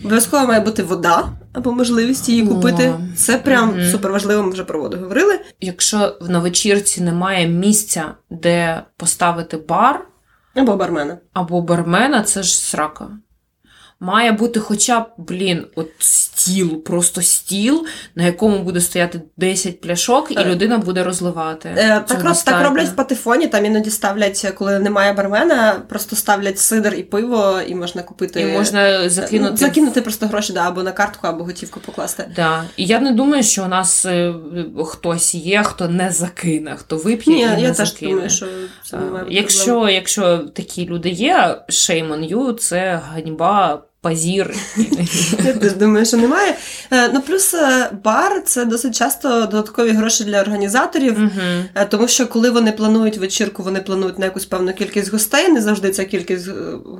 Обов'язково 0.00 0.46
має 0.46 0.60
бути 0.60 0.82
вода 0.82 1.28
або 1.52 1.72
можливість 1.72 2.28
її 2.28 2.46
купити. 2.46 2.88
О, 2.88 3.00
Це 3.16 3.38
прям 3.38 3.70
угу. 3.70 3.80
супер 3.90 4.12
важливо, 4.12 4.42
ми 4.42 4.50
вже 4.50 4.64
про 4.64 4.80
воду 4.80 4.96
говорили. 4.96 5.40
Якщо 5.60 6.16
в 6.20 6.30
новечірці 6.30 7.00
немає 7.00 7.48
місця, 7.48 8.14
де 8.30 8.82
поставити 8.96 9.56
бар 9.56 10.06
або 10.54 10.76
бармена, 10.76 11.18
або 11.32 11.62
бармена, 11.62 12.22
це 12.22 12.42
ж 12.42 12.58
срака. 12.58 13.08
Має 14.00 14.32
бути 14.32 14.60
хоча 14.60 15.00
б, 15.00 15.06
блін, 15.16 15.66
от 15.74 15.88
стіл, 15.98 16.82
просто 16.82 17.22
стіл, 17.22 17.86
на 18.14 18.24
якому 18.24 18.58
буде 18.58 18.80
стояти 18.80 19.20
10 19.36 19.80
пляшок, 19.80 20.30
і 20.30 20.44
людина 20.44 20.78
буде 20.78 21.04
розливати. 21.04 21.74
Е, 21.76 22.00
так 22.06 22.24
роб, 22.24 22.36
так 22.44 22.64
роблять 22.64 22.88
в 22.88 22.94
патефоні, 22.94 23.46
там 23.46 23.64
іноді 23.64 23.90
ставлять, 23.90 24.52
коли 24.58 24.78
немає 24.78 25.12
бармена, 25.12 25.82
просто 25.88 26.16
ставлять 26.16 26.58
сидр 26.58 26.94
і 26.94 27.02
пиво, 27.02 27.60
і 27.66 27.74
можна 27.74 28.02
купити. 28.02 28.40
І 28.40 28.46
можна 28.46 29.08
закинути 29.08 29.56
закинути 29.56 30.02
просто 30.02 30.26
гроші, 30.26 30.52
да, 30.52 30.68
або 30.68 30.82
на 30.82 30.92
картку, 30.92 31.26
або 31.26 31.44
готівку 31.44 31.80
покласти. 31.80 32.24
Да. 32.36 32.64
І 32.76 32.84
я 32.84 33.00
не 33.00 33.12
думаю, 33.12 33.42
що 33.42 33.64
у 33.64 33.68
нас 33.68 34.06
е, 34.06 34.34
хтось 34.84 35.34
є, 35.34 35.62
хто 35.62 35.88
не 35.88 36.10
закине, 36.10 36.76
хто 36.76 36.96
вип'є 36.96 37.34
Ні, 37.34 37.42
і 37.42 37.46
не 37.46 37.60
я 37.60 37.74
закине. 37.74 38.12
думаю, 38.12 38.30
що 38.30 38.46
це 38.84 38.96
немає 38.96 39.26
Якщо, 39.28 39.88
якщо 39.88 40.38
такі 40.38 40.86
люди 40.86 41.08
є, 41.08 41.58
shame 41.68 42.12
on 42.12 42.34
you, 42.34 42.54
це 42.54 43.02
ганьба 43.12 43.82
позір. 44.08 44.54
Я 45.44 45.52
теж 45.52 45.72
думаю, 45.72 46.06
що 46.06 46.16
немає. 46.16 46.56
Е, 46.90 47.10
ну 47.14 47.20
плюс 47.20 47.54
е, 47.54 47.90
бар 48.04 48.42
це 48.44 48.64
досить 48.64 48.98
часто 48.98 49.40
додаткові 49.40 49.90
гроші 49.90 50.24
для 50.24 50.40
організаторів, 50.40 51.18
uh 51.18 51.86
тому 51.88 52.08
що 52.08 52.26
коли 52.26 52.50
вони 52.50 52.72
планують 52.72 53.18
вечірку, 53.18 53.62
вони 53.62 53.80
планують 53.80 54.18
на 54.18 54.24
якусь 54.24 54.44
певну 54.44 54.72
кількість 54.72 55.12
гостей. 55.12 55.48
Не 55.48 55.60
завжди 55.60 55.90
ця 55.90 56.04
кількість 56.04 56.48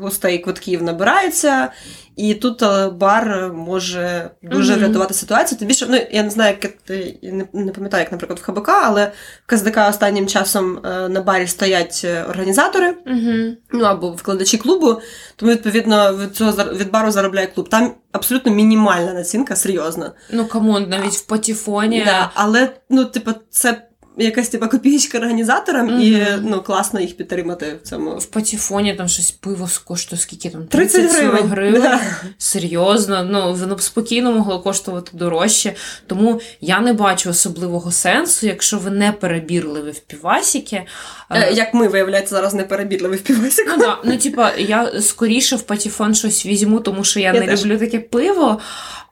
гостей 0.00 0.38
квитків 0.38 0.82
набирається. 0.82 1.68
І 2.16 2.34
тут 2.34 2.62
бар 2.92 3.52
може 3.54 4.30
дуже 4.42 4.74
mm-hmm. 4.74 4.78
врятувати 4.78 5.14
ситуацію. 5.14 5.58
Тобі 5.58 5.74
що 5.74 5.86
ну 5.88 6.00
я 6.10 6.22
не 6.22 6.30
знаю, 6.30 6.56
як 6.62 6.72
ти 6.72 7.18
не, 7.52 7.72
пам'ятаю, 7.72 8.02
як, 8.02 8.12
наприклад, 8.12 8.38
в 8.38 8.42
ХБК, 8.42 8.68
але 8.68 9.12
в 9.46 9.50
КСДК 9.50 9.78
останнім 9.88 10.26
часом 10.26 10.80
на 10.84 11.20
барі 11.20 11.46
стоять 11.46 12.06
організатори, 12.28 12.96
mm-hmm. 13.06 13.52
ну 13.72 13.84
або 13.84 14.10
вкладачі 14.10 14.58
клубу. 14.58 15.00
Тому 15.36 15.52
відповідно 15.52 16.16
від 16.16 16.36
цього 16.36 16.52
від 16.52 16.90
бару 16.90 17.10
заробляє 17.10 17.46
клуб. 17.46 17.68
Там 17.68 17.94
абсолютно 18.12 18.52
мінімальна 18.52 19.12
націнка, 19.12 19.56
серйозна. 19.56 20.12
Ну 20.30 20.46
come 20.46 20.70
on, 20.70 20.88
навіть 20.88 21.14
в 21.14 21.26
патіфоні. 21.26 22.02
Да, 22.04 22.30
Але 22.34 22.68
ну, 22.90 23.04
типу, 23.04 23.30
це 23.50 23.82
якась 24.24 24.48
типа 24.48 24.66
копієчка 24.66 25.18
організаторам, 25.18 25.90
mm-hmm. 25.90 26.00
і 26.00 26.40
ну 26.42 26.62
класно 26.62 27.00
їх 27.00 27.16
підтримати 27.16 27.78
в 27.82 27.88
цьому. 27.88 28.10
В 28.10 28.26
патіфоні 28.26 28.94
там 28.94 29.08
щось 29.08 29.30
пиво 29.30 29.68
коштує 29.84 30.20
скільки 30.20 30.50
там 30.50 30.66
30, 30.66 31.00
30 31.00 31.18
гривень. 31.18 31.46
гривень. 31.46 31.82
Да. 31.82 32.00
Серйозно, 32.38 33.24
ну 33.30 33.54
воно 33.54 33.74
б 33.74 33.82
спокійно 33.82 34.32
могло 34.32 34.60
коштувати 34.60 35.10
дорожче. 35.14 35.74
Тому 36.06 36.40
я 36.60 36.80
не 36.80 36.92
бачу 36.92 37.30
особливого 37.30 37.92
сенсу, 37.92 38.46
якщо 38.46 38.78
ви 38.78 38.90
не 38.90 39.12
перебірливі 39.12 39.90
в 39.90 39.98
півасіки. 39.98 40.82
Е, 41.30 41.52
як 41.52 41.74
ми, 41.74 41.88
виявляється, 41.88 42.34
зараз 42.34 42.54
не 42.54 42.62
перебірливі 42.62 43.16
в 43.16 43.22
півасіку. 43.22 43.70
Ну, 43.70 43.76
да. 43.78 43.98
ну 44.04 44.16
типа, 44.16 44.52
я 44.58 45.00
скоріше 45.00 45.56
в 45.56 45.62
патіфон 45.62 46.14
щось 46.14 46.46
візьму, 46.46 46.80
тому 46.80 47.04
що 47.04 47.20
я, 47.20 47.32
я 47.32 47.40
не 47.40 47.46
теж. 47.46 47.64
люблю 47.64 47.78
таке 47.78 47.98
пиво. 47.98 48.60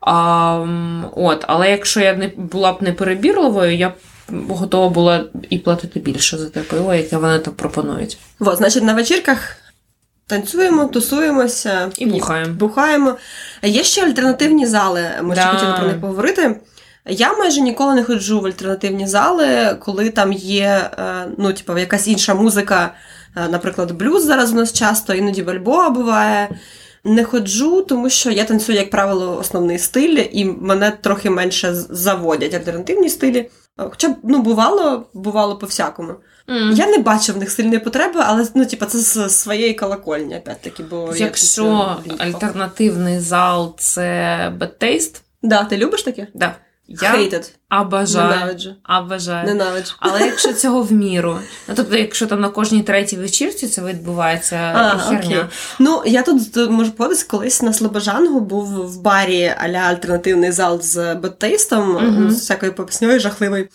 А, 0.01 0.67
от, 1.17 1.45
Але 1.49 1.71
якщо 1.71 2.01
я 2.01 2.15
не 2.15 2.31
була 2.37 2.73
б 2.73 2.83
не 2.83 2.93
перебірливою, 2.93 3.77
я 3.77 3.89
б 3.89 3.93
готова 4.49 4.89
була 4.89 5.25
і 5.51 5.59
платити 5.59 6.01
більше 6.01 6.39
за 6.39 6.51
те 6.51 6.61
пиво, 6.61 6.95
яке 6.95 7.17
вони 7.17 7.39
там 7.39 7.55
пропонують. 7.55 8.19
Вот, 8.39 8.57
значить, 8.57 8.83
на 8.83 8.95
вечірках 8.95 9.57
танцюємо, 10.27 10.85
тусуємося 10.85 11.91
і 11.99 12.07
бухаємо. 12.07 12.55
бухаємо. 12.55 13.17
Є 13.63 13.85
ще 13.85 14.07
альтернативні 14.07 14.67
зали, 14.67 15.11
ми 15.23 15.35
да. 15.35 15.41
ще 15.41 15.51
хотіли 15.51 15.73
про 15.73 15.87
них 15.87 16.01
поговорити. 16.01 16.61
Я 17.07 17.33
майже 17.33 17.61
ніколи 17.61 17.95
не 17.95 18.05
ходжу 18.05 18.41
в 18.41 18.47
альтернативні 18.47 19.07
зали, 19.07 19.77
коли 19.81 20.11
там 20.11 20.33
є 20.33 20.91
е, 20.99 21.27
ну, 21.39 21.53
типу, 21.53 21.79
якась 21.79 22.09
інша 22.09 22.35
музика, 22.35 22.95
е, 23.37 23.49
наприклад, 23.49 23.93
блюз 23.93 24.25
зараз 24.25 24.53
у 24.53 24.55
нас 24.55 24.73
часто, 24.73 25.15
іноді 25.15 25.43
бальбоа 25.43 25.91
буває. 25.91 26.49
Не 27.07 27.25
ходжу, 27.25 27.85
тому 27.89 28.11
що 28.11 28.31
я 28.31 28.45
танцюю, 28.45 28.79
як 28.79 28.91
правило, 28.91 29.39
основний 29.39 29.79
стиль, 29.79 30.25
і 30.33 30.45
мене 30.45 30.91
трохи 31.01 31.31
менше 31.31 31.75
заводять 31.75 32.55
альтернативні 32.55 33.09
стилі. 33.09 33.51
Хоча 33.77 34.09
б 34.09 34.17
ну, 34.23 34.43
бувало, 34.43 35.07
бувало 35.15 35.57
по-всякому. 35.57 36.15
Mm. 36.49 36.73
Я 36.73 36.87
не 36.87 36.99
бачу 36.99 37.33
в 37.33 37.37
них 37.37 37.51
сильної 37.51 37.79
потреби, 37.79 38.21
але 38.25 38.47
ну, 38.55 38.67
типу, 38.67 38.87
це 38.87 38.99
з 38.99 39.31
своєї 39.31 39.75
колокольні, 39.75 40.37
опять-таки. 40.37 40.83
Бо 40.83 41.15
Якщо 41.17 41.97
альтернативний 42.19 43.21
зал 43.21 43.75
це 43.79 44.03
bad 44.59 44.83
taste. 44.83 45.21
Да, 45.43 45.65
ти 45.65 45.77
любиш 45.77 46.03
таке? 46.03 46.27
Да. 46.35 46.55
Я 46.87 47.15
Hated. 47.15 47.51
Обожаю. 47.71 48.31
Ненавиджу. 48.31 48.75
Обожаю. 49.01 49.47
Ненавиджу. 49.47 49.95
Але 49.99 50.21
якщо 50.21 50.53
цього 50.53 50.83
в 50.83 50.93
міру. 50.93 51.39
Ну, 51.69 51.75
тобто, 51.77 51.97
якщо 51.97 52.27
там 52.27 52.41
на 52.41 52.49
кожній 52.49 52.83
третій 52.83 53.17
вечірці 53.17 53.69
це 53.69 53.83
відбувається 53.83 54.57
а, 54.57 54.99
херня. 54.99 55.37
Окей. 55.37 55.45
Ну, 55.79 56.03
я 56.07 56.23
тут 56.23 56.57
можу 56.71 56.93
подивитися, 56.93 57.27
колись 57.29 57.63
на 57.63 57.73
Слобожангу 57.73 58.41
був 58.41 58.67
в 58.67 59.01
барі 59.01 59.55
аля 59.59 59.79
альтернативний 59.79 60.53
зал 60.53 60.81
з 60.81 61.15
беттейстом, 61.15 61.97
mm-hmm. 61.97 62.31
з 62.31 62.41
всякою 62.41 62.75
попісньою 62.75 63.21
жахливою. 63.21 63.69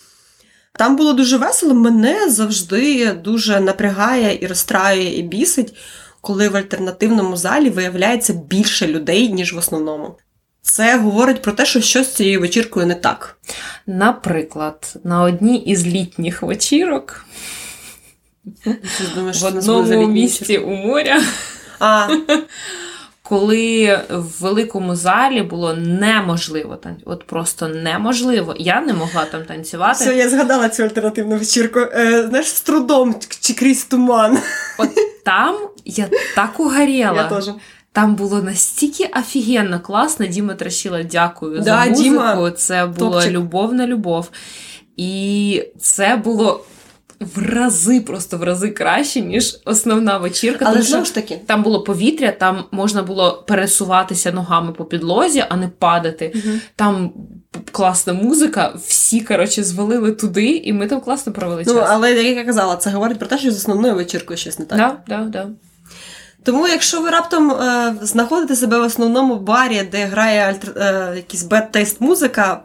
Там 0.72 0.96
було 0.96 1.12
дуже 1.12 1.36
весело. 1.36 1.74
Мене 1.74 2.30
завжди 2.30 3.12
дуже 3.12 3.60
напрягає 3.60 4.38
і 4.40 4.46
розстраює, 4.46 5.04
і 5.04 5.22
бісить, 5.22 5.74
коли 6.20 6.48
в 6.48 6.56
альтернативному 6.56 7.36
залі 7.36 7.70
виявляється 7.70 8.32
більше 8.32 8.86
людей, 8.86 9.32
ніж 9.32 9.52
в 9.52 9.58
основному. 9.58 10.16
Це 10.62 10.98
говорить 10.98 11.42
про 11.42 11.52
те, 11.52 11.66
що 11.66 11.80
щось 11.80 12.06
з 12.06 12.14
цією 12.14 12.40
вечіркою 12.40 12.86
не 12.86 12.94
так. 12.94 13.38
Наприклад, 13.86 14.94
на 15.04 15.22
одній 15.22 15.58
із 15.58 15.86
літніх 15.86 16.42
вечірок 16.42 17.24
думаєш, 19.14 19.42
в 19.42 19.46
одному 19.46 20.06
місці 20.06 20.58
у 20.58 20.70
моря. 20.70 21.22
А. 21.80 22.08
Коли 23.22 24.00
в 24.10 24.42
великому 24.42 24.96
залі 24.96 25.42
було 25.42 25.74
неможливо 25.74 26.76
танцювати, 26.76 27.10
от 27.10 27.26
просто 27.26 27.68
неможливо. 27.68 28.54
Я 28.58 28.80
не 28.80 28.92
могла 28.92 29.24
там 29.24 29.44
танцювати. 29.44 30.04
Все, 30.04 30.16
я 30.16 30.28
згадала 30.28 30.68
цю 30.68 30.82
альтернативну 30.82 31.36
вечірку. 31.36 31.80
Е, 31.80 32.26
Знаєш, 32.28 32.46
з 32.46 32.60
трудом 32.60 33.14
чи 33.40 33.54
крізь 33.54 33.84
туман. 33.84 34.38
От 34.78 34.90
там 35.24 35.56
я 35.84 36.08
так 36.34 36.60
угоріла. 36.60 37.14
Я 37.16 37.24
теж. 37.28 37.50
Там 37.92 38.14
було 38.14 38.42
настільки 38.42 39.10
офігенно 39.20 39.80
класно. 39.80 40.26
Діма 40.26 40.54
Тращила, 40.54 41.02
дякую 41.02 41.58
да, 41.58 41.62
за 41.62 41.84
музику. 41.84 42.02
Діма, 42.02 42.50
це 42.50 42.86
була 42.86 43.10
топчик. 43.10 43.32
любов 43.32 43.74
на 43.74 43.86
любов. 43.86 44.30
І 44.96 45.64
це 45.78 46.16
було. 46.16 46.64
В 47.34 47.38
рази, 47.54 48.00
просто 48.00 48.38
в 48.38 48.42
рази 48.42 48.70
краще, 48.70 49.20
ніж 49.20 49.60
основна 49.64 50.18
вечірка. 50.18 50.64
Але 50.64 50.74
тому 50.74 50.86
знову 50.86 51.04
ж 51.04 51.14
таки, 51.14 51.40
там 51.46 51.62
було 51.62 51.82
повітря, 51.82 52.32
там 52.32 52.64
можна 52.70 53.02
було 53.02 53.44
пересуватися 53.48 54.32
ногами 54.32 54.72
по 54.72 54.84
підлозі, 54.84 55.44
а 55.48 55.56
не 55.56 55.68
падати. 55.68 56.32
Угу. 56.34 56.54
Там 56.76 57.12
класна 57.72 58.12
музика, 58.12 58.72
всі 58.86 59.20
коротше 59.20 59.64
звалили 59.64 60.12
туди, 60.12 60.46
і 60.46 60.72
ми 60.72 60.86
там 60.86 61.00
класно 61.00 61.32
провели 61.32 61.64
час. 61.64 61.74
Ну, 61.74 61.84
але 61.86 62.12
як 62.12 62.36
я 62.36 62.44
казала, 62.44 62.76
це 62.76 62.90
говорить 62.90 63.18
про 63.18 63.28
те, 63.28 63.38
що 63.38 63.50
з 63.50 63.56
основною 63.56 63.94
вечіркою 63.94 64.36
щось 64.36 64.58
не 64.58 64.64
так. 64.64 64.78
Да, 64.78 64.96
да, 65.08 65.24
да. 65.24 65.48
Тому, 66.44 66.68
якщо 66.68 67.00
ви 67.00 67.10
раптом 67.10 67.50
е, 67.50 67.94
знаходите 68.00 68.56
себе 68.56 68.78
в 68.78 68.82
основному 68.82 69.36
барі, 69.36 69.82
де 69.82 70.04
грає 70.04 70.40
альтер, 70.40 70.72
е, 70.76 71.12
якийсь 71.16 71.42
бед-тест 71.42 72.00
музика, 72.00 72.62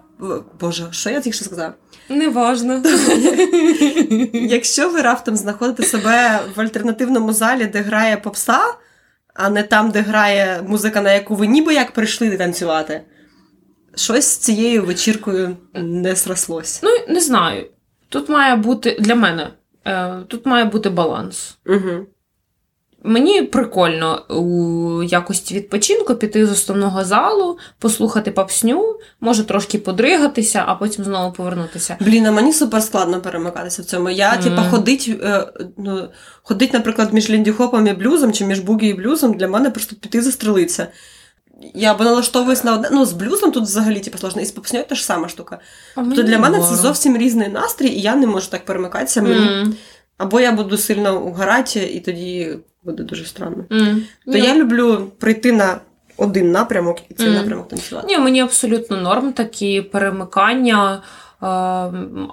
Боже, 0.60 0.88
що 0.92 1.10
я 1.10 1.22
тільки 1.22 1.36
що 1.36 1.46
сказав? 1.46 1.74
Неважно. 2.10 2.74
Якщо 4.34 4.90
ви 4.90 5.02
раптом 5.02 5.36
знаходите 5.36 5.84
себе 5.84 6.40
в 6.56 6.62
альтернативному 6.62 7.34
залі, 7.34 7.66
де 7.66 7.82
грає 7.82 8.18
попса, 8.18 8.60
а 9.34 9.50
не 9.50 9.64
там, 9.64 9.92
де 9.92 10.02
грає 10.02 10.62
музика, 10.68 11.02
на 11.02 11.14
яку 11.14 11.36
ви 11.36 11.48
ніби 11.48 11.74
як 11.74 11.92
прийшли 11.92 12.38
танцювати, 12.38 13.02
щось 13.96 14.26
з 14.26 14.38
цією 14.38 14.84
вечіркою 14.84 15.58
не 15.74 16.16
зрослося. 16.16 16.80
Ну, 16.84 17.14
не 17.14 17.20
знаю. 17.20 17.66
Тут 18.10 18.30
має 18.30 18.56
бути 18.56 18.98
для 19.00 19.16
мене, 19.16 19.52
е, 19.86 20.16
тут 20.28 20.46
має 20.46 20.66
бути 20.66 20.90
баланс. 20.90 21.58
Угу 21.66 22.06
Мені 23.08 23.42
прикольно 23.42 24.22
у 24.30 25.04
якості 25.04 25.56
відпочинку 25.56 26.16
піти 26.16 26.46
з 26.46 26.52
основного 26.52 27.06
залу, 27.06 27.58
послухати 27.80 28.32
папсню, 28.32 29.00
може 29.22 29.44
трошки 29.44 29.78
подригатися, 29.78 30.64
а 30.68 30.76
потім 30.76 31.06
знову 31.06 31.34
повернутися. 31.34 31.98
Блін, 32.00 32.26
а 32.26 32.32
мені 32.32 32.54
супер 32.54 32.84
складно 32.84 33.22
перемикатися 33.22 33.82
в 33.82 33.86
цьому. 33.86 34.10
Я, 34.10 34.34
Мгм. 34.34 34.44
типа, 34.44 34.64
ходить, 34.70 35.12
е, 35.24 35.48
ну, 35.78 36.08
ходить, 36.44 36.74
наприклад, 36.74 37.14
між 37.14 37.30
ліндіхопом 37.30 37.88
і 37.88 37.94
блюзом, 37.94 38.34
чи 38.34 38.46
між 38.46 38.60
бугі 38.60 38.88
і 38.88 38.94
блюзом, 38.94 39.34
для 39.34 39.48
мене 39.48 39.70
просто 39.70 39.96
піти 39.96 40.22
застрелитися. 40.22 40.88
Я 41.74 41.92
або 41.92 42.04
налаштовуюсь 42.04 42.64
на 42.64 42.74
одне. 42.74 42.90
Ну, 42.92 43.06
з 43.06 43.14
блюзом 43.14 43.52
тут 43.52 43.64
взагалі 43.64 44.00
типу, 44.00 44.18
сложно, 44.18 44.42
і 44.42 44.46
з 44.46 44.52
попсньою 44.52 44.86
теж 44.86 45.04
сама 45.04 45.30
штука. 45.30 45.60
А 45.96 46.04
То 46.04 46.24
для 46.24 46.40
мене 46.40 46.60
це 46.60 46.76
зовсім 46.76 47.18
різний 47.18 47.48
настрій, 47.48 47.88
і 47.88 48.02
я 48.02 48.16
не 48.16 48.28
можу 48.28 48.50
так 48.50 48.66
перемикатися. 48.66 49.22
Мені... 49.22 49.76
Або 50.18 50.40
я 50.40 50.52
буду 50.52 50.78
сильно 50.78 51.22
угорати, 51.22 51.80
і 51.80 52.00
тоді 52.00 52.58
буде 52.84 53.04
дуже 53.04 53.26
странно. 53.26 53.66
м. 53.72 54.04
То 54.26 54.32
Ні, 54.32 54.40
я 54.40 54.56
люблю 54.56 55.12
прийти 55.20 55.52
на 55.52 55.78
один 56.18 56.52
напрямок 56.52 56.98
і 57.10 57.14
цей 57.14 57.28
Мгм. 57.28 57.36
напрямок 57.36 57.68
танцювати. 57.68 58.08
Ні, 58.08 58.18
мені 58.20 58.42
абсолютно 58.42 58.98
норм 58.98 59.34
такі 59.34 59.82
перемикання, 59.82 60.94
е, 60.96 61.48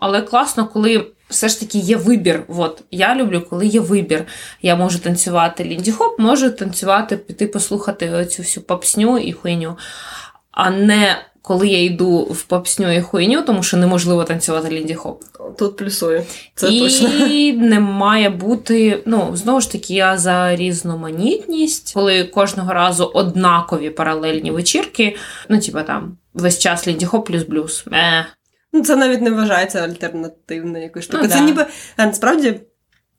але 0.01 0.23
класно, 0.23 0.67
коли 0.67 1.07
все 1.29 1.49
ж 1.49 1.61
таки 1.61 1.79
є 1.79 1.97
вибір. 1.97 2.43
От 2.49 2.83
я 2.91 3.15
люблю, 3.15 3.43
коли 3.51 3.67
є 3.67 3.81
вибір. 3.81 4.25
Я 4.63 4.77
можу 4.77 4.99
танцювати 4.99 5.65
лінді-хоп, 5.65 6.15
можу 6.19 6.51
танцювати, 6.51 7.17
піти 7.17 7.47
послухати 7.47 8.27
цю 8.27 8.43
всю 8.43 8.65
попсню 8.65 9.19
і 9.19 9.33
хуйню, 9.33 9.77
а 10.51 10.71
не 10.71 11.17
коли 11.43 11.69
я 11.69 11.85
йду 11.85 12.19
в 12.19 12.43
попсню 12.43 12.93
і 12.93 13.01
хуйню, 13.01 13.43
тому 13.43 13.63
що 13.63 13.77
неможливо 13.77 14.25
танцювати 14.25 14.69
лінді-хоп. 14.69 15.17
Тут 15.59 15.77
плюсую. 15.77 16.25
Це 16.55 16.69
і 16.69 16.81
точно. 16.81 17.09
не 17.67 17.81
має 17.81 18.31
бути, 18.31 19.03
ну, 19.07 19.37
знову 19.37 19.61
ж 19.61 19.73
таки, 19.73 19.95
я 19.95 20.19
за 20.19 20.57
різноманітність, 20.57 21.95
коли 21.95 22.25
кожного 22.25 22.73
разу 22.73 23.05
однакові 23.05 23.91
паралельні 23.91 24.51
вечірки, 24.51 25.17
ну, 25.49 25.61
типа 25.61 25.83
там, 25.83 26.17
весь 26.35 26.59
час 26.59 26.89
лінді-хоп 26.89 27.23
плюс 27.25 27.43
блюз. 27.43 27.85
Е. 27.93 28.27
Ну, 28.73 28.83
це 28.83 28.97
навіть 28.97 29.21
не 29.21 29.31
вважається 29.31 29.79
альтернативною 29.79 30.85
якоюсь 30.85 31.05
штукою. 31.05 31.29
Ну, 31.29 31.35
це 31.35 31.41
да. 31.41 31.45
ніби 31.45 31.67
а, 31.97 32.07
насправді, 32.07 32.61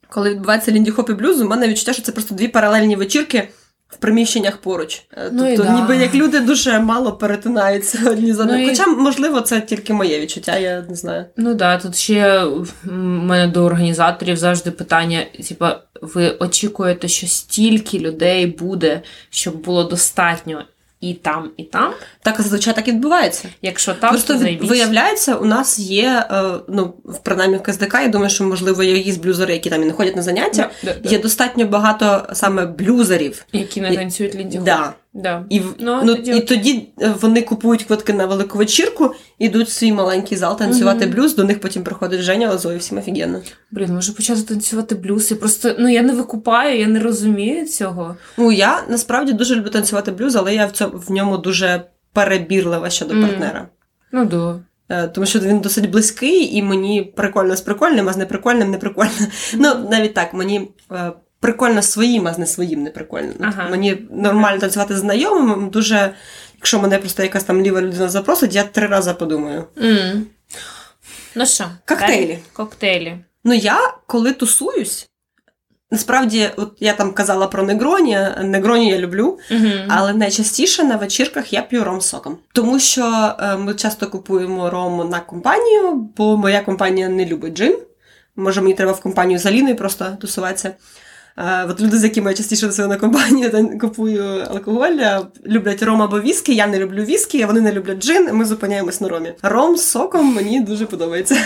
коли 0.10 0.30
відбувається 0.30 0.72
лінді-хоп 0.72 1.12
і 1.12 1.14
блюз, 1.14 1.42
у 1.42 1.48
мене 1.48 1.68
відчуття, 1.68 1.94
що 1.94 2.02
це 2.02 2.12
просто 2.12 2.36
дві 2.36 2.48
паралельні 2.48 2.96
вечірки 2.96 3.50
в 3.94 3.98
приміщеннях 3.98 4.58
поруч. 4.58 5.02
Е, 5.18 5.30
Ну, 5.32 5.52
і 5.54 5.58
тобто, 5.58 5.72
да. 5.72 5.80
ніби 5.82 5.98
як 5.98 6.16
люди 6.16 6.40
дуже 6.40 6.80
мало 6.80 7.12
перетинаються 7.12 8.00
одні 8.10 8.34
за 8.34 8.46
Ну, 8.46 8.52
Хоча, 8.52 8.62
і- 8.64 8.70
Хоча, 8.70 8.88
можливо, 8.88 9.42
це 9.42 9.62
тільки 9.62 9.94
моє 9.94 10.20
відчуття, 10.20 10.58
я 10.58 10.86
не 10.90 10.96
знаю. 10.96 11.26
Ну 11.38 11.54
да, 11.54 11.78
тут 11.78 11.96
ще 11.96 12.44
в 12.44 12.92
мене 12.92 13.48
до 13.48 13.64
організаторів 13.64 14.38
завжди 14.38 14.72
питання: 14.72 15.26
типа, 15.50 15.80
ви 16.02 16.38
очікуєте, 16.40 17.08
що 17.08 17.28
стільки 17.28 18.00
людей 18.00 18.46
буде, 18.48 19.02
щоб 19.30 19.56
було 19.64 19.84
достатньо 19.84 20.64
і 21.10 21.14
там, 21.14 21.52
і 21.58 21.64
там. 21.64 21.94
Так 22.22 22.42
зазвичай 22.42 22.76
так 22.76 22.88
і 22.88 22.92
відбувається. 22.92 23.48
Якщо 23.62 23.94
так, 23.94 24.10
Просто 24.12 24.34
то 24.34 24.40
виявляється, 24.68 25.36
у 25.36 25.46
нас 25.46 25.80
є, 25.80 26.28
е, 26.32 26.44
ну, 26.70 26.94
в- 27.06 27.18
принаймні 27.24 27.58
в 27.58 27.62
КСДК, 27.64 27.94
я 28.02 28.08
думаю, 28.08 28.30
що 28.30 28.44
можливо 28.44 28.84
є 28.84 28.98
якісь 28.98 29.18
блюзери, 29.18 29.54
які 29.54 29.70
там 29.70 29.82
і 29.84 29.86
не 29.86 29.92
ходять 29.92 30.16
на 30.16 30.22
заняття. 30.22 30.70
Да, 30.84 30.94
да, 30.94 31.00
да. 31.04 31.10
Є 31.10 31.20
достатньо 31.20 31.66
багато 31.66 32.28
саме 32.34 32.66
блюзерів. 32.66 33.46
які 33.54 33.82
не 33.82 33.96
танцюють 33.96 34.36
лінді-хоп. 34.36 34.64
Да. 34.64 34.94
Да. 35.16 35.46
І, 35.50 35.62
Ну, 35.80 36.02
ну, 36.04 36.16
тоді 36.16 36.32
і 36.32 36.40
тоді 36.42 36.88
е, 37.02 37.16
вони 37.22 37.42
купують 37.42 37.84
квитки 37.84 38.14
на 38.14 38.26
велику 38.26 38.58
вечірку, 38.58 39.14
ідуть 39.40 39.68
в 39.68 39.72
свій 39.72 39.92
маленький 39.92 40.38
зал 40.38 40.58
танцювати 40.58 41.06
Мгм. 41.06 41.16
блюз. 41.16 41.36
До 41.36 41.44
них 41.44 41.60
потім 41.62 41.84
приходить 41.84 42.22
Женя 42.22 42.52
Лозой, 42.52 42.78
всім 42.78 42.98
офігенно. 42.98 43.42
Блін, 43.72 43.94
може 43.94 44.12
почати 44.12 44.42
танцювати 44.42 44.96
блюз. 44.96 45.32
І 45.32 45.36
просто 45.36 45.76
ну 45.80 45.90
я 45.90 46.02
не 46.02 46.14
викупаю, 46.14 46.80
я 46.80 46.88
не 46.88 47.00
розумію 47.00 47.66
цього. 47.66 48.16
Ну 48.38 48.52
я 48.52 48.84
насправді 48.90 49.34
дуже 49.34 49.56
люблю 49.56 49.70
танцювати 49.70 50.12
блюз, 50.12 50.36
але 50.36 50.56
я 50.56 50.66
в 50.66 50.72
цьому 50.72 50.98
в 51.08 51.12
ньому 51.12 51.38
дуже 51.38 51.84
перебірлива 52.14 52.90
щодо 52.90 53.14
Мгм. 53.14 53.28
партнера. 53.28 53.68
Ну 54.12 54.26
да. 54.26 54.60
Е, 54.90 55.08
Тому 55.08 55.28
що 55.28 55.40
він 55.40 55.60
досить 55.60 55.90
близький, 55.90 56.56
і 56.58 56.64
мені 56.64 57.02
прикольно 57.16 57.56
з 57.56 57.62
прикольним, 57.62 58.10
а 58.10 58.14
з 58.14 58.18
неприкольним 58.18 58.72
не 58.72 58.78
прикольно. 58.78 59.12
Ну, 59.54 59.70
навіть 59.92 60.14
так, 60.14 60.34
мені 60.34 60.72
е, 60.92 61.12
прикольно 61.44 61.82
своїм, 61.82 62.28
а 62.28 62.38
не 62.38 62.46
своїм 62.46 62.84
не 62.84 62.90
прикольно. 62.90 63.34
Ну, 63.40 63.48
Ага. 63.50 63.70
Мені 63.70 63.98
нормально 64.12 64.60
танцювати 64.60 64.96
з 64.96 65.00
знайомим, 65.00 65.70
дуже. 65.70 66.14
Якщо 66.56 66.80
мене 66.80 66.98
просто 66.98 67.24
якась 67.24 67.44
там 67.44 67.62
ліва 67.62 67.82
людина 67.82 68.10
запросить, 68.10 68.56
я 68.56 68.64
три 68.64 68.88
рази 68.88 69.14
подумаю. 69.14 69.64
м 69.78 70.26
Ну 71.36 71.46
що, 71.46 71.66
Коктейлі. 71.86 72.40
Коктейлі. 72.54 73.18
Ну, 73.44 73.54
я 73.54 73.94
коли 74.08 74.32
тусуюсь, 74.34 75.10
насправді, 75.92 76.50
от 76.58 76.74
я 76.80 76.94
там 76.94 77.14
казала 77.14 77.48
про 77.48 77.64
негроні, 77.64 78.20
негроні 78.42 78.90
я 78.90 78.98
люблю, 78.98 79.40
Угу. 79.52 79.68
але 79.90 80.14
найчастіше 80.14 80.84
на 80.84 80.96
вечірках 80.96 81.54
я 81.54 81.62
п'ю 81.62 81.84
ром 81.84 82.02
з 82.02 82.08
соком. 82.10 82.38
Тому 82.54 82.80
що 82.80 83.36
е, 83.40 83.56
ми 83.58 83.74
часто 83.74 84.08
купуємо 84.08 84.70
ром 84.70 85.10
на 85.10 85.20
компанію, 85.20 85.94
бо 86.18 86.38
моя 86.38 86.62
компанія 86.62 87.10
не 87.10 87.26
любить 87.26 87.54
джин. 87.54 87.78
Може, 88.36 88.62
мені 88.62 88.74
треба 88.74 88.92
в 88.92 89.02
компанію 89.02 89.40
з 89.40 89.46
Аліною 89.46 89.76
просто 89.76 90.18
тусуватися. 90.22 90.74
От 91.70 91.82
люди, 91.82 91.98
з 91.98 92.04
якими 92.04 92.32
я 92.32 92.38
частіше 92.38 92.68
тусую 92.68 92.88
на 92.88 92.98
компанію, 92.98 93.50
та 93.50 93.64
купую 93.64 94.24
алкоголь, 94.52 95.22
люблять 95.46 95.84
ром 95.84 96.02
або 96.02 96.20
віскі. 96.20 96.56
Я 96.56 96.68
не 96.68 96.80
люблю 96.80 97.04
віскі, 97.04 97.46
вони 97.46 97.62
не 97.62 97.72
люблять 97.72 98.00
джин, 98.00 98.30
ми 98.34 98.46
зупиняємось 98.46 99.02
на 99.02 99.10
ромі. 99.10 99.34
Ром 99.42 99.78
з 99.78 99.84
соком 99.84 100.34
мені 100.34 100.60
дуже 100.60 100.86
подобається. 100.86 101.38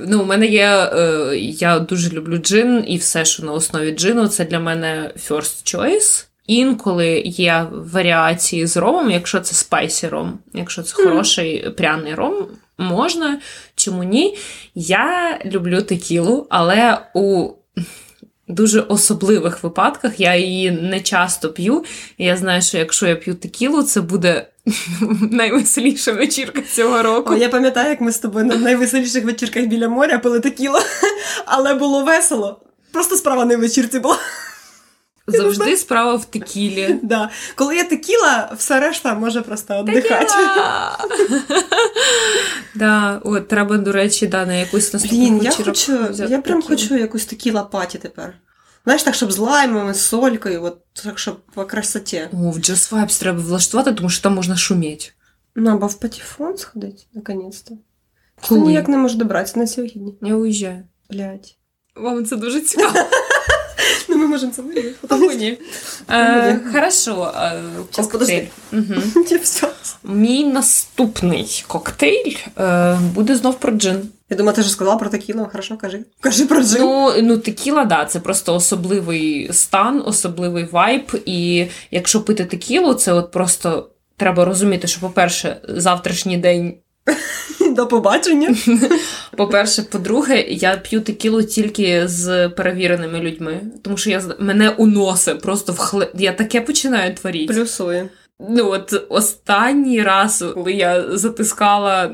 Ну, 0.00 0.22
у 0.22 0.24
мене 0.24 0.46
є. 0.46 0.90
Е, 0.92 1.36
я 1.38 1.78
дуже 1.78 2.10
люблю 2.10 2.38
джин, 2.38 2.84
і 2.86 2.96
все, 2.96 3.24
що 3.24 3.42
на 3.42 3.52
основі 3.52 3.90
джину, 3.90 4.28
це 4.28 4.44
для 4.44 4.58
мене 4.58 5.10
first 5.28 5.76
choice. 5.76 6.26
Інколи 6.46 7.22
є 7.26 7.66
варіації 7.72 8.66
з 8.66 8.76
ромом, 8.76 9.10
якщо 9.10 9.40
це 9.40 9.54
spicy 9.54 10.08
ром, 10.08 10.38
якщо 10.54 10.82
це 10.82 10.94
хороший 10.94 11.70
пряний 11.70 12.14
ром, 12.14 12.46
можна, 12.78 13.40
чому 13.74 14.04
ні. 14.04 14.38
Я 14.74 15.38
люблю 15.44 15.82
текілу, 15.82 16.46
але 16.50 16.98
у 17.14 17.50
дуже 18.52 18.80
особливих 18.80 19.62
випадках 19.62 20.20
я 20.20 20.36
її 20.36 20.70
не 20.70 21.00
часто 21.00 21.52
п'ю. 21.52 21.84
Я 22.18 22.36
знаю, 22.36 22.62
що 22.62 22.78
якщо 22.78 23.06
я 23.06 23.16
п'ю 23.16 23.34
текілу, 23.34 23.82
це 23.82 24.00
буде 24.00 24.46
найвеселіша 25.30 26.12
вечірка 26.12 26.62
цього 26.72 27.02
року. 27.02 27.34
О, 27.34 27.36
я 27.36 27.48
пам'ятаю, 27.48 27.90
як 27.90 28.00
ми 28.00 28.12
з 28.12 28.18
тобою 28.18 28.44
на 28.44 28.56
найвеселіших 28.56 29.24
вечірках 29.24 29.64
біля 29.64 29.88
моря 29.88 30.18
пили 30.18 30.40
текіло, 30.40 30.78
але 31.46 31.74
було 31.74 32.04
весело. 32.04 32.60
Просто 32.92 33.16
справа 33.16 33.44
не 33.44 33.56
в 33.56 33.60
вечірці 33.60 33.98
була. 33.98 34.18
Завжди 35.32 35.76
справа 35.76 36.14
в 36.14 36.24
текілі. 36.24 36.98
Да. 37.02 37.30
Коли 37.54 37.76
є 37.76 37.84
текіла, 37.84 38.52
все 38.58 38.80
решта 38.80 39.14
може 39.14 39.42
просто 39.42 39.84
віддихати. 39.84 40.34
Да, 42.74 43.20
от, 43.24 43.48
треба, 43.48 43.78
до 43.78 43.92
речі, 43.92 44.26
да, 44.26 44.46
на 44.46 44.54
якусь 44.54 44.92
наступну 44.92 45.18
Блін, 45.18 45.40
я 45.42 45.50
хочу, 45.50 45.92
я 46.12 46.26
прям 46.28 46.42
текілу. 46.42 46.62
хочу 46.62 46.96
якусь 46.96 47.24
текіла 47.24 47.62
паті 47.62 47.98
тепер. 47.98 48.34
Знаєш, 48.84 49.02
так, 49.02 49.14
щоб 49.14 49.32
з 49.32 49.38
лаймом, 49.38 49.94
з 49.94 50.00
солькою, 50.00 50.64
от 50.64 50.78
так, 50.92 51.18
щоб 51.18 51.40
по 51.54 51.64
красоті. 51.64 52.28
О, 52.32 52.36
в 52.36 52.56
Just 52.56 52.92
Vibes 52.92 53.20
треба 53.20 53.42
влаштувати, 53.42 53.92
тому 53.92 54.10
що 54.10 54.22
там 54.22 54.34
можна 54.34 54.56
шуміти. 54.56 55.06
Ну, 55.54 55.70
або 55.70 55.86
в 55.86 55.94
патефон 55.94 56.58
сходити, 56.58 57.02
наконець-то. 57.14 57.74
Коли? 58.48 58.60
ніяк 58.60 58.88
не 58.88 58.96
можу 58.96 59.18
добратися 59.18 59.58
на 59.58 59.66
сьогодні. 59.66 60.14
Я 60.22 60.34
уїжджаю. 60.34 60.82
Блять. 61.10 61.58
Вам 61.96 62.26
це 62.26 62.36
дуже 62.36 62.60
цікаво. 62.60 62.92
Вирішити. 64.28 64.94
Або 65.08 65.32
ні. 65.32 65.58
Е, 66.10 66.60
Хорошо. 66.72 67.32
І 69.30 69.36
все. 69.36 69.68
Мій 70.04 70.44
наступний 70.44 71.64
коктейль 71.66 72.34
е, 72.58 72.98
буде 73.14 73.36
знов 73.36 73.54
про 73.54 73.72
джин. 73.72 74.08
Я 74.30 74.36
думаю, 74.36 74.54
ти 74.54 74.60
вже 74.60 74.70
сказала 74.70 74.96
про 74.96 75.10
текілу. 75.10 75.48
Хорошо, 75.50 75.76
кажи. 75.76 76.04
Кажи 76.20 76.46
про 76.46 76.62
джин. 76.62 76.80
Ну, 76.80 77.12
ну 77.22 77.38
текіла, 77.38 77.84
да, 77.84 78.04
це 78.04 78.20
просто 78.20 78.54
особливий 78.54 79.52
стан, 79.52 80.02
особливий 80.06 80.64
вайб. 80.64 81.22
І 81.26 81.66
якщо 81.90 82.22
пити 82.22 82.44
текілу, 82.44 82.94
це 82.94 83.12
от 83.12 83.30
просто 83.30 83.88
треба 84.16 84.44
розуміти, 84.44 84.86
що, 84.86 85.00
по-перше, 85.00 85.60
завтрашній 85.68 86.36
день. 86.36 86.74
До 87.70 87.86
побачення. 87.86 88.54
По-перше, 89.36 89.82
по-друге, 89.82 90.40
я 90.48 90.76
п'ю 90.76 91.00
текілу 91.00 91.42
тільки 91.42 92.08
з 92.08 92.48
перевіреними 92.48 93.20
людьми, 93.20 93.60
тому 93.82 93.96
що 93.96 94.10
я 94.10 94.22
мене 94.38 94.68
уносить 94.68 95.42
просто 95.42 95.72
в 95.72 95.78
хле... 95.78 96.08
Я 96.14 96.32
таке 96.32 96.60
починаю 96.60 97.14
творити. 97.14 97.54
Плюсує. 97.54 98.08
Ну, 98.48 98.70
от 98.70 99.06
останній 99.08 100.02
раз, 100.02 100.44
коли 100.54 100.72
я 100.72 101.16
затискала 101.16 102.10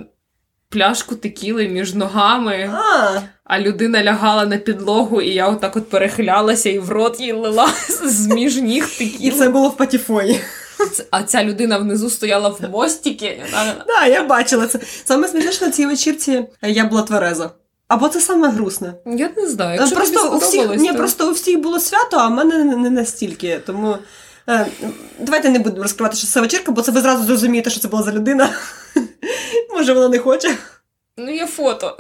пляшку 0.71 1.15
текіли 1.15 1.69
між 1.69 1.95
ногами, 1.95 2.71
А, 2.73 3.21
а 3.45 3.61
людина 3.61 4.05
лягала 4.05 4.47
на 4.47 4.57
підлогу, 4.57 5.21
і 5.21 5.29
я 5.29 5.49
отак 5.49 5.77
от 5.77 5.91
перехилялася 5.91 6.71
і 6.71 6.79
в 6.79 6.91
рот 6.91 7.21
їй 7.21 7.33
лила 7.33 7.69
з 8.05 8.27
між 8.27 8.57
ніг 8.57 8.89
і 9.01 9.05
текіли. 9.05 9.39
це 9.39 9.49
було 9.49 9.69
в 9.69 9.77
патефоні. 9.77 10.41
А 11.11 11.23
ця 11.23 11.45
людина 11.45 11.79
внизу 11.79 12.11
стояла 12.11 12.49
в 12.49 12.71
мостіки. 12.71 13.43
Да, 13.87 14.07
я 14.07 14.23
бачила 14.23 14.67
це. 14.67 14.81
Саме 15.05 15.29
смішніше 15.29 15.65
на 15.65 15.71
цій 15.71 15.87
вечірці 15.87 16.47
я 16.63 16.85
була 16.85 17.03
твереза. 17.03 17.51
Або 17.89 18.09
це 18.09 18.21
саме 18.21 18.49
грустне. 18.49 18.95
Я 19.07 19.31
не 19.37 19.47
знаю. 19.47 19.79
Якщо 19.79 19.97
просто 19.97 20.23
тобі 20.23 20.37
у 20.37 20.39
всіх 20.39 20.77
ні, 20.77 20.89
то... 20.89 20.95
просто 20.95 21.29
у 21.29 21.33
всіх 21.33 21.59
було 21.59 21.81
свято, 21.81 22.17
а 22.17 22.29
в 22.29 22.31
мене 22.31 22.65
не, 22.65 22.77
не 22.77 22.91
настільки. 22.91 23.61
Тому 23.67 23.97
е, 24.49 24.67
давайте 25.19 25.49
не 25.51 25.59
будемо 25.59 25.83
розкривати, 25.83 26.17
що 26.17 26.27
це 26.27 26.41
вечірка, 26.41 26.73
бо 26.73 26.83
це 26.83 26.93
ви 26.93 27.01
зразу 27.01 27.25
зрозумієте, 27.25 27.71
що 27.71 27.81
це 27.81 27.89
була 27.89 28.03
за 28.03 28.13
людина. 28.13 28.51
Може, 29.75 29.93
вона 29.93 30.09
не 30.09 30.19
хоче. 30.19 30.57
Ну, 31.17 31.35
є 31.35 31.47
фото. 31.47 31.97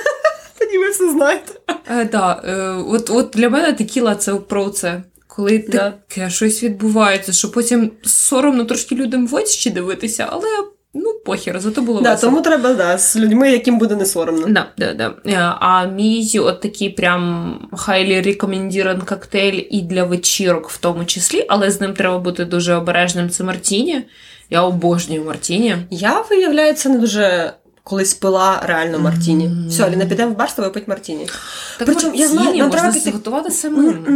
Тоді 0.58 0.78
ви 0.78 0.90
все 0.90 1.10
знаєте. 1.10 1.52
Е, 1.90 2.04
да, 2.04 2.42
е, 2.44 2.54
от, 2.88 3.10
от 3.10 3.30
для 3.34 3.50
мене 3.50 3.72
текіла 3.72 4.14
це 4.14 4.34
про 4.34 4.70
це. 4.70 5.02
Коли 5.36 5.64
Да. 5.68 5.92
таке 6.08 6.30
щось 6.30 6.62
відбувається, 6.62 7.32
що 7.32 7.50
потім 7.52 7.90
соромно 8.02 8.64
трошки 8.64 8.94
людям 8.94 9.26
в 9.26 9.34
очі 9.34 9.70
дивитися, 9.70 10.26
але 10.30 10.44
ну 10.94 11.12
похер, 11.24 11.60
зато 11.60 11.82
було 11.82 12.00
Да, 12.00 12.12
весело. 12.12 12.30
тому 12.32 12.42
треба 12.42 12.74
да, 12.74 12.98
з 12.98 13.16
людьми, 13.16 13.50
яким 13.50 13.78
буде 13.78 13.96
не 13.96 14.06
соромно. 14.06 14.46
Да, 14.48 14.66
да, 14.78 14.94
да. 14.94 15.14
Е, 15.26 15.36
А 15.60 15.86
мій 15.86 16.38
от 16.38 16.60
такий 16.60 16.90
прям 16.90 17.54
highly 17.72 18.26
recommended 18.26 19.04
коктейль 19.04 19.62
і 19.70 19.82
для 19.82 20.04
вечірок 20.04 20.68
в 20.70 20.78
тому 20.78 21.04
числі, 21.04 21.44
але 21.48 21.70
з 21.70 21.80
ним 21.80 21.94
треба 21.94 22.18
бути 22.18 22.44
дуже 22.44 22.74
обережним. 22.74 23.30
Це 23.30 23.44
Мартіні. 23.44 24.02
Я 24.50 24.62
обожнюю 24.62 25.24
Мартіні. 25.24 25.76
Я, 25.90 26.24
виявляється, 26.30 26.88
не 26.88 26.98
дуже 26.98 27.52
колись 27.86 28.14
пила 28.14 28.62
реально 28.66 28.98
Мартіні. 28.98 29.48
Мгм. 29.48 29.68
Все, 29.68 29.84
Аліна, 29.84 30.06
підемо 30.06 30.32
в 30.32 30.36
бар 30.36 30.50
з 30.50 30.54
тобою 30.54 30.72
пить 30.72 30.88
Мартіні. 30.88 31.26
Так 31.78 31.86
Причому, 31.86 32.14
я 32.14 32.28
знаю, 32.28 32.56
нам 32.56 32.70
треба 32.70 32.92
піти- 32.92 33.10
готувати 33.10 33.50
самим. 33.50 34.06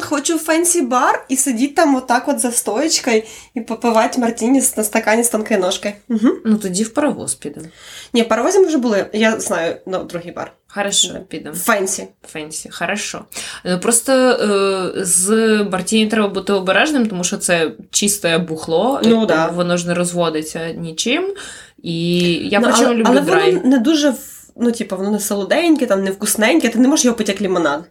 Хочу 0.00 0.36
в 0.36 0.38
fancy 0.38 0.82
бар 0.82 1.24
і 1.28 1.36
сидіти 1.36 1.74
там 1.74 1.94
отак 1.94 2.28
от 2.28 2.40
за 2.40 2.52
стоєчкою 2.52 3.22
і 3.54 3.60
попивати 3.60 4.20
Мартіні 4.20 4.62
на 4.76 4.84
стакані 4.84 5.24
з 5.24 5.28
тонкою 5.28 5.60
ножкою. 5.60 5.94
Угу. 6.08 6.28
Ну 6.44 6.56
тоді 6.56 6.84
в 6.84 6.94
паровоз 6.94 7.34
підемо. 7.34 7.66
Ні, 8.12 8.24
паровозі 8.24 8.58
ми 8.58 8.66
вже 8.66 8.78
були. 8.78 9.06
Я 9.12 9.40
знаю 9.40 9.76
на 9.86 9.98
другий 9.98 10.32
бар. 10.32 10.52
Хорошо, 10.76 11.08
підемо. 11.28 11.54
Fancy. 11.56 12.08
Fancy, 12.28 12.70
хорошо. 12.70 13.24
Е, 13.66 13.76
Просто 13.78 14.12
е, 14.12 15.04
з 15.04 15.30
Мартіні 15.72 16.06
треба 16.06 16.28
бути 16.28 16.52
обережним, 16.52 17.06
тому 17.06 17.24
що 17.24 17.36
це 17.36 17.72
чисте 17.90 18.38
бухло, 18.38 19.00
Ну, 19.04 19.26
да. 19.26 19.46
воно 19.46 19.76
ж 19.76 19.86
не 19.86 19.94
розводиться 19.94 20.72
нічим. 20.72 21.34
І 21.82 22.18
я 22.48 22.60
Ну, 22.60 22.68
але, 22.72 22.94
люблю 22.94 23.04
але 23.06 23.20
драй. 23.20 23.54
воно 23.54 23.68
не 23.70 23.78
дуже. 23.78 24.14
Ну, 24.56 24.72
типу, 24.72 24.96
воно 24.96 25.10
не 25.10 25.20
солоденьке, 25.20 25.86
там 25.86 26.04
не 26.04 26.10
вкусненьке, 26.10 26.68
ти 26.68 26.78
не 26.78 26.88
можеш 26.88 27.04
його 27.04 27.16
пити 27.16 27.32
як 27.32 27.40
лімонад. 27.40 27.84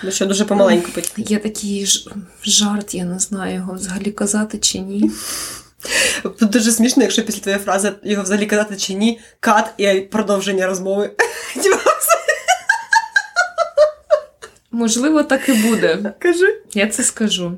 Тому 0.00 0.12
що 0.12 0.26
дуже 0.26 0.44
помаленьку 0.44 0.90
пити. 0.92 1.08
Є 1.16 1.38
такий 1.38 1.86
ж 1.86 2.06
жарт, 2.44 2.94
я 2.94 3.04
не 3.04 3.18
знаю 3.18 3.54
його 3.54 3.74
взагалі 3.74 4.10
казати 4.10 4.58
чи 4.58 4.78
ні. 4.78 5.10
Тут 6.22 6.50
дуже 6.50 6.72
смішно, 6.72 7.02
якщо 7.02 7.22
після 7.22 7.40
твоєї 7.40 7.62
фрази 7.64 7.92
його 8.04 8.22
взагалі 8.22 8.46
казати 8.46 8.76
чи 8.76 8.94
ні, 8.94 9.20
кат 9.40 9.70
і 9.78 10.00
продовження 10.00 10.66
розмови. 10.66 11.10
Можливо, 14.70 15.22
так 15.22 15.48
і 15.48 15.52
буде. 15.52 16.14
Кажи. 16.18 16.60
Я 16.74 16.86
це 16.86 17.02
скажу. 17.02 17.52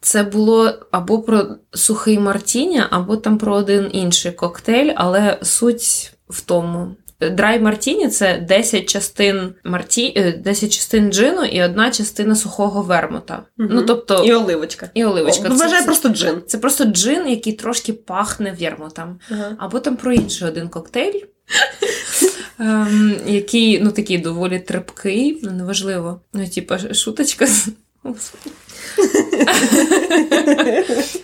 Це 0.00 0.22
було 0.22 0.72
або 0.90 1.22
про 1.22 1.46
сухий 1.74 2.18
Мартіні, 2.18 2.82
або 2.90 3.16
там 3.16 3.38
про 3.38 3.54
один 3.54 3.88
інший 3.92 4.32
коктейль, 4.32 4.92
але 4.96 5.38
суть 5.42 6.12
в 6.28 6.40
тому. 6.40 6.94
Драй 7.30 7.60
Мартіні 7.60 8.08
це 8.08 8.38
10 8.48 8.86
частин 8.86 9.54
марті... 9.64 10.12
е, 10.16 10.32
10 10.32 10.72
частин 10.72 11.12
джину 11.12 11.44
і 11.44 11.62
одна 11.62 11.90
частина 11.90 12.34
сухого 12.36 12.82
вермута. 12.82 13.42
Мгм. 13.56 13.70
Ну, 13.74 13.82
тобто, 13.82 14.24
І 14.24 14.28
і, 14.28 14.32
оливочка. 14.34 14.90
оливочка. 14.96 15.48
О, 15.48 15.50
Це- 15.50 15.64
Вважай 15.64 15.80
це, 15.80 15.86
просто 15.86 16.08
джин. 16.08 16.42
це 16.46 16.58
просто 16.58 16.84
джин, 16.84 17.28
який 17.28 17.52
трошки 17.52 17.92
пахне 17.92 18.56
вермутом. 18.60 19.18
Ага. 19.30 19.56
Або 19.58 19.80
там 19.80 19.96
про 19.96 20.12
інший 20.12 20.48
один 20.48 20.68
коктейль, 20.68 21.20
ем, 22.62 23.16
який 23.26 23.80
ну, 23.80 23.92
такий 23.92 24.18
доволі 24.18 24.58
трепкий, 24.58 25.40
ну 25.42 25.50
неважливо. 25.50 26.20
Ну, 26.32 26.48
типа, 26.48 26.94
шуточка. 26.94 27.46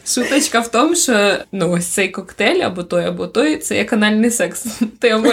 Шуточка 0.06 0.60
в 0.60 0.68
тому, 0.68 0.96
що 0.96 1.38
ну, 1.52 1.72
ось 1.72 1.86
цей 1.86 2.08
коктейль, 2.08 2.60
або 2.60 2.82
той, 2.82 3.04
або 3.04 3.26
той, 3.26 3.56
це 3.56 3.76
як 3.76 3.92
анальний 3.92 4.30
секс. 4.30 4.66
Ти 5.00 5.08
або, 5.08 5.32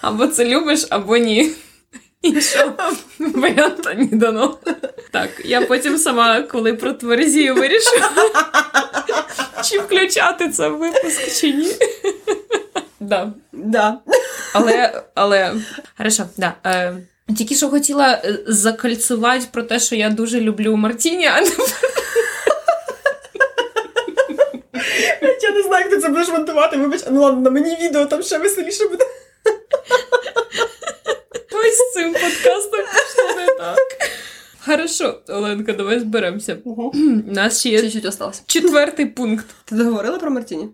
або 0.00 0.26
це 0.26 0.44
любиш, 0.44 0.86
або 0.90 1.16
ні. 1.16 1.52
Іншого 2.22 2.72
варіанта 3.18 3.94
не 3.94 4.06
дано. 4.06 4.58
Так, 5.12 5.30
я 5.44 5.60
потім 5.60 5.98
сама, 5.98 6.42
коли 6.42 6.74
про 6.74 6.92
тверезію 6.92 7.54
вирішу, 7.54 7.90
чи 9.64 9.78
включати 9.78 10.48
це 10.48 10.68
в 10.68 10.76
випуск, 10.78 11.40
чи 11.40 11.52
ні. 11.52 11.72
Да. 13.00 13.32
Да. 13.52 13.98
Але, 14.52 15.02
але, 15.14 15.54
хорошо, 15.98 16.24
да. 16.36 16.54
Е, 16.66 16.96
тільки 17.38 17.54
що 17.54 17.68
хотіла 17.68 18.12
е, 18.24 18.38
закольцювати 18.46 19.46
про 19.52 19.62
те, 19.62 19.78
що 19.78 19.94
я 19.96 20.10
дуже 20.10 20.40
люблю 20.40 20.76
Мартіні, 20.76 21.26
а 21.26 21.40
не 21.40 21.50
Я 25.42 25.50
не 25.50 25.62
знаю, 25.62 25.84
як 25.84 25.90
ти 25.90 25.98
це 26.00 26.08
будеш 26.08 26.28
монтувати. 26.28 26.76
Вибач, 26.76 27.00
ну 27.10 27.20
ладно, 27.22 27.40
на 27.40 27.50
мені 27.50 27.76
відео 27.82 28.06
там 28.06 28.22
ще 28.22 28.38
веселіше 28.38 28.88
буде. 28.88 29.04
ось 31.52 31.76
з 31.76 31.92
цим 31.94 32.12
подкастом 32.12 32.80
пішло 32.80 33.40
не 33.40 33.46
так. 33.46 33.78
Хорошо, 34.66 35.20
Оленка, 35.28 35.72
давай 35.72 36.00
зберемося. 36.00 36.56
У 36.64 36.92
нас 37.32 37.60
ще 37.60 37.68
є 37.68 37.82
Чуть-чуть 37.82 38.04
осталося. 38.04 38.42
четвертий 38.46 39.06
пункт. 39.06 39.46
Ти 39.64 39.74
договорила 39.74 40.18
про 40.18 40.30
Мартіні? 40.30 40.68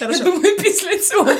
Я 0.00 0.18
думаю, 0.18 0.56
після 0.62 0.98
цього 0.98 1.30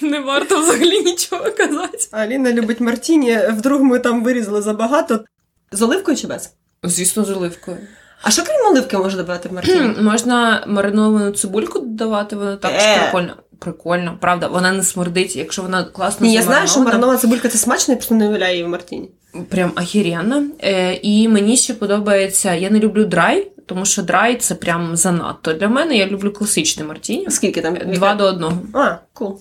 не 0.00 0.20
варто 0.20 0.60
взагалі 0.60 1.00
нічого 1.00 1.44
казати. 1.56 1.98
Аліна 2.10 2.52
любить 2.52 2.80
Мартіні, 2.80 3.38
вдруг 3.52 3.82
ми 3.82 3.98
там 3.98 4.24
вирізали 4.24 4.62
забагато. 4.62 5.24
З 5.72 5.82
оливкою 5.82 6.16
чи 6.16 6.26
без? 6.26 6.52
Звісно, 6.82 7.24
з 7.24 7.30
оливкою. 7.30 7.76
А 8.22 8.30
що 8.30 8.42
крім 8.44 8.66
оливки 8.70 8.98
можна 8.98 9.22
додавати 9.22 9.48
в 9.48 9.52
Мартіні? 9.52 9.94
Можна 10.00 10.64
мариновану 10.66 11.30
цибульку 11.30 11.78
додавати, 11.78 12.36
вона 12.36 12.56
також 12.56 12.82
Е. 12.82 12.98
прикольно. 13.02 13.34
Прикольно, 13.58 14.18
правда, 14.20 14.46
вона 14.48 14.72
не 14.72 14.82
смердить, 14.82 15.36
якщо 15.36 15.62
вона 15.62 15.84
класно 15.84 16.26
Ні, 16.26 16.32
я 16.34 16.42
знаю, 16.42 16.68
що 16.68 16.80
маринована 16.80 17.18
цибулька 17.18 17.48
це 17.48 17.58
смачно, 17.58 17.92
я 17.92 17.96
просто 17.96 18.14
не 18.14 18.28
уявляю 18.28 18.52
її 18.52 18.64
в 18.64 18.68
Мартіні. 18.68 19.10
Прям 19.48 19.72
ахіренно. 19.74 20.44
Е, 20.62 20.94
і 21.02 21.28
мені 21.28 21.56
ще 21.56 21.74
подобається, 21.74 22.54
я 22.54 22.70
не 22.70 22.78
люблю 22.78 23.04
драй, 23.04 23.52
тому 23.68 23.84
що 23.84 24.02
драй 24.02 24.36
це 24.36 24.54
прям 24.54 24.96
занадто. 24.96 25.52
Для 25.52 25.68
мене 25.68 25.96
я 25.96 26.06
люблю 26.06 26.32
класичний 26.32 26.86
мартіні. 26.88 27.26
Скільки 27.30 27.60
там? 27.60 27.76
Два 27.94 28.14
до 28.14 28.24
одного. 28.24 28.62
А, 28.74 28.94
кул. 29.12 29.40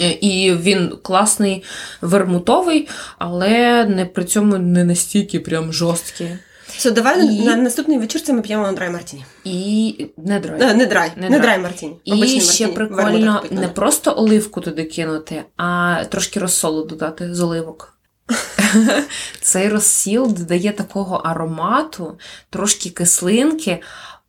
Е, 0.00 0.10
І 0.20 0.52
він 0.54 0.92
класний 1.02 1.62
вермутовий, 2.00 2.88
але 3.18 3.84
не 3.84 4.04
при 4.06 4.24
цьому 4.24 4.58
не 4.58 4.84
настільки 4.84 5.40
прям 5.40 5.72
жорсткий. 5.72 6.28
Все, 6.66 6.90
давай 6.90 7.26
І- 7.26 7.44
на, 7.44 7.56
на 7.56 7.62
наступній 7.62 7.98
вечірці 7.98 8.32
ми 8.32 8.42
п'ємо 8.42 8.62
на 8.62 8.72
драй 8.72 8.90
Мартіні. 8.90 9.24
І 9.44 10.06
не 10.16 10.40
драй. 10.40 10.62
Е, 10.62 10.74
не 10.74 10.86
драй, 10.86 11.12
Не 11.16 11.22
не, 11.22 11.28
драй. 11.28 11.40
драй 11.40 11.58
Мартіні. 11.58 11.96
І 12.04 12.12
Обичний 12.12 12.40
ще 12.40 12.66
Мартіні. 12.66 12.88
Прикольно 12.88 13.42
не 13.50 13.68
просто 13.68 14.14
оливку 14.16 14.60
туди 14.60 14.84
кинути, 14.84 15.42
а 15.56 15.96
трошки 16.08 16.40
розсолу 16.40 16.84
додати 16.84 17.34
з 17.34 17.40
оливок. 17.40 17.97
Цей 19.40 19.68
розсіл 19.68 20.32
додає 20.32 20.72
такого 20.72 21.16
аромату, 21.16 22.18
трошки 22.50 22.90
кислинки. 22.90 23.82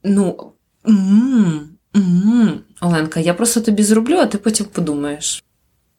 Ну, 0.04 0.52
м 0.88 1.70
м 1.96 2.60
Оленка, 2.82 3.20
я 3.20 3.34
просто 3.34 3.62
тобі 3.62 3.84
зроблю, 3.84 4.16
а 4.18 4.26
ти 4.26 4.38
потім 4.38 4.66
подумаєш. 4.66 5.44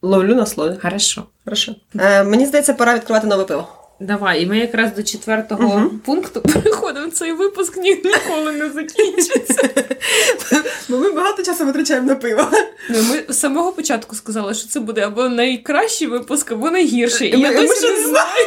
Ловлю 0.03 0.35
на 0.35 0.47
слові. 0.47 0.77
Хорошо. 0.83 1.25
Хорошо. 1.45 1.75
Е, 1.99 2.25
мені 2.25 2.47
здається, 2.47 2.75
пора 2.75 2.95
відкривати 2.95 3.27
нове 3.27 3.45
пиво. 3.45 3.69
Давай, 4.01 4.43
і 4.43 4.47
ми 4.47 4.59
якраз 4.59 4.95
до 4.95 5.03
четвертого 5.03 5.63
Мгм. 5.79 5.99
пункту 5.99 6.41
переходимо. 6.55 7.11
Цей 7.11 7.33
випуск 7.33 7.77
ні, 7.77 7.91
ніколи 8.05 8.53
не 8.53 8.71
закінчиться. 8.71 9.69
Бо 10.89 10.99
ми 10.99 11.13
багато 11.13 11.43
часу 11.43 11.67
витрачаємо 11.67 12.07
на 12.07 12.15
пиво. 12.15 12.51
Ну, 12.91 12.99
ми 13.03 13.35
з 13.35 13.39
самого 13.39 13.73
початку 13.73 14.17
сказали, 14.17 14.55
що 14.55 14.69
це 14.69 14.81
буде 14.81 15.01
або 15.01 15.29
найкращий 15.29 16.09
випуск, 16.09 16.53
або 16.53 16.71
найгірший. 16.71 17.29
І 17.29 17.37
Ми- 17.37 17.43
я 17.43 17.51
ми 17.61 17.67
досі 17.67 17.89
не 17.91 18.01
знаю. 18.09 18.47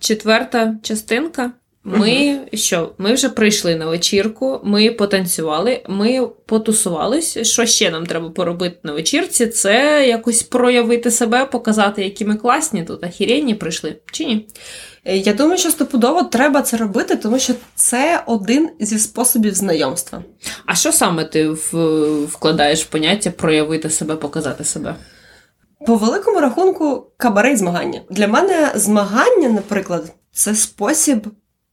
Четверта 0.00 0.74
частинка. 0.82 1.50
Ми 1.96 2.40
що? 2.52 2.92
Ми 2.98 3.12
вже 3.12 3.28
прийшли 3.28 3.76
на 3.76 3.86
вечірку, 3.86 4.60
ми 4.64 4.90
потанцювали, 4.90 5.82
ми 5.88 6.28
потусувались. 6.46 7.38
Що 7.48 7.66
ще 7.66 7.90
нам 7.90 8.06
треба 8.06 8.30
поробити 8.30 8.76
на 8.82 8.92
вечірці? 8.92 9.46
Це 9.46 10.06
якось 10.08 10.42
проявити 10.42 11.10
себе, 11.10 11.44
показати, 11.44 12.04
які 12.04 12.24
ми 12.24 12.36
класні 12.36 12.84
тут, 12.84 13.04
ахіренні 13.04 13.54
прийшли. 13.54 13.96
Чи 14.12 14.24
ні? 14.24 14.48
Е, 15.04 15.16
Я 15.16 15.32
думаю, 15.34 15.58
що 15.58 15.70
стопудово 15.70 16.22
треба 16.22 16.62
це 16.62 16.76
робити, 16.76 17.16
тому 17.16 17.38
що 17.38 17.52
це 17.74 18.22
один 18.26 18.68
зі 18.80 18.98
способів 18.98 19.54
знайомства. 19.54 20.22
А 20.66 20.74
що 20.74 20.92
саме 20.92 21.24
ти 21.24 21.48
вкладаєш 22.28 22.82
в 22.82 22.86
поняття 22.86 23.30
проявити 23.30 23.90
себе, 23.90 24.16
показати 24.16 24.64
себе? 24.64 24.94
По 25.86 25.96
великому 25.96 26.40
рахунку, 26.40 27.06
кабаре 27.16 27.52
і 27.52 27.56
змагання. 27.56 28.00
Для 28.10 28.28
мене 28.28 28.72
змагання, 28.74 29.48
наприклад, 29.48 30.12
це 30.32 30.54
спосіб 30.54 31.26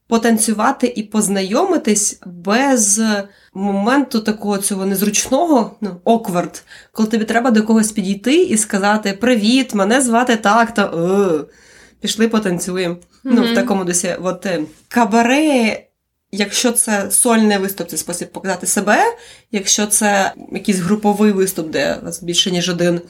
потанцювати 0.07 0.93
і 0.95 1.03
познайомитись 1.03 2.19
без 2.25 3.01
моменту 3.53 4.19
такого 4.19 4.57
цього 4.57 4.85
незручного, 4.85 5.75
ну, 5.81 6.01
awkward, 6.05 6.61
коли 6.91 7.09
тобі 7.09 7.25
треба 7.25 7.51
до 7.51 7.63
когось 7.63 7.91
підійти 7.91 8.43
і 8.43 8.57
сказати 8.57 9.13
Привіт, 9.13 9.73
мене 9.73 10.01
звати 10.01 10.35
так, 10.35 10.73
та 10.73 10.85
е, 10.85 11.43
пішли 11.99 12.27
потанцюємо. 12.27 12.97
Ну, 13.23 13.43
в 13.43 13.55
такому 13.55 13.83
досі. 13.83 14.15
От 14.21 14.45
е, 14.45 14.61
кабаре, 14.87 15.83
якщо 16.31 16.71
це 16.71 17.11
сольний 17.11 17.57
виступ, 17.57 17.87
це 17.87 17.97
спосіб 17.97 18.31
показати 18.31 18.67
себе. 18.67 19.03
Якщо 19.51 19.87
це 19.87 20.33
якийсь 20.51 20.77
груповий 20.77 21.31
виступ, 21.31 21.69
де 21.69 21.97
вас 22.03 22.23
більше 22.23 22.51
ніж 22.51 22.69
один, 22.69 23.01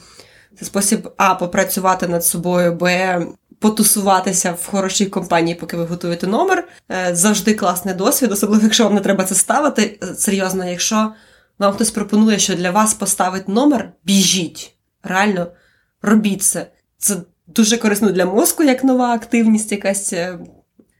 це 0.58 0.64
спосіб 0.64 1.08
А, 1.16 1.34
попрацювати 1.34 2.08
над 2.08 2.24
собою, 2.24 2.72
Б. 2.72 3.26
Потусуватися 3.70 4.52
в 4.52 4.66
хорошій 4.66 5.06
компанії, 5.06 5.54
поки 5.54 5.76
ви 5.76 5.84
готуєте 5.84 6.26
номер. 6.26 6.68
Е, 6.90 7.14
Завжди 7.14 7.54
класний 7.54 7.94
досвід, 7.94 8.32
особливо 8.32 8.62
якщо 8.62 8.84
вам 8.84 8.94
не 8.94 9.00
треба 9.00 9.24
це 9.24 9.34
ставити. 9.34 9.98
Е, 10.02 10.14
Серйозно, 10.14 10.68
якщо 10.70 11.12
вам 11.58 11.74
хтось 11.74 11.90
пропонує, 11.90 12.38
що 12.38 12.54
для 12.54 12.70
вас 12.70 12.94
поставить 12.94 13.48
номер, 13.48 13.92
біжіть. 14.04 14.74
Реально, 15.02 15.46
робіть 16.02 16.42
це. 16.42 16.66
Це 16.98 17.16
дуже 17.46 17.76
корисно 17.76 18.10
для 18.10 18.26
мозку, 18.26 18.62
як 18.62 18.84
нова 18.84 19.14
активність 19.14 19.72
якась. 19.72 20.12
е, 20.12 20.38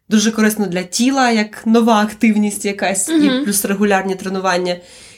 Дуже 0.09 0.31
корисно 0.31 0.67
для 0.67 0.83
тіла, 0.83 1.31
як 1.31 1.67
нова 1.67 2.03
активність 2.03 2.65
якась, 2.65 3.09
і 3.09 3.45
плюс 3.45 3.65
регулярні 3.65 4.15
тренування. 4.15 4.77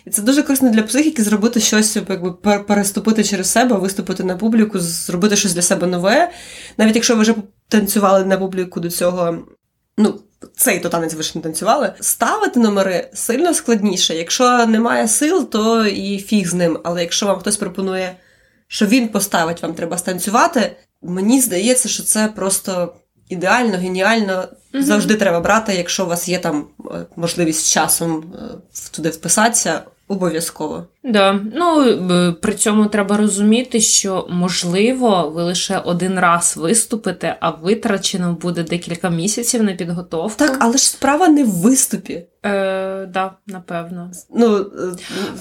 І 0.09 0.11
це 0.11 0.23
дуже 0.23 0.43
корисно 0.43 0.71
для 0.71 0.83
психіки 0.83 1.23
зробити 1.23 1.61
щось, 1.61 1.97
якби 1.97 2.33
пер- 2.33 2.67
переступити 2.67 3.25
через 3.25 3.51
себе, 3.51 3.77
виступити 3.77 4.25
на 4.25 4.37
публіку, 4.37 4.79
зробити 4.79 5.37
щось 5.37 5.55
для 5.55 5.63
себе 5.63 5.87
нове. 5.87 6.31
Навіть 6.79 6.95
якщо 6.95 7.17
ви 7.17 7.23
вже 7.23 7.35
танцювали 7.69 8.25
на 8.25 8.39
публіку 8.39 8.81
до 8.81 8.91
цього, 8.91 9.39
ну, 9.99 10.21
цей 10.57 10.81
то 10.81 10.89
танець 10.89 11.15
ви 11.15 11.23
ж 11.23 11.33
не 11.35 11.41
танцювали. 11.43 11.93
Ставити 12.01 12.61
номери 12.61 13.11
сильно 13.15 13.55
складніше. 13.55 14.15
Якщо 14.15 14.67
немає 14.67 15.09
сил, 15.09 15.51
то 15.51 15.87
і 15.87 16.19
фіг 16.19 16.49
з 16.49 16.55
ним. 16.55 16.79
Але 16.85 17.01
якщо 17.01 17.27
вам 17.27 17.39
хтось 17.39 17.57
пропонує, 17.57 18.17
що 18.69 18.87
він 18.87 19.09
поставить, 19.09 19.63
вам 19.63 19.75
треба 19.75 19.99
станцювати, 19.99 20.77
мені 21.03 21.41
здається, 21.41 21.89
що 21.89 22.03
це 22.03 22.29
просто 22.37 22.95
ідеально, 23.29 23.77
геніально. 23.79 24.49
Мгм. 24.73 24.85
Завжди 24.85 25.15
треба 25.15 25.41
брати, 25.41 25.75
якщо 25.75 26.05
у 26.05 26.09
вас 26.09 26.29
є 26.29 26.39
там 26.39 26.67
е, 26.81 27.07
можливість 27.17 27.61
з 27.61 27.71
часом 27.71 28.35
е, 28.35 28.79
туди 28.91 29.09
вписатися, 29.09 29.83
обов'язково. 30.09 30.87
Да. 31.05 31.41
Ну, 31.55 31.83
е, 31.83 32.33
при 32.33 32.55
цьому 32.55 32.87
треба 32.87 33.17
розуміти, 33.17 33.81
що 33.81 34.27
можливо 34.31 35.33
ви 35.35 35.43
лише 35.43 35.79
один 35.79 36.19
раз 36.19 36.57
виступите, 36.57 37.37
а 37.41 37.51
витрачено 37.51 38.33
буде 38.33 38.63
декілька 38.63 39.11
місяців 39.11 39.63
на 39.63 39.73
підготовку. 39.73 40.39
Так, 40.39 40.57
але 40.61 40.77
ж 40.77 40.91
справа 40.91 41.29
не 41.29 41.45
в 41.45 41.51
виступі. 41.51 42.27
Е, 42.45 43.07
да, 43.07 43.33
напевно. 43.47 44.11
Ну 44.35 44.67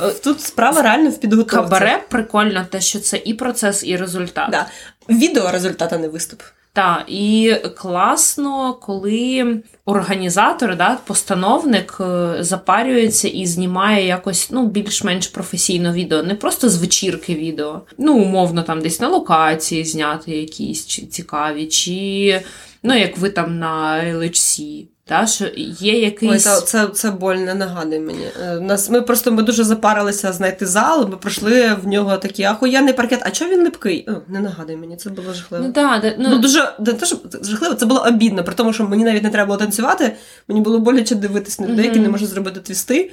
е, 0.01 0.09
тут 0.23 0.41
справа 0.41 0.81
реально 0.81 1.09
в 1.09 1.19
підготовці. 1.19 1.55
Кабаре 1.55 2.03
прикольно, 2.09 2.65
те, 2.69 2.81
що 2.81 2.99
це 2.99 3.21
і 3.25 3.33
процес, 3.33 3.83
і 3.83 3.97
результат. 3.97 4.51
Да. 4.51 4.65
Відео 5.09 5.51
результат, 5.51 5.93
а 5.93 5.97
не 5.97 6.07
виступ. 6.07 6.41
Так, 6.77 7.03
і 7.07 7.55
класно, 7.77 8.73
коли 8.73 9.57
організатор, 9.85 10.77
да, 10.77 10.97
постановник 11.05 11.97
е, 11.99 12.37
запарюється 12.39 13.27
і 13.27 13.45
знімає 13.45 14.07
якось 14.07 14.51
ну, 14.51 14.67
більш-менш 14.67 15.27
професійно 15.27 15.93
відео, 15.93 16.23
не 16.23 16.35
просто 16.35 16.69
з 16.69 16.77
вечірки 16.77 17.35
відео. 17.35 17.81
Ну, 17.97 18.17
умовно, 18.17 18.63
там 18.63 18.81
десь 18.81 18.99
на 18.99 19.07
локації 19.07 19.85
зняти 19.85 20.31
якісь 20.31 20.85
цікаві, 20.85 21.65
чи 21.65 22.41
ну, 22.83 22.97
як 22.97 23.17
ви 23.17 23.29
там 23.29 23.59
на 23.59 24.03
LHC. 24.03 24.83
Та, 25.07 25.27
що 25.27 25.45
є 25.79 25.99
якийсь. 25.99 26.43
та, 26.43 26.61
це, 26.61 26.87
це 26.87 27.11
боль, 27.11 27.35
не 27.35 27.53
нагадуй 27.53 27.99
мені. 27.99 28.27
Е, 28.43 28.59
Нас, 28.59 28.89
ми 28.89 29.01
просто 29.01 29.31
ми 29.31 29.43
дуже 29.43 29.63
запарилися 29.63 30.33
знайти 30.33 30.65
зал, 30.65 31.09
ми 31.09 31.17
пройшли 31.17 31.73
в 31.83 31.87
нього 31.87 32.17
такий 32.17 32.45
ахуєнний 32.45 32.93
паркет. 32.93 33.19
А 33.23 33.31
чого 33.31 33.51
він 33.51 33.63
липкий? 33.63 34.05
О, 34.09 34.11
не 34.27 34.39
нагадуй 34.39 34.75
мені, 34.75 34.97
це 34.97 35.09
було 35.09 35.33
жахливо. 35.33 35.63
Ну, 35.67 35.71
да, 35.73 35.99
да, 35.99 36.15
Ну, 36.19 36.29
ну, 36.29 36.37
дуже 36.37 36.73
не 36.79 36.93
те, 36.93 37.05
що 37.05 37.17
жахливо, 37.41 37.75
це 37.75 37.85
було 37.85 38.05
обідно, 38.07 38.43
при 38.43 38.55
тому, 38.55 38.73
що 38.73 38.83
мені 38.83 39.03
навіть 39.03 39.23
не 39.23 39.29
треба 39.29 39.45
було 39.45 39.57
танцювати. 39.57 40.15
Мені 40.47 40.61
було 40.61 40.79
боляче 40.79 41.15
дивитись 41.15 41.59
на 41.59 41.67
людей, 41.67 41.85
які 41.85 41.99
не 41.99 42.09
можуть 42.09 42.29
зробити 42.29 42.59
твісти, 42.59 43.11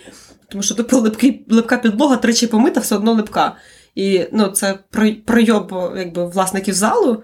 тому 0.48 0.62
що 0.62 0.74
тупо 0.74 0.96
липкий, 0.98 1.46
липка 1.50 1.76
підлога 1.76 2.16
тричі 2.16 2.46
помита, 2.46 2.80
все 2.80 2.96
одно 2.96 3.12
липка. 3.12 3.52
І 3.94 4.24
ну, 4.32 4.48
це 4.48 4.78
про- 4.90 5.14
пройоб 5.26 5.74
якби, 5.96 6.26
власників 6.26 6.74
залу. 6.74 7.22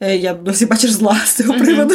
Е, 0.00 0.16
Я 0.16 0.34
досі 0.34 0.66
бачиш 0.66 0.90
зла 0.90 1.16
з 1.24 1.32
цього 1.34 1.54
приводу. 1.58 1.94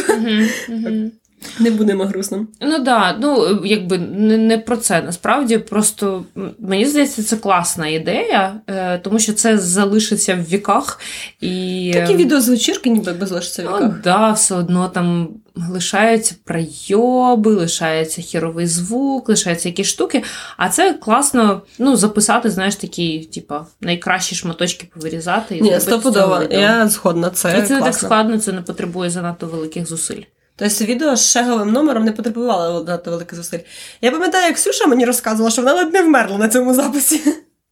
Не 1.60 1.72
будемо 1.72 2.06
грустним. 2.06 2.48
Ну 2.62 2.80
да, 2.80 3.18
ну 3.20 3.62
якби 3.66 3.98
не, 3.98 4.38
не 4.38 4.58
про 4.58 4.78
це. 4.78 5.02
Насправді, 5.02 5.58
просто 5.58 6.26
мені 6.60 6.86
здається, 6.86 7.24
це 7.24 7.36
класна 7.38 7.88
ідея, 7.88 8.62
е, 8.68 8.98
тому 8.98 9.20
що 9.20 9.34
це 9.34 9.58
залишиться 9.58 10.36
в 10.36 10.44
віках 10.44 11.00
і 11.42 11.92
Такі 11.94 12.16
відео 12.16 12.42
з 12.42 12.50
вечірки, 12.50 12.90
ніби 12.90 13.12
якби 13.12 13.26
залишиться 13.26 13.62
в 13.62 13.66
Ну, 13.66 13.78
віках. 13.78 14.02
да, 14.04 14.32
все 14.32 14.56
одно 14.56 14.88
там 14.90 15.30
лишаються 15.70 16.36
пройоби, 16.44 17.56
лишається 17.56 18.22
хіровий 18.22 18.68
звук, 18.68 19.30
лишаються 19.30 19.70
якісь 19.70 19.88
штуки. 19.88 20.24
А 20.58 20.70
це 20.70 20.94
класно 20.94 21.62
ну, 21.80 21.96
записати, 21.96 22.50
знаєш, 22.50 22.76
такі, 22.76 23.20
типа, 23.20 23.66
найкращі 23.82 24.36
шматочки 24.36 24.88
повирізати. 24.94 25.58
І 25.58 25.62
Ні, 25.62 25.80
стопудово. 25.80 26.42
Я 26.52 26.88
згодна, 26.88 27.30
це, 27.30 27.60
І 27.60 27.68
це 27.68 27.76
не 27.76 27.82
так 27.82 27.94
складно, 27.94 28.38
це 28.38 28.52
не 28.52 28.62
потребує 28.62 29.10
занадто 29.10 29.48
великих 29.48 29.88
зусиль. 29.88 30.22
Тобто 30.60 30.86
відео 30.86 31.16
з 31.16 31.32
шеговим 31.32 31.72
номером 31.72 32.04
не 32.04 32.12
потребувало 32.12 32.84
надто 32.84 33.12
великих 33.12 33.36
зусиль. 33.36 33.60
Я 34.02 34.12
пам'ятаю, 34.12 34.48
як 34.48 34.58
Сюша 34.58 34.88
мені 34.88 35.06
розказувала, 35.06 35.52
що 35.52 35.62
вона 35.62 35.74
ледь 35.74 35.94
не 35.94 36.04
вмерла 36.04 36.38
на 36.38 36.50
цьому 36.50 36.74
записі. 36.74 37.22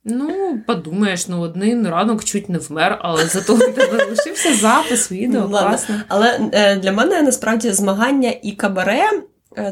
Ну, 0.05 0.59
подумаєш, 0.67 1.27
ну 1.27 1.41
один 1.41 1.87
ранок 1.87 2.23
чуть 2.23 2.49
не 2.49 2.57
вмер, 2.57 2.99
але 3.01 3.25
зато 3.25 3.55
у 3.55 3.57
тебе 3.57 4.05
лишився 4.09 4.53
запис 4.53 5.11
відео. 5.11 5.41
Ну, 5.41 5.49
класно. 5.49 5.95
Але 6.07 6.39
е, 6.51 6.75
для 6.75 6.91
мене 6.91 7.21
насправді 7.21 7.71
змагання 7.71 8.33
і 8.43 8.51
кабаре 8.51 9.09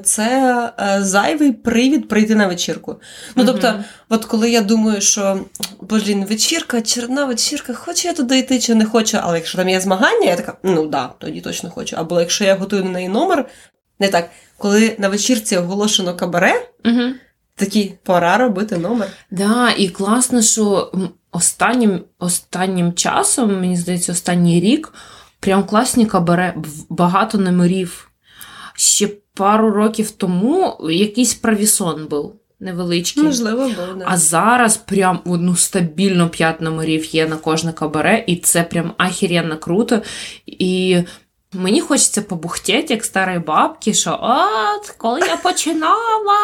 це 0.03 0.71
е, 0.79 1.03
зайвий 1.03 1.51
привід 1.51 2.07
прийти 2.07 2.35
на 2.35 2.47
вечірку. 2.47 2.95
Ну 3.35 3.45
тобто, 3.45 3.83
от 4.09 4.25
коли 4.25 4.49
я 4.49 4.61
думаю, 4.61 5.01
що 5.01 5.39
блін, 5.81 6.25
вечірка, 6.25 6.81
черна 6.81 7.25
вечірка, 7.25 7.73
хочу 7.73 8.07
я 8.07 8.13
туди 8.13 8.37
йти 8.37 8.59
чи 8.59 8.75
не 8.75 8.85
хочу, 8.85 9.17
але 9.21 9.37
якщо 9.37 9.57
там 9.57 9.69
є 9.69 9.81
змагання, 9.81 10.25
я 10.25 10.35
така, 10.35 10.57
ну 10.63 10.87
да, 10.87 11.09
тоді 11.17 11.41
точно 11.41 11.69
хочу. 11.69 11.95
Або 11.99 12.19
якщо 12.19 12.43
я 12.43 12.55
готую 12.55 12.83
на 12.83 12.89
неї 12.89 13.09
номер, 13.09 13.45
не 13.99 14.07
так, 14.07 14.29
коли 14.57 14.95
на 14.99 15.09
вечірці 15.09 15.57
оголошено 15.57 16.15
кабаре, 16.15 16.69
Угу. 16.85 17.01
такі 17.55 17.93
пора 18.03 18.37
робити 18.37 18.77
номер. 18.77 19.07
Да, 19.31 19.71
і 19.77 19.89
класно, 19.89 20.41
що 20.41 20.91
останнім, 21.31 22.03
останнім 22.19 22.93
часом, 22.93 23.59
мені 23.59 23.77
здається, 23.77 24.11
останній 24.11 24.59
рік, 24.59 24.93
прям 25.39 25.63
класні 25.63 26.05
кабаре, 26.05 26.55
багато 26.89 27.37
номерів. 27.37 28.11
Ще 28.75 29.09
пару 29.35 29.71
років 29.71 30.11
тому 30.11 30.77
якийсь 30.89 31.33
правісон 31.33 32.07
був 32.09 32.35
невеличкий. 32.59 33.23
Можливо, 33.23 33.63
був, 33.63 33.75
Да. 33.75 34.05
А 34.05 34.17
зараз 34.17 34.77
прям 34.77 35.19
ну, 35.25 35.55
стабільно 35.55 36.29
п'ять 36.29 36.61
номерів 36.61 37.15
є 37.15 37.27
на 37.27 37.35
кожне 37.35 37.73
кабаре, 37.73 38.23
і 38.27 38.35
це 38.35 38.63
прям 38.63 38.93
ахіренно 38.97 39.57
круто. 39.57 40.01
І 40.45 40.97
мені 41.55 41.81
хочеться 41.81 42.21
побухтіти, 42.21 42.93
як 42.93 43.05
старої 43.05 43.39
бабки, 43.39 43.93
що 43.93 44.19
от, 44.21 44.89
коли 44.97 45.19
я 45.19 45.35
починала. 45.37 46.35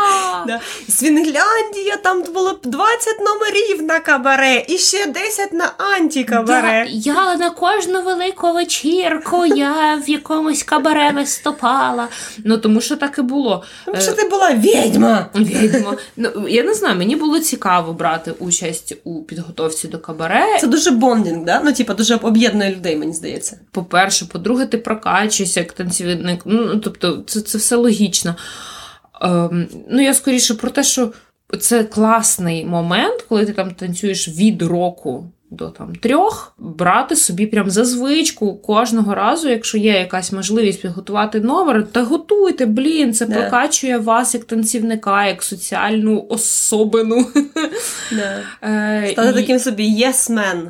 Да. 0.47 0.59
Свінгляндія, 0.89 1.97
там 2.03 2.23
було 2.33 2.53
б 2.53 2.59
20 2.63 3.19
номерів 3.19 3.83
на 3.83 3.99
кабаре 3.99 4.65
і 4.67 4.77
ще 4.77 5.05
10 5.05 5.53
на 5.53 5.71
антікабаре. 5.77 6.85
Да, 6.85 6.91
я 6.91 7.35
на 7.35 7.49
кожну 7.49 8.01
велику 8.01 8.53
вечірку 8.53 9.45
я 9.45 10.01
в 10.05 10.09
якомусь 10.09 10.63
кабаре 10.63 11.11
виступала. 11.11 12.07
Ну 12.45 12.57
тому 12.57 12.81
що 12.81 12.95
так 12.95 13.17
і 13.17 13.21
було. 13.21 13.63
Тому 13.85 14.01
що 14.01 14.11
ти 14.11 14.27
була 14.29 14.53
відьма. 14.53 15.25
Відьма. 15.35 15.93
Ну, 16.17 16.47
я 16.47 16.63
не 16.63 16.73
знаю, 16.73 16.97
мені 16.97 17.15
було 17.15 17.39
цікаво 17.39 17.93
брати 17.93 18.33
участь 18.39 18.97
у 19.03 19.23
підготовці 19.23 19.87
до 19.87 19.99
кабаре. 19.99 20.57
Це 20.61 20.67
дуже 20.67 20.91
bonding, 20.91 21.45
да? 21.45 21.61
Ну, 21.65 21.73
типа, 21.73 21.93
дуже 21.93 22.15
об'єднує 22.15 22.71
людей, 22.71 22.95
мені 22.95 23.13
здається. 23.13 23.59
По-перше, 23.71 24.25
по-друге, 24.25 24.65
ти 24.65 24.77
прокачуєшся 25.01 25.59
як 25.59 25.71
танцівник. 25.71 26.41
Ну, 26.45 26.77
тобто, 26.77 27.23
це, 27.27 27.41
це 27.41 27.57
все 27.57 27.75
логічно. 27.75 28.35
Ем, 29.21 29.67
ну, 29.89 30.01
я 30.01 30.13
скоріше 30.13 30.53
про 30.53 30.69
те, 30.69 30.83
що 30.83 31.11
це 31.59 31.83
класний 31.83 32.65
момент, 32.65 33.25
коли 33.29 33.45
ти 33.45 33.53
там 33.53 33.71
танцюєш 33.71 34.29
від 34.29 34.61
року 34.61 35.25
до 35.51 35.69
там 35.69 35.95
трьох, 35.95 36.53
брати 36.57 37.15
собі 37.15 37.45
прям 37.45 37.71
за 37.71 37.85
звичку 37.85 38.55
кожного 38.57 39.15
разу, 39.15 39.49
якщо 39.49 39.77
є 39.77 39.91
якась 39.99 40.31
можливість 40.31 40.81
підготувати 40.81 41.39
номер, 41.39 41.87
та 41.91 42.03
готуйте, 42.03 42.65
блін, 42.65 43.13
це 43.13 43.25
Да. 43.25 43.33
прокачує 43.35 43.97
вас 43.97 44.33
як 44.33 44.43
танцівника, 44.45 45.27
як 45.27 45.43
соціальну 45.43 46.25
особину. 46.29 47.25
Да. 48.11 48.39
Е, 48.67 49.07
Стати 49.11 49.29
і- 49.29 49.33
таким 49.33 49.59
собі 49.59 50.05
yes-man. 50.05 50.67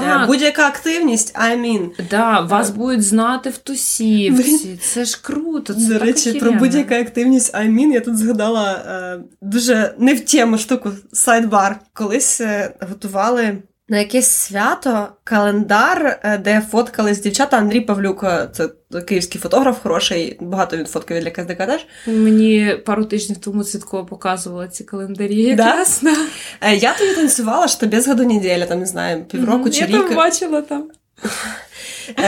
Так. 0.00 0.26
Будь-яка 0.26 0.66
активність, 0.66 1.34
I 1.34 1.60
mean. 1.60 1.88
Да, 2.10 2.40
вас 2.40 2.70
будуть 2.70 3.02
знати 3.02 3.50
в 3.50 3.58
тусівці. 3.58 4.78
Це 4.82 5.04
ж 5.04 5.18
круто. 5.22 5.74
Це 5.74 5.80
До 5.80 5.94
так 5.94 6.02
речі, 6.02 6.32
про 6.32 6.52
будь-яка 6.52 7.00
активність 7.00 7.54
I 7.54 7.68
mean, 7.68 7.92
я 7.92 8.00
тут 8.00 8.18
згадала 8.18 8.72
е, 8.72 9.20
дуже 9.40 9.94
не 9.98 10.14
в 10.14 10.20
тему 10.20 10.58
штуку 10.58 10.90
сайдбар. 11.12 11.80
Колись 11.92 12.40
е, 12.40 12.74
готували 12.90 13.62
на 13.92 13.98
якесь 13.98 14.30
свято 14.30 15.08
календар, 15.24 16.20
е, 16.22 16.38
де 16.38 16.62
фоткались 16.70 17.20
дівчата. 17.20 17.56
Андрій 17.56 17.80
Павлюк, 17.80 18.24
е, 18.24 18.48
це 18.52 18.68
київський 19.08 19.40
фотограф, 19.40 19.82
хороший, 19.82 20.38
багато 20.40 20.76
він 20.76 20.86
фоткав 20.86 21.20
для 21.20 21.30
КСДК 21.30 21.56
теж. 21.56 21.86
Мені 22.06 22.76
пару 22.86 23.04
тижнів 23.04 23.38
тому 23.38 23.64
Цвіткова 23.64 24.04
показувала 24.04 24.68
ці 24.68 24.84
календарі. 24.84 25.54
Да? 25.54 25.66
Якраз, 25.66 26.00
да? 26.02 26.16
Е, 26.60 26.76
Я 26.76 26.94
тоді 26.94 27.14
танцювала, 27.14 27.68
що 27.68 27.86
без 27.86 28.08
году 28.08 28.24
неділя, 28.24 28.66
там 28.66 28.80
не 28.80 28.86
знаю, 28.86 29.24
півроку 29.24 29.70
чи 29.70 29.80
Я 29.80 29.86
рік. 29.86 30.06
там 30.06 30.14
бачила 30.14 30.62
там. 30.62 30.90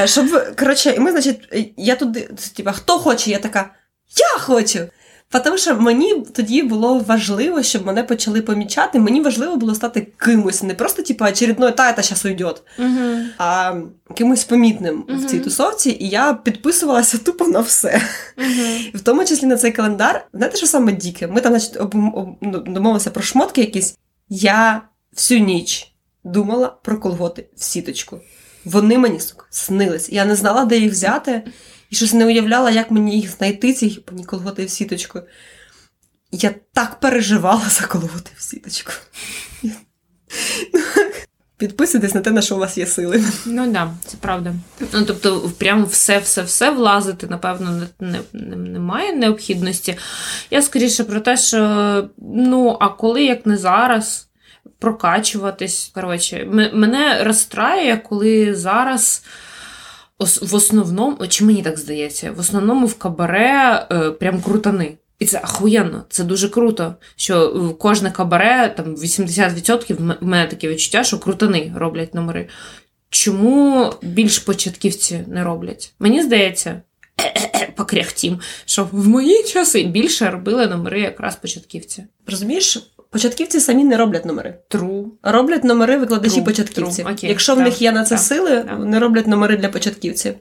Щоб, 0.05 0.57
коротше, 0.59 0.91
і 0.91 1.01
ми, 1.01 1.11
значить, 1.11 1.73
я 1.77 1.97
туди, 1.97 2.29
типа, 2.57 2.73
хто 2.73 2.99
хоче? 2.99 3.31
Я 3.31 3.39
така, 3.39 3.71
я 4.35 4.41
хочу. 4.41 4.79
Тому 5.41 5.59
що 5.59 5.77
мені 5.77 6.25
тоді 6.33 6.63
було 6.63 6.99
важливо, 6.99 7.63
щоб 7.63 7.87
мене 7.87 8.05
почали 8.05 8.43
помічати. 8.43 8.99
Мені 8.99 9.21
важливо 9.21 9.57
було 9.57 9.75
стати 9.75 10.07
кимось, 10.17 10.63
не 10.63 10.75
просто 10.75 11.03
типу, 11.03 11.25
очередной 11.25 11.73
та 11.73 11.93
это 11.93 12.03
зараз 12.03 12.25
уйдет, 12.25 12.63
Угу. 12.79 13.19
а 13.39 13.75
кимось 14.17 14.45
помітним 14.45 15.05
в 15.09 15.25
цій 15.25 15.41
тусовці. 15.41 15.97
І 16.01 16.09
я 16.09 16.35
підписувалася 16.35 17.19
тупо 17.19 17.49
на 17.49 17.61
все. 17.61 18.03
Угу. 18.39 18.79
В 18.95 19.01
тому 19.01 19.25
числі 19.25 19.47
на 19.47 19.57
цей 19.57 19.73
календар. 19.73 20.27
Знаєте, 20.33 20.57
що 20.57 20.67
саме 20.67 20.93
діке? 20.93 21.27
Ми 21.27 21.41
там, 21.41 21.53
значить, 21.53 21.81
об, 21.81 21.95
об, 22.15 22.29
ну, 22.41 22.59
домовилися 22.59 23.11
про 23.11 23.23
шмотки 23.23 23.61
якісь. 23.61 23.99
Я 24.29 24.83
всю 25.13 25.41
ніч 25.41 25.93
думала 26.25 26.77
про 26.83 26.99
колготи 26.99 27.47
в 27.57 27.65
сіточку. 27.65 28.21
Вони 28.65 28.99
мені 28.99 29.21
сука, 29.21 29.47
снились. 29.51 30.09
Я 30.13 30.25
не 30.25 30.37
знала, 30.37 30.65
де 30.65 30.79
їх 30.79 30.93
взяти, 30.93 31.43
і 31.95 31.97
щось 31.97 32.13
не 32.13 32.27
уявляла, 32.27 32.71
як 32.71 32.91
мені 32.91 33.21
їх 33.21 33.31
знайти, 33.31 33.73
ці 33.73 33.91
пані 33.91 34.25
колготи 34.25 34.65
в 34.65 34.71
сіточку. 34.71 35.21
Я 36.33 36.55
так 36.73 37.01
переживала 37.01 37.69
за 37.69 37.87
колготи 37.87 38.31
в 38.37 38.43
сіточку. 38.43 38.93
Підписуйтесь 41.57 42.15
на 42.15 42.21
те, 42.21 42.31
на 42.31 42.43
що 42.43 42.57
у 42.57 42.59
вас 42.59 42.79
є 42.79 42.87
сили. 42.87 43.25
Ну 43.47 43.73
да, 43.73 43.91
це 44.07 44.17
правда. 44.21 44.55
Ну 44.93 45.05
тобто, 45.07 45.53
прямо 45.59 45.85
все-все-все 45.85 46.71
влазити, 46.71 47.27
напевно, 47.27 47.71
не, 47.71 47.87
не, 48.01 48.21
не, 48.33 48.57
немає 48.57 49.13
необхідності. 49.13 49.97
Я 50.51 50.63
скоріше 50.63 51.05
про 51.05 51.21
те, 51.21 51.37
що 51.37 52.09
ну, 52.19 52.77
а 52.81 52.89
коли 52.89 53.25
як 53.25 53.47
не 53.47 53.57
зараз. 53.57 54.29
Прокачуватись. 54.79 55.91
Коротше, 55.95 56.45
мене 56.73 57.25
розстраює, 57.25 57.97
коли 57.97 58.55
зараз 58.55 59.25
в 60.19 60.55
основному, 60.55 61.27
чи 61.29 61.45
мені 61.45 61.63
так 61.63 61.79
здається, 61.79 62.33
в 62.33 62.39
основному 62.39 62.87
в 62.87 62.95
кабаре 62.95 63.87
е, 63.93 64.11
прям 64.11 64.43
крутани. 64.43 64.95
І 65.19 65.27
це 65.27 65.41
ахуєнно, 65.43 66.05
це 66.09 66.25
дуже 66.25 66.49
круто. 66.49 66.95
Що 67.17 67.71
кожне 67.79 68.11
кабаре, 68.11 68.75
там 68.77 68.97
80% 68.97 69.95
в 69.95 70.17
в 70.21 70.27
мене 70.27 70.47
таке 70.47 70.69
відчуття, 70.69 71.05
що 71.05 71.19
крутани 71.19 71.73
роблять 71.77 72.15
номери. 72.15 72.49
Чому 73.11 73.93
більш 74.03 74.39
початківці 74.39 75.25
не 75.29 75.45
роблять? 75.45 75.95
Мені 75.99 76.23
здається, 76.23 76.83
покряхтім, 77.77 78.41
що 78.65 78.89
в 78.93 79.09
мої 79.09 79.43
часи 79.43 79.85
більше 79.85 80.31
робили 80.31 80.67
номери 80.67 81.01
якраз 81.01 81.37
початківці. 81.37 82.05
Розумієш, 82.27 82.94
початківці 83.15 83.61
самі 83.61 83.85
не 83.85 83.97
роблять 83.97 84.25
номери. 84.25 84.55
True. 84.69 85.13
Роблять 85.23 85.65
номери 85.65 85.97
викладачі 85.97 86.41
True, 86.41 86.45
початківців. 86.45 87.07
true. 87.07 87.13
Okay, 87.13 87.31
Якщо 87.31 87.53
в 87.53 87.57
так, 87.57 87.65
них 87.65 87.83
є 87.83 87.93
на 87.93 88.05
це 88.05 88.15
так, 88.15 88.25
сили, 88.25 88.51
так. 88.51 88.79
вони 88.79 88.99
роблять 88.99 89.27
номери 89.27 89.57
для 89.57 89.69
початківців. 89.69 90.35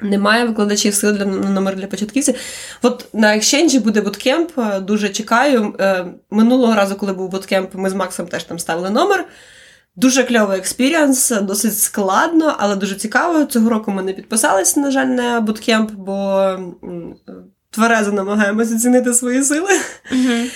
Немає 0.00 0.44
викладачів 0.44 0.94
сил 0.94 1.12
для 1.12 1.24
номер 1.24 1.76
для 1.76 1.86
початківців. 1.86 2.34
От 2.82 3.06
на 3.12 3.36
екшенджі 3.36 3.78
буде 3.78 4.00
буткемп, 4.00 4.50
е, 4.58 4.80
дуже 4.80 5.08
чекаю. 5.08 5.74
Е, 5.80 6.04
Минулого 6.30 6.74
разу, 6.74 6.94
коли 6.96 7.12
був 7.12 7.30
буткемп, 7.30 7.74
ми 7.74 7.90
з 7.90 7.94
Максом 7.94 8.26
теж 8.26 8.44
там 8.44 8.58
ставили 8.58 8.90
номер. 8.90 9.24
Дуже 9.96 10.24
кльовий 10.24 10.58
experience, 10.58 11.30
досить 11.42 11.78
складно, 11.78 12.56
але 12.58 12.76
дуже 12.76 12.94
цікаво. 12.94 13.44
Цього 13.44 13.70
року 13.70 13.90
ми 13.90 14.02
не 14.02 14.12
підписались, 14.12 14.76
на 14.76 14.90
жаль, 14.90 15.06
на 15.06 15.40
буткемп, 15.40 15.90
бо 15.92 16.38
м, 16.84 17.14
тверезо 17.70 18.12
намагаємося 18.12 18.74
оцінити 18.74 19.14
свої 19.14 19.44
сили. 19.44 19.70
Е, 20.12 20.46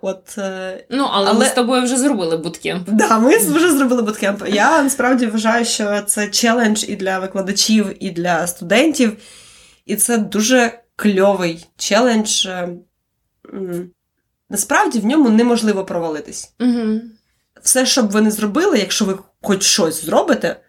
От, 0.00 0.38
е, 0.38 0.86
Ну, 0.90 1.08
але, 1.12 1.30
Але- 1.30 1.38
ми 1.38 1.44
з 1.44 1.52
тобою 1.52 1.82
вже 1.82 1.96
зробили 1.96 2.36
буткемп. 2.36 2.88
Да, 2.90 3.18
ми 3.18 3.36
вже 3.36 3.72
зробили 3.72 4.02
буткемп. 4.02 4.44
Я 4.48 4.82
насправді 4.82 5.26
вважаю, 5.26 5.64
що 5.64 6.02
це 6.06 6.28
челендж 6.28 6.84
і 6.88 6.96
для 6.96 7.18
викладачів, 7.18 8.04
і 8.04 8.10
для 8.10 8.46
студентів. 8.46 9.16
І 9.86 9.96
це 9.96 10.18
дуже 10.18 10.80
кльовий 10.96 11.66
челендж. 11.76 12.46
Е, 12.46 12.68
Насправді 14.50 14.98
в 14.98 15.06
ньому 15.06 15.30
неможливо 15.30 15.84
провалитись. 15.84 16.54
Угу. 16.60 17.00
Все, 17.62 17.86
що 17.86 18.02
б 18.02 18.10
ви 18.10 18.20
не 18.20 18.30
зробили, 18.30 18.78
якщо 18.78 19.04
ви 19.04 19.18
хоч 19.42 19.62
щось 19.62 20.04
зробите, 20.04 20.60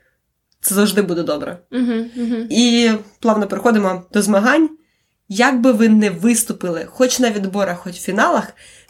це 0.61 0.76
завжди 0.76 1.02
буде 1.02 1.24
добре. 1.24 1.57
Угу. 1.72 1.94
Угу. 2.18 2.36
І 2.49 2.91
плавно 3.20 3.48
переходимо 3.48 4.03
до 4.14 4.22
змагань. 4.22 4.70
Як 5.32 5.61
би 5.61 5.72
ви 5.72 5.90
не 5.90 6.10
виступили, 6.10 6.86
хоч 6.90 7.20
на 7.20 7.32
відборах, 7.32 7.78
хоч 7.80 7.95
в 7.95 8.02
фіналах, 8.02 8.48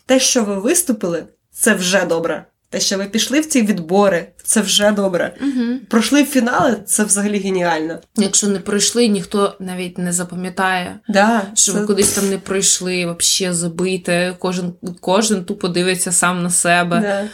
те, 0.09 0.19
що 0.19 0.43
ви 0.43 0.55
виступили, 0.59 1.23
це 1.51 1.73
вже 1.73 2.05
добре. 2.05 2.45
Те, 2.69 2.79
що 2.79 2.97
ви 2.97 3.05
пішли 3.05 3.39
в 3.39 3.45
ці 3.45 3.61
відбори, 3.61 4.27
це 4.43 4.61
вже 4.61 4.91
добре. 4.91 5.35
Угу. 5.41 5.77
Пройшли 5.89 6.23
в 6.23 6.25
фінали, 6.25 6.77
це 6.85 7.03
взагалі 7.03 7.39
геніально. 7.39 7.99
Якщо 8.17 8.47
не 8.47 8.59
пройшли, 8.59 9.07
ніхто 9.07 9.55
навіть 9.59 9.97
не 9.97 10.11
запам'ятає, 10.13 10.99
Да, 11.07 11.41
що 11.55 11.71
це- 11.71 11.79
ви 11.79 11.85
кудись 11.85 12.11
там 12.11 12.29
не 12.29 12.37
пройшли, 12.37 13.15
взагалі 13.19 13.55
забите. 13.55 14.35
Кожен, 14.39 14.73
кожен 15.01 15.43
тупо 15.45 15.67
дивиться 15.67 16.11
сам 16.11 16.43
на 16.43 16.49
себе. 16.49 16.99
Да. 16.99 17.27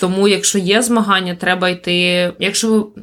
Тому, 0.00 0.28
якщо 0.28 0.58
є 0.58 0.82
змагання, 0.82 1.34
треба 1.34 1.68
йти. 1.68 2.32
Якщо 2.38 2.68
ви. 2.68 3.02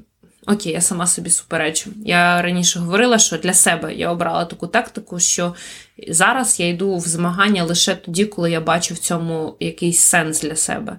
Окей, 0.52 0.74
я 0.74 0.82
сама 0.82 1.08
собі 1.08 1.30
суперечу. 1.30 1.90
Я 2.06 2.42
раніше 2.42 2.80
говорила, 2.80 3.18
що 3.18 3.38
для 3.38 3.54
себе 3.54 3.94
я 3.94 4.12
обрала 4.12 4.46
таку 4.46 4.68
тактику, 4.68 5.20
що 5.20 5.56
зараз 6.08 6.60
я 6.60 6.68
йду 6.68 6.98
в 6.98 7.08
змагання 7.08 7.64
лише 7.64 7.96
тоді, 7.96 8.26
коли 8.26 8.52
я 8.52 8.62
бачу 8.62 8.94
в 8.94 8.98
цьому 8.98 9.56
якийсь 9.60 10.00
сенс 10.00 10.42
для 10.42 10.56
себе. 10.56 10.98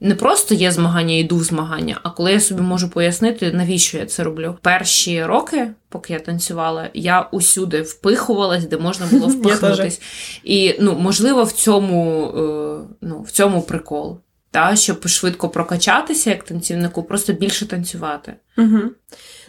Не 0.00 0.14
просто 0.14 0.54
є 0.54 0.72
змагання, 0.72 1.14
я 1.14 1.20
йду 1.20 1.36
в 1.36 1.44
змагання, 1.44 2.00
а 2.02 2.10
коли 2.10 2.32
я 2.32 2.40
собі 2.40 2.60
можу 2.60 2.90
пояснити, 2.90 3.52
навіщо 3.52 3.98
я 3.98 4.06
це 4.06 4.24
роблю. 4.24 4.56
Перші 4.62 5.24
роки, 5.24 5.70
поки 5.88 6.12
я 6.12 6.18
танцювала, 6.18 6.90
я 6.94 7.20
усюди 7.20 7.82
впихувалась, 7.82 8.64
де 8.64 8.76
можна 8.76 9.06
було 9.10 9.26
впихнутись. 9.26 10.00
І 10.44 10.74
ну, 10.80 10.98
можливо, 10.98 11.44
в 11.44 11.52
цьому, 11.52 12.28
е, 12.28 12.96
ну, 13.00 13.22
в 13.22 13.30
цьому 13.30 13.62
прикол. 13.62 14.18
Та, 14.50 14.76
щоб 14.76 15.08
швидко 15.08 15.48
прокачатися 15.48 16.30
як 16.30 16.42
танцівнику, 16.42 17.02
просто 17.02 17.32
більше 17.32 17.66
танцювати. 17.66 18.34
Угу. 18.58 18.78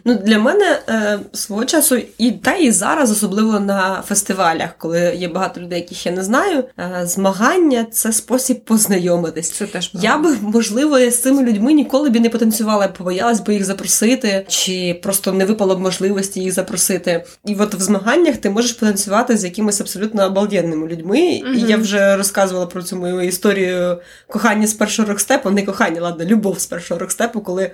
Ну, 0.05 0.15
для 0.15 0.39
мене 0.39 0.79
е, 0.89 1.19
свого 1.34 1.65
часу, 1.65 1.97
і 2.17 2.31
та 2.31 2.55
і 2.55 2.71
зараз, 2.71 3.11
особливо 3.11 3.59
на 3.59 4.01
фестивалях, 4.07 4.69
коли 4.77 4.99
є 5.17 5.27
багато 5.27 5.61
людей, 5.61 5.79
яких 5.79 6.05
я 6.05 6.11
не 6.11 6.23
знаю, 6.23 6.63
е, 6.79 7.01
змагання 7.05 7.85
це 7.91 8.13
спосіб 8.13 8.65
познайомитись. 8.65 9.51
Це 9.51 9.65
теж 9.65 9.91
Я 9.93 10.17
би, 10.17 10.35
можливо, 10.41 10.99
з 10.99 11.21
цими 11.21 11.43
людьми 11.43 11.73
ніколи 11.73 12.09
б 12.09 12.19
не 12.19 12.29
потанцювала, 12.29 12.88
побоялась 12.88 13.39
би 13.39 13.53
їх 13.53 13.65
запросити, 13.65 14.45
чи 14.47 14.99
просто 15.03 15.34
не 15.34 15.45
випало 15.45 15.75
б 15.75 15.79
можливості 15.79 16.39
їх 16.39 16.53
запросити. 16.53 17.25
І 17.45 17.55
от 17.55 17.75
в 17.75 17.81
змаганнях 17.81 18.38
ти 18.38 18.49
можеш 18.49 18.71
потанцювати 18.71 19.38
з 19.38 19.43
якимись 19.43 19.81
абсолютно 19.81 20.25
обалденними 20.25 20.88
людьми. 20.88 21.19
І 21.55 21.59
я 21.67 21.77
вже 21.77 22.17
розказувала 22.17 22.65
про 22.65 22.84
цю 22.84 22.95
мою 22.95 23.21
історію 23.21 23.97
кохання 24.27 24.67
з 24.67 24.73
першого 24.73 25.09
рокстепу, 25.09 25.49
не 25.49 25.63
кохання, 25.63 26.01
ладно, 26.01 26.25
любов 26.25 26.59
з 26.59 26.65
першого 26.65 26.99
рокстепу, 26.99 27.41
коли 27.41 27.71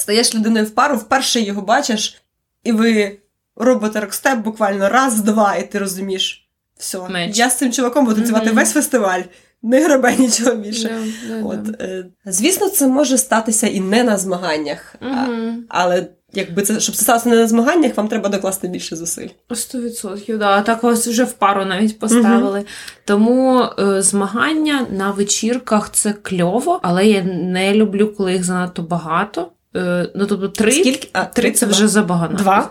стаєш 0.00 0.34
людиною 0.34 0.64
в 0.64 0.70
пару, 0.70 0.96
вперше 0.96 1.40
його 1.40 1.62
бачиш, 1.62 2.22
і 2.64 2.72
ви 2.72 3.18
робите 3.56 4.00
рокстеп 4.00 4.38
буквально 4.38 4.88
раз, 4.88 5.20
два, 5.20 5.54
і 5.54 5.70
ти 5.70 5.78
розумієш. 5.78 6.48
Все, 6.78 6.98
Меч. 7.08 7.38
я 7.38 7.50
з 7.50 7.58
цим 7.58 7.72
чуваком 7.72 8.04
буду 8.04 8.16
танцювати 8.16 8.46
Мгм. 8.46 8.56
весь 8.56 8.72
фестиваль. 8.72 9.20
Не 9.62 9.84
гребе 9.84 10.16
нічого 10.16 10.54
більше. 10.54 10.98
Да, 11.28 11.34
да, 11.34 11.44
От, 11.44 11.80
е, 11.80 12.06
звісно, 12.26 12.68
це 12.68 12.86
може 12.86 13.18
статися 13.18 13.66
і 13.66 13.80
не 13.80 14.04
на 14.04 14.16
змаганнях, 14.18 14.94
а, 15.00 15.26
але 15.68 16.06
якби 16.32 16.62
це, 16.62 16.80
щоб 16.80 16.94
це 16.96 17.02
сталося 17.02 17.28
не 17.28 17.36
на 17.36 17.46
змаганнях, 17.46 17.96
вам 17.96 18.08
треба 18.08 18.28
докласти 18.28 18.68
більше 18.68 18.96
зусиль. 18.96 19.28
Сто 19.54 19.80
відсотків, 19.80 20.38
да. 20.38 20.62
Так 20.62 20.84
ось 20.84 21.06
вже 21.08 21.24
в 21.24 21.32
пару 21.32 21.64
навіть 21.64 21.98
поставили. 21.98 22.64
Тому 23.04 23.62
е, 23.78 24.02
змагання 24.02 24.86
на 24.90 25.10
вечірках 25.10 25.90
це 25.92 26.12
кльово, 26.12 26.80
але 26.82 27.06
я 27.06 27.22
не 27.22 27.74
люблю, 27.74 28.14
коли 28.16 28.32
їх 28.32 28.44
занадто 28.44 28.82
багато. 28.82 29.52
Е, 29.76 30.08
ну, 30.14 30.26
тобто 30.26 30.48
три, 30.48 30.72
Скільки? 30.72 31.08
А, 31.12 31.24
три 31.24 31.50
це 31.52 31.66
вже 31.66 31.88
забагато. 31.88 32.34
Два? 32.36 32.70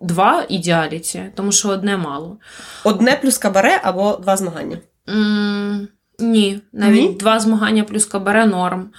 Два 0.00 0.44
ідеаліті, 0.48 1.22
тому 1.34 1.52
що 1.52 1.68
одне 1.68 1.96
мало. 1.96 2.36
Одне 2.84 3.18
плюс 3.22 3.38
кабаре 3.38 3.80
або 3.82 4.16
два 4.16 4.36
змагання. 4.36 4.78
М, 5.08 5.88
ні, 6.18 6.60
навіть 6.72 7.10
Ні? 7.10 7.16
два 7.16 7.40
змагання 7.40 7.84
плюс 7.84 8.04
кабаре 8.04 8.46
норм. 8.46 8.90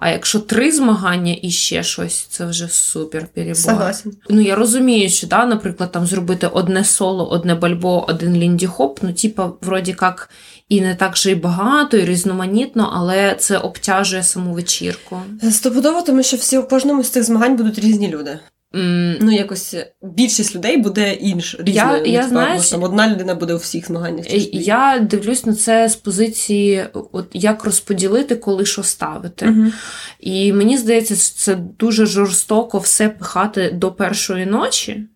А 0.00 0.10
якщо 0.10 0.40
три 0.40 0.72
змагання 0.72 1.36
і 1.42 1.50
ще 1.50 1.82
щось, 1.82 2.26
це 2.30 2.46
вже 2.46 2.68
супер 2.68 3.26
перебор. 3.26 3.56
Согласен. 3.56 4.12
Ну 4.28 4.40
я 4.40 4.54
розумію, 4.54 5.10
що 5.10 5.26
да, 5.26 5.46
наприклад, 5.46 5.92
там 5.92 6.06
зробити 6.06 6.46
одне 6.46 6.84
соло, 6.84 7.30
одне 7.30 7.54
бальбо, 7.54 8.04
один 8.08 8.36
лінді-хоп, 8.36 8.98
ну, 9.02 9.12
типа, 9.12 9.52
вроді 9.60 9.96
як 10.02 10.30
і 10.68 10.80
не 10.80 10.94
так 10.94 11.16
же 11.16 11.30
й 11.30 11.34
багато, 11.34 11.96
і 11.96 12.04
різноманітно, 12.04 12.92
але 12.94 13.34
це 13.34 13.58
обтяжує 13.58 14.22
саму 14.22 14.52
вечірку. 14.52 15.16
Стопудово, 15.50 16.02
тому 16.02 16.22
що 16.22 16.36
всі 16.36 16.58
у 16.58 16.62
кожному 16.62 17.02
з 17.02 17.08
цих 17.08 17.24
змагань 17.24 17.56
будуть 17.56 17.78
різні 17.78 18.08
люди. 18.08 18.38
Ну, 18.72 19.32
якось 19.32 19.76
більшість 20.02 20.54
людей 20.54 20.76
буде 20.76 21.12
інш, 21.12 21.56
різною. 21.58 22.04
я 22.06 22.22
Ну, 22.22 22.28
знаєш- 22.28 22.56
може, 22.56 22.70
там 22.70 22.82
одна 22.82 23.08
людина 23.08 23.34
буде 23.34 23.54
у 23.54 23.56
всіх 23.56 23.86
змаганнях. 23.86 24.26
дві. 24.26 24.50
Я 24.52 24.98
дивлюсь 24.98 25.46
на 25.46 25.54
це 25.54 25.88
з 25.88 25.96
позиції, 25.96 26.86
от 26.92 27.28
як 27.32 27.64
розподілити, 27.64 28.36
коли 28.36 28.66
що 28.66 28.82
ставити. 28.82 29.46
Мгм. 29.46 29.72
І 30.20 30.52
мені 30.52 30.78
здається, 30.78 31.16
що 31.16 31.34
це 31.36 31.54
дуже 31.54 32.06
жорстоко 32.06 32.78
все 32.78 33.08
пихати 33.08 33.70
до 33.70 33.92
першої 33.92 34.46
ночі, 34.46 35.06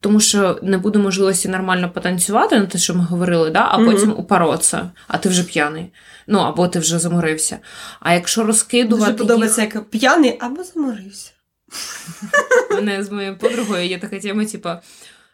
тому 0.00 0.20
що 0.20 0.58
не 0.62 0.78
буде 0.78 0.98
можливості 0.98 1.48
нормально 1.48 1.90
потанцювати 1.94 2.58
на 2.58 2.66
те, 2.66 2.78
що 2.78 2.94
ми 2.94 3.04
говорили, 3.04 3.50
да? 3.50 3.68
а 3.70 3.78
потім 3.78 4.14
упороться, 4.16 4.90
а 5.08 5.18
ти 5.18 5.28
вже 5.28 5.42
п'яний. 5.42 5.92
Ну, 6.26 6.38
або 6.38 6.68
ти 6.68 6.78
вже 6.78 6.98
заморився. 6.98 7.58
А 8.00 8.14
якщо 8.14 8.44
розкидувати. 8.44 9.12
Дуже 9.12 9.18
подобається, 9.18 9.62
як 9.62 9.90
п'яний 9.90 10.38
або 10.40 10.64
заморився. 10.64 11.30
Їх, 11.74 12.70
мене 12.70 13.04
з 13.04 13.10
моєю 13.10 13.36
подругою 13.38 13.86
є 13.86 13.98
така 13.98 14.18
тема, 14.18 14.44
типа, 14.44 14.82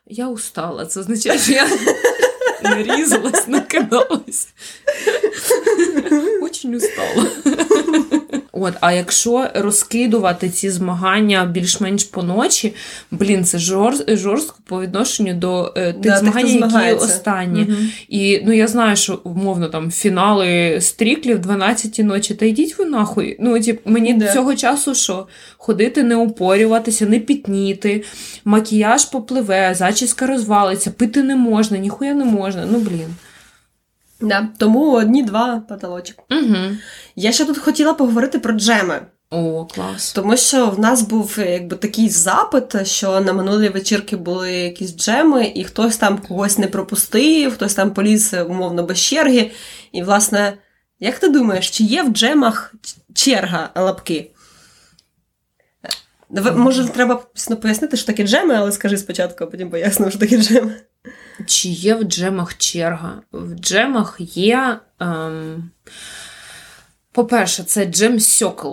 я 0.06 0.28
устала. 0.28 0.86
Це 0.86 1.00
означає, 1.00 1.38
що 1.38 1.52
я 1.52 1.68
нарізалась, 2.62 3.48
накидалась. 3.48 4.48
Очень 6.42 6.74
устала. 6.74 7.26
От, 8.62 8.74
а 8.80 8.92
якщо 8.92 9.46
розкидувати 9.54 10.48
ці 10.50 10.70
змагання 10.70 11.44
більш-менш 11.44 12.04
по 12.04 12.22
ночі, 12.22 12.74
блін, 13.10 13.44
це 13.44 13.58
жорст, 13.58 14.16
жорстко 14.16 14.56
по 14.64 14.80
відношенню 14.82 15.34
до 15.34 15.72
е, 15.76 15.92
тих 15.92 16.02
Да, 16.02 16.10
тих, 16.10 16.18
змагань, 16.18 16.46
які 16.46 16.58
змагається. 16.58 17.06
останні. 17.06 17.60
Мгм. 17.60 17.90
І 18.08 18.40
ну 18.46 18.52
я 18.52 18.66
знаю, 18.66 18.96
що 18.96 19.20
умовно 19.24 19.68
там 19.68 19.90
фінали 19.90 20.78
стріклів 20.80 21.38
12 21.38 21.98
ночі. 22.04 22.34
Та 22.34 22.46
йдіть 22.46 22.78
ви 22.78 22.84
нахуй. 22.84 23.36
Ну, 23.40 23.60
тип, 23.60 23.80
мені 23.84 24.14
Да. 24.14 24.32
цього 24.32 24.54
часу 24.54 24.94
що? 24.94 25.26
Ходити, 25.56 26.02
не 26.02 26.16
упорюватися, 26.16 27.06
не 27.06 27.18
пітніти, 27.18 28.02
макіяж 28.44 29.04
попливе, 29.04 29.74
зачіска 29.74 30.26
розвалиться, 30.26 30.90
пити 30.90 31.22
не 31.22 31.36
можна, 31.36 31.78
ніхуя 31.78 32.14
не 32.14 32.24
можна. 32.24 32.66
Ну 32.72 32.78
блін. 32.78 33.08
Да. 34.20 34.48
Тому 34.58 34.92
одні-два 34.92 35.62
потолочок. 35.68 36.16
Угу. 36.30 36.56
Я 37.16 37.32
ще 37.32 37.44
тут 37.44 37.58
хотіла 37.58 37.94
поговорити 37.94 38.38
про 38.38 38.52
джеми. 38.52 39.00
О, 39.30 39.66
клас. 39.74 40.12
Тому 40.12 40.36
що 40.36 40.66
в 40.66 40.78
нас 40.78 41.02
був 41.02 41.38
якби 41.38 41.76
такий 41.76 42.08
запит, 42.08 42.86
що 42.86 43.20
на 43.20 43.32
минулій 43.32 43.68
вечірки 43.68 44.16
були 44.16 44.52
якісь 44.52 44.96
джеми, 44.96 45.52
і 45.54 45.64
хтось 45.64 45.96
там 45.96 46.18
когось 46.18 46.58
не 46.58 46.66
пропустив, 46.66 47.54
хтось 47.54 47.74
там 47.74 47.94
поліз 47.94 48.34
умовно 48.48 48.82
без 48.82 48.98
черги. 48.98 49.50
І, 49.92 50.02
власне, 50.02 50.58
як 51.00 51.18
ти 51.18 51.28
думаєш, 51.28 51.70
чи 51.70 51.84
є 51.84 52.02
в 52.02 52.08
джемах 52.08 52.74
черга 53.14 53.70
лапки? 53.76 54.30
Може, 56.56 56.88
треба 56.88 57.22
пояснити, 57.62 57.96
що 57.96 58.06
таке 58.06 58.26
джеми, 58.26 58.54
але 58.54 58.72
скажи 58.72 58.98
спочатку, 58.98 59.44
а 59.44 59.46
потім 59.46 59.70
поясню, 59.70 60.10
що 60.10 60.18
таке 60.18 60.36
джеми. 60.38 60.74
Чи 61.46 61.68
є 61.68 61.94
в 61.94 62.02
джемах 62.02 62.58
черга? 62.58 63.22
В 63.32 63.54
джемах 63.54 64.16
є. 64.18 64.80
Ем... 65.00 65.70
По-перше, 67.12 67.62
це 67.62 67.84
jam 67.84 68.20
circle. 68.20 68.68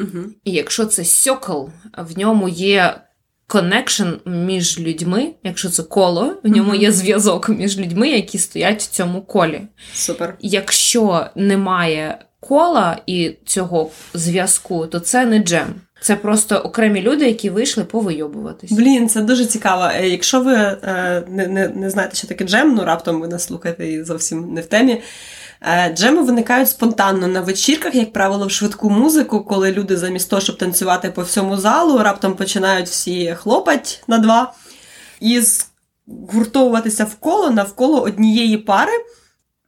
Угу. 0.00 0.24
І 0.44 0.50
якщо 0.50 0.86
це 0.86 1.04
circle, 1.04 1.64
в 1.98 2.18
ньому 2.18 2.48
є 2.48 3.00
connection 3.46 4.08
між 4.24 4.80
людьми, 4.80 5.34
якщо 5.42 5.68
це 5.68 5.82
коло, 5.82 6.36
в 6.42 6.48
ньому 6.48 6.74
є 6.74 6.92
зв'язок 6.92 7.48
між 7.48 7.78
людьми, 7.78 8.08
які 8.08 8.38
стоять 8.38 8.82
в 8.82 8.90
цьому 8.90 9.22
колі. 9.22 9.62
Супер. 9.94 10.36
Якщо 10.40 11.26
немає 11.34 12.18
кола 12.40 12.98
і 13.06 13.36
цього 13.44 13.90
зв'язку, 14.14 14.86
то 14.86 15.00
це 15.00 15.26
не 15.26 15.38
джем. 15.38 15.74
Це 16.00 16.16
просто 16.16 16.56
окремі 16.56 17.02
люди, 17.02 17.26
які 17.26 17.50
вийшли 17.50 17.84
повийобуватись. 17.84 18.72
Блін, 18.72 19.08
це 19.08 19.20
дуже 19.20 19.46
цікаво. 19.46 19.90
Е, 19.94 20.08
Якщо 20.08 20.40
ви 20.40 20.54
е, 20.54 21.22
не, 21.28 21.46
не, 21.46 21.68
не 21.68 21.90
знаєте, 21.90 22.16
що 22.16 22.26
таке 22.26 22.44
джем, 22.44 22.74
ну 22.74 22.84
раптом 22.84 23.20
ви 23.20 23.28
нас 23.28 23.44
слухаєте 23.44 23.86
і 23.86 24.04
зовсім 24.04 24.52
не 24.54 24.60
в 24.60 24.66
темі. 24.66 25.02
Е, 25.62 25.92
Джеми 25.94 26.22
виникають 26.22 26.68
спонтанно 26.68 27.26
на 27.26 27.40
вечірках, 27.40 27.94
як 27.94 28.12
правило, 28.12 28.46
в 28.46 28.50
швидку 28.50 28.90
музику, 28.90 29.44
коли 29.44 29.72
люди 29.72 29.96
замість 29.96 30.30
того, 30.30 30.42
щоб 30.42 30.58
танцювати 30.58 31.10
по 31.10 31.22
всьому 31.22 31.56
залу, 31.56 31.98
раптом 31.98 32.34
починають 32.34 32.88
всі 32.88 33.34
хлопать 33.34 34.04
на 34.08 34.18
два 34.18 34.54
і 35.20 35.42
згуртовуватися 36.06 37.04
в 37.04 37.14
коло 37.14 37.50
навколо 37.50 38.02
однієї 38.02 38.58
пари. 38.58 38.92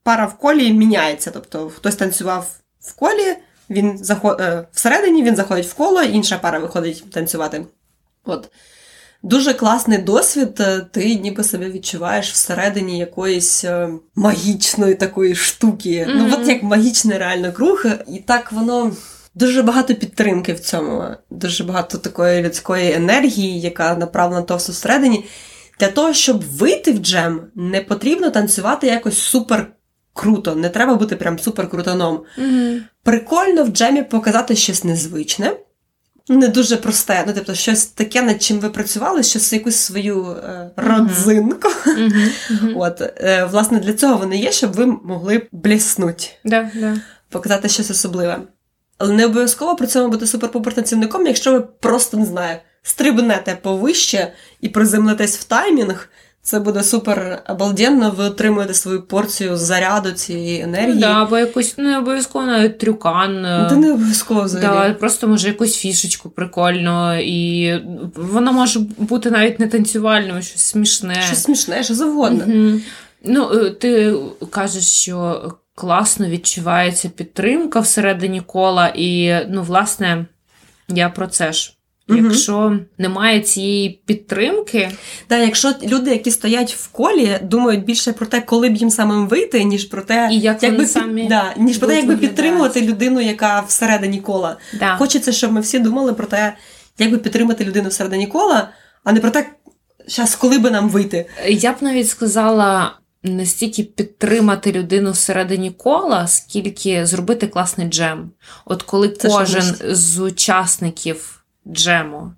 Пара 0.03 0.27
в 0.27 0.39
колі 0.39 0.73
міняється. 0.73 1.31
Тобто 1.31 1.71
хтось 1.77 1.97
танцював 1.97 2.51
в 2.81 2.95
колі, 2.95 3.37
він 3.71 3.99
заход... 3.99 4.41
е, 4.41 4.67
всередині 4.73 5.23
він 5.23 5.37
заходить 5.37 5.67
в 5.67 5.75
коло, 5.75 6.03
інша 6.03 6.39
пара 6.39 6.59
виходить 6.59 7.11
танцювати. 7.11 7.67
От. 8.25 8.49
Дуже 9.23 9.55
класний 9.55 9.99
досвід, 9.99 10.61
е, 10.61 10.81
ти 10.93 11.15
ніби 11.15 11.45
себе 11.45 11.71
відчуваєш 11.71 12.33
всередині 12.33 12.99
якоїсь 12.99 13.65
е, 13.65 13.89
магічної 14.15 14.95
такої 14.95 15.35
штуки. 15.35 16.07
Ну, 16.09 16.31
от 16.33 16.49
як 16.49 16.63
магічний 16.63 17.19
реально 17.19 17.53
круг, 17.53 17.87
і 18.09 18.19
так 18.19 18.53
воно. 18.53 18.93
Дуже 19.35 19.63
багато 19.63 19.95
підтримки 19.95 20.53
в 20.53 20.61
цьому, 20.61 21.05
дуже 21.31 21.65
багато 21.65 21.99
такої 21.99 22.43
людської 22.43 22.93
енергії, 22.93 23.61
яка 23.61 23.95
направлена 23.95 24.43
то 24.43 24.57
всередині. 24.57 25.25
Для 25.81 25.89
того, 25.89 26.13
щоб 26.13 26.45
вийти 26.45 26.93
в 26.93 26.99
джем, 26.99 27.41
не 27.55 27.81
потрібно 27.81 28.31
танцювати 28.31 28.87
якось 28.87 29.19
супер 29.19 29.67
круто, 30.19 30.55
не 30.55 30.69
треба 30.69 30.95
бути 30.95 31.17
прям 31.17 31.39
супер 31.39 31.71
крутаном. 31.71 32.21
Мгм. 32.39 32.83
Прикольно 33.03 33.65
в 33.65 33.69
джемі 33.69 34.03
показати 34.03 34.57
щось 34.57 34.85
незвичне, 34.85 35.53
не 36.29 36.49
дуже 36.49 36.77
просте. 36.77 37.25
Ну, 37.27 37.33
тобто, 37.37 37.55
щось 37.55 37.87
таке, 37.87 38.23
над 38.23 38.43
чим 38.43 38.59
ви 38.59 38.71
працювали, 38.71 39.23
щось 39.23 39.53
якусь 39.53 39.77
свою 39.77 40.27
е, 40.27 40.71
родзинку. 40.77 41.69
Мгм. 41.87 42.77
От, 42.77 43.01
е, 43.01 43.49
власне, 43.51 43.79
для 43.79 43.93
цього 43.93 44.17
вони 44.17 44.37
є, 44.39 44.53
щоб 44.53 44.73
ви 44.73 44.87
могли 44.87 45.43
бліснути, 45.53 46.25
Да, 46.45 46.71
да. 46.75 46.97
показати 47.29 47.69
щось 47.69 47.91
особливе. 47.91 48.39
Але 48.99 49.13
не 49.13 49.27
обов'язково 49.27 49.77
при 49.77 49.87
цьому 49.87 50.09
бути 50.09 50.25
суперпопер-танцівником, 50.25 51.27
якщо 51.27 51.53
ви 51.53 51.61
просто 51.61 52.17
не 52.17 52.27
знаю, 52.27 52.59
стрибнете 52.83 53.59
повище 53.63 54.33
і 54.61 54.69
приземлитесь 54.69 55.39
в 55.39 55.45
таймінг. 55.45 56.09
Це 56.49 56.61
буде 56.61 56.83
супер 56.83 57.43
обалденно, 57.49 58.11
ви 58.11 58.25
отримуєте 58.25 58.75
свою 58.75 59.03
порцію 59.03 59.57
заряду 59.57 60.11
цієї 60.11 60.61
енергії. 60.61 60.99
Да, 61.01 61.23
або 61.23 61.39
якусь 61.39 61.75
ну, 61.79 61.85
не 61.85 61.99
обов'язково 61.99 62.47
навіть 62.47 62.79
трюкан. 62.79 63.45
е, 63.45 63.67
Та 63.71 63.77
не 63.77 63.93
обов'язково 63.93 64.43
взагалі. 64.43 64.89
Да, 64.89 64.95
просто 64.95 65.29
може 65.29 65.49
якусь 65.49 65.77
фішечку 65.77 66.31
прикольно, 66.31 67.19
і 67.21 67.75
вона 68.15 68.53
може 68.53 68.81
бути 68.99 69.31
навіть 69.31 69.61
не 69.61 69.67
танцювальною, 69.67 70.43
щось 70.43 70.61
смішне. 70.63 71.23
Щось 71.27 71.43
смішне, 71.43 71.83
що 71.83 71.95
завгодно. 71.95 72.45
Мгм. 72.47 72.83
Ну, 73.25 73.51
е, 73.53 73.71
ти 73.71 74.15
кажеш, 74.51 74.85
що 74.89 75.43
класно 75.75 76.27
відчувається 76.29 77.09
підтримка 77.09 77.81
всередині 77.81 78.41
кола, 78.41 78.93
і, 78.97 79.35
ну, 79.49 79.63
власне, 79.63 80.27
я 80.89 81.09
про 81.09 81.27
це 81.27 81.53
ж. 81.53 81.78
Якщо 82.09 82.79
немає 82.99 83.41
цієї 83.41 84.01
підтримки, 84.07 84.91
Та 85.27 85.37
якщо 85.37 85.73
люди, 85.83 86.11
які 86.11 86.31
стоять 86.31 86.75
в 86.75 86.89
колі, 86.89 87.39
думають 87.43 87.85
більше 87.85 88.13
про 88.13 88.27
те, 88.27 88.41
коли 88.41 88.69
б 88.69 88.77
їм 88.77 88.91
самим 88.91 89.29
вийти, 89.29 89.65
ніж 89.65 89.85
про 89.85 90.03
те, 90.03 90.29
і 90.33 90.39
як 90.39 90.63
якби 90.63 90.77
вони 90.77 90.89
самі 90.89 91.29
да, 91.29 91.55
ніж 91.57 91.79
про 91.79 91.89
те, 91.89 91.97
якби 91.97 92.17
підтримувати 92.17 92.83
людину, 92.83 93.21
яка 93.21 93.61
всередині 93.61 94.21
кола. 94.21 94.57
Да. 94.79 94.97
Хочеться, 94.97 95.33
щоб 95.33 95.53
ми 95.53 95.61
всі 95.61 95.79
думали 95.79 96.13
про 96.13 96.27
те, 96.27 96.57
як 96.99 97.11
би 97.11 97.19
підтримати 97.19 97.65
людину 97.65 97.89
всередині 97.89 98.27
кола, 98.27 98.69
а 99.05 99.13
не 99.13 99.21
про 99.21 99.31
те, 99.31 99.47
щас, 100.07 100.35
коли 100.37 100.59
би 100.59 100.71
нам 100.71 100.89
вийти. 100.89 101.27
Я 101.49 101.73
б 101.73 101.77
навіть 101.81 102.09
сказала 102.09 102.93
не 103.23 103.47
стільки 103.47 103.83
підтримати 103.83 104.73
людину 104.73 105.11
всередині 105.11 105.71
кола, 105.71 106.27
скільки 106.27 107.07
зробити 107.07 107.47
класний 107.47 107.89
джем. 107.89 108.31
От 108.65 108.83
коли 108.83 109.09
Це 109.09 109.29
кожен 109.29 109.75
з 109.91 110.19
учасників 110.19 111.38
джему. 111.69 112.33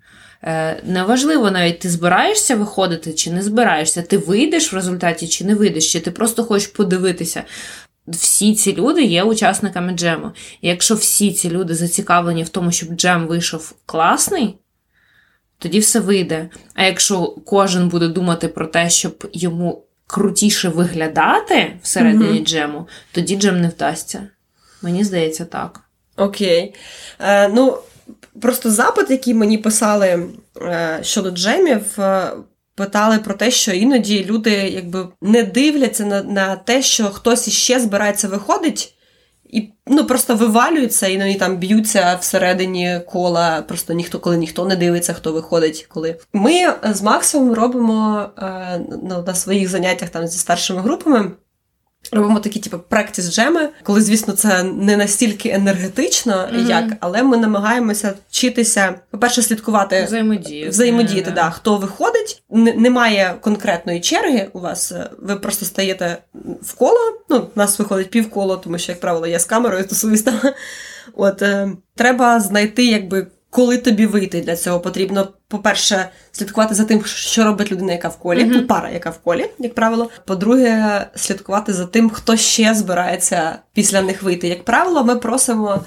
е, 0.44 0.82
Неважливо 0.84 1.50
навіть 1.50 1.78
ти 1.78 1.90
збираєшся 1.90 2.56
виходити 2.56 3.12
чи 3.12 3.30
не 3.30 3.42
збираєшся, 3.42 4.02
ти 4.02 4.18
вийдеш 4.18 4.72
в 4.72 4.76
результаті 4.76 5.28
чи 5.28 5.44
не 5.44 5.54
вийдеш, 5.54 5.92
чи 5.92 6.00
ти 6.00 6.10
просто 6.10 6.44
хочеш 6.44 6.68
подивитися. 6.68 7.42
Всі 8.08 8.54
ці 8.54 8.74
люди 8.74 9.02
є 9.02 9.22
учасниками 9.22 9.92
джему. 9.92 10.30
І 10.60 10.68
якщо 10.68 10.94
всі 10.94 11.32
ці 11.32 11.50
люди 11.50 11.74
зацікавлені 11.74 12.42
в 12.42 12.48
тому, 12.48 12.72
щоб 12.72 12.88
джем 12.94 13.26
вийшов 13.26 13.74
класний, 13.86 14.56
тоді 15.58 15.78
все 15.78 16.00
вийде. 16.00 16.48
А 16.74 16.84
якщо 16.84 17.26
кожен 17.46 17.88
буде 17.88 18.08
думати 18.08 18.48
про 18.48 18.66
те, 18.66 18.90
щоб 18.90 19.28
йому 19.32 19.84
крутіше 20.06 20.68
виглядати 20.68 21.72
всередині 21.82 22.34
Мгм. 22.38 22.44
джему, 22.46 22.88
тоді 23.12 23.36
джем 23.36 23.60
не 23.60 23.68
вдасться. 23.68 24.28
Мені 24.82 25.04
здається 25.04 25.44
так. 25.44 25.80
Окей. 26.16 26.74
Е, 27.20 27.48
Ну, 27.48 27.78
просто 28.40 28.70
запит, 28.70 29.10
який 29.10 29.34
мені 29.34 29.58
писали 29.58 30.28
е, 30.62 30.98
щодо 31.02 31.30
джемів, 31.30 32.00
е, 32.00 32.30
питали 32.74 33.18
про 33.18 33.34
те, 33.34 33.50
що 33.50 33.72
іноді 33.72 34.24
люди 34.24 34.50
якби 34.50 35.08
не 35.22 35.42
дивляться 35.42 36.04
на, 36.04 36.22
на 36.22 36.56
те, 36.56 36.82
що 36.82 37.04
хтось 37.04 37.48
іще 37.48 37.80
збирається 37.80 38.28
виходить. 38.28 38.94
І 39.52 39.72
ну 39.86 40.06
просто 40.06 40.34
вивалюються, 40.34 41.06
і 41.06 41.18
вони 41.18 41.34
там 41.34 41.56
б'ються 41.56 42.18
всередині 42.20 43.00
кола. 43.06 43.62
Просто 43.62 43.92
ніхто, 43.92 44.18
коли 44.18 44.36
ніхто 44.36 44.66
не 44.66 44.76
дивиться, 44.76 45.12
хто 45.12 45.32
виходить. 45.32 45.86
Коли 45.88 46.16
ми 46.32 46.74
з 46.92 47.02
Максом 47.02 47.52
робимо 47.52 48.26
е, 48.38 48.80
ну, 49.02 49.24
на 49.26 49.34
своїх 49.34 49.68
заняттях 49.68 50.08
там 50.08 50.26
зі 50.26 50.38
старшими 50.38 50.80
групами. 50.80 51.30
Робимо 52.12 52.40
такі, 52.40 52.60
типу, 52.60 52.78
практис 52.78 53.34
джеми, 53.34 53.68
коли, 53.82 54.00
звісно, 54.00 54.34
це 54.34 54.62
не 54.62 54.96
настільки 54.96 55.48
енергетично, 55.48 56.32
mm-hmm. 56.32 56.68
як, 56.68 56.84
але 57.00 57.22
ми 57.22 57.36
намагаємося 57.36 58.14
вчитися, 58.30 58.94
по-перше, 59.10 59.42
слідкувати 59.42 60.04
взаємодіяти, 60.04 60.70
взаємодіяти, 60.70 61.30
да, 61.30 61.50
хто 61.50 61.76
виходить. 61.76 62.42
Н- 62.52 62.82
немає 62.82 63.34
конкретної 63.40 64.00
черги 64.00 64.48
у 64.52 64.60
вас, 64.60 64.92
ви 65.18 65.36
просто 65.36 65.66
стаєте 65.66 66.18
в 66.62 66.72
коло. 66.74 67.20
Ну, 67.28 67.36
у 67.38 67.58
нас 67.58 67.78
виходить 67.78 68.10
півколо, 68.10 68.56
тому 68.56 68.78
що, 68.78 68.92
як 68.92 69.00
правило, 69.00 69.26
я 69.26 69.38
з 69.38 69.44
камерою 69.44 69.84
тусуюсь 69.84 70.22
там. 70.22 70.40
От 71.14 71.42
е, 71.42 71.72
треба 71.96 72.40
знайти, 72.40 72.86
якби 72.86 73.26
коли 73.50 73.78
тобі 73.78 74.06
вийти 74.06 74.40
для 74.40 74.56
цього 74.56 74.80
потрібно, 74.80 75.28
по-перше, 75.48 76.08
слідкувати 76.32 76.74
за 76.74 76.84
тим, 76.84 77.04
що 77.04 77.44
робить 77.44 77.72
людина, 77.72 77.92
яка 77.92 78.08
в 78.08 78.18
колі, 78.18 78.44
uh-huh. 78.44 78.66
пара, 78.66 78.90
яка 78.90 79.10
в 79.10 79.18
колі, 79.18 79.46
як 79.58 79.74
правило. 79.74 80.10
По-друге, 80.26 81.06
слідкувати 81.14 81.72
за 81.72 81.86
тим, 81.86 82.10
хто 82.10 82.36
ще 82.36 82.74
збирається 82.74 83.58
після 83.72 84.02
них 84.02 84.22
вийти. 84.22 84.48
Як 84.48 84.64
правило, 84.64 85.04
ми 85.04 85.16
просимо, 85.16 85.84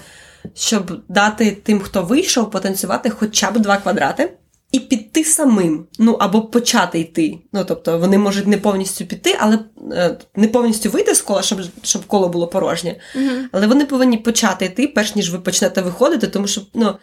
щоб 0.56 1.02
дати 1.10 1.52
тим, 1.52 1.80
хто 1.80 2.03
вийшов, 2.03 2.52
потанцювати 2.52 3.10
хоча 3.10 3.52
б 3.52 3.60
два 3.60 3.77
квадрати. 3.77 4.34
І 4.72 4.80
піти 4.80 5.23
самим, 5.23 5.85
ну 5.99 6.14
або 6.14 6.41
почати 6.41 6.99
йти. 6.99 7.40
Ну 7.53 7.65
тобто 7.65 7.98
вони 7.98 8.18
можуть 8.18 8.48
не 8.48 8.57
повністю 8.57 9.06
піти, 9.06 9.38
але 9.40 9.60
е, 9.91 10.18
не 10.35 10.48
повністю 10.48 10.90
вийти 10.90 11.15
з 11.15 11.22
кола, 11.22 11.41
щоб 11.41 11.60
щоб 11.84 12.06
коло 12.06 12.30
було 12.30 12.48
порожнє. 12.48 12.95
Uh-huh. 13.15 13.44
Але 13.52 13.68
вони 13.68 13.85
повинні 13.85 14.18
почати 14.18 14.65
йти, 14.65 14.88
перш 14.88 15.15
ніж 15.15 15.31
ви 15.31 15.40
почнете 15.40 15.81
виходити, 15.81 16.27
тому 16.27 16.48
що 16.48 16.61
ну 16.73 16.95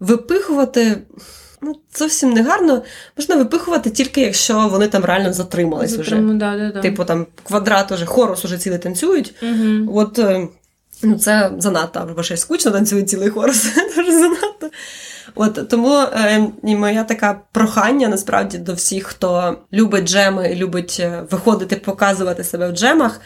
випихувати. 0.00 0.98
Ну, 1.62 1.76
зовсім 1.94 2.32
не 2.32 2.42
гарно. 2.42 2.82
Можна 3.16 3.36
випихувати 3.36 3.90
тільки, 3.90 4.20
якщо 4.20 4.68
вони 4.68 4.88
там 4.88 5.04
реально 5.04 5.32
затримались 5.32 5.90
Затрим, 5.90 6.28
вже. 6.28 6.38
Да, 6.38 6.56
да, 6.56 6.70
да. 6.72 6.80
Типу 6.80 7.04
там 7.04 7.26
квадрат 7.42 7.92
уже, 7.92 8.06
хорус 8.06 8.44
уже 8.44 8.58
цілий 8.58 8.78
танцюють. 8.78 9.34
Угу. 9.42 9.98
От 9.98 10.18
е, 10.18 10.48
ну, 11.02 11.18
це 11.18 11.52
занадто, 11.58 12.00
або 12.00 12.22
ще 12.22 12.36
скучно 12.36 12.70
танцює 12.70 13.02
цілий 13.02 13.30
хорус. 13.30 13.66
Дуже 13.96 14.12
занадто. 14.12 14.70
От 15.34 15.68
Тому 15.68 15.98
е, 15.98 16.46
і 16.64 16.76
моя 16.76 17.04
така 17.04 17.40
прохання 17.52 18.08
насправді 18.08 18.58
до 18.58 18.74
всіх, 18.74 19.06
хто 19.06 19.58
любить 19.72 20.04
джеми 20.04 20.52
і 20.52 20.56
любить 20.56 20.96
е, 21.00 21.24
виходити, 21.30 21.76
показувати 21.76 22.44
себе 22.44 22.68
в 22.68 22.72
джемах. 22.72 23.20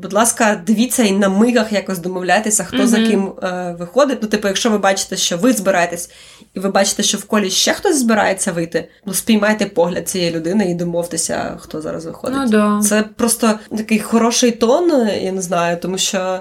Будь 0.00 0.12
ласка, 0.12 0.62
дивіться 0.66 1.02
і 1.02 1.12
на 1.12 1.28
мигах 1.28 1.72
якось 1.72 1.98
домовляйтеся, 1.98 2.64
хто 2.64 2.76
mm-hmm. 2.76 2.86
за 2.86 2.96
ким 2.96 3.32
е, 3.42 3.76
виходить. 3.78 4.18
Ну, 4.22 4.28
типу, 4.28 4.48
якщо 4.48 4.70
ви 4.70 4.78
бачите, 4.78 5.16
що 5.16 5.36
ви 5.36 5.52
збираєтесь, 5.52 6.10
і 6.54 6.60
ви 6.60 6.68
бачите, 6.68 7.02
що 7.02 7.18
в 7.18 7.24
колі 7.24 7.50
ще 7.50 7.72
хтось 7.72 7.98
збирається 7.98 8.52
вийти, 8.52 8.88
ну 9.06 9.14
спіймайте 9.14 9.66
погляд 9.66 10.08
цієї 10.08 10.30
людини 10.30 10.70
і 10.70 10.74
домовтеся, 10.74 11.58
хто 11.60 11.80
зараз 11.80 12.06
виходить. 12.06 12.38
Ну, 12.42 12.48
да. 12.48 12.80
Це 12.82 13.02
просто 13.02 13.58
такий 13.76 13.98
хороший 13.98 14.50
тон, 14.50 15.08
я 15.22 15.32
не 15.32 15.42
знаю, 15.42 15.78
тому 15.82 15.98
що. 15.98 16.40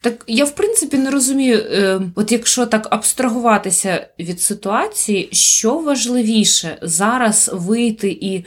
Так 0.00 0.24
я 0.26 0.44
в 0.44 0.50
принципі 0.50 0.98
не 0.98 1.10
розумію, 1.10 1.58
е, 1.58 2.00
от 2.14 2.32
якщо 2.32 2.66
так 2.66 2.88
абстрагуватися 2.90 4.06
від 4.18 4.40
ситуації, 4.40 5.28
що 5.32 5.78
важливіше 5.78 6.78
зараз 6.82 7.50
вийти 7.54 8.08
і 8.20 8.44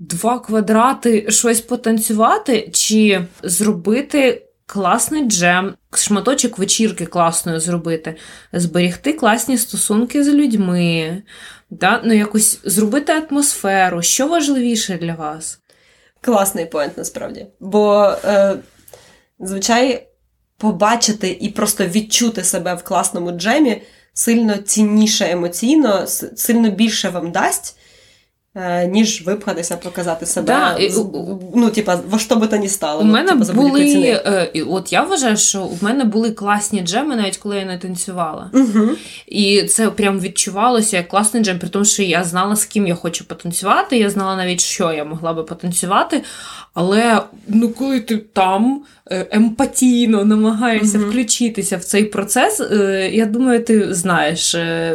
два 0.00 0.38
квадрати 0.38 1.26
щось 1.30 1.60
потанцювати, 1.60 2.70
чи 2.72 3.26
зробити 3.42 4.46
класний 4.66 5.24
джем, 5.24 5.74
шматочок 5.94 6.58
вечірки 6.58 7.06
класною 7.06 7.60
зробити, 7.60 8.16
зберігти 8.52 9.12
класні 9.12 9.58
стосунки 9.58 10.24
з 10.24 10.28
людьми, 10.28 11.22
да? 11.70 12.00
ну 12.04 12.14
якось 12.14 12.60
зробити 12.64 13.12
атмосферу. 13.12 14.02
Що 14.02 14.28
важливіше 14.28 14.98
для 14.98 15.14
вас? 15.14 15.58
Класний 16.20 16.66
поінт 16.66 16.98
насправді. 16.98 17.46
Бо, 17.60 18.14
е, 18.24 18.56
звичай, 19.40 20.06
побачити 20.56 21.38
і 21.40 21.48
просто 21.48 21.86
відчути 21.86 22.44
себе 22.44 22.74
в 22.74 22.82
класному 22.82 23.32
джемі 23.32 23.82
сильно 24.14 24.56
цінніше 24.56 25.30
емоційно, 25.30 26.06
сильно 26.36 26.70
більше 26.70 27.08
вам 27.08 27.32
дасть. 27.32 27.76
Е, 28.54 28.86
ніж 28.86 29.22
випхатися, 29.22 29.76
показати 29.76 30.26
себе. 30.26 30.46
Да, 30.46 30.78
ну, 31.54 31.70
типа, 31.70 32.00
во 32.08 32.18
що 32.18 32.36
би 32.36 32.46
то 32.46 32.56
ні 32.56 32.68
стало. 32.68 33.00
У 33.00 33.04
ну, 33.04 33.12
мене 33.12 33.32
типу, 33.32 33.52
були, 33.52 34.22
е, 34.26 34.50
от 34.68 34.92
я 34.92 35.02
вважаю, 35.02 35.36
що 35.36 35.62
у 35.62 35.78
мене 35.80 36.04
були 36.04 36.30
класні 36.30 36.80
джеми, 36.80 37.16
навіть 37.16 37.36
коли 37.36 37.56
я 37.56 37.64
не 37.64 37.78
танцювала. 37.78 38.50
Угу. 38.54 38.88
І 39.26 39.62
це 39.62 39.90
прям 39.90 40.20
відчувалося 40.20 40.96
як 40.96 41.08
класний 41.08 41.42
джем, 41.42 41.58
при 41.58 41.68
тому, 41.68 41.84
що 41.84 42.02
я 42.02 42.24
знала, 42.24 42.56
з 42.56 42.64
ким 42.64 42.86
я 42.86 42.94
хочу 42.94 43.24
потанцювати, 43.24 43.98
я 43.98 44.10
знала 44.10 44.36
навіть, 44.36 44.60
що 44.60 44.92
я 44.92 45.04
могла 45.04 45.32
би 45.32 45.42
потанцювати. 45.42 46.22
Але 46.74 47.22
ну, 47.48 47.68
коли 47.68 48.00
ти 48.00 48.16
там 48.16 48.82
е, 49.10 49.26
емпатійно 49.30 50.24
намагаєшся 50.24 50.98
mm-hmm. 50.98 51.08
включитися 51.08 51.76
в 51.76 51.84
цей 51.84 52.04
процес, 52.04 52.60
е, 52.60 53.10
я 53.12 53.26
думаю, 53.26 53.64
ти 53.64 53.94
знаєш 53.94 54.54
е, 54.54 54.94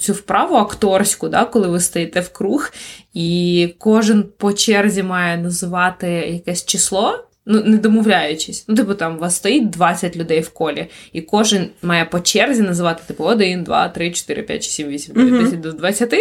цю 0.00 0.12
вправу 0.12 0.54
акторську, 0.54 1.28
да, 1.28 1.44
коли 1.44 1.68
ви 1.68 1.80
стоїте 1.80 2.20
в 2.20 2.28
круг, 2.28 2.70
і 3.14 3.68
кожен 3.78 4.24
по 4.38 4.52
черзі 4.52 5.02
має 5.02 5.36
називати 5.36 6.08
якесь 6.10 6.64
число. 6.64 7.24
Ну, 7.46 7.62
не 7.64 7.76
домовляючись. 7.76 8.64
Ну, 8.68 8.74
типу, 8.74 8.94
там 8.94 9.16
у 9.16 9.18
вас 9.18 9.36
стоїть 9.36 9.70
20 9.70 10.16
людей 10.16 10.40
в 10.40 10.50
колі, 10.50 10.86
і 11.12 11.22
кожен 11.22 11.68
має 11.82 12.04
по 12.04 12.20
черзі 12.20 12.62
називати, 12.62 13.02
типу, 13.06 13.24
1, 13.24 13.64
2, 13.64 13.88
3, 13.88 14.10
4, 14.10 14.42
5, 14.42 14.64
7, 14.64 14.88
8, 14.88 15.14
9, 15.14 15.44
10 15.44 15.60
до 15.60 15.72
20. 15.72 16.14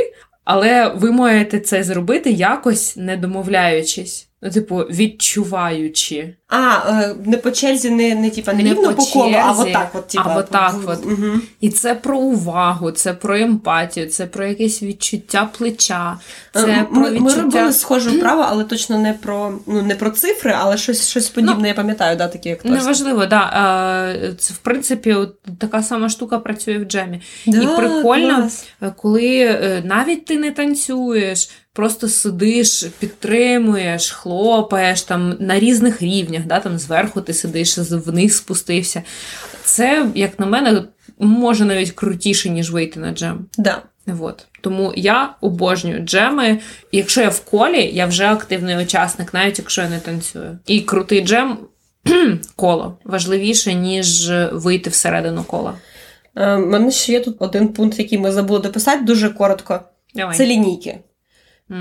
Але 0.43 0.91
ви 0.95 1.11
маєте 1.11 1.59
це 1.59 1.83
зробити 1.83 2.31
якось 2.31 2.97
не 2.97 3.17
домовляючись. 3.17 4.27
Ну, 4.41 4.49
типу, 4.49 4.77
відчуваючи. 4.77 6.35
А, 6.53 6.89
е, 6.89 7.15
не 7.25 7.37
по 7.37 7.51
черзі, 7.51 7.89
не 7.89 8.15
не, 8.15 8.29
типа, 8.29 8.53
не, 8.53 8.63
не 8.63 8.69
рівно 8.69 8.93
по, 8.93 9.05
колу, 9.05 9.35
а 9.35 9.51
от 9.51 9.73
так 9.73 9.91
от, 9.93 10.07
типа, 10.07 10.23
а 10.27 10.39
от 10.39 10.49
так 10.49 10.75
от. 10.85 11.05
Угу. 11.05 11.39
І 11.61 11.69
це 11.69 11.95
про 11.95 12.17
увагу, 12.17 12.91
це 12.91 13.13
про 13.13 13.37
емпатію, 13.37 14.07
це 14.07 14.25
про 14.25 14.45
якесь 14.45 14.83
відчуття 14.83 15.49
плеча. 15.57 16.17
Це 16.53 16.67
ми, 16.67 16.83
про 16.83 17.09
відчуття... 17.09 17.35
ми 17.35 17.41
робили 17.41 17.73
схоже 17.73 18.09
вправо, 18.09 18.45
але 18.49 18.63
точно 18.63 18.99
не 18.99 19.13
про 19.13 19.53
ну, 19.67 19.81
не 19.81 19.95
про 19.95 20.09
цифри, 20.09 20.55
але 20.59 20.77
щось 20.77 21.09
щось 21.09 21.29
подібне, 21.29 21.55
ну, 21.59 21.67
я 21.67 21.73
пам'ятаю, 21.73 22.17
да, 22.17 22.27
такі 22.27 22.49
як 22.49 22.65
Неважливо, 22.65 23.25
да. 23.25 24.15
Це, 24.37 24.53
в 24.53 24.57
принципі, 24.57 25.13
от, 25.13 25.35
така 25.59 25.83
сама 25.83 26.09
штука 26.09 26.39
працює 26.39 26.77
в 26.77 26.83
джемі. 26.83 27.21
Да, 27.47 27.61
І 27.61 27.77
прикольно, 27.77 28.35
клас. 28.35 28.65
коли 28.95 29.37
е, 29.39 29.81
навіть 29.85 30.25
ти 30.25 30.37
не 30.37 30.51
танцюєш 30.51 31.49
просто 31.73 32.07
сидиш, 32.07 32.83
підтримуєш, 32.99 34.11
хлопаєш 34.11 35.01
там 35.01 35.35
на 35.39 35.59
різних 35.59 36.01
рівнях, 36.01 36.40
да, 36.45 36.59
там 36.59 36.77
зверху 36.77 37.21
ти 37.21 37.33
сидиш, 37.33 37.77
вниз 37.77 38.37
спустився. 38.37 39.03
Це, 39.63 40.07
як 40.15 40.39
на 40.39 40.45
мене, 40.45 40.83
може 41.19 41.65
навіть 41.65 41.91
крутіше, 41.91 42.49
ніж 42.49 42.71
вийти 42.71 42.99
на 42.99 43.11
джем. 43.11 43.45
Да. 43.57 43.81
От. 44.19 44.47
Тому 44.61 44.93
я 44.95 45.35
обожнюю 45.41 45.99
джеми. 45.99 46.59
Якщо 46.91 47.21
я 47.21 47.29
в 47.29 47.39
колі, 47.39 47.91
я 47.93 48.05
вже 48.05 48.25
активний 48.25 48.83
учасник, 48.83 49.33
навіть 49.33 49.59
якщо 49.59 49.81
я 49.81 49.89
не 49.89 49.99
танцюю. 49.99 50.59
І 50.65 50.81
крутий 50.81 51.21
джем 51.21 51.57
коло 52.55 52.97
важливіше, 53.03 53.73
ніж 53.73 54.31
вийти 54.51 54.89
всередину 54.89 55.43
кола. 55.43 55.73
У 56.35 56.39
е, 56.39 56.57
мене 56.57 56.91
ще 56.91 57.11
є 57.11 57.19
тут 57.19 57.35
один 57.39 57.67
пункт, 57.67 57.99
який 57.99 58.17
ми 58.17 58.31
забули 58.31 58.59
дописати 58.59 59.03
дуже 59.03 59.29
коротко. 59.29 59.79
Давай. 60.15 60.37
Це 60.37 60.45
лінійки. 60.45 60.99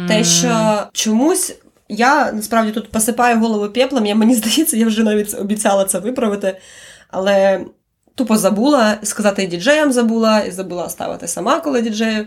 Те, 0.08 0.24
що 0.24 0.82
чомусь 0.92 1.56
я 1.90 2.32
насправді 2.32 2.72
тут 2.72 2.90
посипаю 2.90 3.38
голову 3.38 3.68
пеплом, 3.68 4.06
я, 4.06 4.14
мені 4.14 4.34
здається, 4.40 4.76
я 4.76 4.86
вже 4.86 5.02
навіть 5.02 5.40
обіцяла 5.40 5.84
це 5.84 5.98
виправити, 5.98 6.56
але 7.10 7.60
тупо 8.14 8.36
забула 8.36 8.98
сказати 9.02 9.46
діджеям 9.46 9.92
забула, 9.92 10.40
і 10.40 10.50
забула 10.50 10.88
ставити 10.88 11.28
сама, 11.28 11.60
коли 11.60 11.82
діджею. 11.82 12.26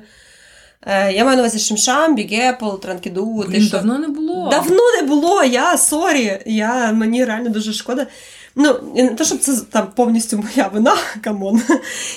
Е, 0.87 1.13
я 1.13 1.25
маю 1.25 1.37
на 1.37 1.43
увазі 1.43 1.59
Shim 1.59 1.84
Sham, 1.84 2.15
Big 2.15 2.33
Apple, 2.33 2.69
Tranky 2.75 3.17
Doo. 3.17 3.45
Блін, 3.47 3.67
давно 3.71 3.99
не 3.99 4.07
було. 4.07 4.49
Давно 4.49 4.81
не 5.01 5.07
було, 5.07 5.43
я 5.43 5.77
sorry. 5.77 6.39
Я, 6.45 6.91
Мені 6.91 7.25
реально 7.25 7.49
дуже 7.49 7.73
шкода. 7.73 8.07
Ну, 8.55 8.79
не 8.95 9.09
те, 9.09 9.23
щоб 9.23 9.39
це 9.39 9.51
там 9.71 9.87
повністю 9.95 10.37
моя 10.37 10.67
вина, 10.67 10.95
come 11.23 11.45
on. 11.45 11.61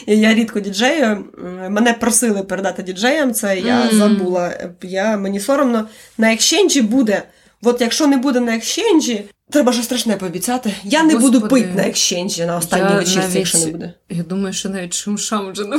Я 0.06 0.34
рідко 0.34 0.60
діджею. 0.60 1.24
Мене 1.68 1.92
просили 1.92 2.42
передати 2.42 2.82
діджеям, 2.82 3.34
це 3.34 3.58
я 3.58 3.82
mm. 3.82 3.94
забула. 3.94 4.52
Я, 4.82 5.16
Мені 5.16 5.40
соромно. 5.40 5.88
На 6.18 6.32
екшенджі 6.32 6.82
буде. 6.82 7.22
От 7.62 7.80
якщо 7.80 8.06
не 8.06 8.16
буде 8.16 8.40
на 8.40 8.54
екшенджі, 8.56 9.24
Треба 9.50 9.72
щось 9.72 9.84
страшне 9.84 10.16
пообіцяти. 10.16 10.74
Я 10.84 11.02
не 11.02 11.14
Господи. 11.14 11.38
буду 11.38 11.48
пити 11.48 11.72
на 11.76 11.82
екшенджі 11.82 12.46
на 12.46 12.56
останній 12.56 12.94
вечірці, 12.96 13.38
якщо 13.38 13.58
не 13.58 13.66
буде. 13.66 13.94
Я 14.10 14.22
думаю, 14.22 14.54
що 14.54 14.68
навіть 14.68 14.94
Shim 14.94 15.23
Sham 15.23 15.52
вже 15.52 15.64
не 15.64 15.78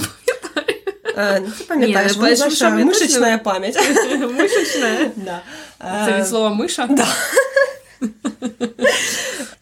Е, 1.18 1.42
ти 1.58 1.64
пам'ятаєш, 1.64 2.16
Ні, 2.18 2.84
мишечна 2.84 3.38
пам'ять. 3.38 3.76
Мишечна. 4.38 5.12
Да. 5.16 5.42
Це 6.06 6.12
Е, 6.12 6.20
від 6.20 6.28
слова 6.28 6.54
миша? 6.54 6.88
Да. 6.90 7.08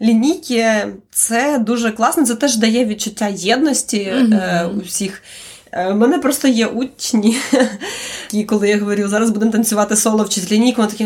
Лінійки 0.01 0.87
це 1.11 1.57
дуже 1.59 1.91
класно, 1.91 2.25
це 2.25 2.35
теж 2.35 2.55
дає 2.57 2.85
відчуття 2.85 3.27
єдності 3.27 4.13
Мгм. 4.15 4.33
е, 4.33 4.69
у 4.77 4.79
всіх. 4.79 5.11
Е, 5.13 5.21
У 5.75 5.95
мене 5.95 6.19
просто 6.19 6.47
є 6.47 6.65
учні, 6.65 7.37
які, 8.31 8.43
коли 8.45 8.69
я 8.69 8.79
говорю, 8.79 9.07
зараз 9.07 9.29
будемо 9.29 9.51
танцювати 9.51 9.95
соло 9.95 10.23
вчить 10.23 10.51
лінійку, 10.51 10.81
вони 10.81 10.91
такі, 10.91 11.03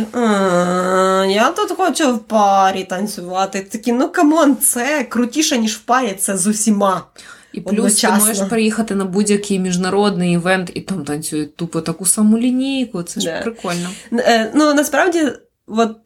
я 1.34 1.52
тут 1.58 1.78
хочу 1.78 2.16
в 2.16 2.20
парі 2.20 2.84
танцювати. 2.84 3.62
Такі, 3.72 3.91
ну 3.91 4.10
come 4.10 4.37
on, 4.37 4.57
це 4.58 5.04
крутіше, 5.04 5.58
ніж 5.58 5.76
в 5.76 5.80
парі, 5.80 6.16
це 6.20 6.38
з 6.38 6.48
усіма. 6.48 7.04
І 7.54 7.62
плюс 7.62 7.96
ти 7.96 8.08
можеш 8.08 8.40
приїхати 8.50 8.96
на 8.96 9.06
будь-який 9.06 9.60
міжнародний 9.60 10.34
event, 10.34 10.72
і 10.74 10.82
там 10.82 11.06
танцюють 11.06 11.56
тупо 11.56 11.82
таку 11.82 12.06
саму 12.06 12.38
лінійку. 12.38 13.04
Це 13.04 13.20
ж 13.22 13.28
Да. 13.28 13.41
прикольно. 13.41 13.90
Е, 14.14 14.52
Ну, 14.56 14.74
насправді, 14.74 15.24
от 15.68 15.98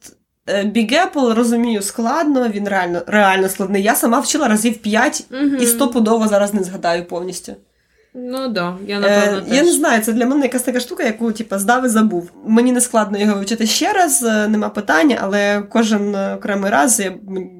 е, 0.48 0.64
Big 0.64 0.92
Apple, 0.92 1.34
розумію, 1.34 1.82
складно, 1.82 2.48
він 2.48 2.68
реально, 2.68 3.02
реально 3.06 3.48
складний. 3.48 3.82
Я 3.82 3.94
сама 3.94 4.20
вчила 4.20 4.48
разів 4.48 4.78
5 4.78 5.24
і 5.60 5.66
стопудово 5.66 6.28
зараз 6.28 6.54
не 6.54 6.62
згадаю 6.64 7.04
повністю. 7.04 7.52
Ну 8.14 8.48
да, 8.48 8.76
я 8.86 9.00
напевно 9.00 9.38
Е, 9.38 9.40
теж. 9.40 9.56
я 9.56 9.62
не 9.62 9.72
знаю, 9.72 10.02
це 10.02 10.12
для 10.12 10.26
мене 10.26 10.42
якась 10.42 10.62
така 10.62 10.80
штука, 10.80 11.02
яку 11.02 11.32
типу, 11.32 11.58
здав 11.58 11.84
і 11.86 11.88
забув. 11.88 12.30
Мені 12.46 12.72
не 12.72 12.80
складно 12.80 13.18
його 13.18 13.34
вивчити 13.34 13.66
ще 13.66 13.92
раз, 13.92 14.22
е, 14.22 14.48
нема 14.48 14.68
питання, 14.68 15.18
але 15.22 15.62
кожен 15.62 16.14
е, 16.14 16.34
окремий 16.34 16.70
раз 16.70 17.00
я 17.00 17.10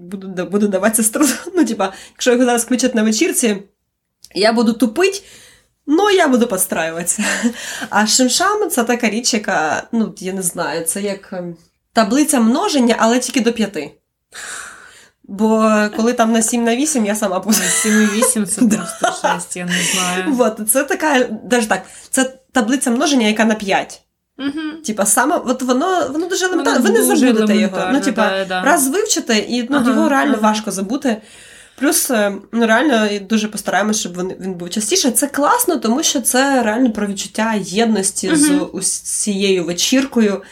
буду, 0.02 0.46
буду 0.46 0.68
даватися 0.68 1.02
з 1.02 1.08
трудом. 1.10 1.34
Ну, 1.54 1.64
типа, 1.64 1.92
якщо 2.12 2.32
його 2.32 2.44
зараз 2.44 2.64
включать 2.64 2.94
на 2.94 3.02
вечірці, 3.02 3.56
я 4.34 4.52
буду 4.52 4.72
тупить. 4.72 5.24
Ну, 5.86 6.10
я 6.10 6.28
буду 6.28 6.46
підстраюватися. 6.46 7.24
А 7.90 8.06
шимшам 8.06 8.70
це 8.70 8.84
така 8.84 9.10
річ, 9.10 9.34
яка, 9.34 9.82
ну, 9.92 10.14
я 10.18 10.32
не 10.32 10.42
знаю, 10.42 10.84
це 10.84 11.02
як 11.02 11.32
ем, 11.32 11.56
таблиця 11.92 12.40
множення, 12.40 12.96
але 12.98 13.18
тільки 13.18 13.40
до 13.40 13.52
п'яти. 13.52 13.90
Бо 15.28 15.72
коли 15.96 16.12
там 16.12 16.32
на 16.32 16.42
7 16.42 16.64
на 16.64 16.76
8, 16.76 17.06
я 17.06 17.14
сама 17.14 17.40
позна. 17.40 17.64
7,8 17.64 18.46
це 18.46 18.62
Да. 18.64 18.76
просто 18.76 19.28
шесть, 19.28 19.56
я 19.56 19.64
не 19.64 19.82
знаю. 19.92 20.24
Вот, 20.32 20.70
це 20.70 20.84
така, 20.84 21.28
даже 21.44 21.68
так, 21.68 21.82
це 22.10 22.32
таблиця 22.52 22.90
множення, 22.90 23.26
яка 23.26 23.44
на 23.44 23.54
5. 23.54 24.00
Мгм. 24.38 24.82
Типа, 24.86 25.06
саме, 25.06 25.36
от 25.36 25.62
воно, 25.62 26.08
воно 26.10 26.26
дуже 26.26 26.46
елементарне, 26.46 26.80
Воно 26.80 26.92
ви 26.92 26.98
не 26.98 27.16
забудете 27.16 27.56
його. 27.56 27.88
Ну, 27.92 28.00
типа, 28.00 28.28
да, 28.30 28.44
да. 28.44 28.62
раз 28.62 28.88
вивчите, 28.88 29.38
і 29.38 29.66
ну, 29.70 29.76
Ага, 29.76 29.90
його 29.90 30.08
реально 30.08 30.34
ага. 30.38 30.48
важко 30.48 30.70
забути. 30.70 31.16
Плюс, 31.78 32.10
е, 32.10 32.32
ну 32.52 32.66
реально 32.66 33.08
дуже 33.28 33.48
постараємося, 33.48 34.00
щоб 34.00 34.18
він, 34.18 34.32
він 34.40 34.54
був 34.54 34.70
частіше. 34.70 35.10
Це 35.10 35.26
класно, 35.26 35.76
тому 35.76 36.02
що 36.02 36.20
це 36.20 36.62
реально 36.62 36.90
про 36.90 37.06
відчуття 37.06 37.54
єдності 37.60 38.36
з 38.36 38.50
усією 38.72 39.64
вечіркою. 39.64 40.42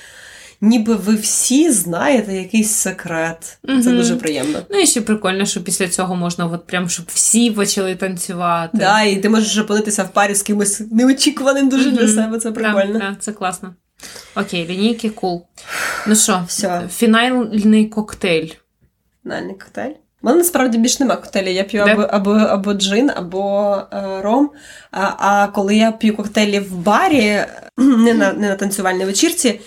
Ніби 0.64 0.94
ви 0.94 1.14
всі 1.14 1.70
знаєте 1.70 2.34
якийсь 2.34 2.70
секрет. 2.70 3.58
Це 3.84 3.92
дуже 3.92 4.16
приємно. 4.16 4.58
Ну 4.70 4.78
і 4.78 4.86
ще 4.86 5.00
прикольно, 5.00 5.46
що 5.46 5.64
після 5.64 5.88
цього 5.88 6.16
можна, 6.16 6.46
от 6.46 6.66
прям, 6.66 6.88
щоб 6.88 7.06
всі 7.08 7.50
почали 7.50 7.96
танцювати. 7.96 8.78
Да, 8.78 9.02
і 9.02 9.16
ти 9.16 9.28
можеш 9.28 9.58
опинитися 9.58 10.02
в 10.02 10.12
парі 10.12 10.34
з 10.34 10.42
кимось 10.42 10.82
неочікуваним 10.92 11.68
дуже 11.68 11.90
для 11.90 12.08
себе. 12.08 12.38
Це 12.38 12.52
прикольно. 12.52 12.98
да, 12.98 13.16
це 13.20 13.32
класно. 13.32 13.74
Окей, 14.36 14.66
лінійки, 14.66 15.10
кул. 15.10 15.46
Ну 16.06 16.16
що, 16.16 16.44
Все. 16.48 16.82
фінальний 16.92 17.86
коктейль. 17.86 18.48
Фінальний 19.22 19.54
коктейль. 19.54 19.92
У 20.22 20.26
мене 20.26 20.38
насправді 20.38 20.78
більш 20.78 21.00
нема 21.00 21.16
коктейлів. 21.16 21.54
Я 21.54 21.64
п'ю 21.64 21.82
або, 21.82 22.02
або, 22.02 22.30
або 22.30 22.74
джин, 22.74 23.10
або 23.16 23.76
е, 23.92 24.22
ром. 24.22 24.50
А, 24.90 25.00
а 25.18 25.48
коли 25.48 25.76
я 25.76 25.92
п'ю 25.92 26.16
коктейлі 26.16 26.60
в 26.60 26.76
барі, 26.76 27.44
не 27.78 28.14
на, 28.14 28.32
не 28.32 28.48
на 28.48 28.54
танцювальній 28.54 29.04
вечірці, 29.04 29.60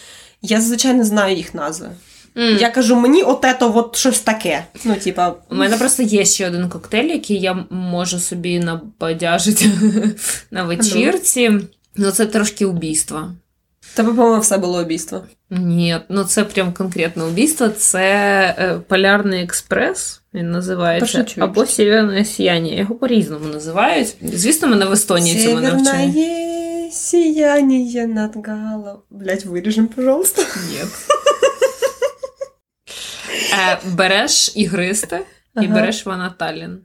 я 0.46 0.62
зазвичай 0.62 0.94
не 0.94 1.04
знаю 1.04 1.36
їх 1.36 1.54
назви. 1.54 1.90
М. 2.38 2.58
Я 2.58 2.70
кажу, 2.70 2.96
мені 2.96 3.24
от 3.24 3.46
ето 3.46 3.72
от 3.76 3.96
щось 3.96 4.20
таке. 4.20 4.66
Ну, 4.84 4.96
типа, 4.96 5.36
У 5.50 5.56
мене 5.56 5.78
просто 5.78 6.04
є 6.04 6.26
ще 6.26 6.48
один 6.48 6.70
коктейль, 6.70 7.10
який 7.10 7.40
я 7.40 7.66
можу 7.70 8.20
собі 8.20 8.60
набадяжити 8.60 9.72
на 10.52 10.64
вечірці. 10.64 11.52
Ну, 11.96 12.12
це 12.12 12.26
трошки 12.26 12.66
убійство. 12.66 13.32
тебе, 13.94 14.10
по-моєму, 14.14 14.42
все 14.42 14.58
було 14.58 14.80
обійство. 14.80 15.22
Ні, 15.50 15.98
ну 16.10 16.24
це 16.24 16.44
прям 16.44 16.74
конкретне 16.74 17.24
убійство. 17.24 17.68
Це 17.70 18.02
е, 18.60 18.80
Полярний 18.88 19.44
експрес. 19.44 20.22
Він 20.34 20.52
називається. 20.52 21.26
Або 21.44 21.66
Сєвєрне 21.66 22.26
сіяння. 22.26 22.74
Його 22.74 22.96
по-різному 22.96 23.46
називають. 23.46 24.16
Звісно, 24.34 24.68
мене 24.68 24.86
в 24.86 24.94
Естонії 24.94 25.46
цьому 25.46 25.62
навчили. 25.62 26.45
Сияние 27.06 28.08
над 28.08 28.36
головой. 28.36 29.02
Блять, 29.12 29.46
вырежем, 29.46 29.88
пожалуйста. 29.88 30.42
Ні. 30.42 30.80
Е, 33.54 33.80
береш 33.86 34.52
ігристе 34.56 35.22
і 35.62 35.68
береш 35.68 36.06
Ванаталін. 36.06 36.80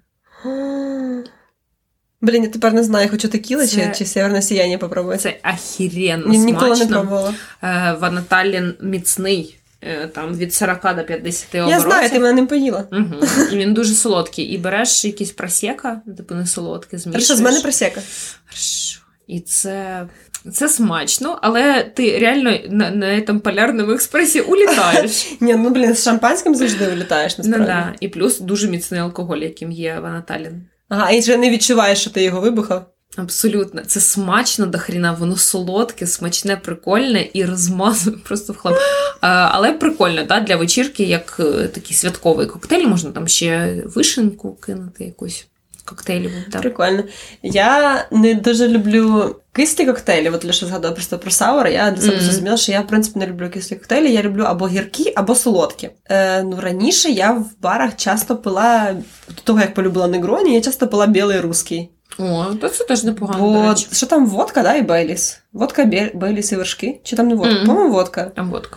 Блін, 2.20 2.42
я 2.42 2.48
тепер 2.48 2.72
не 2.72 2.84
знаю, 2.84 3.08
хочу 3.08 3.28
текіли 3.28 3.66
Це- 3.66 3.86
чи, 3.86 3.98
чи 3.98 4.06
северне 4.06 4.42
сіяння 4.42 4.78
попробувати. 4.78 5.22
Це 5.22 5.38
ахіренно 5.42 6.26
Ні, 6.26 6.38
ніколи 6.38 6.70
не 6.70 6.76
смачно. 6.76 6.96
пробувала. 6.96 7.34
Е, 7.62 7.96
Ванаталін 8.00 8.74
міцний, 8.80 9.58
е, 9.80 10.06
там 10.06 10.34
від 10.34 10.54
40 10.54 10.94
до 10.94 11.04
50 11.04 11.54
Я 11.54 11.80
знаю, 11.80 12.10
ти 12.10 12.20
мене 12.20 12.40
не 12.40 12.46
поїла. 12.46 12.84
Угу. 12.92 13.26
І 13.52 13.56
він 13.56 13.74
дуже 13.74 13.94
солодкий. 13.94 14.44
І 14.44 14.58
береш 14.58 15.04
якийсь 15.04 15.30
просека, 15.32 16.00
типу 16.16 16.34
не 16.34 16.46
солодке, 16.46 16.98
змішуєш. 16.98 17.26
Хорошо, 17.28 17.36
з 17.36 17.40
мене 17.40 17.60
просека. 17.60 18.00
Хорошо. 18.46 18.99
І 19.30 19.40
це, 19.40 20.06
це 20.52 20.68
смачно, 20.68 21.38
але 21.42 21.82
ти 21.82 22.18
реально 22.18 22.58
на, 22.68 22.90
на 22.90 23.20
цьому 23.20 23.40
полярному 23.40 23.92
експресі 23.92 24.40
улітаєш. 24.40 25.32
Ні, 25.40 25.54
ну 25.54 25.70
блін, 25.70 25.94
з 25.94 26.04
шампанським 26.04 26.54
завжди 26.54 26.88
улітаєш, 26.92 27.38
ну, 27.38 27.44
насправді. 27.44 27.66
да. 27.66 27.94
І 28.00 28.08
плюс 28.08 28.40
дуже 28.40 28.68
міцний 28.68 29.00
алкоголь, 29.00 29.38
яким 29.38 29.72
є 29.72 30.00
Ванаталін. 30.02 30.62
Ага, 30.88 31.10
і 31.10 31.20
вже 31.20 31.36
не 31.36 31.50
відчуваєш, 31.50 32.00
що 32.00 32.10
ти 32.10 32.22
його 32.22 32.40
вибухав. 32.40 32.86
Абсолютно, 33.16 33.82
це 33.86 34.00
смачно 34.00 34.66
до 34.66 34.78
хріна, 34.78 35.12
воно 35.12 35.36
солодке, 35.36 36.06
смачне, 36.06 36.56
прикольне 36.56 37.28
і 37.32 37.44
розмазує 37.44 38.16
просто 38.24 38.52
в 38.52 38.56
хлам. 38.56 38.74
Але 39.20 39.72
прикольно, 39.72 40.24
да, 40.24 40.40
для 40.40 40.56
вечірки, 40.56 41.02
як 41.02 41.36
е, 41.40 41.68
такий 41.68 41.96
святковий 41.96 42.46
коктейль, 42.46 42.86
можна 42.86 43.10
там 43.10 43.28
ще 43.28 43.82
вишеньку 43.86 44.54
кинути 44.54 45.04
якусь 45.04 45.46
коктейліву. 45.90 46.34
Да. 46.52 46.58
Прикольно. 46.58 47.02
Я 47.42 48.04
не 48.10 48.34
дуже 48.34 48.68
люблю 48.68 49.36
кислі 49.52 49.86
коктейлі, 49.86 50.28
от 50.30 50.44
лише 50.44 50.66
згадала 50.66 50.94
просто 50.94 51.18
про 51.18 51.30
саур. 51.30 51.66
Я 51.66 51.90
для 51.90 52.02
себе 52.02 52.14
Мгм. 52.16 52.24
зрозуміла, 52.24 52.56
що 52.56 52.72
я, 52.72 52.80
в 52.80 52.86
принципі, 52.86 53.18
не 53.18 53.26
люблю 53.26 53.50
кислі 53.50 53.76
коктейлі. 53.76 54.12
Я 54.12 54.22
люблю 54.22 54.42
або 54.42 54.68
гіркі, 54.68 55.12
або 55.16 55.34
солодкі. 55.34 55.90
Е, 56.10 56.42
ну, 56.42 56.58
раніше 56.60 57.10
я 57.10 57.32
в 57.32 57.46
барах 57.62 57.96
часто 57.96 58.36
пила, 58.36 58.96
до 59.28 59.42
того 59.44 59.60
як 59.60 59.74
полюбила 59.74 60.06
негроні, 60.06 60.54
я 60.54 60.60
часто 60.60 60.88
пила 60.88 61.06
білий 61.06 61.40
русський. 61.40 61.90
О, 62.18 62.44
то 62.60 62.68
це 62.68 62.84
теж 62.84 63.04
непогано. 63.04 63.52
до 63.62 63.68
речі. 63.68 63.86
що 63.92 64.06
там 64.06 64.26
водка, 64.26 64.62
да, 64.62 64.74
і 64.74 64.82
Бейліс? 64.82 65.40
Водка, 65.52 65.84
Бейліс 66.14 66.52
і 66.52 66.56
вершки? 66.56 67.00
Чи 67.04 67.16
там 67.16 67.28
не 67.28 67.34
водка? 67.34 67.54
Мгм. 67.54 67.66
По-моєму, 67.66 67.92
водка. 67.92 68.24
Там 68.36 68.50
водка. 68.50 68.76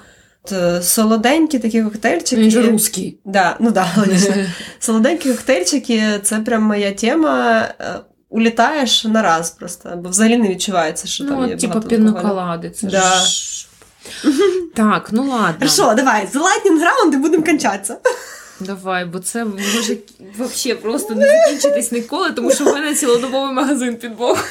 Е, 0.51 0.81
солоденькі 0.81 1.59
такі 1.59 1.83
коктейльчики. 1.83 2.41
Він 2.41 2.51
же 2.51 2.61
русський. 2.61 3.17
Да, 3.25 3.57
ну 3.59 3.71
да, 3.71 3.87
логічно. 3.97 4.35
Солоденькі 4.79 5.29
коктейльчики 5.31 6.03
це 6.23 6.39
прям 6.39 6.63
моя 6.63 6.91
тема. 6.91 7.61
Е, 7.79 7.95
Улітаєш 8.29 9.05
на 9.05 9.21
раз 9.21 9.51
просто, 9.51 9.89
бо 10.03 10.09
взагалі 10.09 10.37
не 10.37 10.47
відчувається, 10.49 11.07
що 11.07 11.25
там 11.25 11.41
Ну, 11.41 11.47
є 11.47 11.55
типа 11.55 11.73
багато 11.73 11.95
алкоголю. 11.95 12.13
піноколади. 12.13 12.69
Це 12.69 12.87
Да. 12.87 13.15
ж... 13.19 13.67
Так, 14.75 15.09
ну 15.11 15.23
ладно. 15.29 15.55
Хорошо, 15.59 15.93
давай, 15.93 16.27
з 16.33 16.35
lightning 16.35 16.79
round 16.79 17.13
і 17.13 17.17
будемо 17.17 17.43
кончатися. 17.43 17.97
Давай, 18.59 19.05
бо 19.05 19.19
це 19.19 19.45
може 19.45 19.97
взагалі 20.39 20.79
просто 20.81 21.15
не 21.15 21.27
закінчитись 21.27 21.91
ніколи, 21.91 22.31
тому 22.31 22.51
що 22.51 22.63
в 22.63 22.67
мене 22.67 22.95
цілодобовий 22.95 23.53
магазин 23.53 23.95
під 23.95 24.15
боком. 24.17 24.43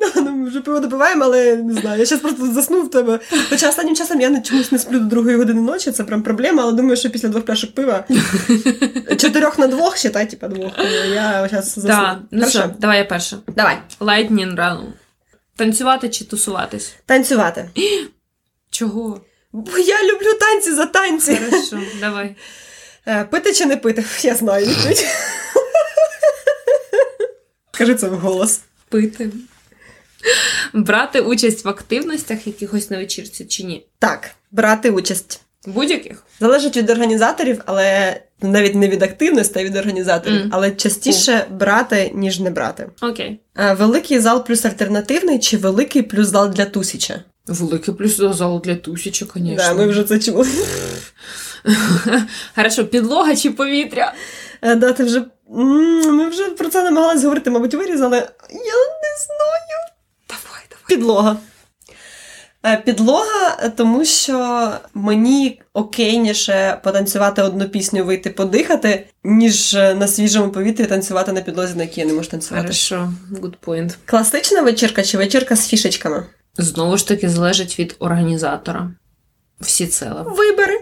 Да, 0.00 0.20
ну, 0.20 0.30
ми 0.30 0.48
вже 0.48 0.60
пиво 0.60 0.80
допиваємо, 0.80 1.24
але 1.24 1.56
не 1.56 1.74
знаю. 1.74 1.98
Я 1.98 2.06
зараз 2.06 2.22
просто 2.22 2.52
засну 2.52 2.82
в 2.82 2.90
тебе. 2.90 3.20
Хоча 3.50 3.68
останнім 3.68 3.96
часом 3.96 4.20
я 4.20 4.40
чомусь 4.40 4.72
не 4.72 4.78
сплю 4.78 4.98
до 4.98 5.04
другої 5.04 5.36
години 5.36 5.60
ночі, 5.60 5.90
це 5.90 6.04
прям 6.04 6.22
проблема, 6.22 6.62
але 6.62 6.72
думаю, 6.72 6.96
що 6.96 7.10
після 7.10 7.28
двох 7.28 7.44
пляшок 7.44 7.74
пива 7.74 8.04
чотирьох 9.18 9.58
на 9.58 9.66
двох, 9.66 9.96
считай, 9.96 10.30
типа 10.30 10.48
двох. 10.48 10.72
Я 11.14 11.48
зараз 11.50 11.74
засну. 11.74 11.88
Так, 11.88 12.18
ну 12.30 12.48
що, 12.48 12.70
давай 12.78 12.98
я 12.98 13.04
перша. 13.04 13.36
Давай. 13.56 13.78
Lightning 14.00 14.56
round. 14.56 14.84
Танцювати 15.56 16.08
чи 16.08 16.24
тусуватись? 16.24 16.94
Танцювати. 17.06 17.70
Чого? 18.70 19.20
Бо 19.52 19.78
я 19.78 20.02
люблю 20.02 20.34
танці 20.40 20.72
за 20.72 20.86
танці. 20.86 21.38
Хорошо, 21.50 21.78
давай. 22.00 22.36
Е, 23.06 23.24
Пити 23.24 23.52
чи 23.52 23.66
не 23.66 23.76
пити? 23.76 24.04
Я 24.22 24.34
знаю 24.34 24.66
відповідь. 24.66 25.06
Кажи 27.78 27.94
це 27.94 28.08
вголос. 28.08 28.60
Пити. 28.88 29.30
Брати 30.72 31.20
участь 31.20 31.64
в 31.64 31.68
активностях 31.68 32.46
якихось 32.46 32.90
на 32.90 32.96
вечірці 32.96 33.44
чи 33.44 33.62
ні? 33.64 33.86
Так, 33.98 34.30
брати 34.50 34.90
участь. 34.90 35.40
Будь-яких? 35.66 36.22
Залежить 36.40 36.76
від 36.76 36.90
організаторів, 36.90 37.60
але 37.66 38.20
навіть 38.42 38.74
не 38.74 38.88
від 38.88 39.02
активності, 39.02 39.58
а 39.58 39.64
від 39.64 39.76
організаторів, 39.76 40.40
Мгм. 40.40 40.50
але 40.52 40.70
частіше 40.70 41.46
брати, 41.50 42.10
ніж 42.14 42.40
не 42.40 42.50
брати. 42.50 42.88
Окей. 43.02 43.40
Е, 43.58 43.74
Великий 43.74 44.18
зал 44.20 44.46
плюс 44.46 44.64
альтернативний 44.64 45.38
чи 45.38 45.56
великий 45.56 46.02
плюс 46.02 46.28
зал 46.28 46.50
для 46.50 46.64
тусіча? 46.64 47.22
Великий 47.46 47.94
плюс 47.94 48.16
до 48.16 48.32
залу 48.32 48.58
для 48.64 48.74
тусічі, 48.74 49.26
звісно. 49.34 49.54
Да, 49.56 49.74
ми 49.74 49.86
вже 49.86 50.04
це 50.04 50.18
чули. 50.18 50.46
Хорошо, 52.54 52.84
підлога 52.84 53.36
чи 53.36 53.50
повітря? 53.50 54.14
Е, 54.62 54.74
Да, 54.74 54.92
ти 54.92 55.04
вже. 55.04 55.24
Ми 56.06 56.28
вже 56.28 56.44
про 56.44 56.68
це 56.68 56.82
намагалась 56.82 57.22
говорити, 57.22 57.50
мабуть, 57.50 57.74
вирізали. 57.74 58.16
Я 58.16 58.24
не 59.02 59.16
знаю. 59.26 59.80
Підлога. 60.90 61.36
Е, 62.66 62.76
Підлога, 62.76 63.68
тому 63.76 64.04
що 64.04 64.68
мені 64.94 65.60
окейніше 65.72 66.80
потанцювати 66.84 67.42
одну 67.42 67.68
пісню, 67.68 68.04
вийти 68.04 68.30
подихати, 68.30 69.06
ніж 69.24 69.74
е, 69.74 69.94
на 69.94 70.08
свіжому 70.08 70.52
повітрі 70.52 70.86
танцювати 70.86 71.32
на 71.32 71.40
підлозі, 71.40 71.74
на 71.74 71.82
якій 71.82 72.00
я 72.00 72.06
не 72.06 72.12
можу 72.12 72.30
танцювати. 72.30 72.62
Хорошо, 72.62 73.12
good 73.32 73.54
point. 73.66 73.94
Класична 74.04 74.62
вечірка 74.62 75.02
чи 75.02 75.18
вечірка 75.18 75.56
з 75.56 75.68
фішечками? 75.68 76.26
Знову 76.58 76.96
ж 76.96 77.08
таки, 77.08 77.28
залежить 77.28 77.78
від 77.78 77.96
організатора. 77.98 78.90
Всі 79.60 79.86
цела. 79.86 80.22
Вибери. 80.22 80.78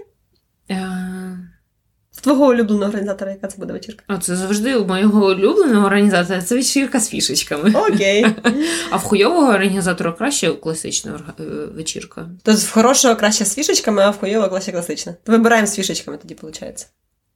Твого 2.29 2.47
улюбленого 2.47 2.89
організатора, 2.89 3.31
яка 3.31 3.47
це 3.47 3.59
буде 3.59 3.73
вечірка? 3.73 4.05
А 4.07 4.19
це 4.19 4.37
завжди 4.37 4.77
у 4.77 4.87
моєго 4.87 5.27
улюбленого 5.27 5.87
організатора 5.87 6.43
це 6.43 6.55
вечірка 6.55 7.01
з 7.01 7.09
фішечками. 7.09 7.73
Окей. 7.75 8.27
А 8.91 8.97
в 8.97 9.03
хуйового 9.03 9.53
організатора 9.53 10.13
краще 10.13 10.53
класична 10.53 11.21
е, 11.41 11.43
вечірка. 11.75 12.29
Тобто 12.43 12.61
в 12.61 12.71
хорошого 12.71 13.17
краще 13.17 13.45
з 13.45 13.55
фішечками, 13.55 14.03
а 14.03 14.11
в 14.11 14.19
хуйового 14.19 14.51
краще 14.51 14.73
класична. 14.73 15.15
Вибираємо 15.27 15.67
з 15.67 15.75
фішечками 15.75 16.17
тоді, 16.17 16.35
виходить. 16.35 16.87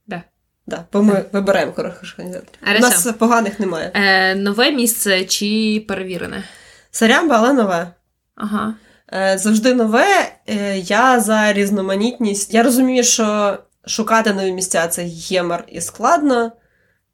Да. 0.07 0.23
Да, 0.67 0.85
бо 0.93 1.03
ми 1.03 1.25
вибираємо 1.33 1.73
хороших 1.73 2.15
організаторів. 2.19 2.77
У 2.77 2.81
нас 2.81 3.09
поганих 3.19 3.61
немає. 3.61 3.91
Е, 3.95 4.35
нове 4.35 4.71
місце 4.71 5.25
чи 5.25 5.85
перевірене? 5.89 6.45
Сарямба, 6.91 7.37
але 7.39 7.53
нове. 7.53 7.95
Ага. 8.35 8.75
Е, 9.13 9.39
Завжди 9.39 9.75
нове. 9.75 10.33
Е, 10.49 10.79
Я 10.79 11.21
за 11.21 11.53
різноманітність. 11.53 12.55
Я 12.55 12.63
розумію, 12.63 13.05
що 13.05 13.59
шукати 13.87 14.33
нові 14.33 14.53
місця 14.53 14.89
це 14.89 15.03
гемор 15.31 15.65
і 15.69 15.81
складно, 15.81 16.53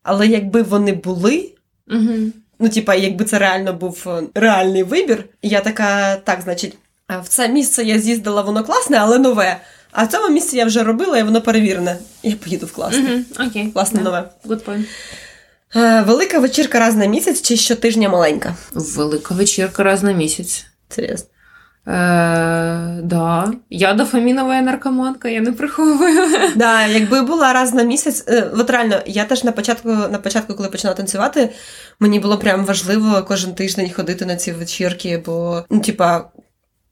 але 0.03 0.27
якби 0.27 0.62
вони 0.62 0.93
були, 0.93 1.53
Угу. 1.90 2.15
ну, 2.59 2.69
типа, 2.69 2.95
якби 2.95 3.24
це 3.24 3.39
реально 3.39 3.73
був 3.73 4.05
е, 4.07 4.23
реальний 4.35 4.82
вибір, 4.82 5.24
я 5.43 5.61
така, 5.61 6.16
так, 6.16 6.40
значить, 6.40 6.78
е, 7.11 7.20
в 7.24 7.28
це 7.28 7.49
місце 7.49 7.85
я 7.85 7.99
з'їздила, 7.99 8.43
воно 8.43 8.65
класне, 8.65 8.97
але 8.99 9.19
нове. 9.19 9.61
А 9.93 10.05
в 10.05 10.09
цьому 10.09 10.28
місці 10.35 10.57
я 10.57 10.65
вже 10.65 10.82
робила, 10.82 11.19
і 11.19 11.23
воно 11.23 11.40
перевірене. 11.43 11.97
Я 12.23 12.36
поїду 12.36 12.66
в 12.66 12.73
класне. 12.73 13.24
Угу. 13.39 13.47
Окей. 13.49 13.70
Класне 13.70 13.99
Да. 13.99 14.05
нове. 14.05 14.31
Good 14.47 14.65
point. 14.65 14.85
Е, 15.77 16.03
Велика 16.03 16.39
вечірка 16.39 16.78
раз 16.78 16.95
на 16.97 17.07
місяць 17.07 17.43
чи 17.43 17.57
щотижня 17.57 18.09
маленька? 18.09 18.55
Велика 18.73 19.35
вечірка 19.35 19.82
раз 19.82 20.03
на 20.03 20.12
місяць. 20.12 20.66
Серйозно. 20.89 21.27
Е, 21.89 21.93
да. 23.02 23.52
Я 23.70 23.94
дофамінова 23.94 24.60
наркоманка, 24.60 25.28
я 25.28 25.40
не 25.40 25.52
приховую. 25.52 26.28
Да, 26.56 26.86
якби 26.86 27.23
була 27.23 27.52
раз 27.52 27.74
на 27.74 27.82
місяць, 27.82 28.24
е, 28.28 28.51
от 28.59 28.70
реально, 28.70 29.02
я 29.06 29.24
теж 29.24 29.44
на 29.44 29.52
початку, 29.52 29.89
на 29.89 30.19
початку, 30.19 30.55
коли 30.55 30.69
почала 30.69 30.94
танцювати, 30.94 31.48
мені 32.01 32.20
було 32.20 32.39
прям 32.39 32.65
важливо 32.65 33.24
кожен 33.28 33.55
тиждень 33.55 33.90
ходити 33.90 34.27
на 34.27 34.36
ці 34.36 34.52
вечірки, 34.52 35.23
бо 35.27 35.65
ну, 35.70 35.81
типа. 35.81 36.24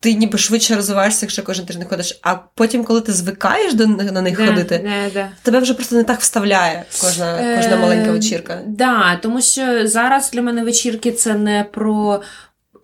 Ти 0.01 0.15
ніби 0.15 0.39
швидше 0.39 0.77
розвиваєшся, 0.77 1.27
якщо 1.27 1.43
кожен 1.43 1.67
тиждень 1.67 1.87
ходиш. 1.89 2.21
А 2.23 2.35
потім, 2.35 2.85
коли 2.85 3.01
ти 3.01 3.13
звикаєш 3.13 3.75
до 3.75 3.87
на 3.87 4.23
них 4.23 4.37
Да, 4.37 4.47
ходити, 4.47 4.81
да, 4.85 5.21
да. 5.21 5.29
тебе 5.43 5.59
вже 5.59 5.75
просто 5.75 5.97
не 5.97 6.05
так 6.05 6.21
вставляє 6.21 6.85
кожна, 7.01 7.57
кожна 7.57 7.77
Е, 7.77 7.79
маленька 7.79 8.13
вечірка. 8.13 8.61
Да, 8.67 9.19
тому 9.23 9.43
що 9.43 9.89
зараз 9.89 10.31
для 10.31 10.43
мене 10.43 10.65
вечірки 10.65 11.13
це 11.13 11.35
не 11.35 11.67
про 11.73 12.23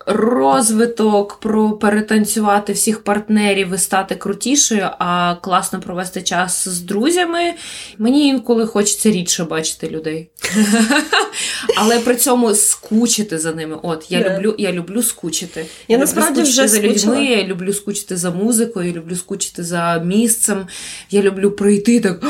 розвиток, 0.07 1.35
про 1.41 1.71
перетанцювати 1.71 2.73
всіх 2.73 3.05
партнерів 3.05 3.75
і 3.75 3.79
стати 3.79 4.15
крутішою, 4.15 4.89
а 4.99 5.35
класно 5.35 5.81
провести 5.81 6.23
час 6.23 6.69
з 6.69 6.81
друзями. 6.81 7.55
Мені 7.99 8.29
інколи 8.29 8.67
хочеться 8.67 9.11
рідше 9.11 9.45
бачити 9.45 9.89
людей. 9.89 10.31
Але 11.77 11.99
при 11.99 12.17
цьому 12.17 12.55
скучити 12.55 13.39
за 13.39 13.53
ними. 13.53 13.79
От 13.83 14.07
я 14.11 14.21
люблю, 14.21 14.55
я 14.59 14.73
люблю 14.73 15.03
скучити. 15.03 15.67
Я 15.89 15.99
насправді 15.99 16.43
вже 16.43 16.69
за 16.69 16.81
людьми, 16.81 17.25
я 17.25 17.45
люблю 17.45 17.73
скучити 17.73 18.17
за 18.17 18.31
музикою, 18.31 18.87
я 18.87 18.93
люблю 18.93 19.17
скучити 19.17 19.63
за 19.63 20.03
місцем. 20.05 20.67
Я 21.11 21.23
люблю 21.23 21.51
прийти 21.51 22.01
так. 22.01 22.25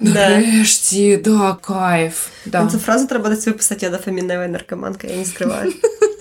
Да. 0.00 0.28
Нарешті, 0.28 1.16
да, 1.16 1.56
кайф. 1.60 2.28
Да. 2.46 2.68
Цю 2.72 2.78
фразу 2.78 3.06
треба 3.06 3.28
десь 3.28 3.46
виписати, 3.46 3.86
я 3.86 3.92
дофаміннева 3.92 4.48
наркоманка, 4.48 5.06
я 5.06 5.16
не 5.16 5.24
скриваю. 5.24 5.72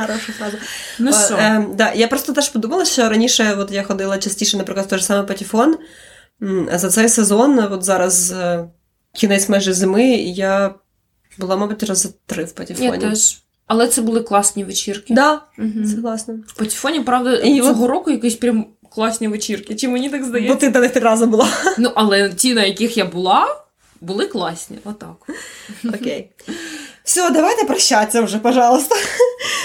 Хороша 0.00 0.32
фраза. 0.38 0.56
Ну 0.98 1.10
Е, 1.10 1.26
що? 1.26 1.34
е, 1.34 1.66
да, 1.74 1.92
я 1.92 2.08
просто 2.08 2.32
теж 2.32 2.48
подумала, 2.48 2.84
що 2.84 3.08
раніше 3.08 3.54
от 3.58 3.70
я 3.72 3.82
ходила 3.82 4.18
частіше, 4.18 4.56
наприклад, 4.56 4.86
в 4.86 4.88
той 4.88 4.98
же 4.98 5.04
саме 5.04 5.22
Патіфон. 5.22 5.76
А 6.72 6.78
За 6.78 6.88
цей 6.90 7.08
сезон, 7.08 7.58
от 7.58 7.82
зараз 7.84 8.32
е, 8.32 8.64
кінець 9.14 9.48
майже 9.48 9.72
зими, 9.72 10.04
я 10.16 10.74
була, 11.38 11.56
мабуть, 11.56 11.82
раз 11.82 11.98
за 11.98 12.08
три 12.26 12.44
в 12.44 12.52
Патіфоні. 12.52 12.86
Я 12.86 12.96
теж. 12.98 13.38
Але 13.66 13.88
це 13.88 14.02
були 14.02 14.20
класні 14.20 14.64
вечірки. 14.64 15.14
Да, 15.14 15.32
Угу. 15.58 15.88
согласна. 15.94 16.34
В 16.46 16.58
Патіфоні, 16.58 17.00
правда, 17.00 17.36
І 17.36 17.60
цього 17.60 17.86
року 17.86 18.10
якісь 18.10 18.34
прям 18.34 18.66
класні 18.90 19.28
вечірки. 19.28 19.74
Чи 19.76 19.88
мені 19.88 20.10
так 20.10 20.20
Бо 20.20 20.26
здається? 20.26 20.54
ти 20.56 20.70
та 20.70 20.80
не 20.80 20.88
три 20.88 21.00
рази 21.02 21.26
була. 21.26 21.48
Ну, 21.78 21.92
але 21.94 22.28
ті, 22.30 22.54
на 22.54 22.64
яких 22.64 22.96
я 22.96 23.04
була, 23.04 23.46
були 24.00 24.26
класні. 24.26 24.78
Отак. 24.84 25.16
Окей. 25.94 26.30
Все, 27.08 27.30
давайте 27.30 27.64
прощатися 27.64 28.22
вже, 28.22 28.38
пожалуйста. 28.38 28.96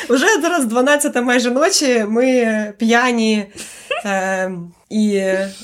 Вже 0.10 0.42
зараз 0.42 0.66
12 0.66 1.16
майже 1.16 1.52
ночі, 1.52 2.06
ми 2.08 2.74
п'яні. 2.78 3.46
Е, 4.06 4.52
і 4.90 5.24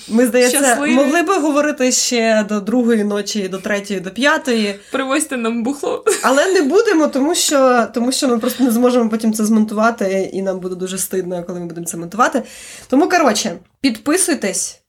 ми, 0.10 0.28
здається, 0.28 0.58
Щасливі. 0.58 0.94
могли 0.94 1.22
би 1.22 1.38
говорити 1.38 1.92
ще 1.92 2.46
до 2.50 2.60
другої 2.60 3.04
ночі, 3.04 3.48
до 3.48 3.58
третьої, 3.58 4.00
до 4.00 4.12
п'ятої. 4.12 4.80
Привозьте 4.92 5.38
нам 5.38 5.64
бухло. 5.64 6.04
Але 6.24 6.54
не 6.54 6.62
будемо, 6.62 7.08
тому 7.08 7.36
що, 7.36 7.88
тому 7.94 8.12
що 8.12 8.28
ми 8.28 8.40
просто 8.40 8.64
не 8.64 8.72
зможемо 8.72 9.10
потім 9.10 9.34
це 9.34 9.46
змонтувати, 9.46 10.30
і 10.34 10.42
нам 10.42 10.60
буде 10.60 10.76
дуже 10.76 10.98
стидно, 10.98 11.44
коли 11.44 11.60
ми 11.60 11.66
будемо 11.66 11.88
це 11.88 11.98
монтувати. 11.98 12.44
Тому, 12.88 13.10
коротше, 13.10 13.58
підписуйтесь 13.82 14.82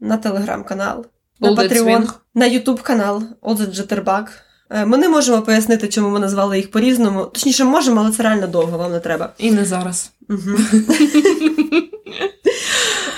на 0.00 0.16
телеграм-канал, 0.16 1.06
на 1.40 1.50
Swing. 1.50 2.12
на 2.34 2.46
Ютуб 2.46 2.82
канал 2.82 3.22
All 3.42 3.56
That 3.56 3.74
Jitterbug. 3.74 4.26
Е, 4.28 4.51
Ми 4.86 4.98
не 4.98 5.08
можемо 5.08 5.42
пояснити, 5.42 5.88
чому 5.88 6.08
ми 6.08 6.18
назвали 6.20 6.56
їх 6.56 6.70
по-різному. 6.70 7.24
Точніше, 7.24 7.64
можемо, 7.64 8.00
але 8.00 8.10
це 8.10 8.22
реально 8.22 8.46
довго, 8.46 8.78
вам 8.78 8.92
не 8.92 9.00
треба. 9.00 9.32
І 9.38 9.50
не 9.50 9.64
зараз. 9.64 10.10
Угу. 10.28 10.40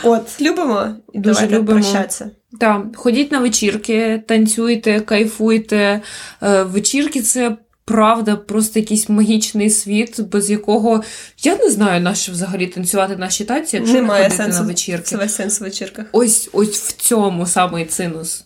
От, 0.05 0.41
любимо 0.41 0.87
і 1.13 1.19
Дуже 1.19 1.35
давайте 1.35 1.55
любимо. 1.59 1.81
прощатися. 1.81 2.31
Так, 2.61 2.83
ходіть 2.97 3.33
на 3.33 3.39
вечірки, 3.39 4.23
танцюйте, 4.29 5.01
кайфуйте. 5.01 6.01
Е, 6.43 6.63
Вечірки 6.63 7.23
це. 7.23 7.57
Правда, 7.87 8.37
просто 8.37 8.79
якийсь 8.79 9.09
магічний 9.09 9.71
світ, 9.71 10.21
без 10.21 10.51
якого 10.51 11.03
я 11.43 11.57
не 11.57 11.71
знаю, 11.71 12.01
на 12.01 12.15
що 12.15 12.33
взагалі 12.33 12.67
танцювати 12.67 13.17
наші 13.17 13.45
танці, 13.45 13.77
якщо 13.77 13.95
Немає 13.95 14.23
не 14.23 14.31
ходити 14.31 14.43
сенсу 14.43 14.59
на 14.59 14.65
Це 14.65 14.69
вечірки. 14.73 15.17
весь 15.17 15.35
сенс 15.35 15.61
в 15.61 15.65
вечірках. 15.65 16.07
Ось 16.13 16.49
ось 16.53 16.81
в 16.81 16.93
цьому 16.93 17.47
самий 17.47 17.85
цинус. 17.85 18.45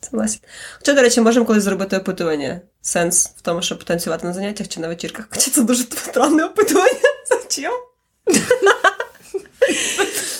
Согласен. 0.00 0.40
Хоча, 0.78 0.92
до 0.92 1.02
речі, 1.02 1.20
можемо 1.20 1.46
колись 1.46 1.62
зробити 1.62 1.96
опитування. 1.96 2.60
Сенс 2.82 3.26
в 3.36 3.40
тому, 3.40 3.62
щоб 3.62 3.84
танцювати 3.84 4.26
на 4.26 4.32
заняттях 4.32 4.68
чи 4.68 4.80
на 4.80 4.88
вечірках. 4.88 5.26
Хоча 5.30 5.50
це 5.50 5.62
дуже 5.62 5.82
странне 5.82 6.44
опитування. 6.44 7.00
Зачем? 7.28 7.72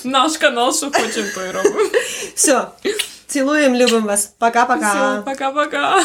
Наш 0.05 0.37
канал, 0.37 0.75
що 0.75 0.87
хочемо, 0.91 1.27
то 1.35 1.43
й 1.43 1.51
робимо. 1.51 1.91
Все. 2.35 2.67
Цілуємо, 3.27 3.77
любимо 3.77 4.07
вас. 4.07 4.33
Пока-пока. 4.41 5.23
Все, 5.25 5.31
пока-пока. 5.31 6.05